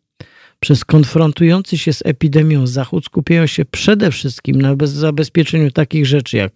przez 0.60 0.86
konfrontujący 0.86 1.78
się 1.78 1.94
z 1.94 2.02
epidemią 2.06 2.68
Zachód 2.68 3.06
skupiają 3.06 3.48
się 3.48 3.66
przede 3.66 4.12
wszystkim 4.12 4.62
na 4.62 4.76
zabezpieczeniu 4.84 5.72
takich 5.72 6.06
rzeczy 6.06 6.38
jak 6.38 6.52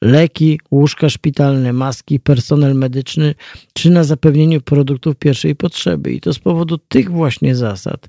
leki, 0.00 0.60
łóżka 0.70 1.10
szpitalne, 1.10 1.72
maski, 1.72 2.20
personel 2.20 2.74
medyczny, 2.74 3.34
czy 3.72 3.90
na 3.90 4.04
zapewnieniu 4.04 4.60
produktów 4.60 5.16
pierwszej 5.16 5.56
potrzeby. 5.56 6.12
I 6.12 6.20
to 6.20 6.32
z 6.32 6.38
powodu 6.38 6.78
tych 6.78 7.10
właśnie 7.10 7.56
zasad. 7.56 8.08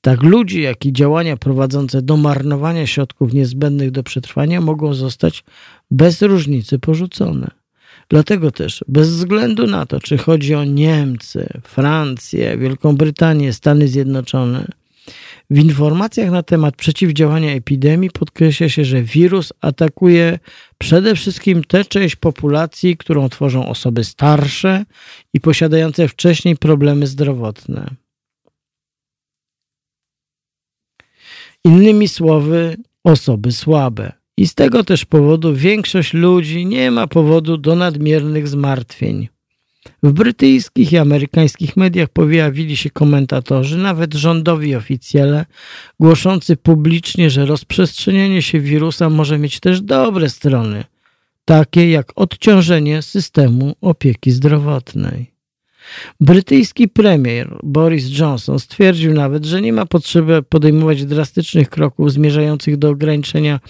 Tak 0.00 0.22
ludzi, 0.22 0.62
jak 0.62 0.86
i 0.86 0.92
działania 0.92 1.36
prowadzące 1.36 2.02
do 2.02 2.16
marnowania 2.16 2.86
środków 2.86 3.32
niezbędnych 3.32 3.90
do 3.90 4.02
przetrwania 4.02 4.60
mogą 4.60 4.94
zostać 4.94 5.44
bez 5.90 6.22
różnicy 6.22 6.78
porzucone. 6.78 7.50
Dlatego 8.08 8.50
też, 8.50 8.84
bez 8.88 9.08
względu 9.08 9.66
na 9.66 9.86
to, 9.86 10.00
czy 10.00 10.18
chodzi 10.18 10.54
o 10.54 10.64
Niemcy, 10.64 11.48
Francję, 11.62 12.58
Wielką 12.58 12.96
Brytanię, 12.96 13.52
Stany 13.52 13.88
Zjednoczone, 13.88 14.66
w 15.50 15.58
informacjach 15.58 16.30
na 16.30 16.42
temat 16.42 16.76
przeciwdziałania 16.76 17.52
epidemii 17.52 18.10
podkreśla 18.10 18.68
się, 18.68 18.84
że 18.84 19.02
wirus 19.02 19.52
atakuje 19.60 20.38
przede 20.78 21.14
wszystkim 21.14 21.64
tę 21.64 21.84
część 21.84 22.16
populacji, 22.16 22.96
którą 22.96 23.28
tworzą 23.28 23.68
osoby 23.68 24.04
starsze 24.04 24.84
i 25.34 25.40
posiadające 25.40 26.08
wcześniej 26.08 26.56
problemy 26.56 27.06
zdrowotne. 27.06 27.90
Innymi 31.64 32.08
słowy, 32.08 32.76
osoby 33.04 33.52
słabe. 33.52 34.12
I 34.36 34.46
z 34.46 34.54
tego 34.54 34.84
też 34.84 35.04
powodu 35.04 35.54
większość 35.54 36.14
ludzi 36.14 36.66
nie 36.66 36.90
ma 36.90 37.06
powodu 37.06 37.56
do 37.56 37.76
nadmiernych 37.76 38.48
zmartwień. 38.48 39.28
W 40.02 40.12
brytyjskich 40.12 40.92
i 40.92 40.98
amerykańskich 40.98 41.76
mediach 41.76 42.08
pojawili 42.08 42.76
się 42.76 42.90
komentatorzy, 42.90 43.78
nawet 43.78 44.14
rządowi 44.14 44.74
oficjele, 44.74 45.46
głoszący 46.00 46.56
publicznie, 46.56 47.30
że 47.30 47.46
rozprzestrzenianie 47.46 48.42
się 48.42 48.60
wirusa 48.60 49.10
może 49.10 49.38
mieć 49.38 49.60
też 49.60 49.80
dobre 49.80 50.28
strony, 50.28 50.84
takie 51.44 51.90
jak 51.90 52.12
odciążenie 52.16 53.02
systemu 53.02 53.74
opieki 53.80 54.30
zdrowotnej. 54.30 55.38
Brytyjski 56.20 56.88
premier 56.88 57.58
Boris 57.62 58.18
Johnson 58.18 58.58
stwierdził 58.58 59.14
nawet, 59.14 59.44
że 59.44 59.62
nie 59.62 59.72
ma 59.72 59.86
potrzeby 59.86 60.42
podejmować 60.42 61.04
drastycznych 61.04 61.70
kroków 61.70 62.12
zmierzających 62.12 62.76
do 62.76 62.88
ograniczenia 62.90 63.60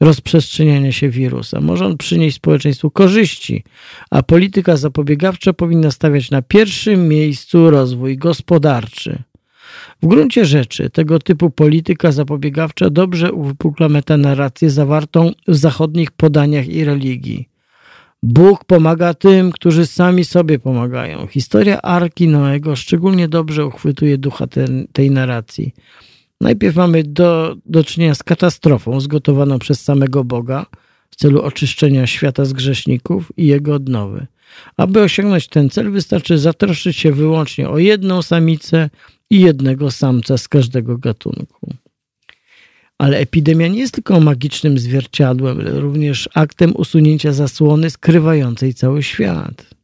rozprzestrzeniania 0.00 0.92
się 0.92 1.08
wirusa. 1.08 1.60
Może 1.60 1.86
on 1.86 1.96
przynieść 1.96 2.36
społeczeństwu 2.36 2.90
korzyści, 2.90 3.64
a 4.10 4.22
polityka 4.22 4.76
zapobiegawcza 4.76 5.52
powinna 5.52 5.90
stawiać 5.90 6.30
na 6.30 6.42
pierwszym 6.42 7.08
miejscu 7.08 7.70
rozwój 7.70 8.16
gospodarczy. 8.16 9.22
W 10.02 10.06
gruncie 10.06 10.44
rzeczy 10.44 10.90
tego 10.90 11.18
typu 11.18 11.50
polityka 11.50 12.12
zapobiegawcza 12.12 12.90
dobrze 12.90 13.32
uwypukla 13.32 13.88
metanarrację 13.88 14.70
zawartą 14.70 15.32
w 15.48 15.56
zachodnich 15.56 16.10
podaniach 16.10 16.68
i 16.68 16.84
religii. 16.84 17.48
Bóg 18.22 18.64
pomaga 18.64 19.14
tym, 19.14 19.52
którzy 19.52 19.86
sami 19.86 20.24
sobie 20.24 20.58
pomagają. 20.58 21.26
Historia 21.26 21.82
Arki 21.82 22.28
Noego 22.28 22.76
szczególnie 22.76 23.28
dobrze 23.28 23.66
uchwytuje 23.66 24.18
ducha 24.18 24.46
te, 24.46 24.64
tej 24.92 25.10
narracji. 25.10 25.74
Najpierw 26.40 26.76
mamy 26.76 27.02
do, 27.04 27.56
do 27.66 27.84
czynienia 27.84 28.14
z 28.14 28.22
katastrofą 28.22 29.00
zgotowaną 29.00 29.58
przez 29.58 29.80
samego 29.80 30.24
Boga 30.24 30.66
w 31.10 31.16
celu 31.16 31.42
oczyszczenia 31.42 32.06
świata 32.06 32.44
z 32.44 32.52
grzeszników 32.52 33.32
i 33.36 33.46
jego 33.46 33.74
odnowy. 33.74 34.26
Aby 34.76 35.02
osiągnąć 35.02 35.48
ten 35.48 35.70
cel, 35.70 35.90
wystarczy 35.90 36.38
zatroszczyć 36.38 36.96
się 36.96 37.12
wyłącznie 37.12 37.68
o 37.68 37.78
jedną 37.78 38.22
samicę 38.22 38.90
i 39.30 39.40
jednego 39.40 39.90
samca 39.90 40.38
z 40.38 40.48
każdego 40.48 40.98
gatunku. 40.98 41.74
Ale 42.98 43.18
epidemia 43.18 43.68
nie 43.68 43.78
jest 43.78 43.94
tylko 43.94 44.20
magicznym 44.20 44.78
zwierciadłem, 44.78 45.60
ale 45.60 45.80
również 45.80 46.28
aktem 46.34 46.76
usunięcia 46.76 47.32
zasłony 47.32 47.90
skrywającej 47.90 48.74
cały 48.74 49.02
świat. 49.02 49.75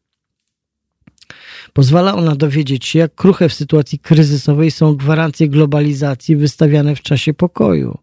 Pozwala 1.73 2.15
ona 2.15 2.35
dowiedzieć 2.35 2.87
się, 2.87 2.99
jak 2.99 3.15
kruche 3.15 3.49
w 3.49 3.55
sytuacji 3.55 3.99
kryzysowej 3.99 4.71
są 4.71 4.97
gwarancje 4.97 5.49
globalizacji 5.49 6.37
wystawiane 6.37 6.97
w 6.97 7.03
czasie 7.03 7.35
pokoju. 7.35 7.99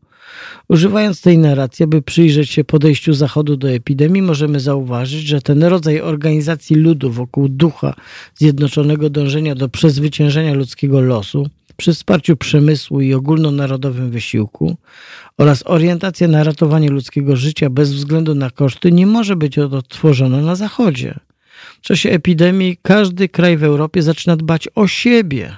Używając 0.70 1.22
tej 1.22 1.38
narracji, 1.38 1.84
aby 1.84 2.02
przyjrzeć 2.02 2.50
się 2.50 2.64
podejściu 2.64 3.14
Zachodu 3.14 3.58
do 3.58 3.70
epidemii, 3.70 4.22
możemy 4.22 4.60
zauważyć, 4.60 5.22
że 5.22 5.42
ten 5.42 5.64
rodzaj 5.64 6.02
organizacji 6.02 6.76
ludu 6.76 7.12
wokół 7.12 7.50
ducha 7.50 7.94
zjednoczonego 8.36 9.10
dążenia 9.10 9.56
do 9.56 9.70
przezwyciężenia 9.70 10.54
ludzkiego 10.54 11.02
losu, 11.02 11.50
przy 11.78 11.94
wsparciu 11.94 12.38
przemysłu 12.38 13.02
i 13.02 13.14
ogólnonarodowym 13.14 14.12
wysiłku 14.12 14.78
oraz 15.38 15.64
orientacja 15.66 16.28
na 16.28 16.44
ratowanie 16.44 16.90
ludzkiego 16.90 17.36
życia 17.36 17.70
bez 17.70 17.94
względu 17.94 18.36
na 18.36 18.50
koszty 18.50 18.92
nie 18.92 19.08
może 19.08 19.36
być 19.36 19.58
odtworzona 19.58 20.42
na 20.42 20.56
Zachodzie. 20.56 21.20
W 21.80 21.82
czasie 21.82 22.10
epidemii 22.10 22.78
każdy 22.82 23.30
kraj 23.30 23.58
w 23.58 23.64
Europie 23.64 24.02
zaczyna 24.02 24.36
dbać 24.36 24.68
o 24.76 24.88
siebie. 24.88 25.58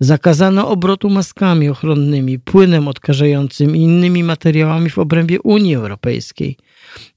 Zakazano 0.00 0.68
obrotu 0.68 1.10
maskami 1.10 1.68
ochronnymi, 1.68 2.38
płynem 2.38 2.88
odkażającym 2.88 3.76
i 3.76 3.80
innymi 3.80 4.24
materiałami 4.24 4.90
w 4.90 4.98
obrębie 4.98 5.40
Unii 5.40 5.74
Europejskiej. 5.74 6.56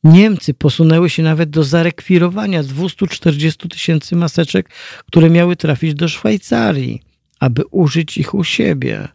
Niemcy 0.03 0.53
posunęły 0.53 1.09
się 1.09 1.23
nawet 1.23 1.49
do 1.49 1.63
zarekwirowania 1.63 2.63
240 2.63 3.69
tysięcy 3.69 4.15
maseczek, 4.15 4.69
które 5.07 5.29
miały 5.29 5.55
trafić 5.55 5.93
do 5.93 6.07
Szwajcarii, 6.07 7.01
aby 7.39 7.63
użyć 7.71 8.17
ich 8.17 8.33
u 8.33 8.43
siebie. 8.43 9.07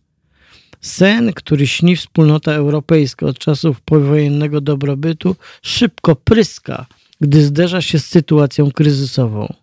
Sen, 0.80 1.32
który 1.32 1.66
śni 1.66 1.96
wspólnota 1.96 2.52
europejska 2.52 3.26
od 3.26 3.38
czasów 3.38 3.80
powojennego 3.80 4.60
dobrobytu, 4.60 5.36
szybko 5.62 6.16
pryska– 6.16 6.86
gdy 7.20 7.42
zderza 7.42 7.82
się 7.82 7.98
z 7.98 8.06
sytuacją 8.06 8.70
kryzysową. 8.70 9.54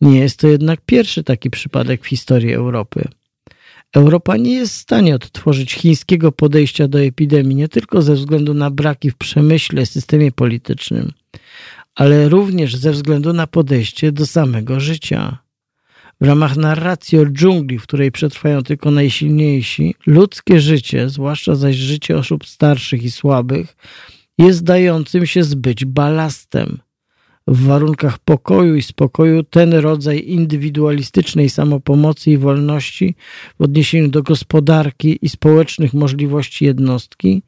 Nie 0.00 0.18
jest 0.18 0.38
to 0.38 0.48
jednak 0.48 0.80
pierwszy 0.86 1.24
taki 1.24 1.50
przypadek 1.50 2.04
w 2.04 2.06
historii 2.06 2.52
Europy. 2.52 3.08
Europa 3.94 4.36
nie 4.36 4.54
jest 4.54 4.74
w 4.74 4.80
stanie 4.80 5.14
odtworzyć 5.14 5.72
chińskiego 5.72 6.32
podejścia 6.32 6.88
do 6.88 7.00
epidemii 7.00 7.56
nie 7.56 7.68
tylko 7.68 8.02
ze 8.02 8.14
względu 8.14 8.54
na 8.54 8.70
braki 8.70 9.10
w 9.10 9.16
przemyśle, 9.16 9.86
systemie 9.86 10.32
politycznym, 10.32 11.12
ale 11.94 12.28
również 12.28 12.76
ze 12.76 12.92
względu 12.92 13.32
na 13.32 13.46
podejście 13.46 14.12
do 14.12 14.26
samego 14.26 14.80
życia. 14.80 15.38
W 16.20 16.26
ramach 16.26 16.56
narracji 16.56 17.18
o 17.18 17.26
dżungli, 17.26 17.78
w 17.78 17.82
której 17.82 18.12
przetrwają 18.12 18.62
tylko 18.62 18.90
najsilniejsi, 18.90 19.94
ludzkie 20.06 20.60
życie, 20.60 21.08
zwłaszcza 21.08 21.54
zaś 21.54 21.76
życie 21.76 22.18
osób 22.18 22.46
starszych 22.46 23.02
i 23.02 23.10
słabych, 23.10 23.76
jest 24.38 24.64
dającym 24.64 25.26
się 25.26 25.44
zbyć 25.44 25.84
balastem– 25.84 26.78
w 27.50 27.66
warunkach 27.66 28.18
pokoju 28.18 28.76
i 28.76 28.82
spokoju 28.82 29.42
ten 29.42 29.74
rodzaj 29.74 30.24
indywidualistycznej 30.26 31.50
samopomocy 31.50 32.30
i 32.30 32.38
wolności 32.38 33.14
w 33.58 33.62
odniesieniu 33.62 34.08
do 34.08 34.22
gospodarki 34.22 35.18
i 35.22 35.28
społecznych 35.28 35.94
możliwości 35.94 36.64
jednostki 36.64 37.42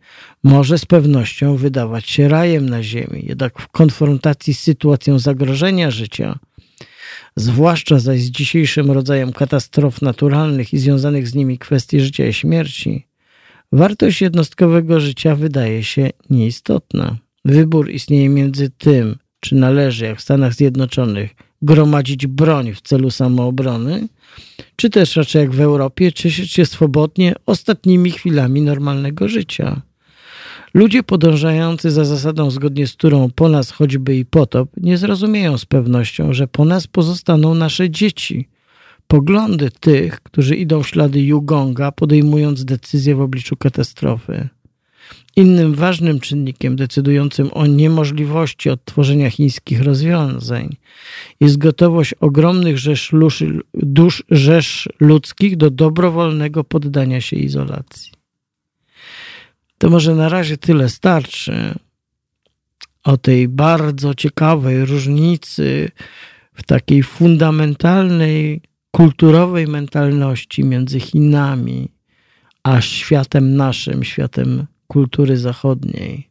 może 0.44 0.78
z 0.78 0.86
pewnością 0.86 1.56
wydawać 1.56 2.08
się 2.08 2.28
rajem 2.28 2.68
na 2.68 2.82
ziemi. 2.82 3.24
Jednak 3.28 3.60
w 3.60 3.68
konfrontacji 3.68 4.54
z 4.54 4.60
sytuacją 4.60 5.18
zagrożenia 5.18 5.90
życia, 5.90 6.38
zwłaszcza 7.36 7.98
zaś 7.98 8.20
z 8.20 8.30
dzisiejszym 8.30 8.90
rodzajem 8.90 9.32
katastrof 9.32 10.02
naturalnych 10.02 10.72
i 10.72 10.78
związanych 10.78 11.28
z 11.28 11.34
nimi 11.34 11.58
kwestii 11.58 12.00
życia 12.00 12.26
i 12.26 12.32
śmierci, 12.32 13.06
wartość 13.72 14.22
jednostkowego 14.22 15.00
życia 15.00 15.36
wydaje 15.36 15.84
się 15.84 16.10
nieistotna. 16.30 17.16
Wybór 17.44 17.90
istnieje 17.90 18.28
między 18.28 18.70
tym, 18.70 19.16
czy 19.42 19.54
należy, 19.54 20.04
jak 20.04 20.18
w 20.18 20.22
Stanach 20.22 20.54
Zjednoczonych, 20.54 21.30
gromadzić 21.62 22.26
broń 22.26 22.74
w 22.74 22.80
celu 22.80 23.10
samoobrony, 23.10 24.08
czy 24.76 24.90
też 24.90 25.16
raczej 25.16 25.40
jak 25.40 25.50
w 25.50 25.60
Europie, 25.60 26.12
cieszyć 26.12 26.52
się 26.52 26.66
swobodnie 26.66 27.34
ostatnimi 27.46 28.10
chwilami 28.10 28.62
normalnego 28.62 29.28
życia. 29.28 29.82
Ludzie 30.74 31.02
podążający 31.02 31.90
za 31.90 32.04
zasadą, 32.04 32.50
zgodnie 32.50 32.86
z 32.86 32.92
którą 32.92 33.30
po 33.30 33.48
nas 33.48 33.70
choćby 33.70 34.16
i 34.16 34.24
potop, 34.24 34.68
nie 34.76 34.98
zrozumieją 34.98 35.58
z 35.58 35.64
pewnością, 35.64 36.32
że 36.32 36.48
po 36.48 36.64
nas 36.64 36.86
pozostaną 36.86 37.54
nasze 37.54 37.90
dzieci. 37.90 38.48
Poglądy 39.06 39.70
tych, 39.80 40.20
którzy 40.20 40.56
idą 40.56 40.82
w 40.82 40.88
ślady 40.88 41.20
Yugonga, 41.20 41.92
podejmując 41.92 42.64
decyzje 42.64 43.14
w 43.14 43.20
obliczu 43.20 43.56
katastrofy. 43.56 44.48
Innym 45.36 45.74
ważnym 45.74 46.20
czynnikiem 46.20 46.76
decydującym 46.76 47.50
o 47.52 47.66
niemożliwości 47.66 48.70
odtworzenia 48.70 49.30
chińskich 49.30 49.82
rozwiązań 49.82 50.76
jest 51.40 51.58
gotowość 51.58 52.14
ogromnych 52.20 52.78
rzesz 52.78 53.12
dusz 53.74 54.22
rzesz 54.30 54.88
ludzkich 55.00 55.56
do 55.56 55.70
dobrowolnego 55.70 56.64
poddania 56.64 57.20
się 57.20 57.36
izolacji. 57.36 58.12
To 59.78 59.90
może 59.90 60.14
na 60.14 60.28
razie 60.28 60.56
tyle 60.56 60.88
starczy 60.88 61.74
o 63.04 63.16
tej 63.16 63.48
bardzo 63.48 64.14
ciekawej 64.14 64.84
różnicy 64.84 65.90
w 66.54 66.62
takiej 66.62 67.02
fundamentalnej 67.02 68.60
kulturowej 68.90 69.66
mentalności 69.66 70.64
między 70.64 71.00
Chinami 71.00 71.88
a 72.62 72.80
światem 72.80 73.56
naszym, 73.56 74.04
światem 74.04 74.66
kultury 74.86 75.36
zachodniej. 75.36 76.28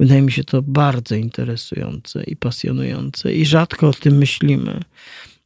Wydaje 0.00 0.22
mi 0.22 0.32
się 0.32 0.44
to 0.44 0.62
bardzo 0.62 1.14
interesujące 1.14 2.24
i 2.24 2.36
pasjonujące 2.36 3.34
i 3.34 3.46
rzadko 3.46 3.88
o 3.88 3.92
tym 3.92 4.16
myślimy. 4.16 4.80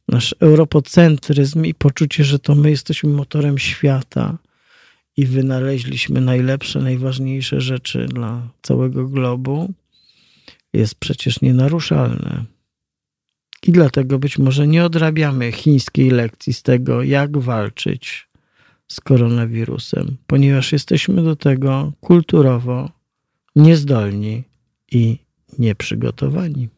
Nasz 0.07 0.35
europocentryzm 0.39 1.65
i 1.65 1.73
poczucie, 1.73 2.23
że 2.23 2.39
to 2.39 2.55
my 2.55 2.69
jesteśmy 2.69 3.09
motorem 3.09 3.57
świata 3.57 4.37
i 5.17 5.25
wynaleźliśmy 5.25 6.21
najlepsze, 6.21 6.79
najważniejsze 6.79 7.61
rzeczy 7.61 8.05
dla 8.05 8.47
całego 8.61 9.07
globu, 9.07 9.73
jest 10.73 10.95
przecież 10.95 11.41
nienaruszalne. 11.41 12.45
I 13.63 13.71
dlatego 13.71 14.19
być 14.19 14.37
może 14.37 14.67
nie 14.67 14.85
odrabiamy 14.85 15.51
chińskiej 15.51 16.09
lekcji 16.09 16.53
z 16.53 16.63
tego, 16.63 17.03
jak 17.03 17.37
walczyć 17.37 18.26
z 18.87 18.99
koronawirusem, 18.99 20.17
ponieważ 20.27 20.71
jesteśmy 20.71 21.23
do 21.23 21.35
tego 21.35 21.93
kulturowo 22.01 22.89
niezdolni 23.55 24.43
i 24.91 25.17
nieprzygotowani. 25.59 26.69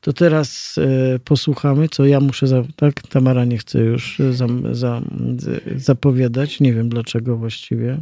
To 0.00 0.12
teraz 0.12 0.78
y, 0.78 1.20
posłuchamy, 1.24 1.88
co 1.88 2.04
ja 2.04 2.20
muszę. 2.20 2.46
Za, 2.46 2.62
tak, 2.76 3.02
Tamara 3.02 3.44
nie 3.44 3.58
chce 3.58 3.80
już 3.80 4.18
za, 4.30 4.46
za, 4.72 5.02
zapowiadać. 5.76 6.60
Nie 6.60 6.72
wiem 6.72 6.88
dlaczego 6.88 7.36
właściwie. 7.36 8.00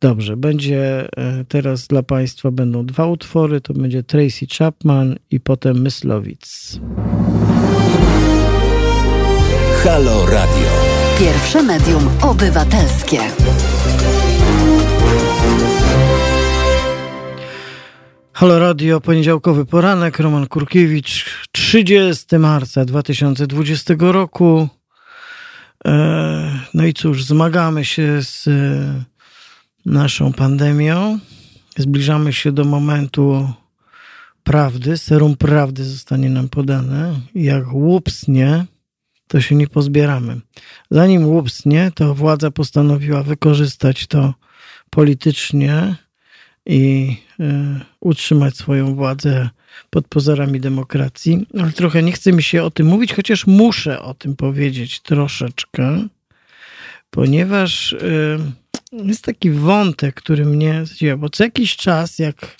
Dobrze, 0.00 0.36
będzie 0.36 1.08
e, 1.16 1.44
teraz 1.48 1.86
dla 1.86 2.02
Państwa 2.02 2.50
będą 2.50 2.86
dwa 2.86 3.06
utwory. 3.06 3.60
To 3.60 3.74
będzie 3.74 4.02
Tracy 4.02 4.46
Chapman 4.58 5.16
i 5.30 5.40
potem 5.40 5.82
Myslowic. 5.82 6.80
Halo 9.84 10.26
Radio. 10.26 10.77
Pierwsze 11.18 11.62
medium 11.62 12.08
obywatelskie. 12.22 13.18
Halo 18.32 18.58
Radio, 18.58 19.00
poniedziałkowy 19.00 19.66
poranek, 19.66 20.18
Roman 20.18 20.46
Kurkiewicz, 20.46 21.24
30 21.52 22.38
marca 22.38 22.84
2020 22.84 23.94
roku. 23.98 24.68
E, 25.84 26.60
no 26.74 26.84
i 26.84 26.94
cóż, 26.94 27.24
zmagamy 27.24 27.84
się 27.84 28.22
z 28.22 28.48
naszą 29.86 30.32
pandemią. 30.32 31.18
Zbliżamy 31.78 32.32
się 32.32 32.52
do 32.52 32.64
momentu 32.64 33.52
prawdy. 34.44 34.98
Serum 34.98 35.36
prawdy 35.36 35.84
zostanie 35.84 36.30
nam 36.30 36.48
podane. 36.48 37.14
Jak 37.34 37.72
łupsnie, 37.72 38.66
to 39.28 39.40
się 39.40 39.54
nie 39.54 39.66
pozbieramy. 39.66 40.40
Zanim 40.90 41.26
łupsnie, 41.26 41.90
to 41.94 42.14
władza 42.14 42.50
postanowiła 42.50 43.22
wykorzystać 43.22 44.06
to 44.06 44.34
politycznie 44.90 45.96
i 46.66 47.16
y, 47.40 47.44
utrzymać 48.00 48.56
swoją 48.56 48.94
władzę 48.94 49.50
pod 49.90 50.08
pozorami 50.08 50.60
demokracji. 50.60 51.46
Ale 51.60 51.72
trochę 51.72 52.02
nie 52.02 52.12
chce 52.12 52.32
mi 52.32 52.42
się 52.42 52.62
o 52.62 52.70
tym 52.70 52.86
mówić, 52.86 53.14
chociaż 53.14 53.46
muszę 53.46 54.02
o 54.02 54.14
tym 54.14 54.36
powiedzieć 54.36 55.00
troszeczkę, 55.00 56.06
ponieważ 57.10 57.92
y, 57.92 58.38
jest 58.92 59.24
taki 59.24 59.50
wątek, 59.50 60.14
który 60.14 60.44
mnie 60.44 60.86
zdziwia, 60.86 61.16
bo 61.16 61.30
co 61.30 61.44
jakiś 61.44 61.76
czas, 61.76 62.18
jak 62.18 62.56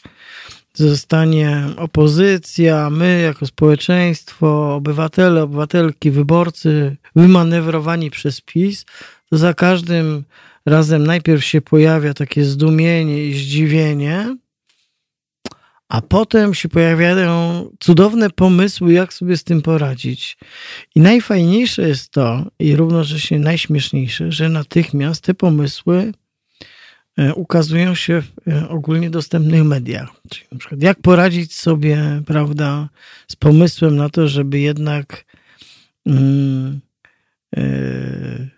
zostanie 0.79 1.65
opozycja, 1.77 2.91
my 2.91 3.21
jako 3.23 3.47
społeczeństwo, 3.47 4.75
obywatele, 4.75 5.43
obywatelki, 5.43 6.11
wyborcy 6.11 6.97
wymanewrowani 7.17 8.11
przez 8.11 8.41
PiS, 8.41 8.85
to 9.31 9.39
za 9.39 9.55
każdym 9.55 10.25
razem 10.67 11.07
najpierw 11.07 11.45
się 11.45 11.61
pojawia 11.61 12.15
takie 12.15 12.45
zdumienie 12.45 13.25
i 13.25 13.35
zdziwienie, 13.35 14.37
a 15.89 16.01
potem 16.01 16.55
się 16.55 16.69
pojawiają 16.69 17.65
cudowne 17.81 18.31
pomysły, 18.31 18.93
jak 18.93 19.15
sobie 19.15 19.37
z 19.37 19.45
tym 19.45 19.63
poradzić. 19.63 20.39
I 20.95 21.01
najfajniejsze 21.01 21.89
jest 21.89 22.11
to, 22.11 22.45
i 22.59 22.77
równocześnie 22.77 23.39
najśmieszniejsze, 23.39 24.33
że 24.33 24.49
natychmiast 24.49 25.25
te 25.25 25.35
pomysły 25.35 26.13
ukazują 27.35 27.95
się 27.95 28.23
w 28.23 28.49
e, 28.49 28.69
ogólnie 28.69 29.11
dostępnych 29.11 29.65
mediach. 29.65 30.09
Czyli 30.31 30.47
na 30.53 30.59
przykład 30.59 30.83
jak 30.83 31.01
poradzić 31.01 31.55
sobie, 31.55 32.23
prawda, 32.27 32.89
z 33.29 33.37
pomysłem 33.37 33.97
na 33.97 34.09
to, 34.09 34.29
żeby 34.29 34.59
jednak 34.61 35.25
mm, 36.07 36.81
yy, 37.57 38.49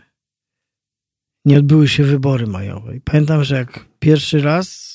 nie 1.45 1.59
odbyły 1.59 1.89
się 1.89 2.05
wybory 2.05 2.47
majowe. 2.47 2.97
I 2.97 3.01
pamiętam, 3.01 3.45
że 3.45 3.57
jak 3.57 3.85
pierwszy 3.99 4.41
raz 4.41 4.91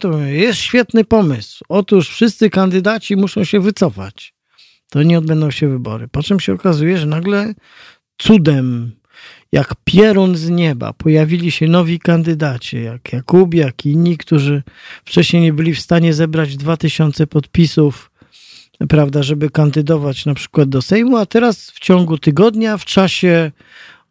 to 0.00 0.18
jest 0.18 0.60
świetny 0.60 1.04
pomysł. 1.04 1.64
Otóż 1.68 2.08
wszyscy 2.08 2.50
kandydaci 2.50 3.16
muszą 3.16 3.44
się 3.44 3.60
wycofać. 3.60 4.34
To 4.90 5.02
nie 5.02 5.18
odbędą 5.18 5.50
się 5.50 5.68
wybory. 5.68 6.08
Po 6.08 6.22
czym 6.22 6.40
się 6.40 6.52
okazuje, 6.52 6.98
że 6.98 7.06
nagle 7.06 7.54
cudem, 8.18 8.92
jak 9.52 9.74
pierun 9.84 10.36
z 10.36 10.48
nieba, 10.50 10.92
pojawili 10.92 11.50
się 11.50 11.66
nowi 11.66 11.98
kandydaci, 11.98 12.82
jak 12.82 13.12
Jakub, 13.12 13.54
jak 13.54 13.86
inni, 13.86 14.16
którzy 14.16 14.62
wcześniej 15.04 15.42
nie 15.42 15.52
byli 15.52 15.74
w 15.74 15.80
stanie 15.80 16.14
zebrać 16.14 16.56
2000 16.56 17.26
podpisów, 17.26 18.10
prawda, 18.88 19.22
żeby 19.22 19.50
kandydować 19.50 20.26
na 20.26 20.34
przykład 20.34 20.68
do 20.68 20.82
Sejmu, 20.82 21.16
a 21.16 21.26
teraz 21.26 21.70
w 21.70 21.80
ciągu 21.80 22.18
tygodnia, 22.18 22.78
w 22.78 22.84
czasie 22.84 23.52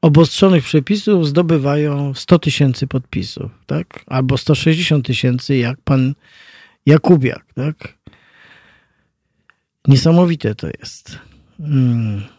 obostrzonych 0.01 0.63
przepisów 0.63 1.27
zdobywają 1.27 2.13
100 2.13 2.39
tysięcy 2.39 2.87
podpisów, 2.87 3.51
tak? 3.65 4.03
Albo 4.07 4.37
160 4.37 5.05
tysięcy, 5.05 5.57
jak 5.57 5.81
pan 5.81 6.13
Jakubiak, 6.85 7.45
tak? 7.55 7.97
Niesamowite 9.87 10.55
to 10.55 10.67
jest. 10.79 11.19
Hmm. 11.57 12.38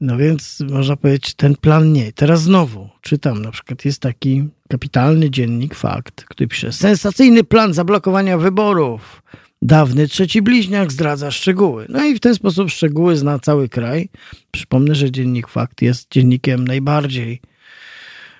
No 0.00 0.16
więc 0.16 0.60
można 0.70 0.96
powiedzieć, 0.96 1.34
ten 1.34 1.56
plan 1.56 1.92
nie. 1.92 2.12
Teraz 2.12 2.42
znowu 2.42 2.88
czytam, 3.00 3.42
na 3.42 3.50
przykład 3.50 3.84
jest 3.84 4.00
taki 4.00 4.48
kapitalny 4.68 5.30
dziennik 5.30 5.74
Fakt, 5.74 6.24
który 6.24 6.48
pisze 6.48 6.72
sensacyjny 6.72 7.44
plan 7.44 7.74
zablokowania 7.74 8.38
wyborów. 8.38 9.22
Dawny 9.62 10.08
trzeci 10.08 10.42
bliźniak 10.42 10.92
zdradza 10.92 11.30
szczegóły. 11.30 11.86
No 11.88 12.04
i 12.04 12.14
w 12.14 12.20
ten 12.20 12.34
sposób 12.34 12.70
szczegóły 12.70 13.16
zna 13.16 13.38
cały 13.38 13.68
kraj. 13.68 14.08
Przypomnę, 14.50 14.94
że 14.94 15.10
dziennik 15.10 15.48
Fakt 15.48 15.82
jest 15.82 16.10
dziennikiem 16.10 16.66
najbardziej 16.66 17.40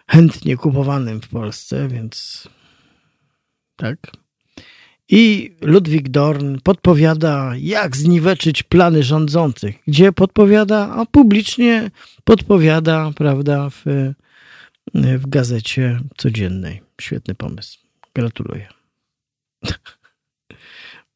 chętnie 0.08 0.56
kupowanym 0.56 1.20
w 1.20 1.28
Polsce, 1.28 1.88
więc 1.88 2.48
tak. 3.76 4.19
I 5.12 5.54
Ludwik 5.60 6.08
Dorn 6.08 6.56
podpowiada, 6.64 7.52
jak 7.58 7.96
zniweczyć 7.96 8.62
plany 8.62 9.02
rządzących. 9.02 9.78
Gdzie 9.86 10.12
podpowiada? 10.12 10.90
A 10.96 11.06
publicznie 11.06 11.90
podpowiada, 12.24 13.10
prawda, 13.16 13.70
w, 13.70 13.82
w 14.94 15.28
gazecie 15.28 16.00
codziennej. 16.16 16.80
Świetny 17.00 17.34
pomysł. 17.34 17.78
Gratuluję. 18.14 18.68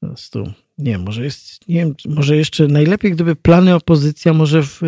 Po 0.01 0.07
prostu, 0.07 0.53
nie 0.79 0.99
może 0.99 1.25
jest, 1.25 1.69
nie 1.69 1.81
wiem, 1.81 1.95
może 2.09 2.37
jeszcze 2.37 2.67
najlepiej, 2.67 3.13
gdyby 3.13 3.37
plany 3.37 3.75
opozycja 3.75 4.33
może 4.33 4.63
w, 4.63 4.81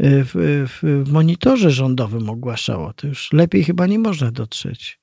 w, 0.00 0.64
w, 0.68 1.04
w 1.08 1.12
monitorze 1.12 1.70
rządowym 1.70 2.30
ogłaszało. 2.30 2.92
To 2.92 3.06
już 3.06 3.32
lepiej 3.32 3.64
chyba 3.64 3.86
nie 3.86 3.98
można 3.98 4.30
dotrzeć. 4.30 4.98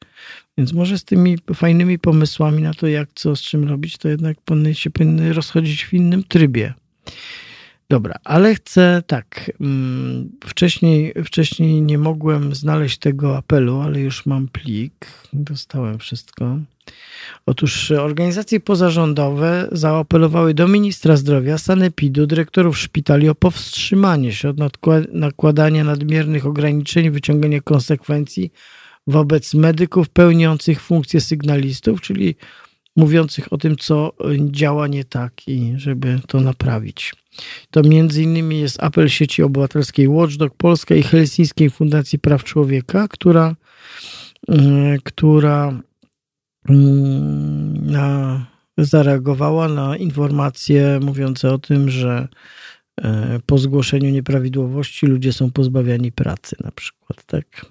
Więc 0.57 0.73
może 0.73 0.97
z 0.97 1.03
tymi 1.03 1.37
fajnymi 1.53 1.99
pomysłami 1.99 2.61
na 2.61 2.73
to, 2.73 2.87
jak 2.87 3.09
co 3.15 3.35
z 3.35 3.41
czym 3.41 3.69
robić, 3.69 3.97
to 3.97 4.09
jednak 4.09 4.41
powinny 4.41 4.75
się 4.75 4.89
powinny 4.89 5.33
rozchodzić 5.33 5.85
w 5.85 5.93
innym 5.93 6.23
trybie. 6.23 6.73
Dobra, 7.89 8.15
ale 8.23 8.55
chcę 8.55 9.03
tak. 9.07 9.51
Mm, 9.61 10.29
wcześniej, 10.45 11.13
wcześniej 11.25 11.81
nie 11.81 11.97
mogłem 11.97 12.55
znaleźć 12.55 12.97
tego 12.97 13.37
apelu, 13.37 13.81
ale 13.81 13.99
już 13.99 14.25
mam 14.25 14.47
plik. 14.47 15.07
Dostałem 15.33 15.99
wszystko. 15.99 16.59
Otóż 17.45 17.91
organizacje 17.91 18.59
pozarządowe 18.59 19.67
zaapelowały 19.71 20.53
do 20.53 20.67
ministra 20.67 21.15
zdrowia, 21.17 21.57
sanepidu, 21.57 22.27
dyrektorów 22.27 22.77
szpitali 22.77 23.29
o 23.29 23.35
powstrzymanie 23.35 24.33
się 24.33 24.49
od 24.49 24.57
nakładania 25.13 25.83
nadmiernych 25.83 26.45
ograniczeń, 26.45 27.11
wyciągania 27.11 27.61
konsekwencji 27.61 28.51
wobec 29.07 29.53
medyków 29.53 30.09
pełniących 30.09 30.81
funkcje 30.81 31.21
sygnalistów, 31.21 32.01
czyli 32.01 32.35
mówiących 32.95 33.53
o 33.53 33.57
tym, 33.57 33.75
co 33.77 34.13
działa 34.51 34.87
nie 34.87 35.03
tak 35.03 35.47
i 35.47 35.73
żeby 35.75 36.19
to 36.27 36.39
naprawić. 36.39 37.13
To 37.71 37.81
między 37.83 38.23
innymi 38.23 38.59
jest 38.59 38.83
apel 38.83 39.09
sieci 39.09 39.43
obywatelskiej 39.43 40.07
Watchdog 40.07 40.55
Polska 40.57 40.95
i 40.95 41.03
Helsińskiej 41.03 41.69
Fundacji 41.69 42.19
Praw 42.19 42.43
Człowieka, 42.43 43.07
która, 43.07 43.55
mm, 44.47 44.99
która 45.03 45.81
na, 46.69 48.45
zareagowała 48.77 49.67
na 49.67 49.97
informacje 49.97 50.99
mówiące 50.99 51.53
o 51.53 51.57
tym, 51.57 51.89
że 51.89 52.27
e, 53.01 53.39
po 53.45 53.57
zgłoszeniu 53.57 54.09
nieprawidłowości 54.09 55.05
ludzie 55.05 55.33
są 55.33 55.51
pozbawiani 55.51 56.11
pracy 56.11 56.55
na 56.63 56.71
przykład, 56.71 57.25
tak? 57.25 57.65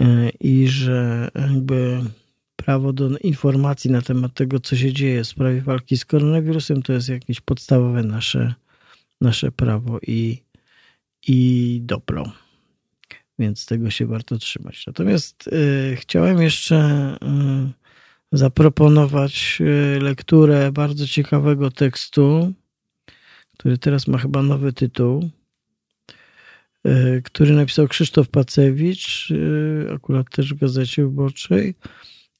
E, 0.00 0.30
I 0.40 0.68
że 0.68 1.28
jakby 1.34 2.00
prawo 2.56 2.92
do 2.92 3.18
informacji 3.18 3.90
na 3.90 4.02
temat 4.02 4.34
tego, 4.34 4.60
co 4.60 4.76
się 4.76 4.92
dzieje 4.92 5.24
w 5.24 5.28
sprawie 5.28 5.60
walki 5.60 5.96
z 5.96 6.04
koronawirusem, 6.04 6.82
to 6.82 6.92
jest 6.92 7.08
jakieś 7.08 7.40
podstawowe 7.40 8.02
nasze, 8.02 8.54
nasze 9.20 9.52
prawo 9.52 9.98
i, 10.06 10.42
i 11.26 11.80
dobro. 11.82 12.43
Więc 13.38 13.66
tego 13.66 13.90
się 13.90 14.06
warto 14.06 14.38
trzymać. 14.38 14.86
Natomiast 14.86 15.48
y, 15.48 15.96
chciałem 15.96 16.42
jeszcze 16.42 16.76
y, 18.32 18.38
zaproponować 18.38 19.58
y, 19.60 20.00
lekturę 20.00 20.72
bardzo 20.72 21.06
ciekawego 21.06 21.70
tekstu, 21.70 22.52
który 23.58 23.78
teraz 23.78 24.06
ma 24.06 24.18
chyba 24.18 24.42
nowy 24.42 24.72
tytuł 24.72 25.30
E, 26.84 27.20
który 27.22 27.54
napisał 27.54 27.88
Krzysztof 27.88 28.28
Pacewicz, 28.28 29.28
e, 29.30 29.92
akurat 29.92 30.30
też 30.30 30.54
w 30.54 30.58
Gazecie 30.58 31.02
Wyborczej, 31.02 31.74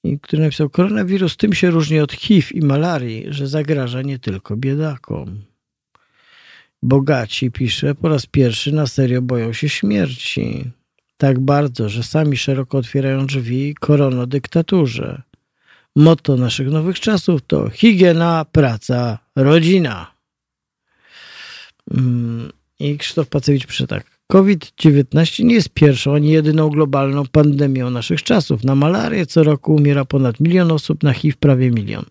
i 0.04 0.20
który 0.20 0.42
napisał: 0.42 0.70
Koronawirus 0.70 1.36
tym 1.36 1.52
się 1.52 1.70
różni 1.70 2.00
od 2.00 2.12
HIV 2.12 2.48
i 2.50 2.60
malarii, 2.60 3.26
że 3.28 3.46
zagraża 3.46 4.02
nie 4.02 4.18
tylko 4.18 4.56
biedakom. 4.56 5.42
Bogaci, 6.82 7.50
pisze, 7.50 7.94
po 7.94 8.08
raz 8.08 8.26
pierwszy 8.26 8.72
na 8.72 8.86
serio 8.86 9.22
boją 9.22 9.52
się 9.52 9.68
śmierci. 9.68 10.70
Tak 11.16 11.40
bardzo, 11.40 11.88
że 11.88 12.02
sami 12.02 12.36
szeroko 12.36 12.78
otwierają 12.78 13.26
drzwi 13.26 13.74
korono 13.80 14.26
dyktaturze. 14.26 15.22
Motto 15.96 16.36
naszych 16.36 16.70
nowych 16.70 17.00
czasów 17.00 17.40
to 17.46 17.70
higiena, 17.70 18.46
praca, 18.52 19.18
rodzina. 19.36 20.14
Mm, 21.90 22.52
I 22.78 22.98
Krzysztof 22.98 23.28
Pacewicz 23.28 23.66
pisze 23.66 23.86
tak. 23.86 24.14
COVID-19 24.32 25.44
nie 25.44 25.54
jest 25.54 25.68
pierwszą 25.68 26.14
ani 26.14 26.30
jedyną 26.30 26.70
globalną 26.70 27.26
pandemią 27.26 27.90
naszych 27.90 28.22
czasów. 28.22 28.64
Na 28.64 28.74
malarię 28.74 29.26
co 29.26 29.42
roku 29.42 29.74
umiera 29.74 30.04
ponad 30.04 30.40
milion 30.40 30.72
osób, 30.72 31.02
na 31.02 31.12
HIV 31.12 31.36
prawie 31.40 31.70
milion. 31.70 32.04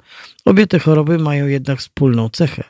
Obie 0.45 0.67
te 0.67 0.79
choroby 0.79 1.19
mają 1.19 1.47
jednak 1.47 1.79
wspólną 1.79 2.29
cechę. 2.29 2.63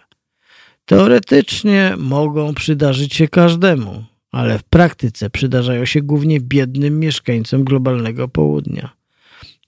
Teoretycznie 0.86 1.96
mogą 1.98 2.54
przydarzyć 2.54 3.14
się 3.14 3.28
każdemu, 3.28 4.04
ale 4.34 4.60
w 4.60 4.64
praktyce 4.64 5.30
przydarzają 5.30 5.86
się 5.86 6.02
głównie 6.02 6.40
biednym 6.40 7.00
mieszkańcom 7.00 7.64
globalnego 7.64 8.28
południa. 8.28 8.90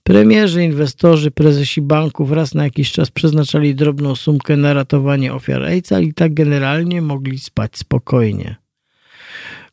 Premierzy, 0.02 0.64
inwestorzy, 0.64 1.30
prezesi 1.30 1.82
banków 1.82 2.32
raz 2.32 2.54
na 2.54 2.64
jakiś 2.64 2.92
czas 2.92 3.10
przeznaczali 3.10 3.74
drobną 3.74 4.16
sumkę 4.16 4.56
na 4.56 4.74
ratowanie 4.74 5.34
ofiar 5.34 5.62
AIDS, 5.62 5.92
i 6.02 6.14
tak 6.14 6.34
generalnie 6.34 7.02
mogli 7.02 7.38
spać 7.38 7.78
spokojnie. 7.78 8.56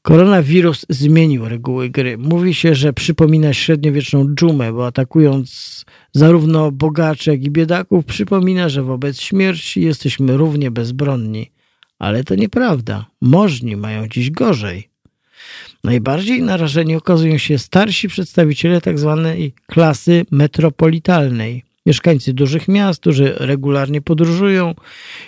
Koronawirus 0.02 0.86
zmienił 0.90 1.49
reguły 1.49 1.90
gry. 1.90 2.18
Mówi 2.18 2.53
się, 2.53 2.76
że 2.76 2.94
przypomina 2.94 3.53
średniowieczną 3.53 4.36
dżumę, 4.36 4.74
bo 4.74 4.88
atakując 4.88 5.86
zarówno 6.11 6.72
bogaczy, 6.72 7.32
jak 7.32 7.44
i 7.44 7.52
biedaków, 7.52 8.06
przypomina, 8.06 8.70
że 8.70 8.84
wobec 8.84 9.20
śmierci 9.20 9.82
jesteśmy 9.82 10.38
równie 10.38 10.72
bezbronni. 10.72 11.52
Ale 11.99 12.24
to 12.24 12.36
nieprawda. 12.36 13.06
Możni 13.22 13.76
mają 13.76 14.07
dziś 14.07 14.32
gorzej. 14.32 14.90
Najbardziej 15.84 16.41
narażeni 16.41 16.95
okazują 16.95 17.38
się 17.38 17.57
starsi 17.57 18.07
przedstawiciele 18.07 18.82
tzw. 18.82 19.22
Tak 19.24 19.65
klasy 19.65 20.26
metropolitalnej 20.32 21.64
mieszkańcy 21.86 22.34
dużych 22.34 22.68
miast, 22.68 23.02
którzy 23.02 23.34
regularnie 23.38 24.02
podróżują 24.02 24.76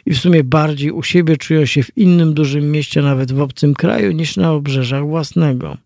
i 0.05 0.13
w 0.13 0.17
sumie 0.17 0.43
bardziej 0.43 0.91
u 0.91 1.03
siebie 1.03 1.37
czują 1.37 1.65
się 1.65 1.83
w 1.83 1.97
innym 1.97 2.33
dużym 2.33 2.71
mieście, 2.71 3.01
nawet 3.01 3.31
w 3.31 3.41
obcym 3.41 3.73
kraju, 3.73 4.11
niż 4.11 4.37
na 4.37 4.51
obrzeżach 4.51 5.07
własnego. 5.07 5.77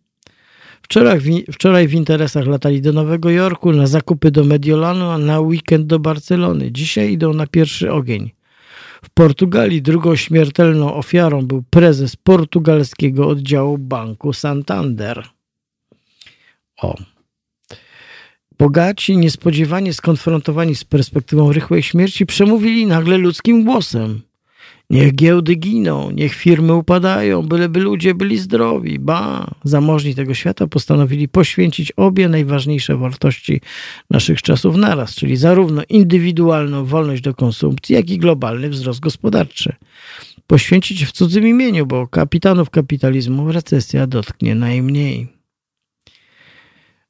Wczoraj 0.81 1.19
wczoraj 1.51 1.88
w 1.88 1.93
interesach 1.93 2.47
latali 2.47 2.81
do 2.81 2.93
Nowego 2.93 3.30
Jorku, 3.30 3.73
na 3.73 3.88
zakupy 3.88 4.31
do 4.31 4.43
Mediolanu, 4.43 5.10
a 5.10 5.18
na 5.18 5.39
weekend 5.39 5.88
do 5.88 5.99
Barcelony. 5.99 6.72
Dzisiaj 6.72 7.11
idą 7.11 7.34
na 7.34 7.47
pierwszy 7.47 7.91
ogień. 7.91 8.31
W 9.03 9.09
Portugalii 9.09 9.81
drugą 9.81 10.15
śmiertelną 10.15 10.93
ofiarą 10.93 11.41
był 11.41 11.63
prezes 11.69 12.15
portugalskiego 12.15 13.27
oddziału 13.27 13.77
banku 13.77 14.34
Santander. 14.34 15.30
O, 16.81 16.95
Bogaci, 18.59 19.17
niespodziewanie 19.17 19.93
skonfrontowani 19.93 20.76
z 20.76 20.84
perspektywą 20.84 21.51
rychłej 21.51 21.84
śmierci, 21.84 22.26
przemówili 22.26 22.85
nagle 22.85 23.17
ludzkim 23.17 23.63
głosem. 23.63 24.21
Niech 24.90 25.16
giełdy 25.16 25.56
giną, 25.56 26.11
niech 26.11 26.34
firmy 26.34 26.74
upadają, 26.74 27.41
byleby 27.44 27.80
ludzie 27.80 28.16
byli 28.16 28.38
zdrowi. 28.38 28.99
Ba, 28.99 29.52
zamożni 29.64 30.16
tego 30.16 30.34
świata 30.34 30.68
postanowili 30.68 31.28
poświęcić 31.28 31.91
obie 31.91 32.30
najważniejsze 32.30 32.98
wartości 32.98 33.61
naszych 34.10 34.41
czasów 34.41 34.76
naraz, 34.76 35.16
czyli 35.16 35.38
zarówno 35.38 35.82
indywidualną 35.90 36.86
wolność 36.86 37.22
do 37.22 37.34
konsumpcji, 37.34 37.95
jak 37.95 38.10
i 38.10 38.18
globalny 38.18 38.70
wzrost 38.70 38.99
gospodarczy. 38.99 39.76
Poświęcić 40.48 41.06
w 41.06 41.11
cudzym 41.11 41.48
imieniu, 41.48 41.86
bo 41.86 42.07
kapitanów 42.07 42.70
kapitalizmu 42.70 43.52
recesja 43.52 44.07
dotknie 44.07 44.56
najmniej. 44.56 45.39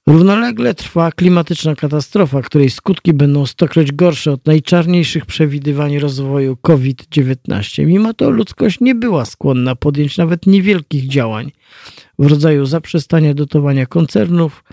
Równolegle 0.09 0.73
trwa 0.73 1.11
klimatyczna 1.11 1.75
katastrofa, 1.75 2.41
której 2.41 2.69
skutki 2.69 3.13
będą 3.13 3.45
stokroć 3.45 3.91
gorsze 3.91 4.31
od 4.31 4.45
najczarniejszych 4.45 5.25
przewidywań 5.25 5.99
rozwoju 5.99 6.57
COVID-19. 6.57 7.85
Mimo 7.85 8.13
to 8.13 8.29
ludzkość 8.29 8.79
nie 8.79 8.95
była 8.95 9.25
skłonna 9.25 9.75
podjąć 9.75 10.17
nawet 10.17 10.45
niewielkich 10.47 11.07
działań 11.07 11.51
w 12.19 12.27
rodzaju 12.27 12.65
zaprzestania 12.65 13.33
dotowania 13.33 13.85
koncernów 13.85 14.63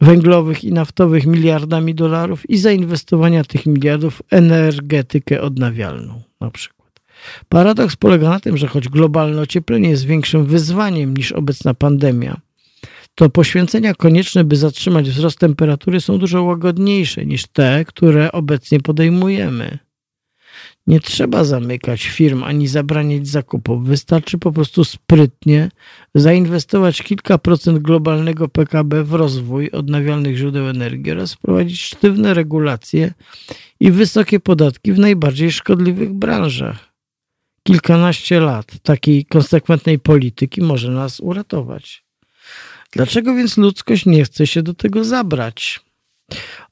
węglowych 0.00 0.64
i 0.64 0.72
naftowych 0.72 1.26
miliardami 1.26 1.94
dolarów 1.94 2.50
i 2.50 2.58
zainwestowania 2.58 3.44
tych 3.44 3.66
miliardów 3.66 4.16
w 4.16 4.22
energetykę 4.30 5.40
odnawialną 5.40 6.22
na 6.40 6.50
przykład. 6.50 7.00
Paradoks 7.48 7.96
polega 7.96 8.28
na 8.28 8.40
tym, 8.40 8.56
że 8.56 8.66
choć 8.66 8.88
globalne 8.88 9.42
ocieplenie 9.42 9.90
jest 9.90 10.04
większym 10.04 10.46
wyzwaniem 10.46 11.16
niż 11.16 11.32
obecna 11.32 11.74
pandemia, 11.74 12.40
to 13.14 13.30
poświęcenia 13.30 13.94
konieczne, 13.94 14.44
by 14.44 14.56
zatrzymać 14.56 15.10
wzrost 15.10 15.38
temperatury, 15.38 16.00
są 16.00 16.18
dużo 16.18 16.42
łagodniejsze 16.42 17.26
niż 17.26 17.46
te, 17.46 17.84
które 17.84 18.32
obecnie 18.32 18.80
podejmujemy. 18.80 19.78
Nie 20.86 21.00
trzeba 21.00 21.44
zamykać 21.44 22.02
firm 22.02 22.42
ani 22.42 22.68
zabraniać 22.68 23.28
zakupów. 23.28 23.84
Wystarczy 23.84 24.38
po 24.38 24.52
prostu 24.52 24.84
sprytnie 24.84 25.68
zainwestować 26.14 27.02
kilka 27.02 27.38
procent 27.38 27.78
globalnego 27.78 28.48
PKB 28.48 29.04
w 29.04 29.14
rozwój 29.14 29.70
odnawialnych 29.70 30.36
źródeł 30.36 30.68
energii 30.68 31.12
oraz 31.12 31.34
wprowadzić 31.34 31.82
sztywne 31.82 32.34
regulacje 32.34 33.12
i 33.80 33.90
wysokie 33.90 34.40
podatki 34.40 34.92
w 34.92 34.98
najbardziej 34.98 35.52
szkodliwych 35.52 36.12
branżach. 36.12 36.92
Kilkanaście 37.62 38.40
lat 38.40 38.78
takiej 38.82 39.24
konsekwentnej 39.24 39.98
polityki 39.98 40.62
może 40.62 40.90
nas 40.90 41.20
uratować. 41.20 42.04
Dlaczego 42.92 43.34
więc 43.34 43.56
ludzkość 43.56 44.06
nie 44.06 44.24
chce 44.24 44.46
się 44.46 44.62
do 44.62 44.74
tego 44.74 45.04
zabrać? 45.04 45.80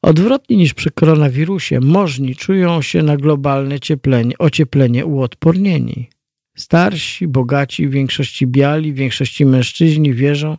Odwrotnie 0.02 0.56
niż 0.56 0.74
przy 0.74 0.90
koronawirusie, 0.90 1.80
możni 1.80 2.36
czują 2.36 2.82
się 2.82 3.02
na 3.02 3.16
globalne 3.16 3.80
cieplenie, 3.80 4.38
ocieplenie 4.38 5.06
uodpornieni. 5.06 6.08
Starsi, 6.56 7.28
bogaci, 7.28 7.88
w 7.88 7.90
większości 7.90 8.46
biali, 8.46 8.92
w 8.92 8.96
większości 8.96 9.46
mężczyźni 9.46 10.14
wierzą, 10.14 10.56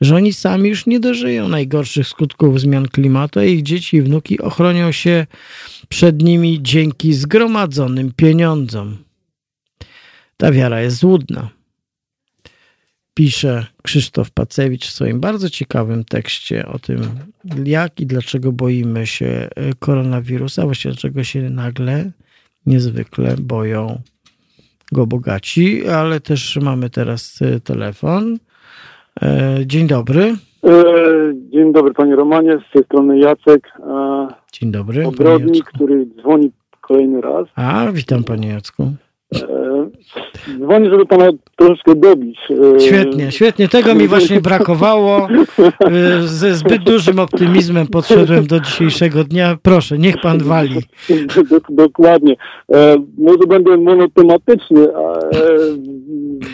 że 0.00 0.16
oni 0.16 0.32
sami 0.32 0.68
już 0.68 0.86
nie 0.86 1.00
dożyją 1.00 1.48
najgorszych 1.48 2.08
skutków 2.08 2.60
zmian 2.60 2.88
klimatu, 2.88 3.40
a 3.40 3.44
ich 3.44 3.62
dzieci 3.62 3.96
i 3.96 4.02
wnuki 4.02 4.40
ochronią 4.40 4.92
się 4.92 5.26
przed 5.88 6.22
nimi 6.22 6.62
dzięki 6.62 7.12
zgromadzonym 7.14 8.12
pieniądzom. 8.16 8.96
Ta 10.36 10.52
wiara 10.52 10.80
jest 10.80 10.96
złudna 10.96 11.61
pisze 13.14 13.66
Krzysztof 13.82 14.30
Pacewicz 14.30 14.86
w 14.86 14.92
swoim 14.92 15.20
bardzo 15.20 15.50
ciekawym 15.50 16.04
tekście 16.04 16.66
o 16.66 16.78
tym, 16.78 17.00
jak 17.64 18.00
i 18.00 18.06
dlaczego 18.06 18.52
boimy 18.52 19.06
się 19.06 19.26
e, 19.26 19.48
koronawirusa, 19.78 20.64
właściwie 20.64 20.92
dlaczego 20.92 21.24
się 21.24 21.50
nagle 21.50 22.10
niezwykle 22.66 23.34
boją 23.40 24.00
go 24.92 25.06
bogaci, 25.06 25.88
ale 25.88 26.20
też 26.20 26.58
mamy 26.62 26.90
teraz 26.90 27.38
e, 27.42 27.60
telefon. 27.60 28.38
E, 29.22 29.58
dzień 29.66 29.86
dobry. 29.86 30.34
Dzień 31.50 31.72
dobry 31.72 31.94
panie 31.94 32.16
Romanie, 32.16 32.58
z 32.70 32.72
tej 32.72 32.84
strony 32.84 33.18
Jacek. 33.18 33.72
Dzień 34.52 34.70
dobry. 34.70 35.06
Ogrodnik, 35.06 35.64
który 35.64 36.06
dzwoni 36.06 36.50
kolejny 36.80 37.20
raz. 37.20 37.48
A, 37.56 37.92
witam 37.92 38.24
panie 38.24 38.48
Jacku. 38.48 38.92
Dzwonię, 40.58 40.90
żeby 40.90 41.06
pana 41.06 41.28
troszkę 41.56 41.94
dobić. 41.94 42.38
E, 42.76 42.80
świetnie, 42.80 43.32
świetnie. 43.32 43.68
Tego 43.68 43.94
mi 43.94 44.08
właśnie 44.08 44.40
brakowało. 44.40 45.28
E, 45.80 46.22
ze 46.22 46.54
zbyt 46.54 46.82
dużym 46.82 47.18
optymizmem 47.18 47.86
podszedłem 47.86 48.46
do 48.46 48.60
dzisiejszego 48.60 49.24
dnia. 49.24 49.56
Proszę, 49.62 49.98
niech 49.98 50.20
pan 50.20 50.38
wali. 50.38 50.80
Dokładnie. 51.68 52.36
E, 52.72 52.96
może 53.18 53.38
będę 53.48 53.76
monotematyczny. 53.76 54.88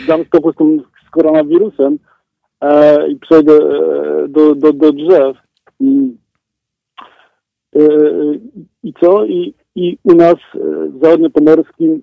Dam 0.07 0.25
stopę 0.25 0.49
z, 0.51 1.07
z 1.07 1.09
koronawirusem 1.09 1.97
i 3.09 3.15
przejdę 3.15 3.59
do, 4.29 4.55
do, 4.55 4.73
do 4.73 4.91
drzew. 4.91 5.37
e, 7.75 7.79
I 8.83 8.93
co? 9.01 9.25
I, 9.25 9.53
I 9.75 9.97
u 10.03 10.15
nas 10.15 10.35
w 10.89 10.99
zachodniopomorskim 11.01 12.01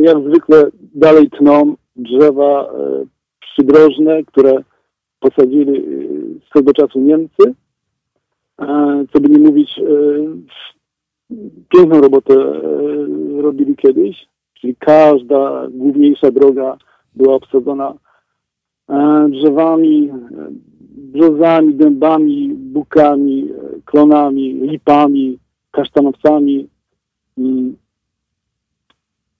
jak 0.00 0.18
zwykle 0.28 0.70
dalej 0.94 1.30
tną 1.30 1.76
drzewa 1.96 2.62
e, 2.62 3.04
przydrożne, 3.40 4.24
które 4.24 4.62
posadzili 5.20 5.78
e, 5.78 5.82
swego 6.50 6.72
czasu 6.72 7.00
Niemcy. 7.00 7.54
E, 8.60 9.04
co 9.12 9.20
by 9.20 9.28
nie 9.28 9.38
mówić, 9.38 9.70
e, 9.78 9.84
piękną 11.68 12.00
robotę 12.00 12.34
e, 12.34 12.62
robili 13.42 13.76
kiedyś, 13.76 14.26
czyli 14.54 14.76
każda 14.76 15.68
główniejsza 15.70 16.30
droga 16.30 16.76
była 17.14 17.34
obsadzona 17.34 17.94
e, 18.88 19.28
drzewami, 19.30 20.10
e, 20.10 20.48
brzozami, 20.90 21.74
dębami, 21.74 22.54
bukami, 22.54 23.50
e, 23.50 23.80
klonami, 23.84 24.52
lipami, 24.52 25.38
kasztanowcami. 25.70 26.68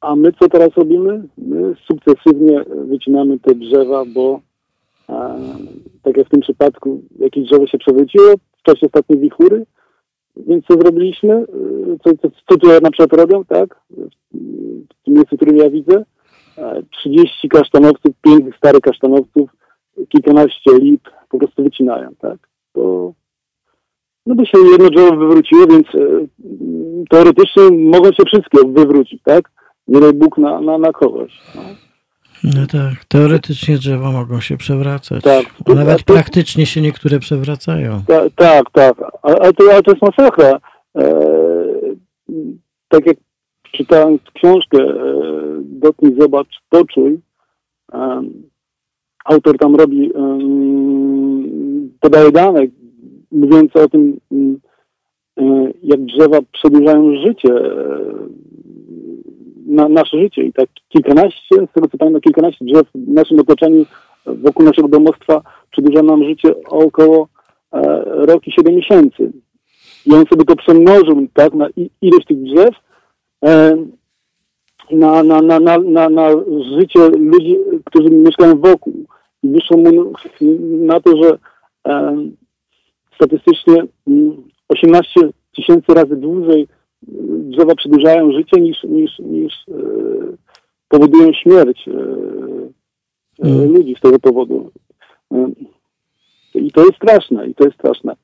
A 0.00 0.16
my 0.16 0.32
co 0.32 0.48
teraz 0.48 0.68
robimy? 0.76 1.28
My 1.38 1.74
sukcesywnie 1.90 2.64
wycinamy 2.88 3.38
te 3.38 3.54
drzewa, 3.54 4.04
bo 4.14 4.40
e, 5.08 5.38
tak 6.02 6.16
jak 6.16 6.26
w 6.26 6.30
tym 6.30 6.40
przypadku 6.40 7.02
jakieś 7.18 7.48
drzewo 7.48 7.66
się 7.66 7.78
przewróciło 7.78 8.34
w 8.58 8.62
czasie 8.62 8.86
ostatniej 8.86 9.18
wichury, 9.20 9.66
więc 10.36 10.64
co 10.66 10.74
zrobiliśmy? 10.74 11.34
E, 11.34 11.44
Co, 12.04 12.10
co, 12.22 12.28
co 12.48 12.56
tu 12.58 12.68
na 12.82 12.90
przykład 12.90 13.20
robią, 13.20 13.44
tak? 13.44 13.80
W 14.90 15.04
tym 15.04 15.14
miejscu, 15.14 15.36
którym 15.36 15.56
ja 15.56 15.70
widzę, 15.70 16.04
e, 16.58 16.82
30 16.90 17.48
kasztanowców, 17.48 18.14
pięknych 18.22 18.56
starych 18.56 18.80
kasztanowców, 18.80 19.50
kilkanaście 20.08 20.78
lip 20.78 21.08
po 21.30 21.38
prostu 21.38 21.62
wycinają, 21.62 22.10
tak? 22.18 22.38
Bo, 22.74 23.12
no 24.26 24.34
bo 24.34 24.44
się 24.44 24.58
jedno 24.72 24.90
drzewo 24.90 25.16
wywróciło, 25.16 25.66
więc 25.66 25.86
e, 25.94 26.26
teoretycznie 27.10 27.62
mogą 27.70 28.12
się 28.12 28.24
wszystkie 28.26 28.58
wywrócić, 28.68 29.22
tak? 29.22 29.57
Nie 29.88 30.00
daj 30.00 30.12
Bóg 30.12 30.38
na, 30.38 30.60
na, 30.60 30.78
na 30.78 30.92
kogoś. 30.92 31.32
No. 31.54 31.62
No 32.44 32.66
tak, 32.72 33.04
teoretycznie 33.04 33.76
drzewa 33.78 34.10
mogą 34.12 34.40
się 34.40 34.56
przewracać. 34.56 35.24
Tak. 35.24 35.44
A 35.66 35.74
nawet 35.74 36.04
to- 36.04 36.14
praktycznie 36.14 36.66
się 36.66 36.80
niektóre 36.80 37.18
przewracają. 37.18 38.02
Ta, 38.06 38.30
tak, 38.36 38.70
tak. 38.72 38.94
A, 39.22 39.28
a, 39.30 39.52
to, 39.52 39.76
a 39.76 39.82
to 39.82 39.90
jest 39.90 40.02
masakra. 40.02 40.58
E, 40.98 41.12
tak 42.88 43.06
jak 43.06 43.16
czytałem 43.72 44.18
książkę 44.34 44.78
e, 44.78 45.04
Dotknij, 45.62 46.14
zobacz, 46.20 46.48
poczuj. 46.70 47.20
E, 47.92 48.22
autor 49.24 49.58
tam 49.58 49.76
robi, 49.76 50.12
em, 50.14 51.90
podaje 52.00 52.32
dane 52.32 52.60
mówiące 53.32 53.82
o 53.84 53.88
tym, 53.88 54.20
e, 54.32 55.44
jak 55.82 56.04
drzewa 56.04 56.38
przedłużają 56.52 57.16
życie, 57.26 57.54
e, 57.54 58.10
na, 59.68 59.88
nasze 59.88 60.18
życie. 60.18 60.42
I 60.42 60.52
tak 60.52 60.68
kilkanaście, 60.88 61.56
z 61.70 61.72
tego 61.72 61.88
co 61.88 61.98
pamiętam, 61.98 62.20
kilkanaście 62.20 62.64
drzew 62.64 62.86
w 62.94 63.08
naszym 63.08 63.40
otoczeniu, 63.40 63.86
wokół 64.26 64.66
naszego 64.66 64.88
domostwa 64.88 65.42
przedłuża 65.70 66.02
nam 66.02 66.24
życie 66.24 66.64
o 66.66 66.78
około 66.78 67.28
e, 67.72 67.80
rok 68.04 68.46
i 68.46 68.52
7 68.52 68.74
miesięcy. 68.74 69.32
I 70.06 70.14
on 70.14 70.24
sobie 70.26 70.44
to 70.44 70.56
przemnożył 70.56 71.26
tak, 71.34 71.54
na 71.54 71.68
ilość 72.02 72.26
tych 72.26 72.42
drzew, 72.42 72.74
e, 73.44 73.76
na, 74.90 75.22
na, 75.22 75.42
na, 75.42 75.60
na, 75.60 75.78
na, 75.78 76.08
na 76.08 76.30
życie 76.78 77.08
ludzi, 77.08 77.56
którzy 77.84 78.10
mieszkają 78.10 78.60
wokół. 78.60 79.04
I 79.42 79.48
wyszło 79.48 79.76
mu 79.76 80.12
na 80.86 81.00
to, 81.00 81.22
że 81.22 81.38
e, 81.88 82.16
statystycznie 83.14 83.84
mm, 84.06 84.42
18 84.68 85.20
tysięcy 85.56 85.94
razy 85.94 86.16
dłużej 86.16 86.60
mm, 86.60 86.77
drzewa 87.50 87.74
przedłużają 87.74 88.32
życie 88.32 88.60
niż, 88.60 88.84
niż, 88.84 89.18
niż 89.18 89.52
e, 89.68 89.72
powodują 90.88 91.32
śmierć 91.32 91.88
e, 91.88 91.92
e, 91.92 92.68
Mm. 93.42 93.72
ludzi 93.72 93.94
z 93.98 94.00
tego 94.00 94.18
powodu. 94.18 94.70
I 96.54 96.70
to 96.72 96.80
jest 96.84 96.96
straszne, 96.96 97.46
i 97.48 97.54
to 97.54 97.64
jest 97.64 97.76
straszne. 97.76 98.16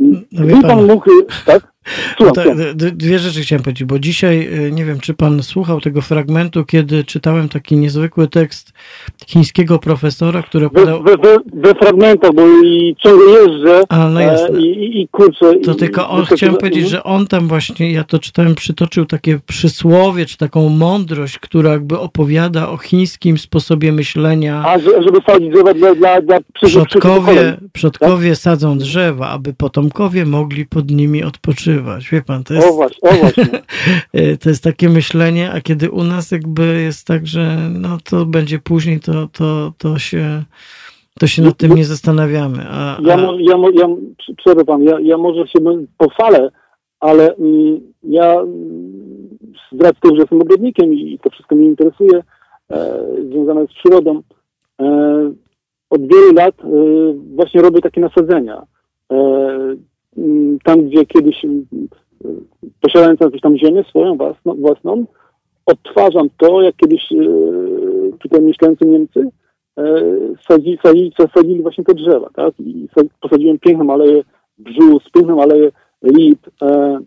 No 0.00 0.18
Gdyby 0.32 0.52
pan- 0.52 0.62
pan 0.62 0.86
mógł, 0.86 1.10
tak? 1.46 1.72
Słucham, 2.16 2.34
Tak, 2.34 2.74
d- 2.74 2.90
dwie 2.90 3.18
rzeczy 3.18 3.40
chciałem 3.40 3.62
powiedzieć, 3.62 3.84
bo 3.84 3.98
dzisiaj 3.98 4.48
y, 4.66 4.72
nie 4.72 4.84
wiem, 4.84 5.00
czy 5.00 5.14
pan 5.14 5.42
słuchał 5.42 5.80
tego 5.80 6.02
fragmentu, 6.02 6.64
kiedy 6.64 7.04
czytałem 7.04 7.48
taki 7.48 7.76
niezwykły 7.76 8.28
tekst 8.28 8.72
chińskiego 9.26 9.78
profesora, 9.78 10.42
który 10.42 10.70
podał. 10.70 11.02
we, 11.02 11.16
we, 11.16 11.36
we 11.54 11.74
fragmentach, 11.74 12.30
bo 12.34 12.42
i 12.64 12.96
ciągle 13.04 13.26
jeżdżę 13.40 13.82
A, 13.88 14.08
no 14.08 14.20
jasne. 14.20 14.58
e, 14.58 14.62
i, 14.62 15.00
i, 15.00 15.08
kurczę. 15.08 15.54
To 15.64 15.72
i, 15.72 15.76
tylko 15.76 16.08
on, 16.10 16.22
i- 16.22 16.26
chciałem 16.26 16.54
i- 16.54 16.58
powiedzieć, 16.58 16.88
że 16.88 17.04
on 17.04 17.26
tam 17.26 17.48
właśnie, 17.48 17.92
ja 17.92 18.04
to 18.04 18.18
czytałem, 18.18 18.54
przytoczył 18.54 19.06
takie 19.06 19.38
przysłowie, 19.46 20.26
czy 20.26 20.36
taką 20.36 20.68
mądrość, 20.68 21.38
która 21.38 21.70
jakby 21.72 21.98
opowiada 21.98 22.68
o 22.68 22.76
chińskim 22.76 23.38
sposobie 23.38 23.92
myślenia. 23.92 24.62
A, 24.66 24.78
że, 24.78 25.02
żeby 25.02 25.18
sadzić 25.26 25.50
drzewa 25.52 25.74
dla, 25.74 25.94
dla, 25.94 26.20
dla 26.20 26.38
przyszłych 26.54 26.86
Przodkowie, 26.88 27.56
przodkowie 27.72 28.36
sadzą 28.36 28.78
drzewa, 28.78 29.28
aby 29.28 29.54
potomkowie 29.54 30.26
mogli 30.26 30.66
pod 30.66 30.90
nimi 30.90 31.22
odpoczywać. 31.24 31.77
Wie 32.12 32.22
pan, 32.22 32.44
to 32.44 32.54
jest, 32.54 32.68
O 32.68 32.72
właśnie, 32.72 33.10
o 33.10 33.14
właśnie. 33.14 33.44
y, 34.32 34.38
to 34.38 34.48
jest 34.48 34.64
takie 34.64 34.88
myślenie, 34.88 35.50
a 35.52 35.60
kiedy 35.60 35.90
u 35.90 36.04
nas 36.04 36.30
jakby 36.30 36.82
jest 36.82 37.06
tak, 37.06 37.26
że 37.26 37.56
no 37.70 37.98
to 38.04 38.26
będzie 38.26 38.58
później, 38.58 39.00
to, 39.00 39.28
to, 39.32 39.72
to 39.78 39.98
się 39.98 40.42
to 41.18 41.26
się 41.26 41.42
nad 41.42 41.56
tym 41.56 41.74
nie 41.74 41.84
zastanawiamy. 41.84 42.58
A, 42.70 42.98
Ja, 43.02 43.14
a, 43.14 43.32
ja, 43.38 43.56
ja 43.74 43.88
przerwę 44.36 44.64
pan, 44.64 44.82
ja, 44.82 45.00
ja 45.00 45.16
może 45.18 45.46
się 45.48 45.58
pochwalę, 45.98 46.50
ale 47.00 47.34
mm, 47.34 47.80
ja 48.02 48.44
z 49.72 49.80
racji 49.80 50.00
tego, 50.02 50.14
że 50.14 50.20
jestem 50.20 50.42
ogrodnikiem 50.42 50.94
i 50.94 51.18
to 51.22 51.30
wszystko 51.30 51.54
mnie 51.54 51.66
interesuje, 51.66 52.22
e, 52.70 53.04
związane 53.30 53.66
z 53.66 53.72
przyrodą, 53.72 54.22
e, 54.80 55.32
od 55.90 56.00
wielu 56.00 56.32
lat 56.32 56.54
e, 56.60 56.66
właśnie 57.34 57.62
robię 57.62 57.80
takie 57.80 58.00
nasadzenia. 58.00 58.62
Mm, 60.18 60.58
tam, 60.64 60.88
gdzie 60.88 61.06
kiedyś 61.06 61.44
mm, 61.44 61.66
posiadając 62.80 63.20
jakąś 63.20 63.40
tam 63.40 63.58
ziemię 63.58 63.84
swoją 63.90 64.16
własną, 64.16 64.54
własną 64.54 65.06
odtwarzam 65.66 66.28
to, 66.36 66.62
jak 66.62 66.76
kiedyś 66.76 67.12
e, 67.12 67.16
tutaj 68.18 68.42
mieszkający 68.42 68.86
Niemcy 68.86 69.28
e, 69.78 69.84
sadzi, 70.48 70.78
sadzi, 70.82 71.12
sadzili 71.34 71.62
właśnie 71.62 71.84
te 71.84 71.94
drzewa, 71.94 72.30
tak? 72.34 72.54
I 72.60 72.88
sa- 72.96 73.08
posadziłem 73.20 73.58
piękną 73.58 73.92
aleję 73.92 74.22
brzus, 74.58 75.10
piękną 75.14 75.42
aleję 75.42 75.70
lip, 76.02 76.38
e, 76.62 76.98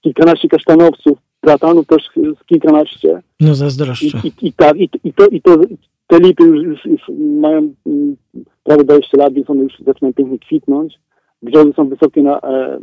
kilkanaście 0.00 0.48
kasztanowców, 0.48 1.18
platanów 1.40 1.86
też 1.86 2.02
kilkanaście. 2.46 3.22
no 3.40 3.50
I, 3.50 3.54
zazdroszczę. 3.54 4.18
i, 4.24 4.32
i 4.46 4.52
tak, 4.52 4.76
i, 4.76 4.88
i, 5.04 5.12
to, 5.12 5.26
i 5.26 5.42
to, 5.42 5.56
te 6.06 6.18
lipy 6.18 6.44
już, 6.44 6.64
już, 6.64 6.84
już 6.84 7.02
mają 7.18 7.74
mm, 7.86 8.16
prawie 8.64 8.84
20 8.84 9.18
lat, 9.18 9.34
więc 9.34 9.50
one 9.50 9.62
już 9.62 9.72
zaczynają 9.86 10.14
pięknie 10.14 10.38
kwitnąć. 10.38 10.98
Brzozy 11.42 11.72
są 11.76 11.88
wysokie 11.88 12.22
na 12.22 12.40
e, 12.40 12.78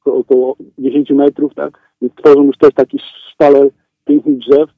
około- 0.00 0.18
około 0.18 0.56
10 0.78 1.10
metrów, 1.10 1.54
tak? 1.54 1.78
Więc 2.02 2.14
tworzą 2.14 2.44
już 2.44 2.58
też 2.58 2.74
taki 2.74 2.98
sztaler 3.32 3.70
pięknych 4.04 4.38
drzew. 4.38 4.70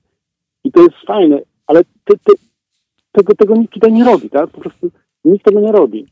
I 0.64 0.72
to 0.72 0.80
jest 0.80 0.94
fajne, 1.06 1.40
ale 1.66 1.84
te, 1.84 2.14
te, 2.24 2.32
tego, 3.12 3.34
tego 3.34 3.54
nikt 3.56 3.74
tutaj 3.74 3.92
nie 3.92 4.04
robi, 4.04 4.30
tak? 4.30 4.50
Po 4.50 4.60
prostu 4.60 4.90
nikt 5.24 5.44
tego 5.44 5.60
nie 5.60 5.72
robi. 5.72 6.06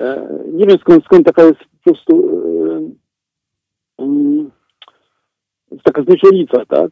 E, 0.00 0.28
nie 0.52 0.66
wiem 0.66 0.78
skąd, 0.78 1.04
skąd 1.04 1.26
taka 1.26 1.42
jest 1.42 1.58
po 1.60 1.90
prostu 1.90 2.30
e, 3.98 4.02
mm, 4.04 4.50
taka 5.82 6.02
znieczulica, 6.02 6.66
tak? 6.66 6.90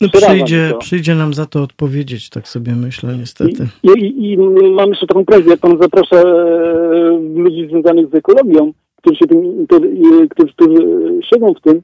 No 0.00 0.08
przyjdzie, 0.08 0.68
to. 0.72 0.78
przyjdzie 0.78 1.14
nam 1.14 1.34
za 1.34 1.46
to 1.46 1.62
odpowiedzieć, 1.62 2.30
tak 2.30 2.48
sobie 2.48 2.74
myślę, 2.74 3.16
niestety. 3.18 3.68
I, 3.82 3.88
i, 3.88 4.32
I 4.32 4.38
mam 4.70 4.88
jeszcze 4.88 5.06
taką 5.06 5.24
prośbę, 5.24 5.50
jak 5.50 5.60
pan 5.60 5.78
zaprasza 5.82 6.16
e, 6.16 6.24
ludzi 7.34 7.66
związanych 7.68 8.10
z 8.10 8.14
ekologią, 8.14 8.72
którzy, 8.96 9.16
się 9.16 9.26
tym, 9.26 9.66
którzy, 9.66 9.88
którzy 10.30 10.76
siedzą 11.22 11.54
w 11.54 11.60
tym 11.60 11.82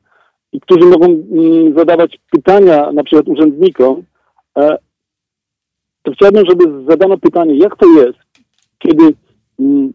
i 0.52 0.60
którzy 0.60 0.86
mogą 0.86 1.06
mm, 1.06 1.74
zadawać 1.76 2.18
pytania 2.30 2.92
na 2.92 3.04
przykład 3.04 3.28
urzędnikom, 3.28 4.02
e, 4.58 4.76
to 6.02 6.12
chciałbym, 6.12 6.44
żeby 6.46 6.84
zadano 6.88 7.18
pytanie, 7.18 7.58
jak 7.58 7.76
to 7.76 7.86
jest, 7.86 8.18
kiedy, 8.78 9.04
mm, 9.60 9.92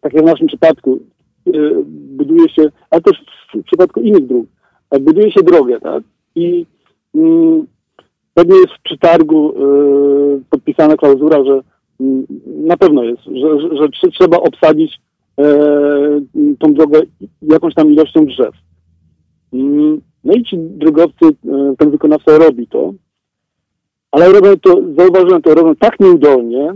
tak 0.00 0.12
jak 0.12 0.24
w 0.24 0.26
naszym 0.26 0.46
przypadku, 0.46 0.98
e, 1.46 1.50
buduje 1.86 2.48
się, 2.48 2.62
ale 2.90 3.02
też 3.02 3.18
w, 3.54 3.62
przypadku 3.62 4.00
innych 4.00 4.26
dróg, 4.26 4.46
buduje 5.00 5.32
się 5.32 5.42
drogę, 5.42 5.80
tak? 5.80 6.02
I 6.34 6.66
pewnie 8.34 8.56
jest 8.56 8.72
w 8.78 8.82
przetargu 8.82 9.52
e, 9.56 9.60
podpisana 10.50 10.96
klauzura, 10.96 11.44
że 11.44 11.60
mm, 12.00 12.26
na 12.46 12.76
pewno 12.76 13.02
jest, 13.04 13.22
że, 13.22 13.60
że, 13.60 13.76
że 13.76 13.88
trze- 13.88 14.12
trzeba 14.12 14.36
obsadzić 14.36 15.00
e, 15.40 15.44
tą 16.58 16.74
drogę 16.74 17.00
jakąś 17.42 17.74
tam 17.74 17.92
ilością 17.92 18.26
drzew. 18.26 18.54
Mm, 19.52 20.00
No 20.24 20.32
i 20.34 20.42
ci 20.44 20.56
drogowcy, 20.58 21.24
e, 21.24 21.74
ten 21.78 21.90
wykonawca 21.90 22.38
robi 22.38 22.66
to, 22.66 22.92
ale 24.10 24.32
robią 24.32 24.56
to, 24.56 24.82
zauważyłem 24.98 25.42
to, 25.42 25.54
robią 25.54 25.76
tak 25.76 26.00
nieudolnie, 26.00 26.74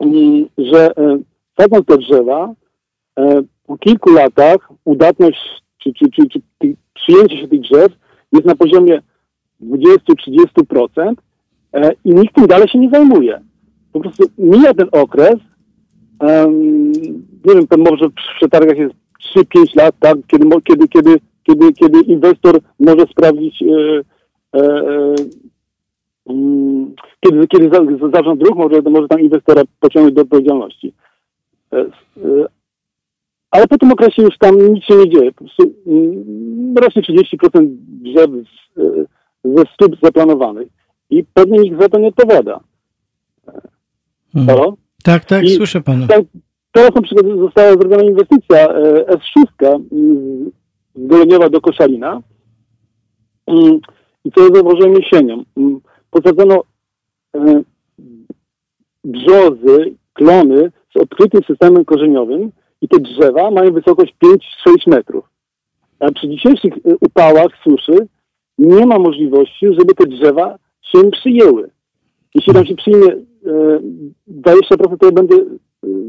mm, 0.00 0.46
że 0.58 0.96
e, 0.96 1.18
sadzą 1.60 1.84
te 1.84 1.98
drzewa, 1.98 2.54
e, 3.18 3.42
po 3.66 3.78
kilku 3.78 4.10
latach 4.12 4.68
udatność 4.84 5.38
czy, 5.78 5.92
czy, 5.92 6.10
czy, 6.10 6.28
czy 6.28 6.40
przyjęcie 6.94 7.36
się 7.40 7.48
tych 7.48 7.60
drzew 7.60 7.92
jest 8.32 8.44
na 8.46 8.54
poziomie 8.54 9.02
20-30% 9.62 11.14
e, 11.72 11.92
i 12.04 12.14
nikt 12.14 12.34
tym 12.34 12.46
dalej 12.46 12.68
się 12.68 12.78
nie 12.78 12.90
zajmuje. 12.90 13.40
Po 13.92 14.00
prostu 14.00 14.24
mija 14.38 14.74
ten 14.74 14.88
okres, 14.92 15.36
nie 17.44 17.54
wiem, 17.54 17.66
może 17.78 18.10
przy 18.10 18.34
przetargach 18.36 18.78
jest 18.78 18.94
3-5 19.36 19.76
lat, 19.76 19.94
tak, 20.00 20.18
kiedy, 20.26 20.46
kiedy, 20.64 20.88
kiedy, 20.88 21.16
kiedy, 21.42 21.72
kiedy 21.72 22.00
inwestor 22.00 22.60
może 22.80 23.06
sprawdzić, 23.06 23.62
e, 23.62 24.00
e, 24.60 25.14
kiedy, 27.20 27.46
kiedy 27.46 27.68
za- 27.72 27.98
za- 27.98 28.10
zarząd 28.14 28.40
dróg 28.40 28.56
może, 28.56 28.82
może 28.82 29.08
tam 29.08 29.20
inwestora 29.20 29.62
pociągnąć 29.80 30.14
do 30.14 30.22
odpowiedzialności. 30.22 30.92
Ale 33.50 33.66
po 33.66 33.78
tym 33.78 33.92
okresie 33.92 34.22
już 34.22 34.38
tam 34.38 34.72
nic 34.72 34.84
się 34.84 34.94
nie 34.96 35.10
dzieje. 35.10 35.32
Po 35.32 35.44
prostu 35.44 35.74
mm, 35.86 36.74
rośnie 36.76 37.02
30% 37.02 37.66
drzew 37.80 38.30
z, 38.30 38.78
e, 38.80 39.04
ze 39.44 39.62
stóp 39.74 39.96
zaplanowanych 40.02 40.68
i 41.10 41.24
pewnie 41.34 41.58
nikt 41.58 41.80
za 41.80 41.88
to 41.88 41.98
nie 41.98 42.08
odpowiada. 42.08 42.60
Hmm. 44.32 44.48
Halo? 44.48 44.76
Tak, 45.04 45.24
tak, 45.24 45.44
I- 45.44 45.50
słyszę 45.56 45.80
pana. 45.80 46.06
Tak, 46.06 46.22
teraz 46.72 46.94
na 46.94 47.02
przykład 47.02 47.26
została 47.38 47.72
zrobiona 47.72 48.02
inwestycja 48.02 48.68
e, 48.68 49.04
S6 49.04 49.80
mm, 49.92 50.50
z 50.94 51.06
Goleniowa 51.06 51.50
do 51.50 51.60
Koszalina 51.60 52.22
Mm, 53.48 53.80
i 54.24 54.32
co 54.32 54.54
zauważyłem 54.54 54.94
jesienią. 54.94 55.44
Posadzono 56.10 56.62
e, 57.36 57.62
brzozy, 59.04 59.94
klony 60.12 60.70
z 60.96 61.00
odkrytym 61.02 61.40
systemem 61.46 61.84
korzeniowym 61.84 62.52
i 62.80 62.88
te 62.88 62.98
drzewa 63.00 63.50
mają 63.50 63.72
wysokość 63.72 64.14
5-6 64.24 64.38
metrów. 64.86 65.24
A 66.00 66.10
przy 66.12 66.28
dzisiejszych 66.28 66.72
e, 66.74 66.96
upałach, 67.00 67.48
suszy 67.64 68.06
nie 68.58 68.86
ma 68.86 68.98
możliwości, 68.98 69.66
żeby 69.78 69.94
te 69.94 70.06
drzewa 70.06 70.58
się 70.82 71.10
przyjęły. 71.10 71.70
Jeśli 72.34 72.52
tam 72.54 72.66
się 72.66 72.74
przyjmie 72.76 73.06
e, 73.46 73.80
20%, 74.30 74.98
to 74.98 75.06
ja 75.06 75.12
będę 75.12 75.34
e, 75.36 75.46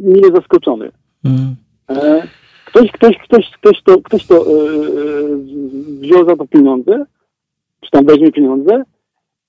mile 0.03 0.31
zaskoczony. 0.35 0.91
Mm. 1.25 1.55
E, 1.89 2.27
Ktoś, 2.65 2.91
ktoś, 2.91 3.17
ktoś, 3.17 3.51
ktoś 3.51 3.83
to, 3.83 4.01
ktoś 4.01 4.25
to 4.27 4.45
wziął 6.01 6.25
za 6.25 6.35
to 6.35 6.47
pieniądze, 6.47 7.05
czy 7.81 7.91
tam 7.91 8.05
weźmie 8.05 8.31
pieniądze, 8.31 8.83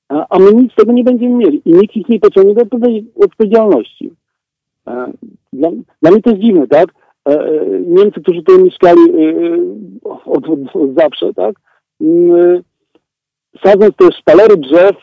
a, 0.08 0.38
my 0.38 0.52
nic 0.54 0.72
z 0.72 0.74
tego 0.74 0.92
nie 0.92 1.04
będziemy 1.04 1.34
mieli 1.36 1.62
i 1.64 1.72
nikt 1.72 1.96
ich 1.96 2.08
nie 2.08 2.20
pociągnie 2.20 2.54
do 2.54 2.62
odpowiedzialności- 2.62 3.24
odpowiedzialności. 3.24 4.10
E, 4.86 5.12
Dla, 5.52 5.68
dla 6.02 6.10
mnie 6.10 6.22
to 6.22 6.30
jest 6.30 6.42
dziwne, 6.42 6.66
tak? 6.68 6.88
E, 7.28 7.32
e, 7.32 7.80
Niemcy, 7.80 8.20
którzy 8.20 8.42
tutaj 8.42 8.62
mieszkali 8.64 9.00
e, 9.00 9.58
od, 10.24 10.44
od, 10.48 10.94
zawsze, 10.96 11.34
tak? 11.34 11.54
Mm, 12.00 12.62
Sadząc 13.64 13.96
te 13.96 14.12
szpalery 14.12 14.56
drzew, 14.56 14.96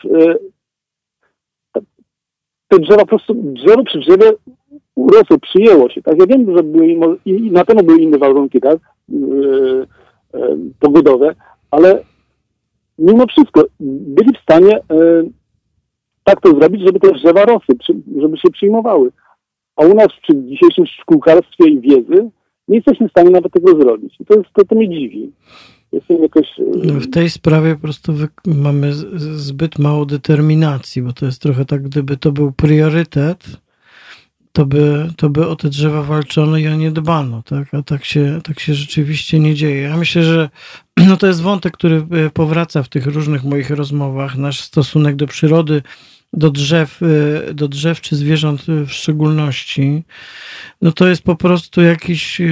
te 2.68 2.78
drzewa 2.78 3.00
po 3.00 3.06
prostu, 3.06 3.34
drzewo 3.34 3.84
przy 3.84 3.98
drzewie 3.98 4.32
urosło, 4.94 5.38
przyjęło 5.38 5.90
się, 5.90 6.02
tak? 6.02 6.18
Ja 6.18 6.26
wiem, 6.26 6.56
że 6.56 6.62
były, 6.62 7.18
i, 7.24 7.50
na 7.50 7.64
pewno 7.64 7.82
były 7.82 7.98
inne 7.98 8.18
warunki, 8.18 8.60
tak? 8.60 8.78
Yy, 9.08 9.86
pogodowe, 10.80 11.34
ale 11.70 12.04
mimo 12.98 13.26
wszystko 13.26 13.64
byli 13.80 14.32
w 14.38 14.42
stanie 14.42 14.80
tak 16.24 16.40
to 16.40 16.50
zrobić, 16.50 16.82
żeby 16.82 17.00
te 17.00 17.12
drzewa 17.12 17.44
rosły, 17.44 17.74
żeby 18.20 18.38
się 18.38 18.50
przyjmowały. 18.52 19.10
A 19.78 19.84
u 19.84 19.94
nas 19.94 20.08
przy 20.22 20.42
dzisiejszym 20.44 20.86
szkółkarstwie 20.86 21.68
i 21.68 21.80
wiedzy 21.80 22.30
nie 22.68 22.76
jesteśmy 22.76 23.08
w 23.08 23.10
stanie 23.10 23.30
nawet 23.30 23.52
tego 23.52 23.82
zrobić. 23.82 24.14
I 24.20 24.24
to, 24.24 24.34
jest, 24.34 24.48
to, 24.52 24.64
to 24.64 24.74
mnie 24.74 24.88
dziwi. 24.88 25.32
Jakoś... 26.22 26.46
W 26.84 27.10
tej 27.10 27.30
sprawie 27.30 27.74
po 27.74 27.80
prostu 27.80 28.12
mamy 28.46 28.92
zbyt 29.36 29.78
mało 29.78 30.06
determinacji, 30.06 31.02
bo 31.02 31.12
to 31.12 31.26
jest 31.26 31.42
trochę 31.42 31.64
tak, 31.64 31.82
gdyby 31.82 32.16
to 32.16 32.32
był 32.32 32.52
priorytet, 32.52 33.60
to 34.52 34.66
by, 34.66 35.08
to 35.16 35.30
by 35.30 35.46
o 35.46 35.56
te 35.56 35.68
drzewa 35.68 36.02
walczono 36.02 36.56
i 36.56 36.68
o 36.68 36.76
nie 36.76 36.90
dbano, 36.90 37.42
tak? 37.42 37.74
A 37.74 37.82
tak 37.82 38.04
się, 38.04 38.40
tak 38.44 38.60
się 38.60 38.74
rzeczywiście 38.74 39.38
nie 39.38 39.54
dzieje. 39.54 39.80
Ja 39.80 39.96
myślę, 39.96 40.22
że 40.22 40.48
no 41.08 41.16
to 41.16 41.26
jest 41.26 41.42
wątek, 41.42 41.72
który 41.72 41.96
e, 41.96 42.30
powraca 42.30 42.82
w 42.82 42.88
tych 42.88 43.06
różnych 43.06 43.44
moich 43.44 43.70
rozmowach. 43.70 44.36
Nasz 44.36 44.60
stosunek 44.60 45.16
do 45.16 45.26
przyrody, 45.26 45.82
do 46.32 46.50
drzew, 46.50 47.00
e, 47.02 47.54
do 47.54 47.68
drzew 47.68 48.00
czy 48.00 48.16
zwierząt 48.16 48.66
e, 48.68 48.86
w 48.86 48.92
szczególności, 48.92 50.04
no 50.82 50.92
to 50.92 51.08
jest 51.08 51.22
po 51.22 51.36
prostu 51.36 51.82
jakiś 51.82 52.40
e, 52.40 52.46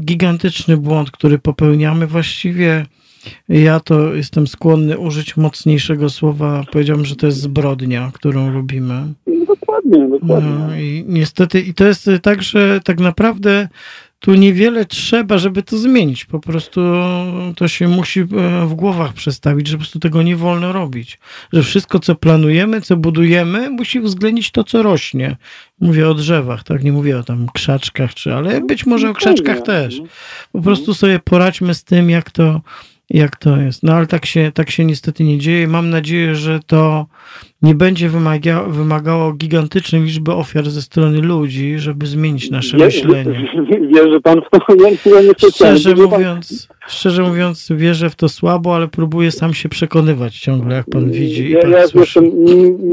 gigantyczny 0.00 0.76
błąd, 0.76 1.10
który 1.10 1.38
popełniamy 1.38 2.06
właściwie. 2.06 2.86
Ja 3.48 3.80
to 3.80 4.14
jestem 4.14 4.46
skłonny 4.46 4.98
użyć 4.98 5.36
mocniejszego 5.36 6.10
słowa. 6.10 6.64
Powiedziałbym, 6.72 7.06
że 7.06 7.16
to 7.16 7.26
jest 7.26 7.38
zbrodnia, 7.40 8.10
którą 8.14 8.52
robimy. 8.52 9.14
Dokładnie, 9.46 10.08
dokładnie. 10.08 10.50
No 10.50 10.76
i 10.76 11.04
niestety, 11.08 11.60
i 11.60 11.74
to 11.74 11.84
jest 11.86 12.10
tak, 12.22 12.42
że 12.42 12.80
tak 12.84 13.00
naprawdę 13.00 13.68
tu 14.20 14.34
niewiele 14.34 14.84
trzeba, 14.84 15.38
żeby 15.38 15.62
to 15.62 15.78
zmienić. 15.78 16.24
Po 16.24 16.40
prostu 16.40 16.80
to 17.56 17.68
się 17.68 17.88
musi 17.88 18.20
e, 18.20 18.24
w 18.66 18.74
głowach 18.74 19.12
przestawić, 19.12 19.68
że 19.68 19.76
po 19.76 19.78
prostu 19.78 19.98
tego 19.98 20.22
nie 20.22 20.36
wolno 20.36 20.72
robić. 20.72 21.18
Że 21.52 21.62
wszystko, 21.62 21.98
co 21.98 22.14
planujemy, 22.14 22.80
co 22.80 22.96
budujemy, 22.96 23.70
musi 23.70 24.00
uwzględnić 24.00 24.50
to, 24.50 24.64
co 24.64 24.82
rośnie. 24.82 25.36
Mówię 25.80 26.08
o 26.08 26.14
drzewach, 26.14 26.64
tak? 26.64 26.84
Nie 26.84 26.92
mówię 26.92 27.18
o 27.18 27.22
tam 27.22 27.46
krzaczkach, 27.54 28.14
czy, 28.14 28.34
ale 28.34 28.60
być 28.60 28.86
może 28.86 29.10
o 29.10 29.14
krzaczkach 29.14 29.62
też. 29.62 30.00
Po 30.52 30.62
prostu 30.62 30.94
sobie 30.94 31.18
poradźmy 31.18 31.74
z 31.74 31.84
tym, 31.84 32.10
jak 32.10 32.30
to, 32.30 32.60
jak 33.10 33.36
to 33.36 33.56
jest. 33.56 33.82
No 33.82 33.94
ale 33.94 34.06
tak 34.06 34.26
się, 34.26 34.52
tak 34.54 34.70
się 34.70 34.84
niestety 34.84 35.24
nie 35.24 35.38
dzieje. 35.38 35.68
Mam 35.68 35.90
nadzieję, 35.90 36.34
że 36.34 36.60
to 36.66 37.06
nie 37.62 37.74
będzie 37.74 38.08
wymaga, 38.08 38.62
wymagało 38.62 39.32
gigantycznej 39.32 40.02
liczby 40.02 40.32
ofiar 40.32 40.70
ze 40.70 40.82
strony 40.82 41.20
ludzi, 41.20 41.78
żeby 41.78 42.06
zmienić 42.06 42.50
nasze 42.50 42.76
Wie- 42.76 42.84
myślenie. 42.84 43.32
wie- 43.70 43.88
Wierzy 43.94 44.20
pan 44.20 44.40
w 44.40 44.50
to? 44.50 44.58
Ja 44.84 44.90
nie. 44.90 44.96
Szczerze 45.50 45.94
pan- 45.94 46.04
mówiąc, 46.10 46.68
szczerze 46.88 47.22
mówiąc, 47.22 47.68
wierzę 47.70 48.10
w 48.10 48.16
to 48.16 48.28
słabo, 48.28 48.74
ale 48.76 48.88
próbuję 48.88 49.30
sam 49.32 49.54
się 49.54 49.68
przekonywać 49.68 50.38
ciągle, 50.38 50.76
jak 50.76 50.86
pan 50.90 51.10
widzi 51.10 51.42
i 51.44 51.50
Ja, 51.50 51.60
pan 51.60 51.70
ja 51.70 51.78
jestem 51.80 52.22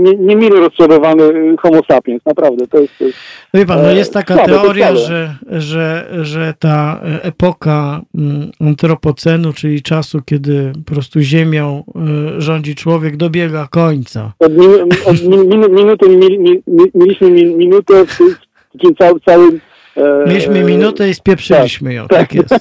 nie- 0.04 0.14
niemile 0.18 0.60
rozczarowany 0.60 1.24
y, 1.24 1.56
homo 1.62 1.82
sapiens, 1.92 2.22
naprawdę. 2.26 2.68
To 2.68 2.78
jest, 2.80 2.94
to 3.00 3.06
jest 3.06 3.18
No 3.54 3.60
wie 3.60 3.66
pan, 3.66 3.82
no 3.82 3.92
E, 3.92 3.96
jest 3.96 4.14
taka 4.14 4.36
słabe, 4.36 4.54
to 4.54 4.62
teoria, 4.62 4.96
że, 4.96 5.36
że, 5.52 6.10
że 6.22 6.54
ta 6.60 7.02
epoka 7.22 8.02
mm, 8.16 8.52
antropocenu, 8.62 9.54
czyli 9.54 9.82
czasu, 9.82 10.20
kiedy 10.26 10.74
po 10.86 10.94
prostu 10.94 11.20
ziemią 11.20 11.84
y, 12.38 12.42
rządzi 12.42 12.76
człowiek, 12.76 13.18
dobiega 13.18 13.68
końca. 13.72 14.34
od, 14.40 14.53
min, 14.58 14.90
od 15.06 15.24
min, 15.30 15.48
min, 15.50 15.74
minuty 15.74 16.10
mi, 16.10 16.38
mi, 16.38 16.62
mi, 16.68 16.84
mieliśmy 16.94 17.30
e, 19.98 20.24
Mieliśmy 20.28 20.64
minutę 20.64 21.10
i 21.10 21.14
spieprzyliśmy 21.14 21.94
ją, 21.94 22.08
tak 22.08 22.34
jest. 22.36 22.56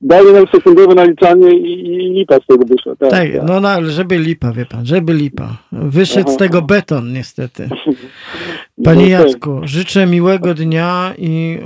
Daje 0.00 0.32
nam 0.32 0.44
sekundowe 0.52 0.94
naliczanie 0.94 1.50
i, 1.54 1.86
i 1.86 2.12
lipa 2.12 2.36
z 2.36 2.46
tego 2.46 2.64
wyszła. 2.64 2.96
Tak, 2.96 3.10
Tak, 3.10 3.32
tak. 3.32 3.42
no, 3.48 3.60
no 3.60 3.68
ale 3.68 3.90
żeby 3.90 4.18
lipa, 4.18 4.52
wie 4.52 4.66
pan, 4.66 4.86
żeby 4.86 5.14
lipa. 5.14 5.56
Wyszedł 5.72 6.28
z 6.28 6.32
Aha. 6.32 6.38
tego 6.38 6.62
beton, 6.62 7.12
niestety. 7.12 7.68
No 8.78 8.84
Panie 8.84 9.02
okej. 9.02 9.10
Jacku, 9.10 9.60
życzę 9.64 10.06
miłego 10.06 10.54
dnia 10.54 11.14
i 11.18 11.58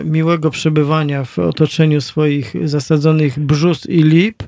e, 0.00 0.04
miłego 0.04 0.50
przebywania 0.50 1.24
w 1.24 1.38
otoczeniu 1.38 2.00
swoich 2.00 2.68
zasadzonych 2.68 3.38
brzus 3.38 3.86
i 3.86 4.02
lip. 4.02 4.42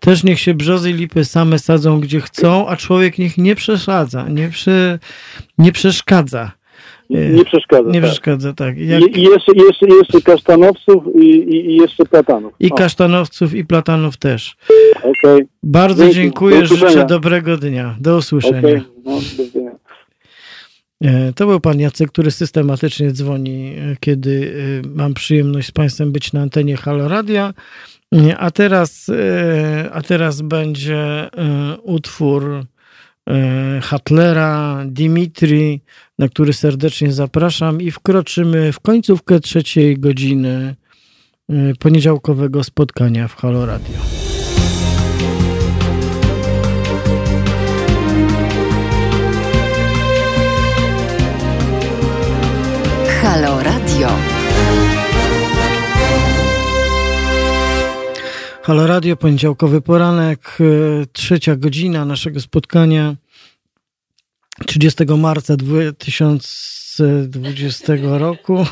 Też 0.00 0.24
niech 0.24 0.40
się 0.40 0.54
brzozy 0.54 0.90
i 0.90 0.94
lipy 0.94 1.24
same 1.24 1.58
sadzą 1.58 2.00
gdzie 2.00 2.20
chcą, 2.20 2.68
a 2.68 2.76
człowiek 2.76 3.18
niech 3.18 3.38
nie 3.38 3.54
przeszadza, 3.54 4.28
nie, 4.28 4.48
przy, 4.48 4.98
nie 5.58 5.72
przeszkadza. 5.72 6.57
Nie 7.10 7.44
przeszkadza. 7.44 7.90
Nie 7.90 8.00
tak. 8.00 8.10
przeszkadza, 8.10 8.52
tak. 8.52 8.78
Jak, 8.78 9.16
I, 9.16 9.22
jeszcze, 9.22 9.52
jeszcze, 9.56 9.86
jeszcze 9.98 10.20
kasztanowców 10.20 11.04
i, 11.14 11.26
i, 11.26 11.70
i 11.70 11.76
jeszcze 11.76 12.04
platanów. 12.04 12.52
I 12.60 12.70
O, 12.72 12.74
kasztanowców, 12.74 13.54
i 13.54 13.64
platanów 13.64 14.16
też. 14.16 14.56
Okej, 15.02 15.42
Bardzo 15.62 16.02
Dzięki. 16.04 16.14
dziękuję, 16.16 16.60
Do 16.60 16.66
życzę 16.66 17.06
dobrego 17.06 17.56
dnia. 17.56 17.96
Do 18.00 18.16
usłyszenia. 18.16 18.58
okej. 18.58 18.82
No, 19.04 19.12
do 19.36 19.44
widzenia. 19.44 19.70
E, 21.04 21.32
To 21.32 21.46
był 21.46 21.60
pan 21.60 21.80
Jacek, 21.80 22.08
który 22.12 22.30
systematycznie 22.30 23.12
dzwoni, 23.12 23.74
e, 23.78 23.96
kiedy 24.00 24.52
e, 24.84 24.88
mam 24.88 25.14
przyjemność 25.14 25.68
z 25.68 25.72
państwem 25.72 26.12
być 26.12 26.32
na 26.32 26.40
antenie 26.40 26.76
Halo 26.76 27.08
Radia. 27.08 27.54
A 28.38 28.50
teraz, 28.50 29.10
a 29.92 30.02
teraz 30.02 30.40
będzie 30.42 31.28
utwór 31.82 32.64
Hatlera, 33.82 34.82
Dimitri, 34.86 35.80
na 36.18 36.28
który 36.28 36.52
serdecznie 36.52 37.12
zapraszam 37.12 37.80
i 37.80 37.90
wkroczymy 37.90 38.72
w 38.72 38.80
końcówkę 38.80 39.40
trzeciej 39.40 39.98
godziny 39.98 40.74
y, 41.50 41.72
poniedziałkowego 41.78 42.64
spotkania 42.64 43.28
w 43.28 43.36
Halo 43.36 43.66
Radio. 43.66 43.96
Halo 53.22 53.62
Radio. 53.62 54.08
Halo 58.62 58.86
Radio, 58.86 59.16
poniedziałkowy 59.16 59.80
poranek, 59.80 60.58
y, 60.60 61.06
trzecia 61.12 61.56
godzina 61.56 62.04
naszego 62.04 62.40
spotkania. 62.40 63.16
30 64.66 65.04
marca 65.04 65.56
2020 65.56 67.92
roku. 68.02 68.66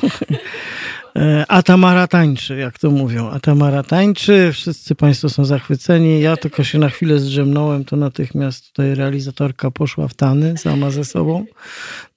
E, 1.17 1.45
a 1.49 1.63
Tamara 1.63 2.07
tańczy, 2.07 2.57
jak 2.57 2.79
to 2.79 2.91
mówią. 2.91 3.31
A 3.31 3.41
Tamara 3.41 3.83
tańczy, 3.83 4.51
wszyscy 4.53 4.95
Państwo 4.95 5.29
są 5.29 5.45
zachwyceni. 5.45 6.21
Ja 6.21 6.37
tylko 6.37 6.65
się 6.65 6.79
na 6.79 6.89
chwilę 6.89 7.19
zdrzemnąłem, 7.19 7.85
to 7.85 7.97
natychmiast 7.97 8.69
tutaj 8.69 8.95
realizatorka 8.95 9.71
poszła 9.71 10.09
w 10.09 10.15
tany 10.15 10.59
sama 10.59 10.91
ze 10.91 11.05
sobą. 11.05 11.47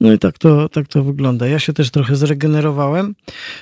No 0.02 0.14
i 0.14 0.20
tak 0.20 0.38
to, 0.38 0.70
tak 0.70 0.88
to 0.88 1.04
wygląda. 1.04 1.48
Ja 1.48 1.60
się 1.60 1.74
też 1.74 1.92
trochę 1.92 2.16
zregenerowałem. 2.16 3.16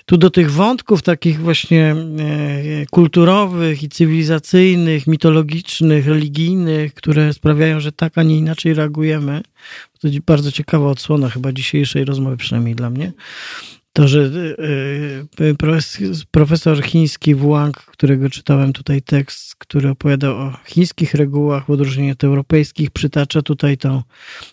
Tu 0.06 0.18
do 0.18 0.30
tych 0.30 0.52
wątków 0.52 1.02
takich 1.02 1.40
właśnie 1.40 1.96
e, 2.20 2.86
kulturowych 2.92 3.84
i 3.84 3.90
cywilizacyjnych, 3.90 5.08
mitologicznych, 5.08 6.08
religijnych, 6.08 6.94
które 6.94 7.34
sprawiają, 7.34 7.80
że 7.80 7.92
tak, 7.92 8.18
a 8.18 8.24
nie 8.24 8.38
inaczej 8.38 8.74
reagujemy. 8.74 9.42
To 9.98 10.08
bardzo 10.26 10.52
ciekawa 10.52 10.90
odsłona 10.90 11.30
chyba 11.30 11.52
dzisiejszej 11.52 12.06
rozmowy, 12.06 12.38
przynajmniej 12.38 12.76
dla 12.76 12.90
mnie 12.90 13.14
to, 13.98 14.08
że 14.08 14.20
y, 14.20 15.44
y, 15.44 15.56
profesor 16.32 16.84
chiński 16.84 17.36
Wang, 17.36 17.78
którego 17.78 18.30
czytałem 18.30 18.74
tutaj 18.74 19.02
tekst, 19.02 19.56
który 19.56 19.90
opowiadał 19.90 20.38
o 20.38 20.54
chińskich 20.66 21.14
regułach 21.14 21.66
w 21.66 21.70
odróżnieniu 21.70 22.14
od 22.14 22.24
europejskich, 22.24 22.92
przytacza 22.92 23.42
tutaj 23.42 23.78
tą 23.78 24.04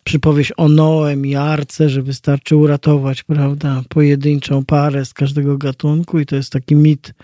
przypowieść 0.04 0.52
o 0.56 0.68
Noem 0.68 1.26
i 1.26 1.34
Arce, 1.34 1.88
że 1.88 2.02
wystarczy 2.02 2.56
uratować, 2.56 3.22
prawda, 3.22 3.82
pojedynczą 3.88 4.64
parę 4.64 5.04
z 5.04 5.14
każdego 5.14 5.58
gatunku 5.58 6.18
i 6.18 6.26
to 6.26 6.36
jest 6.36 6.52
taki 6.52 6.74
mit 6.74 7.14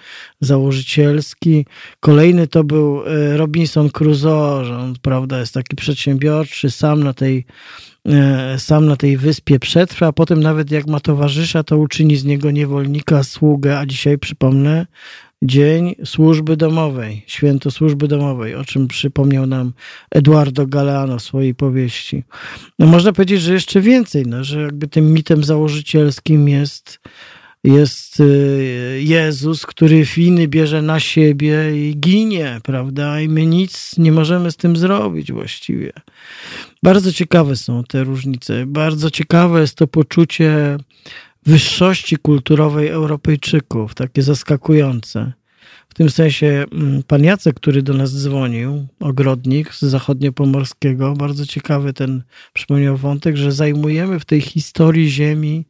założycielski. 0.41 1.67
Kolejny 2.01 2.47
to 2.47 2.65
był 2.65 3.03
y, 3.07 3.37
Robinson 3.37 3.91
Crusoe, 3.91 4.65
że 4.65 4.79
on, 4.79 4.95
prawda, 5.03 5.41
jest 5.41 5.55
taki 5.55 5.77
przedsiębiorczy, 5.77 6.71
sam 6.71 7.05
na 7.05 7.15
tej 7.15 7.45
sam 8.59 8.87
na 8.87 8.97
tej 8.97 9.17
wyspie 9.17 9.59
przetrwa, 9.59 10.07
a 10.07 10.13
potem 10.13 10.41
nawet 10.41 10.71
jak 10.71 10.87
ma 10.87 11.01
towarzysza, 11.01 11.63
to 11.63 11.79
uczyni 11.79 12.17
z 12.17 12.25
niego 12.25 12.51
niewolnika, 12.51 13.23
sługę, 13.23 13.79
a 13.79 13.87
dzisiaj 13.87 14.19
przypomnę, 14.19 14.87
Dzień 15.43 15.95
Służby 16.05 16.57
Domowej, 16.57 17.23
Święto 17.27 17.71
Służby 17.71 18.09
Domowej, 18.09 18.55
o 18.55 18.65
czym 18.65 18.89
przypomniał 18.89 19.47
nam 19.47 19.73
Eduardo 20.11 20.67
Galeano 20.67 21.19
w 21.19 21.23
swojej 21.23 21.55
powieści. 21.55 22.25
No 22.79 22.87
można 22.87 23.13
powiedzieć, 23.13 23.43
że 23.43 23.53
jeszcze 23.53 23.81
więcej, 23.81 24.27
no, 24.27 24.45
że 24.45 24.61
jakby 24.61 24.89
tym 24.89 25.13
mitem 25.13 25.45
założycielskim 25.45 26.49
jest 26.49 27.01
jest 27.65 28.21
y, 28.21 29.01
Jezus, 29.03 29.67
który 29.67 30.05
winy 30.05 30.49
bierze 30.49 30.83
na 30.83 31.01
siebie 31.01 31.89
i 31.89 31.97
ginie, 31.97 32.61
prawda? 32.63 33.21
I 33.21 33.29
my 33.29 33.47
nic 33.47 33.99
nie 33.99 34.13
możemy 34.13 34.51
z 34.51 34.57
tym 34.57 34.77
zrobić 34.77 35.33
właściwie. 35.33 35.93
Bardzo 36.83 37.13
ciekawe 37.13 37.57
są 37.57 37.85
te 37.85 38.05
różnice. 38.05 38.67
Bardzo 38.67 39.11
ciekawe 39.11 39.61
jest 39.61 39.75
to 39.75 39.87
poczucie 39.87 40.77
wyższości 41.47 42.17
kulturowej 42.17 42.89
Europejczyków, 42.89 43.95
takie 43.95 44.23
zaskakujące. 44.23 45.33
W 45.89 45.95
tym 45.95 46.11
sensie 46.11 46.65
mm, 46.73 47.03
pan 47.03 47.25
Jacek, 47.25 47.57
który 47.57 47.83
do 47.83 47.95
nas 47.95 48.23
dzwonił, 48.23 48.87
ogrodnik 49.01 49.75
z 49.75 49.81
zachodniopomorskiego, 49.81 51.15
bardzo 51.15 51.47
ciekawy 51.47 51.93
ten 51.93 52.23
przypomniał 52.53 52.97
wątek, 52.97 53.37
że 53.37 53.53
zajmujemy 53.53 54.21
w 54.21 54.25
tej 54.25 54.41
historii 54.41 55.11
Ziemi 55.11 55.65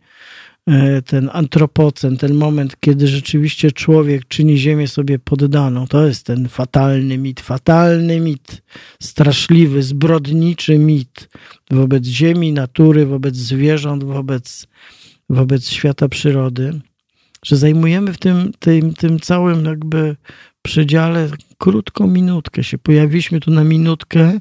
ten 1.07 1.31
antropocen, 1.32 2.16
ten 2.16 2.35
moment, 2.35 2.77
kiedy 2.81 3.09
rzeczywiście 3.09 3.73
człowiek 3.73 4.28
czyni 4.28 4.59
ziemię 4.59 4.89
sobie 4.89 5.19
poddaną, 5.19 5.87
to 5.87 6.07
jest 6.07 6.27
ten 6.27 6.49
fatalny 6.49 7.19
mit, 7.19 7.41
fatalny 7.41 8.20
mit, 8.20 8.62
straszliwy, 9.03 9.82
zbrodniczy 9.82 10.78
mit 10.78 11.28
wobec 11.70 12.07
ziemi, 12.07 12.53
natury, 12.53 13.07
wobec 13.07 13.37
zwierząt, 13.37 14.05
wobec, 14.05 14.66
wobec 15.31 15.69
świata 15.69 16.09
przyrody, 16.09 16.81
że 17.45 17.57
zajmujemy 17.57 18.12
w 18.12 18.19
tym, 18.19 18.53
tym, 18.59 18.95
tym 18.95 19.20
całym 19.20 19.65
jakby 19.65 20.16
przedziale 20.62 21.28
krótką 21.59 22.07
minutkę. 22.07 22.65
Się 22.65 22.78
pojawiliśmy 22.78 23.41
tu 23.41 23.51
na 23.51 23.65
minutkę 23.65 24.39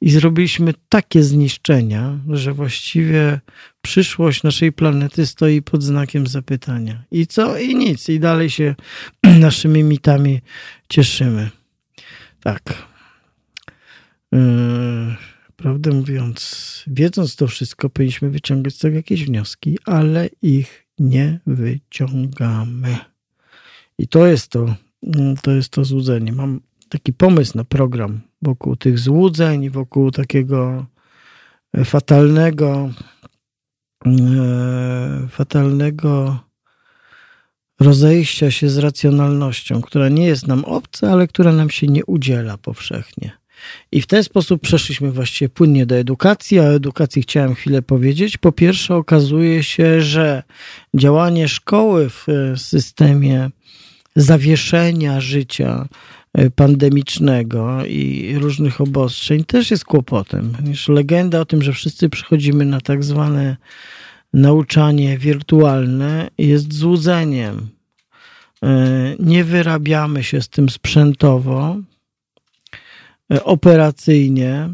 i 0.00 0.10
zrobiliśmy 0.10 0.74
takie 0.88 1.22
zniszczenia, 1.22 2.18
że 2.28 2.52
właściwie 2.52 3.40
przyszłość 3.82 4.42
naszej 4.42 4.72
planety 4.72 5.26
stoi 5.26 5.62
pod 5.62 5.82
znakiem 5.82 6.26
zapytania. 6.26 7.04
I 7.10 7.26
co? 7.26 7.58
I 7.58 7.74
nic. 7.74 8.08
I 8.08 8.20
dalej 8.20 8.50
się 8.50 8.74
naszymi 9.40 9.84
mitami 9.84 10.40
cieszymy. 10.88 11.50
Tak. 12.40 12.86
Yy, 14.32 14.38
prawdę 15.56 15.90
mówiąc, 15.90 16.84
wiedząc 16.86 17.36
to 17.36 17.46
wszystko, 17.46 17.90
powinniśmy 17.90 18.30
wyciągać 18.30 18.74
z 18.74 18.78
tego 18.78 18.96
jakieś 18.96 19.24
wnioski, 19.24 19.78
ale 19.84 20.28
ich 20.42 20.86
nie 20.98 21.40
wyciągamy. 21.46 22.96
I 23.98 24.08
to 24.08 24.26
jest 24.26 24.48
to, 24.48 24.74
mm, 25.02 25.36
to 25.36 25.50
jest 25.50 25.68
to 25.68 25.84
złudzenie. 25.84 26.32
Mam 26.32 26.60
taki 26.88 27.12
pomysł 27.12 27.56
na 27.56 27.64
program 27.64 28.20
wokół 28.42 28.76
tych 28.76 28.98
złudzeń, 28.98 29.70
wokół 29.70 30.10
takiego 30.10 30.86
fatalnego, 31.84 32.90
e, 33.21 33.21
fatalnego 35.30 36.38
rozejścia 37.80 38.50
się 38.50 38.68
z 38.68 38.78
racjonalnością, 38.78 39.82
która 39.82 40.08
nie 40.08 40.26
jest 40.26 40.46
nam 40.46 40.64
obca, 40.64 41.12
ale 41.12 41.26
która 41.26 41.52
nam 41.52 41.70
się 41.70 41.86
nie 41.86 42.04
udziela 42.04 42.58
powszechnie. 42.58 43.30
I 43.92 44.02
w 44.02 44.06
ten 44.06 44.24
sposób 44.24 44.62
przeszliśmy 44.62 45.12
właściwie 45.12 45.48
płynnie 45.48 45.86
do 45.86 45.94
edukacji, 45.94 46.58
a 46.58 46.62
o 46.62 46.74
edukacji 46.74 47.22
chciałem 47.22 47.54
chwilę 47.54 47.82
powiedzieć. 47.82 48.38
Po 48.38 48.52
pierwsze, 48.52 48.96
okazuje 48.96 49.62
się, 49.62 50.00
że 50.00 50.42
działanie 50.94 51.48
szkoły 51.48 52.10
w 52.10 52.26
systemie 52.56 53.50
zawieszenia 54.16 55.20
życia 55.20 55.88
e, 55.88 55.88
pandemicznego 56.54 57.84
i 57.84 58.34
różnych 58.38 58.80
obostrzeń 58.80 59.44
też 59.44 59.70
jest 59.70 59.84
kłopotem. 59.84 60.52
Już 60.66 60.88
legenda 60.88 61.40
o 61.40 61.44
tym, 61.44 61.62
że 61.62 61.72
wszyscy 61.72 62.08
przychodzimy 62.08 62.64
na 62.64 62.80
tak 62.80 63.04
zwane 63.04 63.56
nauczanie 64.32 65.18
wirtualne 65.18 66.30
jest 66.38 66.72
złudzeniem. 66.72 67.68
E, 68.62 69.14
nie 69.18 69.44
wyrabiamy 69.44 70.24
się 70.24 70.42
z 70.42 70.48
tym 70.48 70.68
sprzętowo, 70.68 71.76
e, 73.32 73.44
operacyjnie, 73.44 74.68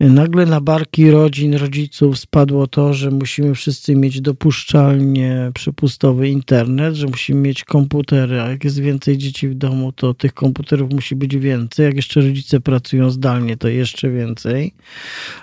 Nagle 0.00 0.46
na 0.46 0.60
barki 0.60 1.10
rodzin, 1.10 1.54
rodziców 1.54 2.18
spadło 2.18 2.66
to, 2.66 2.94
że 2.94 3.10
musimy 3.10 3.54
wszyscy 3.54 3.96
mieć 3.96 4.20
dopuszczalnie 4.20 5.50
przepustowy 5.54 6.28
internet, 6.28 6.94
że 6.94 7.06
musimy 7.06 7.40
mieć 7.40 7.64
komputery, 7.64 8.40
a 8.40 8.50
jak 8.50 8.64
jest 8.64 8.78
więcej 8.80 9.18
dzieci 9.18 9.48
w 9.48 9.54
domu, 9.54 9.92
to 9.92 10.14
tych 10.14 10.34
komputerów 10.34 10.92
musi 10.92 11.16
być 11.16 11.36
więcej. 11.36 11.86
Jak 11.86 11.96
jeszcze 11.96 12.20
rodzice 12.20 12.60
pracują 12.60 13.10
zdalnie, 13.10 13.56
to 13.56 13.68
jeszcze 13.68 14.10
więcej. 14.10 14.74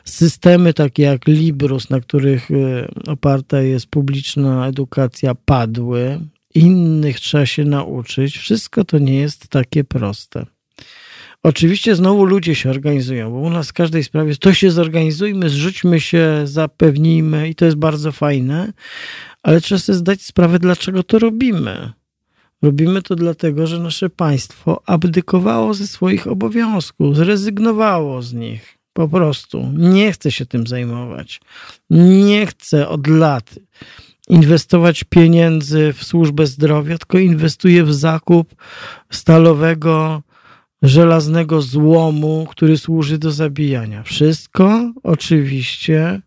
Systemy 0.05 0.73
takie 0.73 1.03
jak 1.03 1.27
Librus, 1.27 1.89
na 1.89 1.99
których 1.99 2.51
e, 2.51 2.87
oparta 3.07 3.61
jest 3.61 3.87
publiczna 3.87 4.67
edukacja, 4.67 5.35
padły. 5.45 6.19
Innych 6.53 7.19
trzeba 7.19 7.45
się 7.45 7.65
nauczyć. 7.65 8.37
Wszystko 8.37 8.83
to 8.83 8.97
nie 8.99 9.15
jest 9.15 9.47
takie 9.47 9.83
proste. 9.83 10.54
Oczywiście 11.45 11.95
znowu 11.95 12.25
ludzie 12.25 12.55
się 12.55 12.69
organizują, 12.69 13.31
bo 13.31 13.37
u 13.37 13.49
nas 13.49 13.69
w 13.69 13.73
każdej 13.73 14.03
sprawie 14.03 14.35
to 14.35 14.53
się 14.53 14.71
zorganizujmy, 14.71 15.49
zrzućmy 15.49 15.99
się, 15.99 16.41
zapewnijmy 16.43 17.49
i 17.49 17.55
to 17.55 17.65
jest 17.65 17.77
bardzo 17.77 18.11
fajne, 18.11 18.73
ale 19.43 19.61
trzeba 19.61 19.79
sobie 19.79 19.97
zdać 19.97 20.21
sprawę, 20.21 20.59
dlaczego 20.59 21.03
to 21.03 21.19
robimy. 21.19 21.93
Robimy 22.61 23.01
to 23.01 23.15
dlatego, 23.15 23.67
że 23.67 23.79
nasze 23.79 24.09
państwo 24.09 24.81
abdykowało 24.85 25.73
ze 25.73 25.87
swoich 25.87 26.27
obowiązków, 26.27 27.15
zrezygnowało 27.15 28.21
z 28.21 28.33
nich. 28.33 28.77
Po 28.93 29.07
prostu 29.07 29.71
nie 29.73 30.11
chce 30.11 30.31
się 30.31 30.45
tym 30.45 30.67
zajmować. 30.67 31.41
Nie 31.89 32.45
chce 32.45 32.89
od 32.89 33.07
lat 33.07 33.59
inwestować 34.27 35.03
pieniędzy 35.03 35.93
w 35.93 36.03
służbę 36.03 36.47
zdrowia, 36.47 36.97
tylko 36.97 37.17
inwestuje 37.17 37.83
w 37.83 37.93
zakup 37.93 38.55
stalowego 39.11 40.23
żelaznego 40.81 41.61
złomu, 41.61 42.47
który 42.49 42.77
służy 42.77 43.17
do 43.17 43.31
zabijania. 43.31 44.03
Wszystko 44.03 44.93
oczywiście 45.03 46.21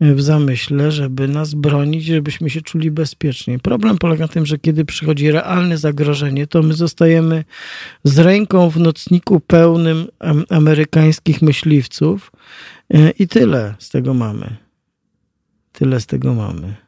w 0.00 0.20
zamyśle, 0.20 0.92
żeby 0.92 1.28
nas 1.28 1.54
bronić, 1.54 2.04
żebyśmy 2.04 2.50
się 2.50 2.60
czuli 2.62 2.90
bezpiecznie. 2.90 3.58
Problem 3.58 3.98
polega 3.98 4.24
na 4.24 4.28
tym, 4.28 4.46
że 4.46 4.58
kiedy 4.58 4.84
przychodzi 4.84 5.30
realne 5.30 5.78
zagrożenie, 5.78 6.46
to 6.46 6.62
my 6.62 6.74
zostajemy 6.74 7.44
z 8.04 8.18
ręką 8.18 8.70
w 8.70 8.80
nocniku 8.80 9.40
pełnym 9.40 10.06
amerykańskich 10.50 11.42
myśliwców 11.42 12.32
e, 12.94 13.10
i 13.10 13.28
tyle 13.28 13.74
z 13.78 13.90
tego 13.90 14.14
mamy. 14.14 14.56
Tyle 15.72 16.00
z 16.00 16.06
tego 16.06 16.34
mamy. 16.34 16.85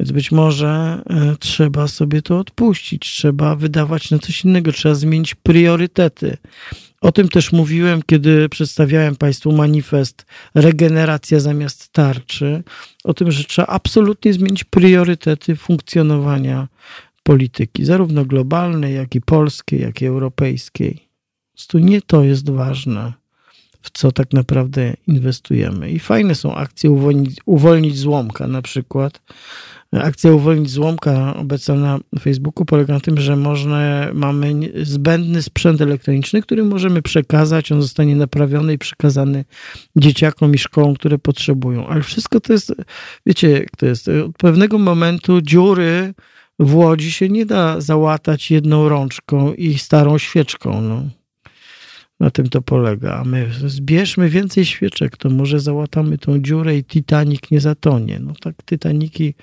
Więc 0.00 0.12
być 0.12 0.32
może 0.32 1.02
e, 1.10 1.36
trzeba 1.40 1.88
sobie 1.88 2.22
to 2.22 2.38
odpuścić, 2.38 3.10
trzeba 3.10 3.56
wydawać 3.56 4.10
na 4.10 4.18
coś 4.18 4.44
innego, 4.44 4.72
trzeba 4.72 4.94
zmienić 4.94 5.34
priorytety. 5.34 6.36
O 7.00 7.12
tym 7.12 7.28
też 7.28 7.52
mówiłem, 7.52 8.02
kiedy 8.06 8.48
przedstawiałem 8.48 9.16
Państwu 9.16 9.52
manifest 9.52 10.26
Regeneracja 10.54 11.40
zamiast 11.40 11.92
tarczy. 11.92 12.62
O 13.04 13.14
tym, 13.14 13.30
że 13.30 13.44
trzeba 13.44 13.68
absolutnie 13.68 14.32
zmienić 14.32 14.64
priorytety 14.64 15.56
funkcjonowania 15.56 16.68
polityki, 17.22 17.84
zarówno 17.84 18.24
globalnej, 18.24 18.94
jak 18.94 19.14
i 19.14 19.20
polskiej, 19.20 19.80
jak 19.80 20.02
i 20.02 20.06
europejskiej. 20.06 21.08
Prostu 21.52 21.78
nie 21.78 22.02
to 22.02 22.24
jest 22.24 22.50
ważne, 22.50 23.12
w 23.82 23.90
co 23.90 24.12
tak 24.12 24.32
naprawdę 24.32 24.94
inwestujemy. 25.06 25.90
I 25.90 25.98
fajne 25.98 26.34
są 26.34 26.54
akcje 26.54 26.90
uwolnić, 26.90 27.36
uwolnić 27.46 27.98
złomka 27.98 28.46
na 28.46 28.62
przykład 28.62 29.22
Akcja 29.92 30.32
Uwolnić 30.32 30.70
Złomka 30.70 31.36
obecna 31.36 31.74
na 31.74 31.98
Facebooku 32.20 32.64
polega 32.64 32.94
na 32.94 33.00
tym, 33.00 33.20
że 33.20 33.36
można, 33.36 34.06
mamy 34.14 34.54
zbędny 34.82 35.42
sprzęt 35.42 35.80
elektroniczny, 35.80 36.42
który 36.42 36.64
możemy 36.64 37.02
przekazać, 37.02 37.72
on 37.72 37.82
zostanie 37.82 38.16
naprawiony 38.16 38.72
i 38.72 38.78
przekazany 38.78 39.44
dzieciakom 39.96 40.54
i 40.54 40.58
szkołom, 40.58 40.94
które 40.94 41.18
potrzebują. 41.18 41.86
Ale 41.86 42.02
wszystko 42.02 42.40
to 42.40 42.52
jest, 42.52 42.74
wiecie, 43.26 43.50
jak 43.50 43.76
to 43.76 43.86
jest, 43.86 44.08
od 44.08 44.36
pewnego 44.36 44.78
momentu 44.78 45.40
dziury 45.40 46.14
w 46.58 46.74
łodzi 46.74 47.12
się 47.12 47.28
nie 47.28 47.46
da 47.46 47.80
załatać 47.80 48.50
jedną 48.50 48.88
rączką 48.88 49.52
i 49.52 49.78
starą 49.78 50.18
świeczką. 50.18 50.80
No. 50.80 51.02
Na 52.20 52.30
tym 52.30 52.48
to 52.48 52.62
polega. 52.62 53.24
My 53.24 53.48
zbierzmy 53.66 54.28
więcej 54.28 54.64
świeczek, 54.64 55.16
to 55.16 55.30
może 55.30 55.60
załatamy 55.60 56.18
tą 56.18 56.38
dziurę 56.38 56.76
i 56.76 56.84
Titanic 56.84 57.40
nie 57.50 57.60
zatonie. 57.60 58.18
No 58.18 58.32
tak, 58.40 58.54
Titaniki, 58.64 59.34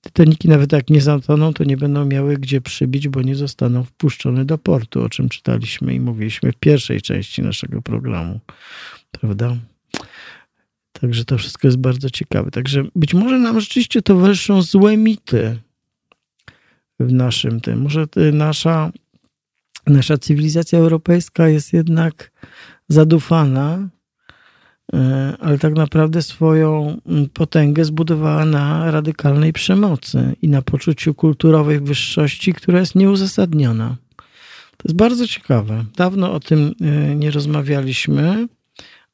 Titaniki 0.00 0.48
nawet 0.48 0.72
jak 0.72 0.90
nie 0.90 1.00
zatoną, 1.00 1.54
to 1.54 1.64
nie 1.64 1.76
będą 1.76 2.04
miały 2.04 2.36
gdzie 2.36 2.60
przybić, 2.60 3.08
bo 3.08 3.22
nie 3.22 3.36
zostaną 3.36 3.84
wpuszczone 3.84 4.44
do 4.44 4.58
portu, 4.58 5.02
o 5.02 5.08
czym 5.08 5.28
czytaliśmy 5.28 5.94
i 5.94 6.00
mówiliśmy 6.00 6.52
w 6.52 6.56
pierwszej 6.56 7.00
części 7.00 7.42
naszego 7.42 7.82
programu. 7.82 8.40
Prawda? 9.10 9.56
Także 10.92 11.24
to 11.24 11.38
wszystko 11.38 11.68
jest 11.68 11.78
bardzo 11.78 12.10
ciekawe. 12.10 12.50
Także 12.50 12.84
być 12.96 13.14
może 13.14 13.38
nam 13.38 13.60
rzeczywiście 13.60 14.02
towarzyszą 14.02 14.62
złe 14.62 14.96
mity 14.96 15.58
w 17.00 17.12
naszym 17.12 17.60
tym. 17.60 17.80
Może 17.80 18.06
nasza 18.32 18.92
nasza 19.86 20.18
cywilizacja 20.18 20.78
europejska 20.78 21.48
jest 21.48 21.72
jednak 21.72 22.32
zadufana, 22.88 23.88
e, 24.92 25.36
ale 25.40 25.58
tak 25.58 25.74
naprawdę 25.74 26.22
swoją 26.22 27.00
potęgę 27.34 27.84
zbudowała 27.84 28.44
na 28.44 28.90
radykalnej 28.90 29.52
przemocy 29.52 30.36
i 30.42 30.48
na 30.48 30.62
poczuciu 30.62 31.14
kulturowej 31.14 31.80
wyższości, 31.80 32.52
która 32.52 32.80
jest 32.80 32.94
nieuzasadniona. 32.94 33.96
To 34.76 34.88
jest 34.88 34.96
bardzo 34.96 35.26
ciekawe. 35.26 35.84
Dawno 35.96 36.32
o 36.32 36.40
tym 36.40 36.74
e, 36.80 37.14
nie 37.14 37.30
rozmawialiśmy, 37.30 38.48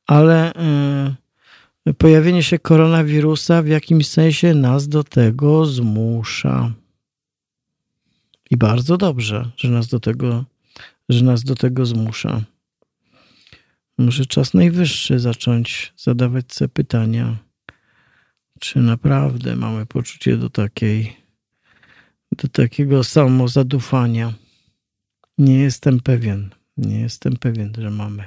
ale 0.07 0.55
e, 0.55 1.15
pojawienie 1.99 2.43
się 2.43 2.59
koronawirusa 2.59 3.63
w 3.63 3.67
jakimś 3.67 4.07
sensie 4.07 4.55
nas 4.55 4.89
do 4.89 5.05
tego 5.05 5.67
zmusza. 5.67 6.73
I 8.51 8.57
bardzo 8.57 8.97
dobrze, 8.97 9.51
że 9.57 9.69
nas 9.69 9.87
do 9.89 10.01
tego 10.01 10.45
że 11.09 11.25
nas 11.25 11.45
do 11.45 11.55
tego 11.55 11.87
zmusza. 11.87 12.43
Może 13.99 14.27
czas 14.27 14.55
najwyższy 14.55 15.19
zacząć 15.19 15.93
zadawać 15.97 16.55
sobie 16.55 16.69
pytania, 16.69 17.37
czy 18.61 18.79
naprawdę 18.79 19.57
mamy 19.57 19.87
poczucie 19.87 20.37
do 20.37 20.51
takiej, 20.51 21.17
do 22.33 22.49
takiego 22.49 23.05
samozadufania. 23.05 24.33
Nie 25.39 25.59
jestem 25.59 26.01
pewien, 26.01 26.51
nie 26.77 27.01
jestem 27.01 27.37
pewien, 27.37 27.73
że 27.79 27.91
mamy. 27.91 28.25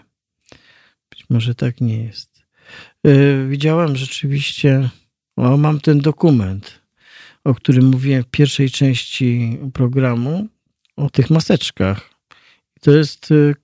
Być 1.10 1.26
może 1.30 1.56
tak 1.56 1.82
nie 1.82 2.04
jest. 2.04 2.46
Yy, 3.04 3.48
widziałem 3.50 3.96
rzeczywiście, 3.96 4.90
o, 5.36 5.58
mam 5.58 5.80
ten 5.80 6.00
dokument, 6.00 6.82
o 7.44 7.54
którym 7.54 7.86
mówiłem 7.86 8.24
w 8.24 8.28
pierwszej 8.28 8.70
części 8.70 9.60
programu, 9.74 10.48
o 10.96 11.10
tych 11.10 11.30
maseczkach 11.30 12.11
to 12.82 12.92
jest 12.92 13.32
y, 13.32 13.56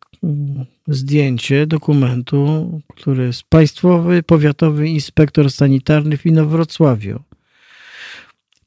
zdjęcie 0.87 1.67
dokumentu, 1.67 2.71
który 2.95 3.23
jest 3.25 3.43
Państwowy 3.43 4.23
Powiatowy 4.23 4.87
Inspektor 4.87 5.51
Sanitarny 5.51 6.17
w 6.17 6.25
Inowrocławiu. 6.25 7.19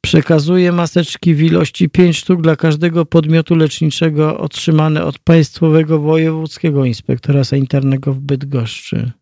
Przekazuje 0.01 0.73
maseczki 0.73 1.35
w 1.35 1.43
ilości 1.43 1.89
5 1.89 2.17
sztuk 2.17 2.43
dla 2.43 2.57
każdego 2.57 3.07
podmiotu 3.07 3.55
leczniczego 3.57 4.39
otrzymane 4.39 5.05
od 5.05 5.19
Państwowego 5.19 6.01
Wojewódzkiego 6.01 6.85
Inspektora 6.85 7.45
Sanitarnego 7.45 8.13
w 8.13 8.21
Bydgoszczy. 8.21 9.13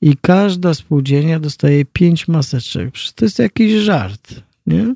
I 0.00 0.16
każda 0.20 0.74
spółdzielnia 0.74 1.40
dostaje 1.40 1.84
5 1.84 2.28
maseczek. 2.28 2.90
Przecież 2.90 3.12
to 3.12 3.24
jest 3.24 3.38
jakiś 3.38 3.72
żart, 3.72 4.34
nie? 4.66 4.94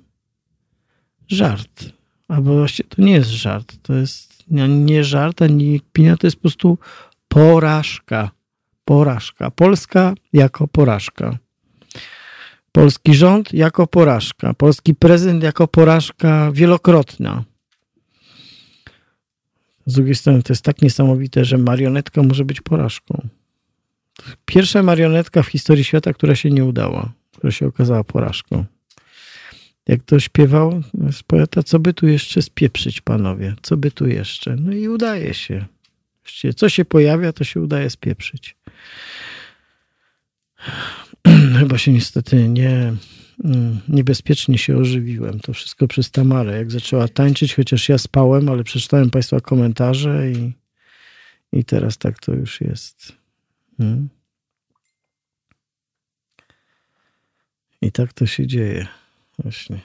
Żart. 1.28 1.84
Albo 2.28 2.54
właściwie 2.54 2.88
to 2.88 3.02
nie 3.02 3.12
jest 3.12 3.30
żart, 3.30 3.76
to 3.82 3.94
jest 3.94 4.37
nie 4.50 5.04
żart, 5.04 5.42
ani 5.42 5.80
kpina, 5.80 6.16
to 6.16 6.26
jest 6.26 6.36
po 6.36 6.40
prostu 6.40 6.78
porażka. 7.28 8.30
Porażka. 8.84 9.50
Polska 9.50 10.14
jako 10.32 10.68
porażka. 10.68 11.38
Polski 12.72 13.14
rząd 13.14 13.54
jako 13.54 13.86
porażka. 13.86 14.54
Polski 14.54 14.94
prezydent 14.94 15.42
jako 15.42 15.68
porażka 15.68 16.52
wielokrotna. 16.52 17.44
Z 19.86 19.94
drugiej 19.94 20.14
strony 20.14 20.42
to 20.42 20.52
jest 20.52 20.64
tak 20.64 20.82
niesamowite, 20.82 21.44
że 21.44 21.58
marionetka 21.58 22.22
może 22.22 22.44
być 22.44 22.60
porażką. 22.60 23.28
Pierwsza 24.44 24.82
marionetka 24.82 25.42
w 25.42 25.46
historii 25.46 25.84
świata, 25.84 26.12
która 26.12 26.34
się 26.34 26.50
nie 26.50 26.64
udała, 26.64 27.12
która 27.32 27.50
się 27.50 27.66
okazała 27.66 28.04
porażką. 28.04 28.64
Jak 29.88 30.02
to 30.02 30.20
śpiewał 30.20 30.82
z 31.12 31.22
poeta, 31.22 31.62
co 31.62 31.78
by 31.78 31.94
tu 31.94 32.08
jeszcze 32.08 32.42
spieprzyć, 32.42 33.00
panowie? 33.00 33.54
Co 33.62 33.76
by 33.76 33.90
tu 33.90 34.06
jeszcze? 34.06 34.56
No 34.56 34.72
i 34.72 34.88
udaje 34.88 35.34
się. 35.34 35.66
Co 36.56 36.68
się 36.68 36.84
pojawia, 36.84 37.32
to 37.32 37.44
się 37.44 37.60
udaje 37.60 37.90
spieprzyć. 37.90 38.56
Chyba 41.58 41.78
się 41.78 41.92
niestety 41.92 42.48
nie, 42.48 42.94
mm, 43.44 43.80
niebezpiecznie 43.88 44.58
się 44.58 44.76
ożywiłem. 44.76 45.40
To 45.40 45.52
wszystko 45.52 45.88
przez 45.88 46.10
Tamarę. 46.10 46.56
Jak 46.56 46.70
zaczęła 46.70 47.08
tańczyć, 47.08 47.54
chociaż 47.54 47.88
ja 47.88 47.98
spałem, 47.98 48.48
ale 48.48 48.64
przeczytałem 48.64 49.10
Państwa 49.10 49.40
komentarze 49.40 50.30
i, 50.30 50.52
i 51.52 51.64
teraz 51.64 51.98
tak 51.98 52.18
to 52.18 52.32
już 52.32 52.60
jest. 52.60 53.12
Hmm? 53.78 54.08
I 57.82 57.92
tak 57.92 58.12
to 58.12 58.26
się 58.26 58.46
dzieje. 58.46 58.97
Właśnie. 59.38 59.80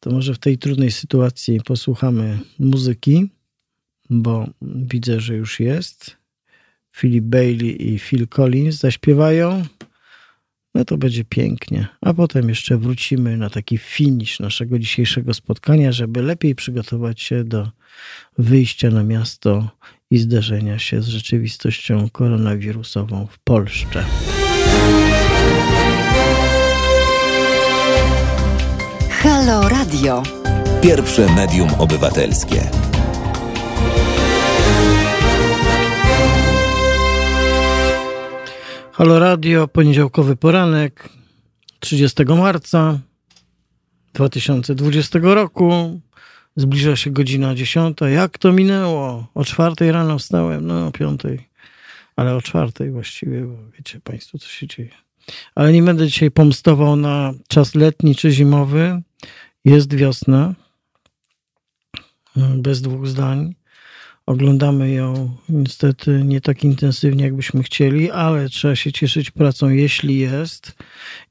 To 0.00 0.10
może 0.10 0.34
w 0.34 0.38
tej 0.38 0.58
trudnej 0.58 0.90
sytuacji 0.90 1.60
posłuchamy 1.64 2.38
muzyki, 2.58 3.28
bo 4.10 4.46
widzę, 4.62 5.20
że 5.20 5.36
już 5.36 5.60
jest. 5.60 6.16
Philip 6.96 7.24
Bailey 7.24 7.92
i 7.92 7.98
Phil 7.98 8.28
Collins 8.28 8.76
zaśpiewają. 8.76 9.64
No 10.74 10.84
to 10.84 10.98
będzie 10.98 11.24
pięknie. 11.24 11.86
A 12.00 12.14
potem 12.14 12.48
jeszcze 12.48 12.78
wrócimy 12.78 13.36
na 13.36 13.50
taki 13.50 13.78
finisz 13.78 14.40
naszego 14.40 14.78
dzisiejszego 14.78 15.34
spotkania, 15.34 15.92
żeby 15.92 16.22
lepiej 16.22 16.54
przygotować 16.54 17.20
się 17.20 17.44
do 17.44 17.70
wyjścia 18.38 18.90
na 18.90 19.02
miasto 19.02 19.70
i 20.10 20.18
zderzenia 20.18 20.78
się 20.78 21.02
z 21.02 21.06
rzeczywistością 21.06 22.10
koronawirusową 22.10 23.26
w 23.26 23.38
Polsce. 23.38 24.04
Halo 29.46 29.68
Radio. 29.68 30.22
Pierwsze 30.82 31.34
medium 31.34 31.68
obywatelskie. 31.78 32.70
Halo 38.92 39.18
Radio, 39.18 39.68
poniedziałkowy 39.68 40.36
poranek 40.36 41.08
30 41.80 42.24
marca 42.24 42.98
2020 44.14 45.18
roku. 45.22 46.00
Zbliża 46.56 46.96
się 46.96 47.10
godzina 47.10 47.54
10. 47.54 47.98
Jak 48.14 48.38
to 48.38 48.52
minęło? 48.52 49.26
O 49.34 49.44
czwartej 49.44 49.92
rano 49.92 50.18
wstałem, 50.18 50.66
no 50.66 50.86
o 50.86 50.92
piątej, 50.92 51.48
ale 52.16 52.34
o 52.36 52.42
czwartej 52.42 52.90
właściwie, 52.90 53.42
bo 53.42 53.56
wiecie 53.78 54.00
Państwo, 54.00 54.38
co 54.38 54.48
się 54.48 54.66
dzieje. 54.66 54.90
Ale 55.54 55.72
nie 55.72 55.82
będę 55.82 56.06
dzisiaj 56.06 56.30
pomstował 56.30 56.96
na 56.96 57.32
czas 57.48 57.74
letni 57.74 58.14
czy 58.14 58.30
zimowy. 58.30 59.02
Jest 59.64 59.94
wiosna. 59.94 60.54
Bez 62.36 62.82
dwóch 62.82 63.06
zdań. 63.06 63.54
Oglądamy 64.26 64.90
ją 64.90 65.30
niestety 65.48 66.22
nie 66.24 66.40
tak 66.40 66.64
intensywnie, 66.64 67.24
jakbyśmy 67.24 67.62
chcieli, 67.62 68.10
ale 68.10 68.48
trzeba 68.48 68.76
się 68.76 68.92
cieszyć 68.92 69.30
pracą, 69.30 69.68
jeśli 69.68 70.18
jest, 70.18 70.72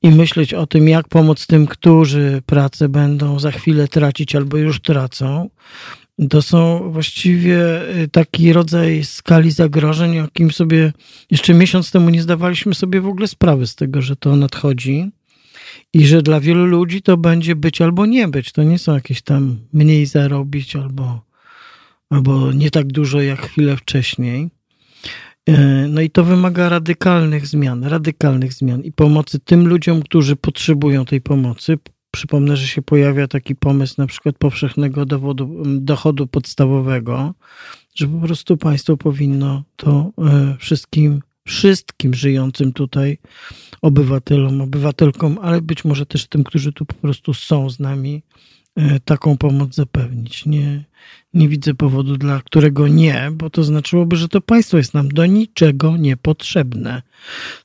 i 0.01 0.09
myśleć 0.09 0.53
o 0.53 0.67
tym, 0.67 0.87
jak 0.89 1.07
pomóc 1.07 1.47
tym, 1.47 1.67
którzy 1.67 2.41
pracę 2.45 2.89
będą 2.89 3.39
za 3.39 3.51
chwilę 3.51 3.87
tracić 3.87 4.35
albo 4.35 4.57
już 4.57 4.81
tracą. 4.81 5.49
To 6.29 6.41
są 6.41 6.91
właściwie 6.91 7.81
y, 7.97 8.07
taki 8.07 8.53
rodzaj 8.53 9.03
skali 9.03 9.51
zagrożeń, 9.51 10.19
o 10.19 10.21
jakim 10.21 10.51
sobie 10.51 10.93
jeszcze 11.31 11.53
miesiąc 11.53 11.91
temu 11.91 12.09
nie 12.09 12.21
zdawaliśmy 12.21 12.75
sobie 12.75 13.01
w 13.01 13.07
ogóle 13.07 13.27
sprawy 13.27 13.67
z 13.67 13.75
tego, 13.75 14.01
że 14.01 14.15
to 14.15 14.35
nadchodzi 14.35 15.11
i 15.93 16.05
że 16.05 16.21
dla 16.21 16.39
wielu 16.39 16.65
ludzi 16.65 17.01
to 17.01 17.17
będzie 17.17 17.55
być 17.55 17.81
albo 17.81 18.05
nie 18.05 18.27
być. 18.27 18.51
To 18.51 18.63
nie 18.63 18.79
są 18.79 18.93
jakieś 18.93 19.21
tam 19.21 19.57
mniej 19.73 20.05
zarobić 20.05 20.75
albo, 20.75 21.21
albo 22.09 22.51
nie 22.51 22.71
tak 22.71 22.87
dużo 22.87 23.21
jak 23.21 23.41
chwilę 23.41 23.77
wcześniej. 23.77 24.49
E, 25.47 25.87
no 25.87 26.01
i 26.01 26.09
to 26.09 26.23
wymaga 26.23 26.69
radykalnych 26.69 27.47
zmian, 27.47 27.83
radykalnych 27.83 28.53
zmian 28.53 28.81
i 28.81 28.91
pomocy 28.91 29.39
tym 29.39 29.67
ludziom, 29.67 30.01
którzy 30.01 30.35
potrzebują 30.35 31.05
tej 31.05 31.21
pomocy. 31.21 31.77
Przypomnę, 32.11 32.57
że 32.57 32.67
się 32.67 32.81
pojawia 32.81 33.27
taki 33.27 33.55
pomysł 33.55 33.95
na 33.97 34.07
przykład 34.07 34.37
powszechnego 34.37 35.05
dowodu, 35.05 35.63
dochodu 35.65 36.27
podstawowego, 36.27 37.33
że 37.95 38.07
po 38.07 38.17
prostu 38.17 38.57
państwo 38.57 38.97
powinno 38.97 39.63
to 39.75 40.11
e, 40.17 40.55
wszystkim 40.59 41.21
wszystkim 41.51 42.13
żyjącym 42.13 42.73
tutaj 42.73 43.17
obywatelom, 43.81 44.61
obywatelkom, 44.61 45.39
ale 45.41 45.61
być 45.61 45.85
może 45.85 46.05
też 46.05 46.27
tym, 46.27 46.43
którzy 46.43 46.73
tu 46.73 46.85
po 46.85 46.93
prostu 46.93 47.33
są 47.33 47.69
z 47.69 47.79
nami, 47.79 48.23
e, 48.75 48.99
taką 48.99 49.37
pomoc 49.37 49.75
zapewnić. 49.75 50.45
Nie, 50.45 50.83
nie 51.33 51.49
widzę 51.49 51.73
powodu, 51.73 52.17
dla 52.17 52.41
którego 52.41 52.87
nie, 52.87 53.29
bo 53.33 53.49
to 53.49 53.63
znaczyłoby, 53.63 54.15
że 54.15 54.27
to 54.27 54.41
państwo 54.41 54.77
jest 54.77 54.93
nam 54.93 55.09
do 55.09 55.25
niczego 55.25 55.97
niepotrzebne. 55.97 57.01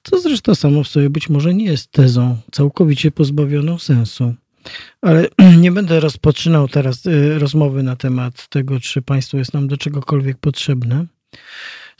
Co 0.03 0.21
zresztą 0.21 0.55
samo 0.55 0.85
w 0.85 0.89
sobie 0.89 1.11
być 1.11 1.29
może 1.29 1.55
nie 1.55 1.65
jest 1.65 1.93
tezą 1.93 2.37
całkowicie 2.53 3.11
pozbawioną 3.11 3.79
sensu. 3.79 4.35
Ale 5.03 5.29
nie 5.65 5.73
będę 5.73 6.01
rozpoczynał 6.01 6.69
teraz 6.69 7.07
e, 7.07 7.39
rozmowy 7.39 7.83
na 7.83 7.97
temat 7.97 8.49
tego, 8.49 8.81
czy 8.81 9.03
państwo 9.03 9.39
jest 9.39 9.55
nam 9.55 9.69
do 9.69 9.77
czegokolwiek 9.77 10.39
potrzebne. 10.39 11.07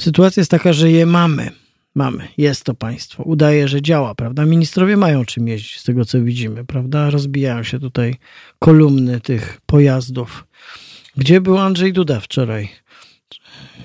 Sytuacja 0.01 0.41
jest 0.41 0.51
taka, 0.51 0.73
że 0.73 0.91
je 0.91 1.07
mamy 1.07 1.66
Mamy, 1.97 2.29
jest 2.39 2.65
to 2.65 2.75
państwo. 2.75 3.23
Udaje, 3.23 3.69
że 3.69 3.83
działa, 3.83 4.15
prawda? 4.15 4.47
Ministrowie 4.47 4.97
mają 4.97 5.25
czym 5.25 5.49
jeździć, 5.49 5.81
z 5.81 5.85
tego 5.85 6.05
co 6.05 6.23
widzimy, 6.23 6.65
prawda? 6.65 7.11
Rozbijają 7.11 7.63
się 7.63 7.79
tutaj 7.79 8.15
kolumny 8.59 9.21
tych 9.21 9.61
pojazdów. 9.67 10.47
Gdzie 11.17 11.41
był 11.41 11.59
Andrzej 11.59 11.93
Duda 11.93 12.21
wczoraj? 12.21 12.69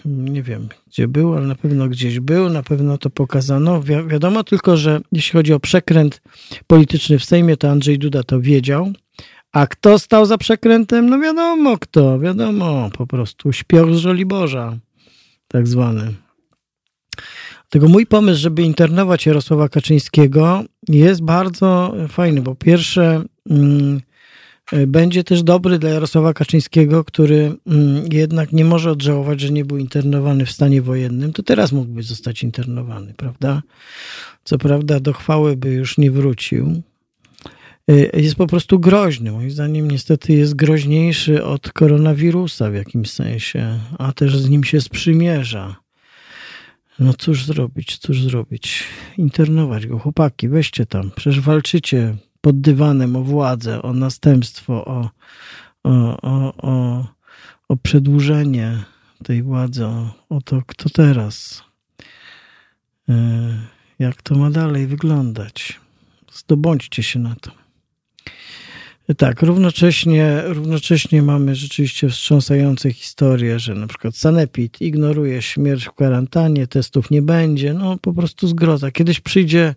Nie 0.05 0.43
wiem, 0.43 0.69
gdzie 0.87 1.07
był, 1.07 1.33
ale 1.33 1.47
na 1.47 1.55
pewno 1.55 1.87
gdzieś 1.87 2.19
był, 2.19 2.49
na 2.49 2.63
pewno 2.63 2.97
to 2.97 3.09
pokazano. 3.09 3.81
Wi 3.81 3.93
wiadomo 4.07 4.43
tylko, 4.43 4.77
że 4.77 5.01
jeśli 5.11 5.33
chodzi 5.33 5.53
o 5.53 5.59
przekręt 5.59 6.21
polityczny 6.67 7.19
w 7.19 7.25
Sejmie, 7.25 7.57
to 7.57 7.69
Andrzej 7.69 7.99
Duda 7.99 8.23
to 8.23 8.41
wiedział. 8.41 8.93
A 9.51 9.67
kto 9.67 9.99
stał 9.99 10.25
za 10.25 10.37
przekrętem? 10.37 11.09
No 11.09 11.19
wiadomo 11.19 11.77
kto, 11.77 12.19
wiadomo, 12.19 12.89
po 12.97 13.07
prostu 13.07 13.53
śpioch 13.53 13.95
z 13.95 13.97
Żoliborza, 13.97 14.77
tak 15.47 15.67
zwany. 15.67 16.13
Tego 17.71 17.87
mój 17.87 18.05
pomysł, 18.05 18.41
żeby 18.41 18.61
internować 18.61 19.25
Jarosława 19.25 19.69
Kaczyńskiego 19.69 20.63
jest 20.87 21.21
bardzo 21.21 21.95
fajny, 22.07 22.41
bo 22.41 22.55
pierwsze 22.55 23.23
mm, 23.49 24.01
będzie 24.87 25.23
też 25.23 25.43
dobry 25.43 25.79
dla 25.79 25.89
Jarosława 25.89 26.33
Kaczyńskiego, 26.33 27.03
który 27.03 27.55
mm, 27.67 28.03
jednak 28.11 28.51
nie 28.51 28.65
może 28.65 28.91
odżałować, 28.91 29.41
że 29.41 29.49
nie 29.49 29.65
był 29.65 29.77
internowany 29.77 30.45
w 30.45 30.51
stanie 30.51 30.81
wojennym, 30.81 31.33
to 31.33 31.43
teraz 31.43 31.71
mógłby 31.71 32.03
zostać 32.03 32.43
internowany, 32.43 33.13
prawda? 33.17 33.61
Co 34.43 34.57
prawda 34.57 34.99
do 34.99 35.13
chwały 35.13 35.57
by 35.57 35.69
już 35.69 35.97
nie 35.97 36.11
wrócił. 36.11 36.81
Y, 37.91 38.11
jest 38.13 38.35
po 38.35 38.47
prostu 38.47 38.79
groźny. 38.79 39.31
Moim 39.31 39.51
zdaniem 39.51 39.91
niestety 39.91 40.33
jest 40.33 40.55
groźniejszy 40.55 41.43
od 41.43 41.71
koronawirusa 41.71 42.69
w 42.69 42.75
jakimś 42.75 43.11
sensie, 43.11 43.79
a 43.99 44.11
też 44.13 44.37
z 44.37 44.49
nim 44.49 44.63
się 44.63 44.81
sprzymierza. 44.81 45.81
No 46.99 47.13
cóż 47.13 47.45
zrobić, 47.45 47.97
cóż 47.97 48.23
zrobić? 48.23 48.83
Internować 49.17 49.87
go, 49.87 49.99
chłopaki, 49.99 50.49
weźcie 50.49 50.85
tam. 50.85 51.11
Przecież 51.15 51.39
walczycie 51.39 52.15
pod 52.41 52.61
dywanem 52.61 53.15
o 53.15 53.23
władzę, 53.23 53.81
o 53.81 53.93
następstwo, 53.93 54.85
o, 54.85 55.09
o, 55.83 56.21
o, 56.21 56.53
o, 56.57 57.05
o 57.67 57.77
przedłużenie 57.77 58.83
tej 59.23 59.43
władzy, 59.43 59.85
o, 59.85 60.13
o 60.29 60.41
to, 60.41 60.61
kto 60.67 60.89
teraz, 60.89 61.63
e, 63.09 63.13
jak 63.99 64.21
to 64.21 64.35
ma 64.35 64.51
dalej 64.51 64.87
wyglądać. 64.87 65.79
Zdobądźcie 66.33 67.03
się 67.03 67.19
na 67.19 67.35
to. 67.35 67.60
Tak, 69.17 69.41
równocześnie, 69.41 70.41
równocześnie 70.45 71.21
mamy 71.21 71.55
rzeczywiście 71.55 72.09
wstrząsające 72.09 72.93
historie, 72.93 73.59
że 73.59 73.75
na 73.75 73.87
przykład 73.87 74.15
Sanepid 74.15 74.81
ignoruje 74.81 75.41
śmierć 75.41 75.85
w 75.85 75.91
kwarantannie, 75.91 76.67
testów 76.67 77.11
nie 77.11 77.21
będzie, 77.21 77.73
no 77.73 77.97
po 77.97 78.13
prostu 78.13 78.47
zgroza. 78.47 78.91
Kiedyś 78.91 79.19
przyjdzie, 79.19 79.75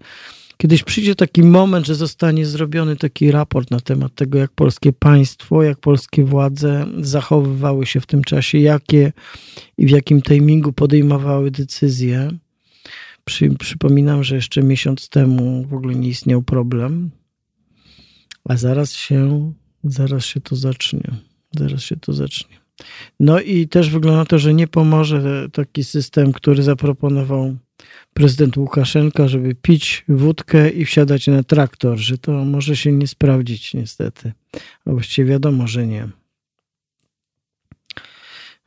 kiedyś 0.56 0.82
przyjdzie 0.82 1.14
taki 1.14 1.42
moment, 1.42 1.86
że 1.86 1.94
zostanie 1.94 2.46
zrobiony 2.46 2.96
taki 2.96 3.30
raport 3.30 3.70
na 3.70 3.80
temat 3.80 4.14
tego, 4.14 4.38
jak 4.38 4.50
polskie 4.50 4.92
państwo, 4.92 5.62
jak 5.62 5.78
polskie 5.78 6.24
władze 6.24 6.86
zachowywały 6.98 7.86
się 7.86 8.00
w 8.00 8.06
tym 8.06 8.24
czasie, 8.24 8.58
jakie 8.58 9.12
i 9.78 9.86
w 9.86 9.90
jakim 9.90 10.22
timingu 10.22 10.72
podejmowały 10.72 11.50
decyzje. 11.50 12.30
Przy, 13.24 13.50
przypominam, 13.50 14.24
że 14.24 14.36
jeszcze 14.36 14.62
miesiąc 14.62 15.08
temu 15.08 15.64
w 15.64 15.74
ogóle 15.74 15.94
nie 15.94 16.08
istniał 16.08 16.42
problem 16.42 17.10
a 18.48 18.56
zaraz 18.56 18.92
się, 18.92 19.52
zaraz 19.84 20.24
się 20.24 20.40
to 20.40 20.56
zacznie. 20.56 21.10
Zaraz 21.58 21.82
się 21.82 21.96
to 21.96 22.12
zacznie. 22.12 22.56
No 23.20 23.40
i 23.40 23.68
też 23.68 23.90
wygląda 23.90 24.24
to, 24.24 24.38
że 24.38 24.54
nie 24.54 24.68
pomoże 24.68 25.48
taki 25.52 25.84
system, 25.84 26.32
który 26.32 26.62
zaproponował 26.62 27.56
prezydent 28.14 28.56
Łukaszenka, 28.56 29.28
żeby 29.28 29.54
pić 29.54 30.04
wódkę 30.08 30.70
i 30.70 30.84
wsiadać 30.84 31.26
na 31.26 31.42
traktor, 31.42 31.98
że 31.98 32.18
to 32.18 32.32
może 32.32 32.76
się 32.76 32.92
nie 32.92 33.06
sprawdzić 33.06 33.74
niestety. 33.74 34.32
A 34.86 34.90
właściwie 34.90 35.30
wiadomo, 35.30 35.66
że 35.66 35.86
nie. 35.86 36.08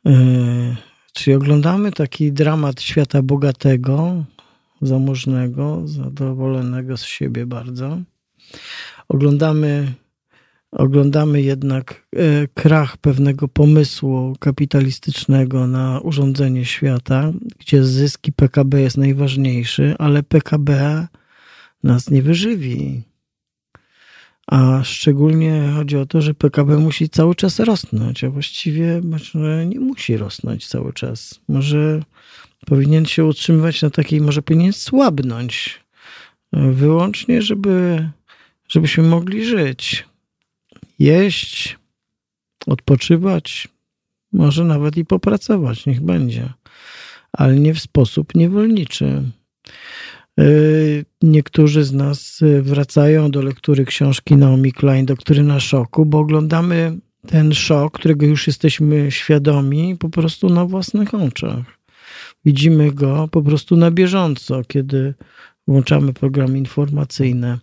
Yy, 0.05 0.75
czyli 1.13 1.35
oglądamy 1.35 1.91
taki 1.91 2.31
dramat 2.31 2.81
świata 2.81 3.21
bogatego, 3.21 4.23
zamożnego, 4.81 5.87
zadowolonego 5.87 6.97
z 6.97 7.03
siebie 7.05 7.45
bardzo 7.45 7.97
oglądamy, 9.09 9.93
oglądamy 10.71 11.41
jednak 11.41 12.07
e, 12.15 12.47
krach 12.47 12.97
pewnego 12.97 13.47
pomysłu 13.47 14.35
kapitalistycznego 14.39 15.67
na 15.67 15.99
urządzenie 15.99 16.65
świata, 16.65 17.31
gdzie 17.59 17.83
zyski 17.83 18.31
PKB 18.31 18.81
jest 18.81 18.97
najważniejszy, 18.97 19.95
ale 19.99 20.23
PKB 20.23 21.07
nas 21.83 22.09
nie 22.09 22.21
wyżywi. 22.21 23.03
A 24.47 24.83
szczególnie 24.83 25.71
chodzi 25.75 25.97
o 25.97 26.05
to, 26.05 26.21
że 26.21 26.33
PKB 26.33 26.77
musi 26.77 27.09
cały 27.09 27.35
czas 27.35 27.59
rosnąć, 27.59 28.23
a 28.23 28.29
właściwie 28.29 29.01
może 29.03 29.65
nie 29.65 29.79
musi 29.79 30.17
rosnąć 30.17 30.67
cały 30.67 30.93
czas. 30.93 31.39
Może 31.47 32.01
powinien 32.65 33.05
się 33.05 33.25
utrzymywać 33.25 33.81
na 33.81 33.89
takiej, 33.89 34.21
może 34.21 34.41
powinien 34.41 34.73
słabnąć. 34.73 35.79
Wyłącznie, 36.53 37.41
żeby 37.41 38.09
żebyśmy 38.67 39.03
mogli 39.03 39.45
żyć, 39.45 40.05
jeść, 40.99 41.77
odpoczywać, 42.67 43.67
może 44.33 44.63
nawet 44.63 44.97
i 44.97 45.05
popracować, 45.05 45.85
niech 45.85 46.01
będzie, 46.01 46.53
ale 47.33 47.55
nie 47.55 47.73
w 47.73 47.79
sposób 47.79 48.35
niewolniczy. 48.35 49.23
Y, 50.39 51.05
niektórzy 51.21 51.83
z 51.83 51.93
nas 51.93 52.39
wracają 52.61 53.31
do 53.31 53.41
lektury 53.41 53.85
książki 53.85 54.35
Naomi 54.35 54.71
Klein, 54.71 55.05
Doktryna 55.05 55.59
Szoku, 55.59 56.05
bo 56.05 56.19
oglądamy 56.19 56.97
ten 57.27 57.53
szok, 57.53 57.93
którego 57.93 58.25
już 58.25 58.47
jesteśmy 58.47 59.11
świadomi 59.11 59.95
po 59.95 60.09
prostu 60.09 60.49
na 60.49 60.65
własnych 60.65 61.13
oczach. 61.13 61.77
Widzimy 62.45 62.91
go 62.91 63.27
po 63.31 63.41
prostu 63.41 63.77
na 63.77 63.91
bieżąco, 63.91 64.63
kiedy 64.67 65.13
włączamy 65.67 66.13
programy 66.13 66.57
informacyjne 66.57 67.59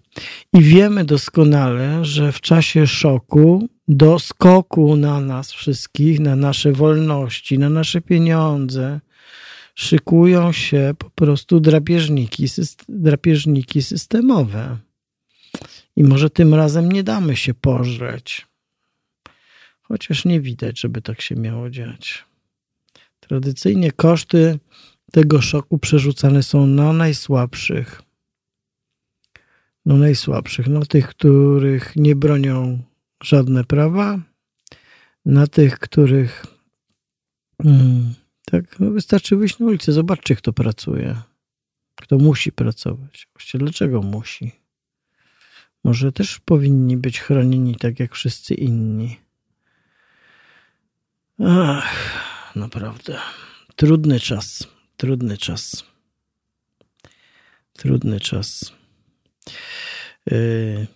i 0.53 0.63
wiemy 0.63 1.05
doskonale, 1.05 2.05
że 2.05 2.33
w 2.33 2.41
czasie 2.41 2.87
szoku, 2.87 3.69
do 3.89 4.19
skoku 4.19 4.97
na 4.97 5.21
nas 5.21 5.53
wszystkich, 5.53 6.21
na 6.21 6.37
nasze 6.37 6.73
wolności, 6.73 7.59
na 7.59 7.71
nasze 7.71 8.01
pieniądze, 8.01 9.01
szykują 9.75 10.53
się 10.53 10.95
po 10.99 11.11
prostu 11.11 11.61
drapieżniki, 11.61 12.47
drapieżniki 12.89 13.83
systemowe. 13.83 14.79
I 15.97 16.05
może 16.05 16.31
tym 16.31 16.55
razem 16.55 16.93
nie 16.93 17.03
damy 17.03 17.37
się 17.37 17.55
pożreć. 17.55 18.47
Chociaż 19.83 20.25
nie 20.25 20.41
widać, 20.41 20.81
żeby 20.81 21.03
tak 21.03 21.21
się 21.21 21.35
miało 21.35 21.71
dziać. 21.71 22.25
Tradycyjnie 23.21 23.93
koszty 23.93 24.59
tego 25.13 25.43
szoku 25.43 25.79
przerzucane 25.79 26.43
są 26.43 26.67
na 26.67 26.93
najsłabszych. 26.93 28.03
No 29.87 29.97
najsłabszych, 29.97 30.69
na 30.69 30.81
tych, 30.81 31.09
których 31.09 31.97
nie 31.97 32.17
bronią 32.17 32.83
żadne 33.23 33.65
prawa, 33.65 34.21
na 35.25 35.47
tych, 35.47 35.79
których 35.79 36.47
hmm, 37.63 38.15
tak, 38.45 38.81
no 38.81 38.91
wystarczy 38.91 39.37
wyjść 39.37 39.59
na 39.59 39.67
ulicę, 39.67 39.93
zobaczcie, 39.93 40.37
kto 40.37 40.53
pracuje, 40.53 41.17
kto 41.95 42.19
musi 42.19 42.53
pracować. 42.53 43.29
Właściwie 43.35 43.65
dlaczego 43.65 44.03
musi? 44.03 44.53
Może 45.85 46.13
też 46.13 46.41
powinni 46.41 46.97
być 46.97 47.21
chronieni 47.21 47.77
tak 47.77 48.01
jak 48.01 48.15
wszyscy 48.15 48.55
inni. 48.55 49.17
Ach, 51.41 52.55
naprawdę. 52.57 53.19
Trudny 53.77 54.21
czas. 54.21 54.67
Trudny 54.97 55.37
czas. 55.39 55.85
Trudny 57.73 58.21
czas. 58.21 58.73
Yy, 60.31 60.87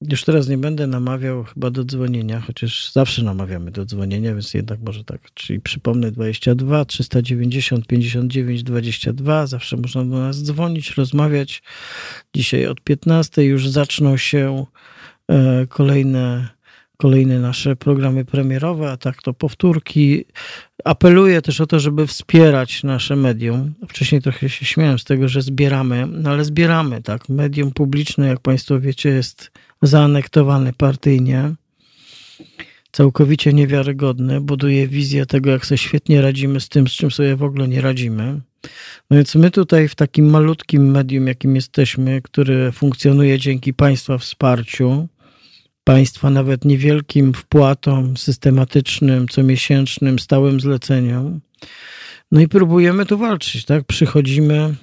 już 0.00 0.24
teraz 0.24 0.48
nie 0.48 0.58
będę 0.58 0.86
namawiał 0.86 1.44
chyba 1.44 1.70
do 1.70 1.84
dzwonienia, 1.84 2.40
chociaż 2.40 2.92
zawsze 2.92 3.22
namawiamy 3.22 3.70
do 3.70 3.84
dzwonienia, 3.84 4.34
więc 4.34 4.54
jednak 4.54 4.80
może 4.80 5.04
tak. 5.04 5.34
Czyli 5.34 5.60
przypomnę 5.60 6.12
22 6.12 6.84
390 6.84 7.86
59 7.86 8.62
22. 8.62 9.46
Zawsze 9.46 9.76
można 9.76 10.04
do 10.04 10.18
nas 10.18 10.42
dzwonić, 10.42 10.90
rozmawiać. 10.90 11.62
Dzisiaj 12.34 12.66
od 12.66 12.80
15 12.80 13.44
już 13.44 13.68
zaczną 13.68 14.16
się 14.16 14.66
e, 15.30 15.66
kolejne 15.66 16.48
kolejne 16.98 17.38
nasze 17.38 17.76
programy 17.76 18.24
premierowe, 18.24 18.90
a 18.90 18.96
tak 18.96 19.22
to 19.22 19.34
powtórki. 19.34 20.24
Apeluję 20.84 21.42
też 21.42 21.60
o 21.60 21.66
to, 21.66 21.80
żeby 21.80 22.06
wspierać 22.06 22.82
nasze 22.82 23.16
medium. 23.16 23.74
Wcześniej 23.88 24.22
trochę 24.22 24.48
się 24.48 24.64
śmiałem 24.66 24.98
z 24.98 25.04
tego, 25.04 25.28
że 25.28 25.42
zbieramy, 25.42 26.06
no 26.06 26.30
ale 26.30 26.44
zbieramy, 26.44 27.02
tak. 27.02 27.28
Medium 27.28 27.70
publiczne, 27.70 28.26
jak 28.26 28.40
Państwo 28.40 28.80
wiecie, 28.80 29.08
jest 29.08 29.50
zaanektowane 29.82 30.72
partyjnie. 30.72 31.54
Całkowicie 32.92 33.52
niewiarygodne, 33.52 34.40
buduje 34.40 34.88
wizję 34.88 35.26
tego, 35.26 35.50
jak 35.50 35.66
sobie 35.66 35.78
świetnie 35.78 36.22
radzimy 36.22 36.60
z 36.60 36.68
tym, 36.68 36.88
z 36.88 36.92
czym 36.92 37.10
sobie 37.10 37.36
w 37.36 37.42
ogóle 37.42 37.68
nie 37.68 37.80
radzimy. 37.80 38.40
No 39.10 39.16
więc 39.16 39.34
my 39.34 39.50
tutaj 39.50 39.88
w 39.88 39.94
takim 39.94 40.30
malutkim 40.30 40.90
medium, 40.90 41.26
jakim 41.26 41.54
jesteśmy, 41.54 42.22
który 42.22 42.72
funkcjonuje 42.72 43.38
dzięki 43.38 43.74
Państwa 43.74 44.18
wsparciu, 44.18 45.08
państwa 45.88 46.30
nawet 46.30 46.64
niewielkim 46.64 47.34
wpłatom 47.34 48.16
systematycznym, 48.16 49.28
comiesięcznym, 49.28 50.18
stałym 50.18 50.60
zleceniom. 50.60 51.40
No 52.32 52.40
i 52.40 52.48
próbujemy 52.48 53.06
tu 53.06 53.18
walczyć, 53.18 53.64
tak? 53.64 53.84
Przychodzimy, 53.84 54.74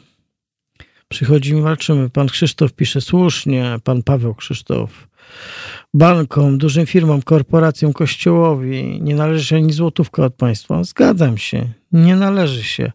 przychodzimy, 1.07 1.61
walczymy. 1.61 2.09
Pan 2.09 2.27
Krzysztof 2.27 2.73
pisze 2.73 3.01
słusznie, 3.01 3.79
pan 3.83 4.03
Paweł 4.03 4.35
Krzysztof. 4.35 5.07
Bankom, 5.93 6.57
dużym 6.57 6.85
firmom, 6.85 7.21
korporacjom, 7.21 7.93
kościołowi 7.93 9.01
nie 9.01 9.15
należy 9.15 9.45
się 9.45 9.55
ani 9.55 9.73
złotówka 9.73 10.23
od 10.23 10.35
państwa. 10.35 10.83
Zgadzam 10.83 11.37
się, 11.37 11.69
nie 11.91 12.15
należy 12.15 12.63
się. 12.63 12.91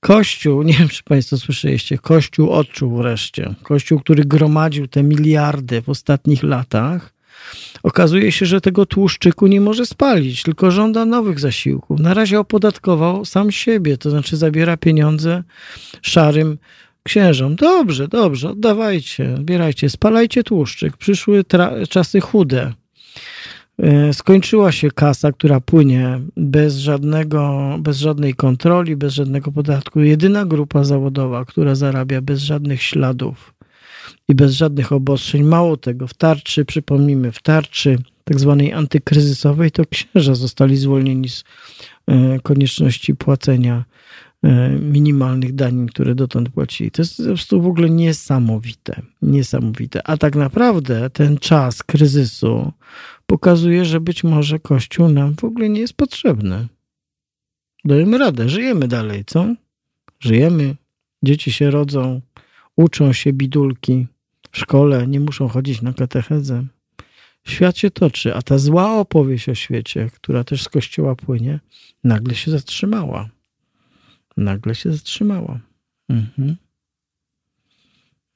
Kościół, 0.00 0.62
nie 0.62 0.74
wiem 0.74 0.88
czy 0.88 1.02
Państwo 1.02 1.38
słyszeliście, 1.38 1.98
Kościół 1.98 2.50
odczuł 2.50 2.96
wreszcie. 2.96 3.54
Kościół, 3.62 4.00
który 4.00 4.24
gromadził 4.24 4.88
te 4.88 5.02
miliardy 5.02 5.82
w 5.82 5.88
ostatnich 5.88 6.42
latach, 6.42 7.13
Okazuje 7.82 8.32
się, 8.32 8.46
że 8.46 8.60
tego 8.60 8.86
tłuszczyku 8.86 9.46
nie 9.46 9.60
może 9.60 9.86
spalić, 9.86 10.42
tylko 10.42 10.70
żąda 10.70 11.04
nowych 11.04 11.40
zasiłków. 11.40 12.00
Na 12.00 12.14
razie 12.14 12.40
opodatkował 12.40 13.24
sam 13.24 13.50
siebie, 13.52 13.96
to 13.96 14.10
znaczy 14.10 14.36
zabiera 14.36 14.76
pieniądze 14.76 15.42
szarym 16.02 16.58
księżom. 17.02 17.56
Dobrze, 17.56 18.08
dobrze, 18.08 18.50
oddawajcie, 18.50 19.36
zbierajcie, 19.38 19.90
spalajcie 19.90 20.44
tłuszczyk. 20.44 20.96
Przyszły 20.96 21.44
czasy 21.88 22.20
chude. 22.20 22.72
E, 23.78 24.12
skończyła 24.12 24.72
się 24.72 24.90
kasa, 24.90 25.32
która 25.32 25.60
płynie 25.60 26.20
bez, 26.36 26.76
żadnego, 26.76 27.60
bez 27.78 27.98
żadnej 27.98 28.34
kontroli, 28.34 28.96
bez 28.96 29.14
żadnego 29.14 29.52
podatku. 29.52 30.00
Jedyna 30.00 30.44
grupa 30.44 30.84
zawodowa, 30.84 31.44
która 31.44 31.74
zarabia 31.74 32.20
bez 32.20 32.40
żadnych 32.40 32.82
śladów 32.82 33.54
i 34.28 34.34
bez 34.34 34.52
żadnych 34.52 34.92
obostrzeń. 34.92 35.42
Mało 35.42 35.76
tego, 35.76 36.06
w 36.06 36.14
tarczy, 36.14 36.64
przypomnijmy, 36.64 37.32
w 37.32 37.42
tarczy 37.42 37.98
tak 38.24 38.40
zwanej 38.40 38.72
antykryzysowej, 38.72 39.70
to 39.70 39.82
księża 39.90 40.34
zostali 40.34 40.76
zwolnieni 40.76 41.28
z 41.28 41.44
e, 42.06 42.40
konieczności 42.40 43.14
płacenia 43.14 43.84
e, 44.42 44.70
minimalnych 44.70 45.54
danin, 45.54 45.86
które 45.86 46.14
dotąd 46.14 46.48
płacili. 46.48 46.90
To 46.90 47.02
jest 47.02 47.16
po 47.16 47.22
prostu 47.22 47.62
w 47.62 47.66
ogóle 47.66 47.90
niesamowite. 47.90 49.02
Niesamowite. 49.22 50.06
A 50.06 50.16
tak 50.16 50.36
naprawdę 50.36 51.10
ten 51.10 51.38
czas 51.38 51.82
kryzysu 51.82 52.72
pokazuje, 53.26 53.84
że 53.84 54.00
być 54.00 54.24
może 54.24 54.58
Kościół 54.58 55.08
nam 55.08 55.34
w 55.34 55.44
ogóle 55.44 55.68
nie 55.68 55.80
jest 55.80 55.94
potrzebny. 55.94 56.68
Dajemy 57.84 58.18
radę, 58.18 58.48
żyjemy 58.48 58.88
dalej, 58.88 59.24
co? 59.26 59.54
Żyjemy, 60.20 60.76
dzieci 61.22 61.52
się 61.52 61.70
rodzą, 61.70 62.20
uczą 62.76 63.12
się 63.12 63.32
bidulki, 63.32 64.06
szkole, 64.56 65.06
nie 65.06 65.20
muszą 65.20 65.48
chodzić 65.48 65.82
na 65.82 65.92
katechezę. 65.92 66.64
Świat 67.46 67.78
się 67.78 67.90
toczy, 67.90 68.34
a 68.34 68.42
ta 68.42 68.58
zła 68.58 68.98
opowieść 68.98 69.48
o 69.48 69.54
świecie, 69.54 70.10
która 70.14 70.44
też 70.44 70.62
z 70.62 70.68
kościoła 70.68 71.14
płynie, 71.14 71.60
nagle 72.04 72.34
się 72.34 72.50
zatrzymała. 72.50 73.28
Nagle 74.36 74.74
się 74.74 74.92
zatrzymała. 74.92 75.60
Mhm. 76.08 76.56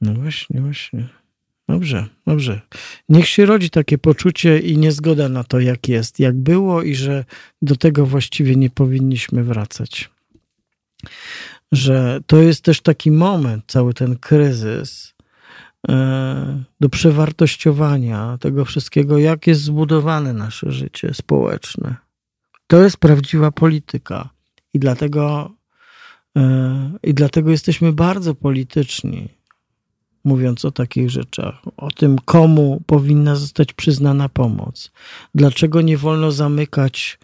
No 0.01 0.15
właśnie, 0.15 0.61
właśnie. 0.61 1.09
Dobrze, 1.69 2.07
dobrze. 2.27 2.61
Niech 3.09 3.29
się 3.29 3.47
rodzi 3.47 3.71
takie 3.71 3.99
poczucie 3.99 4.59
i 4.59 4.79
niezgoda 4.79 5.29
na 5.29 5.45
to, 5.45 5.61
jak 5.61 5.89
jest, 5.89 6.21
jak 6.21 6.37
było 6.37 6.83
i 6.83 6.95
że 6.95 7.25
do 7.63 7.77
tego 7.77 8.07
właściwie 8.07 8.57
nie 8.57 8.71
powinniśmy 8.71 9.45
wracać. 9.45 10.11
Że 11.73 12.21
to 12.27 12.37
jest 12.37 12.63
też 12.63 12.81
taki 12.81 13.11
moment, 13.11 13.65
cały 13.67 13.95
ten 13.95 14.17
kryzys, 14.17 15.15
do 16.81 16.89
przewartościowania 16.89 18.39
tego 18.41 18.65
wszystkiego, 18.65 19.19
jak 19.19 19.47
jest 19.47 19.63
zbudowane 19.63 20.33
nasze 20.33 20.73
życie 20.73 21.15
społeczne. 21.15 21.97
To 22.67 22.83
jest 22.83 22.97
prawdziwa 22.97 23.51
polityka 23.51 24.29
i 24.75 24.79
dlatego, 24.79 25.51
e, 26.37 26.91
i 27.03 27.15
dlatego 27.15 27.51
jesteśmy 27.51 27.93
bardzo 27.93 28.35
polityczni, 28.35 29.29
mówiąc 30.25 30.65
o 30.65 30.71
takich 30.71 31.11
rzeczach, 31.11 31.55
o 31.77 31.91
tym, 31.91 32.17
komu 32.25 32.83
powinna 32.87 33.37
zostać 33.37 33.73
przyznana 33.73 34.29
pomoc, 34.29 34.93
dlaczego 35.35 35.81
nie 35.81 35.99
wolno 35.99 36.33
zamykać 36.33 37.19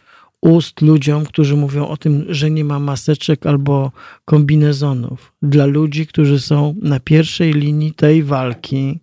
ust 0.45 0.81
ludziom, 0.81 1.25
którzy 1.27 1.57
mówią 1.57 1.89
o 1.89 1.97
tym, 1.97 2.25
że 2.29 2.51
nie 2.51 2.65
ma 2.65 2.79
maseczek 2.79 3.47
albo 3.47 3.93
kombinezonów. 4.25 5.33
Dla 5.43 5.67
ludzi, 5.67 6.07
którzy 6.07 6.41
są 6.41 6.75
na 6.83 7.01
pierwszej 7.01 7.53
linii 7.53 7.93
tej 7.95 8.23
walki 8.23 9.01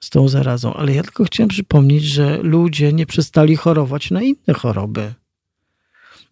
z 0.00 0.10
tą 0.10 0.28
zarazą. 0.28 0.74
Ale 0.74 0.94
ja 0.94 1.02
tylko 1.02 1.24
chciałem 1.24 1.48
przypomnieć, 1.48 2.04
że 2.04 2.38
ludzie 2.42 2.92
nie 2.92 3.06
przestali 3.06 3.56
chorować 3.56 4.10
na 4.10 4.22
inne 4.22 4.54
choroby. 4.56 5.14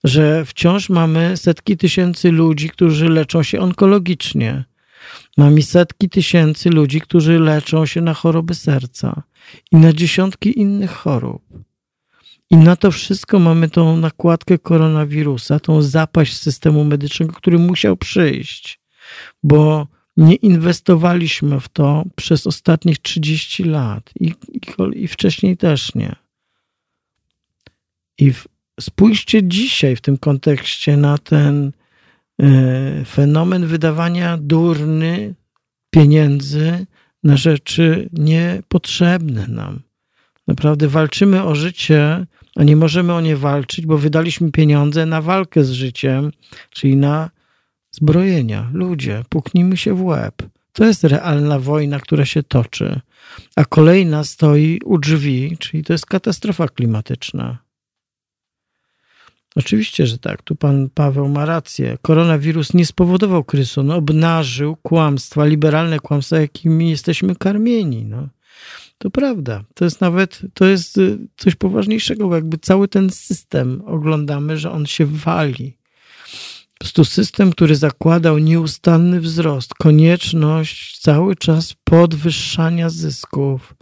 Że 0.05 0.45
wciąż 0.45 0.89
mamy 0.89 1.37
setki 1.37 1.77
tysięcy 1.77 2.33
ludzi, 2.33 2.71
którzy 2.71 3.09
leczą 3.09 3.43
się 3.43 3.61
onkologicznie. 3.61 4.65
Mamy 5.37 5.63
setki 5.63 6.09
tysięcy 6.09 6.71
ludzi, 6.71 7.01
którzy 7.01 7.39
leczą 7.39 7.87
się 7.87 8.01
na 8.01 8.15
choroby 8.15 8.55
serca 8.55 9.23
i 9.73 9.77
na 9.77 9.93
dziesiątki 9.93 10.61
innych 10.61 10.91
chorób. 10.91 11.66
I 12.51 12.57
na 12.57 12.77
to 12.77 12.91
wszystko 12.91 13.39
mamy 13.39 13.71
tą 13.71 13.97
nakładkę 13.97 14.59
koronawirusa, 14.59 15.61
tą 15.61 15.83
zapaść 15.83 16.37
systemu 16.37 16.85
medycznego, 16.85 17.33
który 17.33 17.59
musiał 17.59 17.97
przyjść, 17.97 18.81
bo 19.43 19.87
nie 20.17 20.35
inwestowaliśmy 20.35 21.61
w 21.61 21.69
to 21.69 22.05
przez 22.17 22.47
ostatnich 22.47 22.99
30 22.99 23.65
lat 23.65 24.11
i, 24.21 24.35
i, 24.53 24.61
i 24.95 25.09
wcześniej 25.09 25.57
też 25.57 25.95
nie. 25.95 26.17
I 28.19 28.33
w, 28.33 28.49
spójrzcie 28.81 29.43
dzisiaj 29.45 29.97
w 29.97 30.01
tym 30.01 30.19
kontekście 30.19 30.97
na 30.97 31.19
ten 31.19 31.73
e, 32.43 33.05
fenomen 33.05 33.67
wydawania 33.67 34.37
durny 34.37 35.35
pieniędzy 35.91 36.87
na 37.25 37.37
rzeczy 37.37 38.09
niepotrzebne 38.13 39.47
nam. 39.47 39.81
Naprawdę 40.47 40.89
walczymy 40.89 41.45
o 41.45 41.55
życie 41.55 42.27
nie 42.65 42.77
możemy 42.77 43.15
o 43.15 43.21
nie 43.21 43.37
walczyć, 43.37 43.87
bo 43.87 43.99
wydaliśmy 43.99 44.53
pieniądze 44.53 45.07
na 45.07 45.23
walkę 45.23 45.65
z 45.65 45.71
życiem, 45.71 46.33
czyli 46.71 46.97
na 46.97 47.31
zbrojenia. 47.91 48.71
Ludzie, 48.73 49.23
puknijmy 49.29 49.77
się 49.77 49.95
w 49.95 50.05
łeb. 50.05 50.43
To 50.73 50.85
jest 50.85 51.05
realna 51.05 51.59
wojna, 51.59 52.01
która 52.01 52.25
się 52.25 52.43
toczy. 52.43 53.01
A 53.57 53.65
kolejna 53.65 54.25
stoi 54.25 54.81
u 54.85 54.99
drzwi, 54.99 55.57
czyli 55.59 55.85
to 55.85 55.93
jest 55.93 56.07
katastrofa 56.07 56.69
klimatyczna. 56.69 57.59
Oczywiście, 59.57 60.07
że 60.07 60.19
tak. 60.19 60.43
Tu 60.43 60.57
pan 60.57 60.91
Paweł 60.95 61.29
ma 61.29 61.45
rację. 61.45 61.99
Koronawirus 62.03 62.75
nie 62.75 62.87
spowodował 62.87 63.45
kryzysu. 63.45 63.81
On 63.81 63.91
obnażył 63.91 64.77
kłamstwa, 64.77 65.45
liberalne 65.45 66.01
kłamstwa, 66.01 66.41
jakimi 66.41 66.91
jesteśmy 66.91 67.37
karmieni. 67.37 68.05
No. 68.05 68.29
To 68.99 69.11
prawda. 69.11 69.65
To 69.75 69.85
jest 69.85 70.01
nawet, 70.01 70.41
to 70.55 70.65
jest 70.65 70.99
y, 70.99 71.19
coś 71.37 71.55
poważniejszego, 71.55 72.29
bo 72.29 72.35
jakby 72.35 72.59
cały 72.59 72.89
ten 72.89 73.11
system 73.11 73.83
oglądamy, 73.87 74.59
że 74.59 74.71
on 74.71 74.87
się 74.87 75.07
wali. 75.07 75.77
Po 76.79 76.79
prostu 76.79 77.05
system, 77.05 77.51
który 77.51 77.77
zakładał 77.77 78.39
nieustanny 78.39 79.21
wzrost, 79.21 79.75
konieczność 79.75 80.99
cały 80.99 81.37
czas 81.37 81.75
podwyższania 81.85 82.91
zysków, 82.91 83.75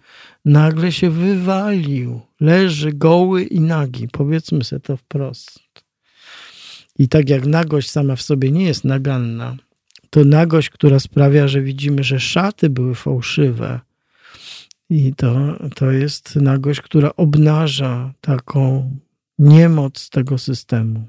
nagle 0.45 0.93
się 0.93 1.11
wywalił. 1.11 2.21
Leży 2.41 2.93
goły 2.93 3.43
i 3.43 3.61
nagi. 3.61 4.09
Powiedzmy 4.13 4.65
sobie 4.65 4.81
to 4.81 4.97
wprost. 4.97 5.59
I 6.99 7.09
tak 7.09 7.29
jak 7.29 7.47
nagość 7.47 7.91
sama 7.91 8.17
w 8.17 8.23
sobie 8.23 8.51
nie 8.51 8.65
jest 8.65 8.85
naganna, 8.85 9.57
to 10.11 10.25
nagość, 10.25 10.71
która 10.71 10.99
sprawia, 10.99 11.49
że 11.49 11.63
widzimy, 11.63 12.05
że 12.05 12.21
szaty 12.21 12.71
były 12.71 12.95
fałszywe, 12.95 13.81
i 14.95 15.15
to, 15.15 15.35
to 15.75 15.91
jest 15.91 16.37
nagość, 16.37 16.81
która 16.81 17.11
obnaża 17.17 18.15
taką 18.21 18.91
niemoc 19.39 20.11
tego 20.11 20.39
systemu. 20.39 21.09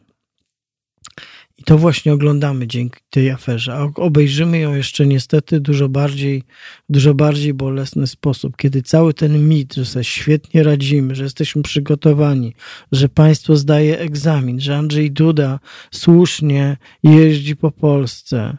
I 1.57 1.63
to 1.63 1.77
właśnie 1.77 2.13
oglądamy 2.13 2.67
dzięki 2.67 2.99
tej 3.09 3.31
aferze. 3.31 3.73
A 3.73 3.87
obejrzymy 3.95 4.59
ją 4.59 4.75
jeszcze 4.75 5.07
niestety 5.07 5.59
dużo 5.59 5.89
bardziej, 5.89 6.43
dużo 6.89 7.13
bardziej 7.13 7.53
bolesny 7.53 8.07
sposób, 8.07 8.57
kiedy 8.57 8.81
cały 8.81 9.13
ten 9.13 9.47
mit, 9.49 9.73
że 9.73 9.85
sobie 9.85 10.03
świetnie 10.03 10.63
radzimy, 10.63 11.15
że 11.15 11.23
jesteśmy 11.23 11.63
przygotowani, 11.63 12.53
że 12.91 13.09
państwo 13.09 13.55
zdaje 13.55 13.99
egzamin, 13.99 14.59
że 14.59 14.77
Andrzej 14.77 15.11
Duda 15.11 15.59
słusznie 15.91 16.77
jeździ 17.03 17.55
po 17.55 17.71
Polsce. 17.71 18.57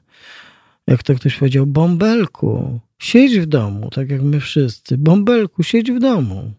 Jak 0.86 1.02
to 1.02 1.14
ktoś 1.14 1.36
powiedział, 1.38 1.66
bąbelku, 1.66 2.80
siedź 2.98 3.38
w 3.38 3.46
domu, 3.46 3.90
tak 3.90 4.10
jak 4.10 4.22
my 4.22 4.40
wszyscy. 4.40 4.98
Bąbelku, 4.98 5.62
siedź 5.62 5.92
w 5.92 5.98
domu. 5.98 6.52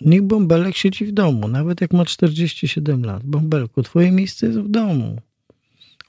Niech 0.00 0.22
bąbelek 0.22 0.76
siedzi 0.76 1.06
w 1.06 1.12
domu, 1.12 1.48
nawet 1.48 1.80
jak 1.80 1.92
ma 1.92 2.04
47 2.04 3.04
lat. 3.04 3.24
Bąbelku, 3.24 3.82
twoje 3.82 4.10
miejsce 4.10 4.46
jest 4.46 4.58
w 4.58 4.68
domu 4.68 5.16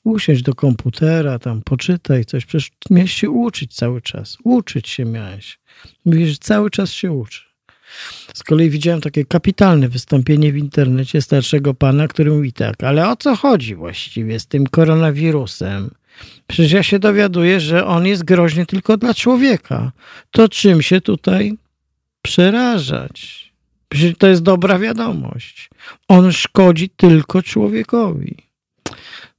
usiądź 0.04 0.42
do 0.42 0.54
komputera, 0.56 1.40
tam 1.40 1.62
poczytaj 1.62 2.26
coś. 2.26 2.46
Przecież 2.46 2.72
miałeś 2.90 3.14
się 3.14 3.30
uczyć 3.30 3.76
cały 3.76 4.02
czas. 4.02 4.38
Uczyć 4.44 4.90
się 4.90 5.06
miałeś. 5.06 5.60
Mówisz, 6.06 6.40
cały 6.40 6.70
czas 6.70 6.92
się 6.92 7.12
uczy. 7.12 7.42
Z 8.34 8.44
kolei 8.44 8.70
widziałem 8.70 9.02
takie 9.02 9.26
kapitalne 9.26 9.90
wystąpienie 9.90 10.52
w 10.52 10.58
internecie 10.58 11.22
starszego 11.22 11.74
pana, 11.74 12.08
który 12.08 12.32
mówi 12.32 12.54
tak, 12.54 12.84
ale 12.84 13.10
o 13.10 13.16
co 13.16 13.36
chodzi 13.36 13.76
właściwie 13.76 14.40
z 14.40 14.48
tym 14.48 14.68
koronawirusem? 14.68 15.92
Przecież 16.48 16.72
ja 16.72 16.84
się 16.84 17.00
dowiaduję, 17.00 17.60
że 17.60 17.86
on 17.86 18.06
jest 18.06 18.24
groźny 18.24 18.66
tylko 18.66 18.98
dla 18.98 19.14
człowieka. 19.14 19.92
To 20.32 20.50
czym 20.50 20.82
się 20.82 21.02
tutaj 21.02 21.58
przerażać? 22.22 23.50
Przecież 23.90 24.14
to 24.18 24.28
jest 24.28 24.44
dobra 24.44 24.80
wiadomość. 24.80 25.70
On 26.08 26.32
szkodzi 26.32 26.90
tylko 26.90 27.42
człowiekowi. 27.42 28.36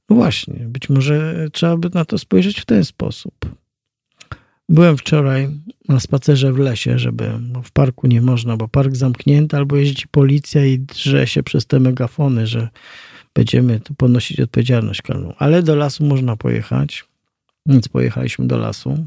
No 0.09 0.15
właśnie, 0.15 0.53
być 0.53 0.89
może 0.89 1.47
trzeba 1.51 1.77
by 1.77 1.89
na 1.93 2.05
to 2.05 2.17
spojrzeć 2.17 2.59
w 2.59 2.65
ten 2.65 2.85
sposób. 2.85 3.33
Byłem 4.69 4.97
wczoraj 4.97 5.49
na 5.89 5.99
spacerze 5.99 6.53
w 6.53 6.57
lesie, 6.57 6.99
żeby 6.99 7.31
no 7.41 7.61
w 7.61 7.71
parku 7.71 8.07
nie 8.07 8.21
można, 8.21 8.57
bo 8.57 8.67
park 8.67 8.95
zamknięty, 8.95 9.57
albo 9.57 9.75
jeździ 9.75 10.07
policja 10.11 10.65
i 10.65 10.79
drze 10.79 11.27
się 11.27 11.43
przez 11.43 11.65
te 11.65 11.79
megafony, 11.79 12.47
że 12.47 12.69
będziemy 13.33 13.79
ponosić 13.97 14.39
odpowiedzialność 14.39 15.01
karną. 15.01 15.33
Ale 15.37 15.63
do 15.63 15.75
lasu 15.75 16.05
można 16.05 16.37
pojechać, 16.37 17.05
więc 17.65 17.87
pojechaliśmy 17.87 18.47
do 18.47 18.57
lasu. 18.57 19.05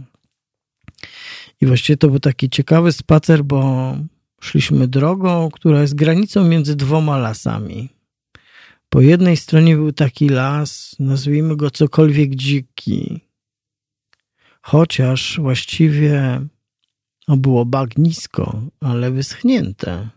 I 1.60 1.66
właściwie 1.66 1.96
to 1.96 2.08
był 2.08 2.20
taki 2.20 2.50
ciekawy 2.50 2.92
spacer, 2.92 3.44
bo 3.44 3.94
szliśmy 4.40 4.88
drogą, 4.88 5.50
która 5.50 5.80
jest 5.80 5.94
granicą 5.94 6.44
między 6.44 6.76
dwoma 6.76 7.18
lasami. 7.18 7.88
Po 8.88 9.00
jednej 9.00 9.36
stronie 9.36 9.76
był 9.76 9.92
taki 9.92 10.28
las, 10.28 10.96
nazwijmy 10.98 11.56
go 11.56 11.70
cokolwiek 11.70 12.34
dziki, 12.34 13.20
chociaż 14.62 15.40
właściwie 15.40 16.40
no 17.28 17.36
było 17.36 17.64
bagnisko, 17.64 18.60
ale 18.80 19.10
wyschnięte. 19.10 20.08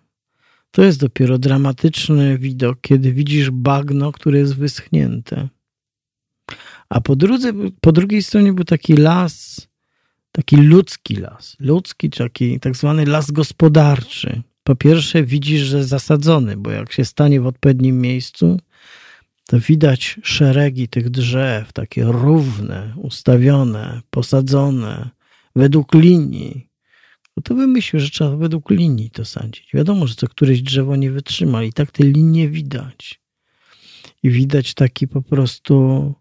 To 0.77 0.83
jest 0.83 0.99
dopiero 0.99 1.37
dramatyczny 1.37 2.37
widok, 2.37 2.81
kiedy 2.81 3.13
widzisz 3.13 3.51
bagno, 3.51 4.11
które 4.11 4.39
jest 4.39 4.55
wyschnięte. 4.55 5.49
A 6.89 7.01
po, 7.01 7.15
drudze, 7.15 7.53
po 7.81 7.91
drugiej 7.91 8.23
stronie 8.23 8.53
był 8.53 8.65
taki 8.65 8.93
las, 8.93 9.67
taki 10.31 10.55
ludzki 10.55 11.15
las, 11.15 11.55
ludzki, 11.59 12.09
taki 12.09 12.59
tak 12.59 12.75
zwany 12.75 13.05
las 13.05 13.31
gospodarczy. 13.31 14.41
Po 14.63 14.75
pierwsze 14.75 15.23
widzisz, 15.23 15.61
że 15.61 15.83
zasadzony, 15.83 16.57
bo 16.57 16.71
jak 16.71 16.93
się 16.93 17.05
stanie 17.05 17.41
w 17.41 17.47
odpowiednim 17.47 18.01
miejscu, 18.01 18.59
to 19.47 19.59
widać 19.59 20.19
szeregi 20.23 20.87
tych 20.87 21.09
drzew, 21.09 21.73
takie 21.73 22.03
równe, 22.03 22.93
ustawione, 22.97 24.01
posadzone 24.09 25.09
według 25.55 25.93
linii. 25.93 26.66
No 27.37 27.43
to 27.43 27.55
wymyślił, 27.55 27.99
że 27.99 28.09
trzeba 28.09 28.37
według 28.37 28.69
linii 28.69 29.09
to 29.09 29.25
sadzić. 29.25 29.69
Wiadomo, 29.73 30.07
że 30.07 30.15
co 30.15 30.27
któreś 30.27 30.61
drzewo 30.61 30.95
nie 30.95 31.11
wytrzyma 31.11 31.63
i 31.63 31.73
tak 31.73 31.91
te 31.91 32.03
linie 32.03 32.49
widać. 32.49 33.21
I 34.23 34.29
widać 34.29 34.73
taki 34.73 35.07
po 35.07 35.21
prostu 35.21 36.13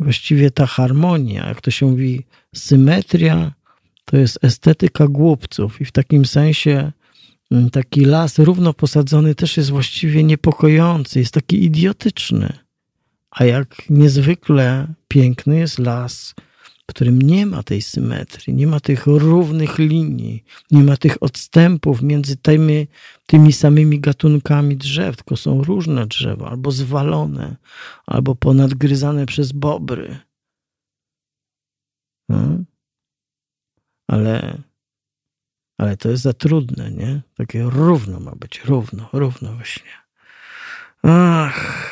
właściwie 0.00 0.50
ta 0.50 0.66
harmonia, 0.66 1.48
jak 1.48 1.60
to 1.60 1.70
się 1.70 1.86
mówi, 1.86 2.26
symetria, 2.54 3.52
to 4.04 4.16
jest 4.16 4.38
estetyka 4.42 5.08
głupców 5.08 5.80
i 5.80 5.84
w 5.84 5.92
takim 5.92 6.24
sensie 6.24 6.92
Mm, 7.50 7.70
taki 7.70 8.04
las 8.04 8.38
równo 8.38 8.74
posadzony 8.74 9.34
też 9.34 9.56
jest 9.56 9.70
właściwie 9.70 10.24
niepokojący, 10.24 11.18
jest 11.18 11.34
taki 11.34 11.64
idiotyczny. 11.64 12.58
A 13.30 13.44
jak 13.44 13.90
niezwykle 13.90 14.94
piękny 15.08 15.58
jest 15.58 15.78
las, 15.78 16.34
w 16.90 16.94
którym 16.94 17.22
nie 17.22 17.46
ma 17.46 17.62
tej 17.62 17.82
symetrii, 17.82 18.54
nie 18.54 18.66
ma 18.66 18.80
tych 18.80 19.06
równych 19.06 19.78
linii, 19.78 20.44
nie 20.70 20.84
ma 20.84 20.96
tych 20.96 21.22
odstępów 21.22 22.02
między 22.02 22.36
tymi, 22.36 22.86
tymi 23.26 23.52
samymi 23.52 24.00
gatunkami 24.00 24.76
drzew, 24.76 25.16
tylko 25.16 25.36
są 25.36 25.64
różne 25.64 26.06
drzewa, 26.06 26.50
albo 26.50 26.70
zwalone, 26.70 27.56
albo 28.06 28.34
ponadgryzane 28.34 29.26
przez 29.26 29.52
bobry. 29.52 30.18
No. 32.28 32.58
Ale 34.08 34.62
ale 35.78 35.96
to 35.96 36.10
jest 36.10 36.22
za 36.22 36.32
trudne, 36.32 36.90
nie? 36.90 37.20
Takie 37.36 37.62
równo 37.62 38.20
ma 38.20 38.32
być, 38.32 38.64
równo, 38.64 39.08
równo 39.12 39.52
właśnie. 39.52 39.90
Ach, 41.02 41.90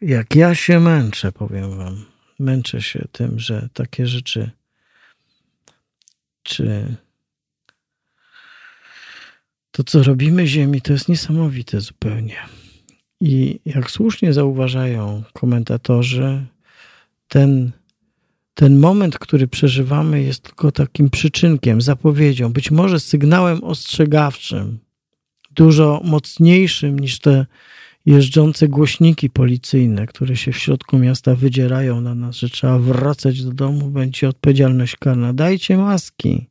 jak 0.00 0.36
ja 0.36 0.54
się 0.54 0.80
męczę, 0.80 1.32
powiem 1.32 1.78
wam. 1.78 2.15
Męczę 2.38 2.82
się 2.82 3.08
tym, 3.12 3.38
że 3.38 3.68
takie 3.72 4.06
rzeczy, 4.06 4.50
czy 6.42 6.96
to, 9.70 9.84
co 9.84 10.02
robimy 10.02 10.46
Ziemi, 10.46 10.82
to 10.82 10.92
jest 10.92 11.08
niesamowite 11.08 11.80
zupełnie. 11.80 12.36
I 13.20 13.60
jak 13.64 13.90
słusznie 13.90 14.32
zauważają 14.32 15.22
komentatorzy, 15.32 16.46
ten 17.28 17.72
ten 18.56 18.78
moment, 18.78 19.18
który 19.18 19.48
przeżywamy, 19.48 20.22
jest 20.22 20.42
tylko 20.42 20.72
takim 20.72 21.10
przyczynkiem, 21.10 21.80
zapowiedzią, 21.80 22.52
być 22.52 22.70
może 22.70 23.00
sygnałem 23.00 23.64
ostrzegawczym, 23.64 24.78
dużo 25.50 26.00
mocniejszym 26.04 26.98
niż 26.98 27.18
te 27.18 27.46
jeżdżące 28.06 28.68
głośniki 28.68 29.30
policyjne, 29.30 30.06
które 30.06 30.36
się 30.36 30.52
w 30.52 30.58
środku 30.58 30.98
miasta 30.98 31.34
wydzierają 31.34 32.00
na 32.00 32.14
nas, 32.14 32.36
że 32.36 32.48
trzeba 32.48 32.78
wracać 32.78 33.42
do 33.42 33.52
domu, 33.52 33.90
będzie 33.90 34.28
odpowiedzialność 34.28 34.96
karna. 34.96 35.32
Dajcie 35.32 35.76
maski. 35.76 36.46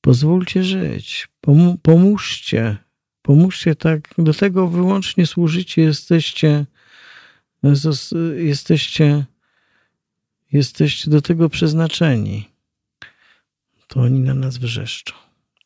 Pozwólcie 0.00 0.64
żyć. 0.64 1.28
pomóżcie. 1.82 2.76
Pomóżcie 3.22 3.74
tak. 3.74 4.08
Do 4.18 4.34
tego 4.34 4.68
wyłącznie 4.68 5.26
służycie. 5.26 5.82
Jesteście, 5.82 6.66
jesteście 8.36 9.24
jesteście 10.54 11.10
do 11.10 11.22
tego 11.22 11.48
przeznaczeni, 11.48 12.48
to 13.88 14.00
oni 14.00 14.20
na 14.20 14.34
nas 14.34 14.58
wrzeszczą. 14.58 15.14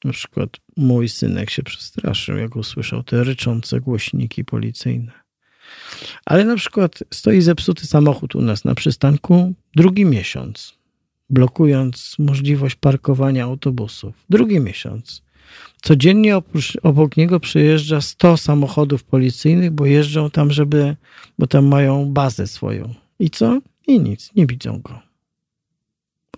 Na 0.04 0.12
przykład 0.12 0.50
mój 0.78 1.08
synek 1.08 1.50
się 1.50 1.62
przestraszył, 1.62 2.36
jak 2.36 2.56
usłyszał 2.56 3.02
te 3.02 3.24
ryczące 3.24 3.80
głośniki 3.80 4.44
policyjne. 4.44 5.12
Ale 6.26 6.44
na 6.44 6.56
przykład 6.56 7.04
stoi 7.10 7.40
zepsuty 7.40 7.86
samochód 7.86 8.34
u 8.34 8.42
nas 8.42 8.64
na 8.64 8.74
przystanku 8.74 9.54
drugi 9.76 10.04
miesiąc, 10.04 10.78
blokując 11.30 12.16
możliwość 12.18 12.74
parkowania 12.74 13.44
autobusów. 13.44 14.14
Drugi 14.30 14.60
miesiąc. 14.60 15.22
Codziennie 15.82 16.36
oprócz, 16.36 16.78
obok 16.82 17.16
niego 17.16 17.40
przejeżdża 17.40 18.00
100 18.00 18.36
samochodów 18.36 19.04
policyjnych, 19.04 19.70
bo 19.70 19.86
jeżdżą 19.86 20.30
tam, 20.30 20.50
żeby, 20.50 20.96
bo 21.38 21.46
tam 21.46 21.66
mają 21.66 22.12
bazę 22.12 22.46
swoją. 22.46 22.94
I 23.18 23.30
co? 23.30 23.60
I 23.86 24.00
nic, 24.00 24.30
nie 24.36 24.46
widzą 24.46 24.80
go. 24.80 25.00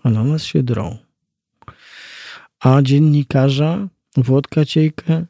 A 0.03 0.11
na 0.11 0.25
nas 0.25 0.45
się 0.45 0.63
drą. 0.63 0.99
A 2.61 2.83
dziennikarza 2.83 3.89
Włodka 4.17 4.65
Ciejkę 4.65 5.27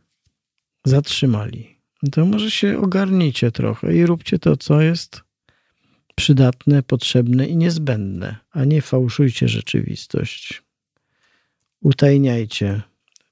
zatrzymali. 0.84 1.76
No 2.02 2.10
to 2.10 2.26
może 2.26 2.50
się 2.50 2.78
ogarnijcie 2.78 3.50
trochę 3.50 3.96
i 3.96 4.06
róbcie 4.06 4.38
to, 4.38 4.56
co 4.56 4.80
jest 4.80 5.22
przydatne, 6.14 6.82
potrzebne 6.82 7.46
i 7.46 7.56
niezbędne, 7.56 8.36
a 8.50 8.64
nie 8.64 8.82
fałszujcie 8.82 9.48
rzeczywistość. 9.48 10.62
Utajniajcie 11.80 12.82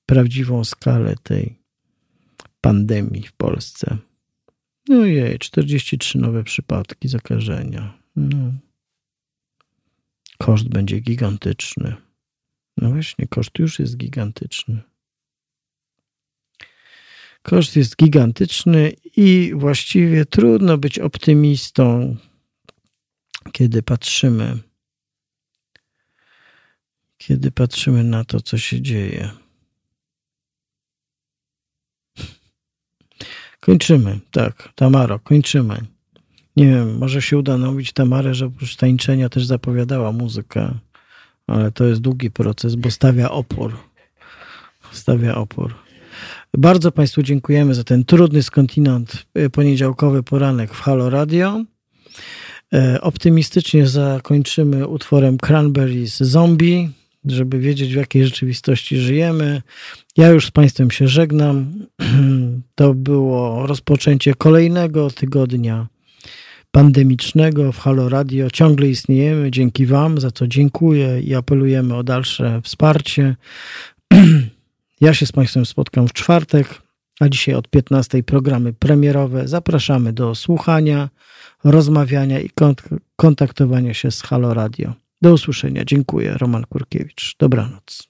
prawdziwą 0.06 0.64
skalę 0.64 1.14
tej 1.22 1.58
pandemii 2.60 3.22
w 3.22 3.32
Polsce. 3.32 3.98
No 4.88 5.04
jej, 5.04 5.38
43 5.38 6.18
nowe 6.18 6.44
przypadki 6.44 7.08
zakażenia. 7.08 7.98
No. 8.16 8.52
Koszt 10.38 10.68
będzie 10.68 11.00
gigantyczny. 11.00 11.96
No 12.76 12.90
właśnie, 12.90 13.26
koszt 13.26 13.58
już 13.58 13.78
jest 13.78 13.96
gigantyczny. 13.96 14.82
Koszt 17.42 17.76
jest 17.76 17.96
gigantyczny 17.96 18.92
i 19.16 19.52
właściwie 19.54 20.24
trudno 20.24 20.78
być 20.78 20.98
optymistą, 20.98 22.16
kiedy 23.52 23.82
patrzymy, 23.82 24.58
kiedy 27.18 27.50
patrzymy 27.50 28.04
na 28.04 28.24
to, 28.24 28.40
co 28.40 28.58
się 28.58 28.82
dzieje. 28.82 29.30
Kończymy, 33.60 34.20
tak, 34.30 34.68
Tamaro, 34.74 35.18
kończymy. 35.18 35.86
Nie 36.56 36.66
wiem, 36.66 36.98
może 36.98 37.22
się 37.22 37.38
uda 37.38 37.58
namówić 37.58 37.92
Tamarę, 37.92 38.34
że 38.34 38.46
oprócz 38.46 38.76
tańczenia 38.76 39.28
też 39.28 39.46
zapowiadała 39.46 40.12
muzykę, 40.12 40.78
ale 41.46 41.72
to 41.72 41.84
jest 41.84 42.00
długi 42.00 42.30
proces, 42.30 42.74
bo 42.74 42.90
stawia 42.90 43.30
opór. 43.30 43.76
Stawia 44.92 45.34
opór. 45.34 45.87
Bardzo 46.58 46.92
Państwu 46.92 47.22
dziękujemy 47.22 47.74
za 47.74 47.84
ten 47.84 48.04
trudny 48.04 48.42
skądinąd 48.42 49.26
y, 49.38 49.50
poniedziałkowy 49.50 50.22
poranek 50.22 50.74
w 50.74 50.80
Halo 50.80 51.10
Radio. 51.10 51.64
E, 52.74 53.00
optymistycznie 53.00 53.86
zakończymy 53.86 54.86
utworem 54.86 55.38
Cranberries 55.38 56.16
Zombie, 56.16 56.90
żeby 57.24 57.58
wiedzieć 57.58 57.92
w 57.92 57.96
jakiej 57.96 58.24
rzeczywistości 58.24 58.96
żyjemy. 58.96 59.62
Ja 60.16 60.28
już 60.28 60.46
z 60.46 60.50
Państwem 60.50 60.90
się 60.90 61.08
żegnam. 61.08 61.72
To 62.74 62.94
było 62.94 63.66
rozpoczęcie 63.66 64.34
kolejnego 64.34 65.10
tygodnia 65.10 65.86
pandemicznego 66.70 67.72
w 67.72 67.78
Halo 67.78 68.08
Radio. 68.08 68.50
Ciągle 68.50 68.88
istniejemy. 68.88 69.50
Dzięki 69.50 69.86
Wam, 69.86 70.20
za 70.20 70.30
co 70.30 70.46
dziękuję 70.46 71.20
i 71.20 71.34
apelujemy 71.34 71.96
o 71.96 72.02
dalsze 72.02 72.60
wsparcie. 72.64 73.36
Ja 75.00 75.14
się 75.14 75.26
z 75.26 75.32
Państwem 75.32 75.66
spotkam 75.66 76.08
w 76.08 76.12
czwartek, 76.12 76.82
a 77.20 77.28
dzisiaj 77.28 77.54
od 77.54 77.68
15 77.68 78.22
programy 78.22 78.72
premierowe. 78.72 79.48
Zapraszamy 79.48 80.12
do 80.12 80.34
słuchania, 80.34 81.08
rozmawiania 81.64 82.40
i 82.40 82.50
kontaktowania 83.16 83.94
się 83.94 84.10
z 84.10 84.22
Halo 84.22 84.54
Radio. 84.54 84.94
Do 85.22 85.32
usłyszenia. 85.32 85.84
Dziękuję. 85.84 86.34
Roman 86.38 86.64
Kurkiewicz. 86.64 87.36
Dobranoc. 87.38 88.08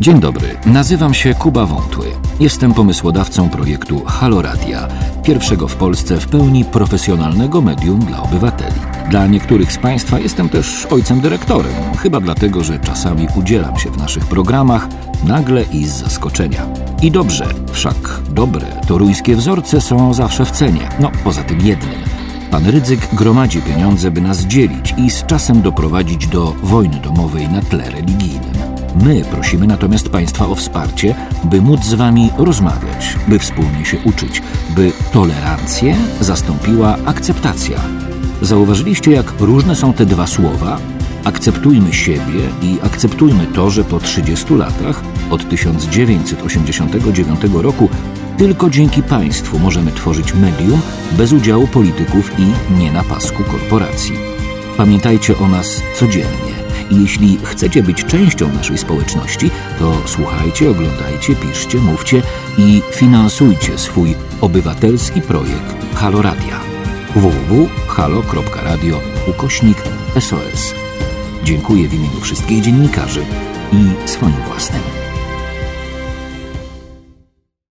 Dzień 0.00 0.20
dobry, 0.20 0.56
nazywam 0.66 1.14
się 1.14 1.34
Kuba 1.34 1.66
Wątły. 1.66 2.06
Jestem 2.40 2.74
pomysłodawcą 2.74 3.48
projektu 3.50 4.04
Haloradia, 4.04 4.88
pierwszego 5.22 5.68
w 5.68 5.76
Polsce 5.76 6.20
w 6.20 6.28
pełni 6.28 6.64
profesjonalnego 6.64 7.60
medium 7.60 8.00
dla 8.00 8.22
obywateli. 8.22 8.80
Dla 9.10 9.26
niektórych 9.26 9.72
z 9.72 9.78
Państwa 9.78 10.18
jestem 10.18 10.48
też 10.48 10.86
ojcem 10.86 11.20
dyrektorem, 11.20 11.96
chyba 11.98 12.20
dlatego, 12.20 12.64
że 12.64 12.78
czasami 12.78 13.26
udzielam 13.36 13.78
się 13.78 13.90
w 13.90 13.96
naszych 13.96 14.26
programach 14.26 14.88
nagle 15.24 15.62
i 15.62 15.84
z 15.84 15.92
zaskoczenia. 15.92 16.66
I 17.02 17.10
dobrze, 17.10 17.46
wszak 17.72 18.20
dobre 18.30 18.66
toruńskie 18.88 19.36
wzorce 19.36 19.80
są 19.80 20.14
zawsze 20.14 20.44
w 20.44 20.50
cenie, 20.50 20.88
no 21.00 21.10
poza 21.24 21.42
tym 21.42 21.60
jednym. 21.60 22.21
Pan 22.52 22.66
Rydzyk 22.66 23.14
gromadzi 23.14 23.62
pieniądze, 23.62 24.10
by 24.10 24.20
nas 24.20 24.40
dzielić 24.40 24.94
i 24.96 25.10
z 25.10 25.26
czasem 25.26 25.62
doprowadzić 25.62 26.26
do 26.26 26.54
wojny 26.62 27.00
domowej 27.00 27.48
na 27.48 27.62
tle 27.62 27.90
religijnym. 27.90 28.52
My 29.04 29.24
prosimy 29.30 29.66
natomiast 29.66 30.08
Państwa 30.08 30.46
o 30.46 30.54
wsparcie, 30.54 31.14
by 31.44 31.60
móc 31.60 31.84
z 31.84 31.94
Wami 31.94 32.30
rozmawiać, 32.38 33.16
by 33.28 33.38
wspólnie 33.38 33.84
się 33.84 33.98
uczyć, 34.04 34.42
by 34.76 34.92
tolerancję 35.12 35.96
zastąpiła 36.20 36.96
akceptacja. 37.04 37.80
Zauważyliście, 38.42 39.10
jak 39.10 39.40
różne 39.40 39.76
są 39.76 39.92
te 39.92 40.06
dwa 40.06 40.26
słowa? 40.26 40.78
Akceptujmy 41.24 41.92
siebie 41.92 42.48
i 42.62 42.78
akceptujmy 42.82 43.46
to, 43.46 43.70
że 43.70 43.84
po 43.84 44.00
30 44.00 44.54
latach, 44.54 45.02
od 45.30 45.48
1989 45.48 47.40
roku, 47.54 47.88
tylko 48.42 48.70
dzięki 48.70 49.02
państwu 49.02 49.58
możemy 49.58 49.92
tworzyć 49.92 50.34
medium 50.34 50.80
bez 51.12 51.32
udziału 51.32 51.66
polityków 51.66 52.30
i 52.38 52.74
nie 52.78 52.92
na 52.92 53.04
pasku 53.04 53.44
korporacji. 53.44 54.14
Pamiętajcie 54.76 55.38
o 55.38 55.48
nas 55.48 55.82
codziennie. 55.96 56.52
I 56.90 57.02
jeśli 57.02 57.38
chcecie 57.44 57.82
być 57.82 58.04
częścią 58.04 58.52
naszej 58.52 58.78
społeczności, 58.78 59.50
to 59.78 59.94
słuchajcie, 60.06 60.70
oglądajcie, 60.70 61.36
piszcie, 61.36 61.78
mówcie 61.78 62.22
i 62.58 62.82
finansujcie 62.92 63.78
swój 63.78 64.14
obywatelski 64.40 65.20
projekt 65.20 65.94
Halo 65.94 66.22
Radia. 66.22 66.60
www.halo.radio 67.14 69.00
ukośnik 69.26 69.78
SOS. 70.20 70.74
Dziękuję 71.44 71.88
w 71.88 71.94
imieniu 71.94 72.20
wszystkich 72.20 72.62
dziennikarzy 72.62 73.24
i 73.72 74.08
swoim 74.08 74.36
własnym. 74.48 75.01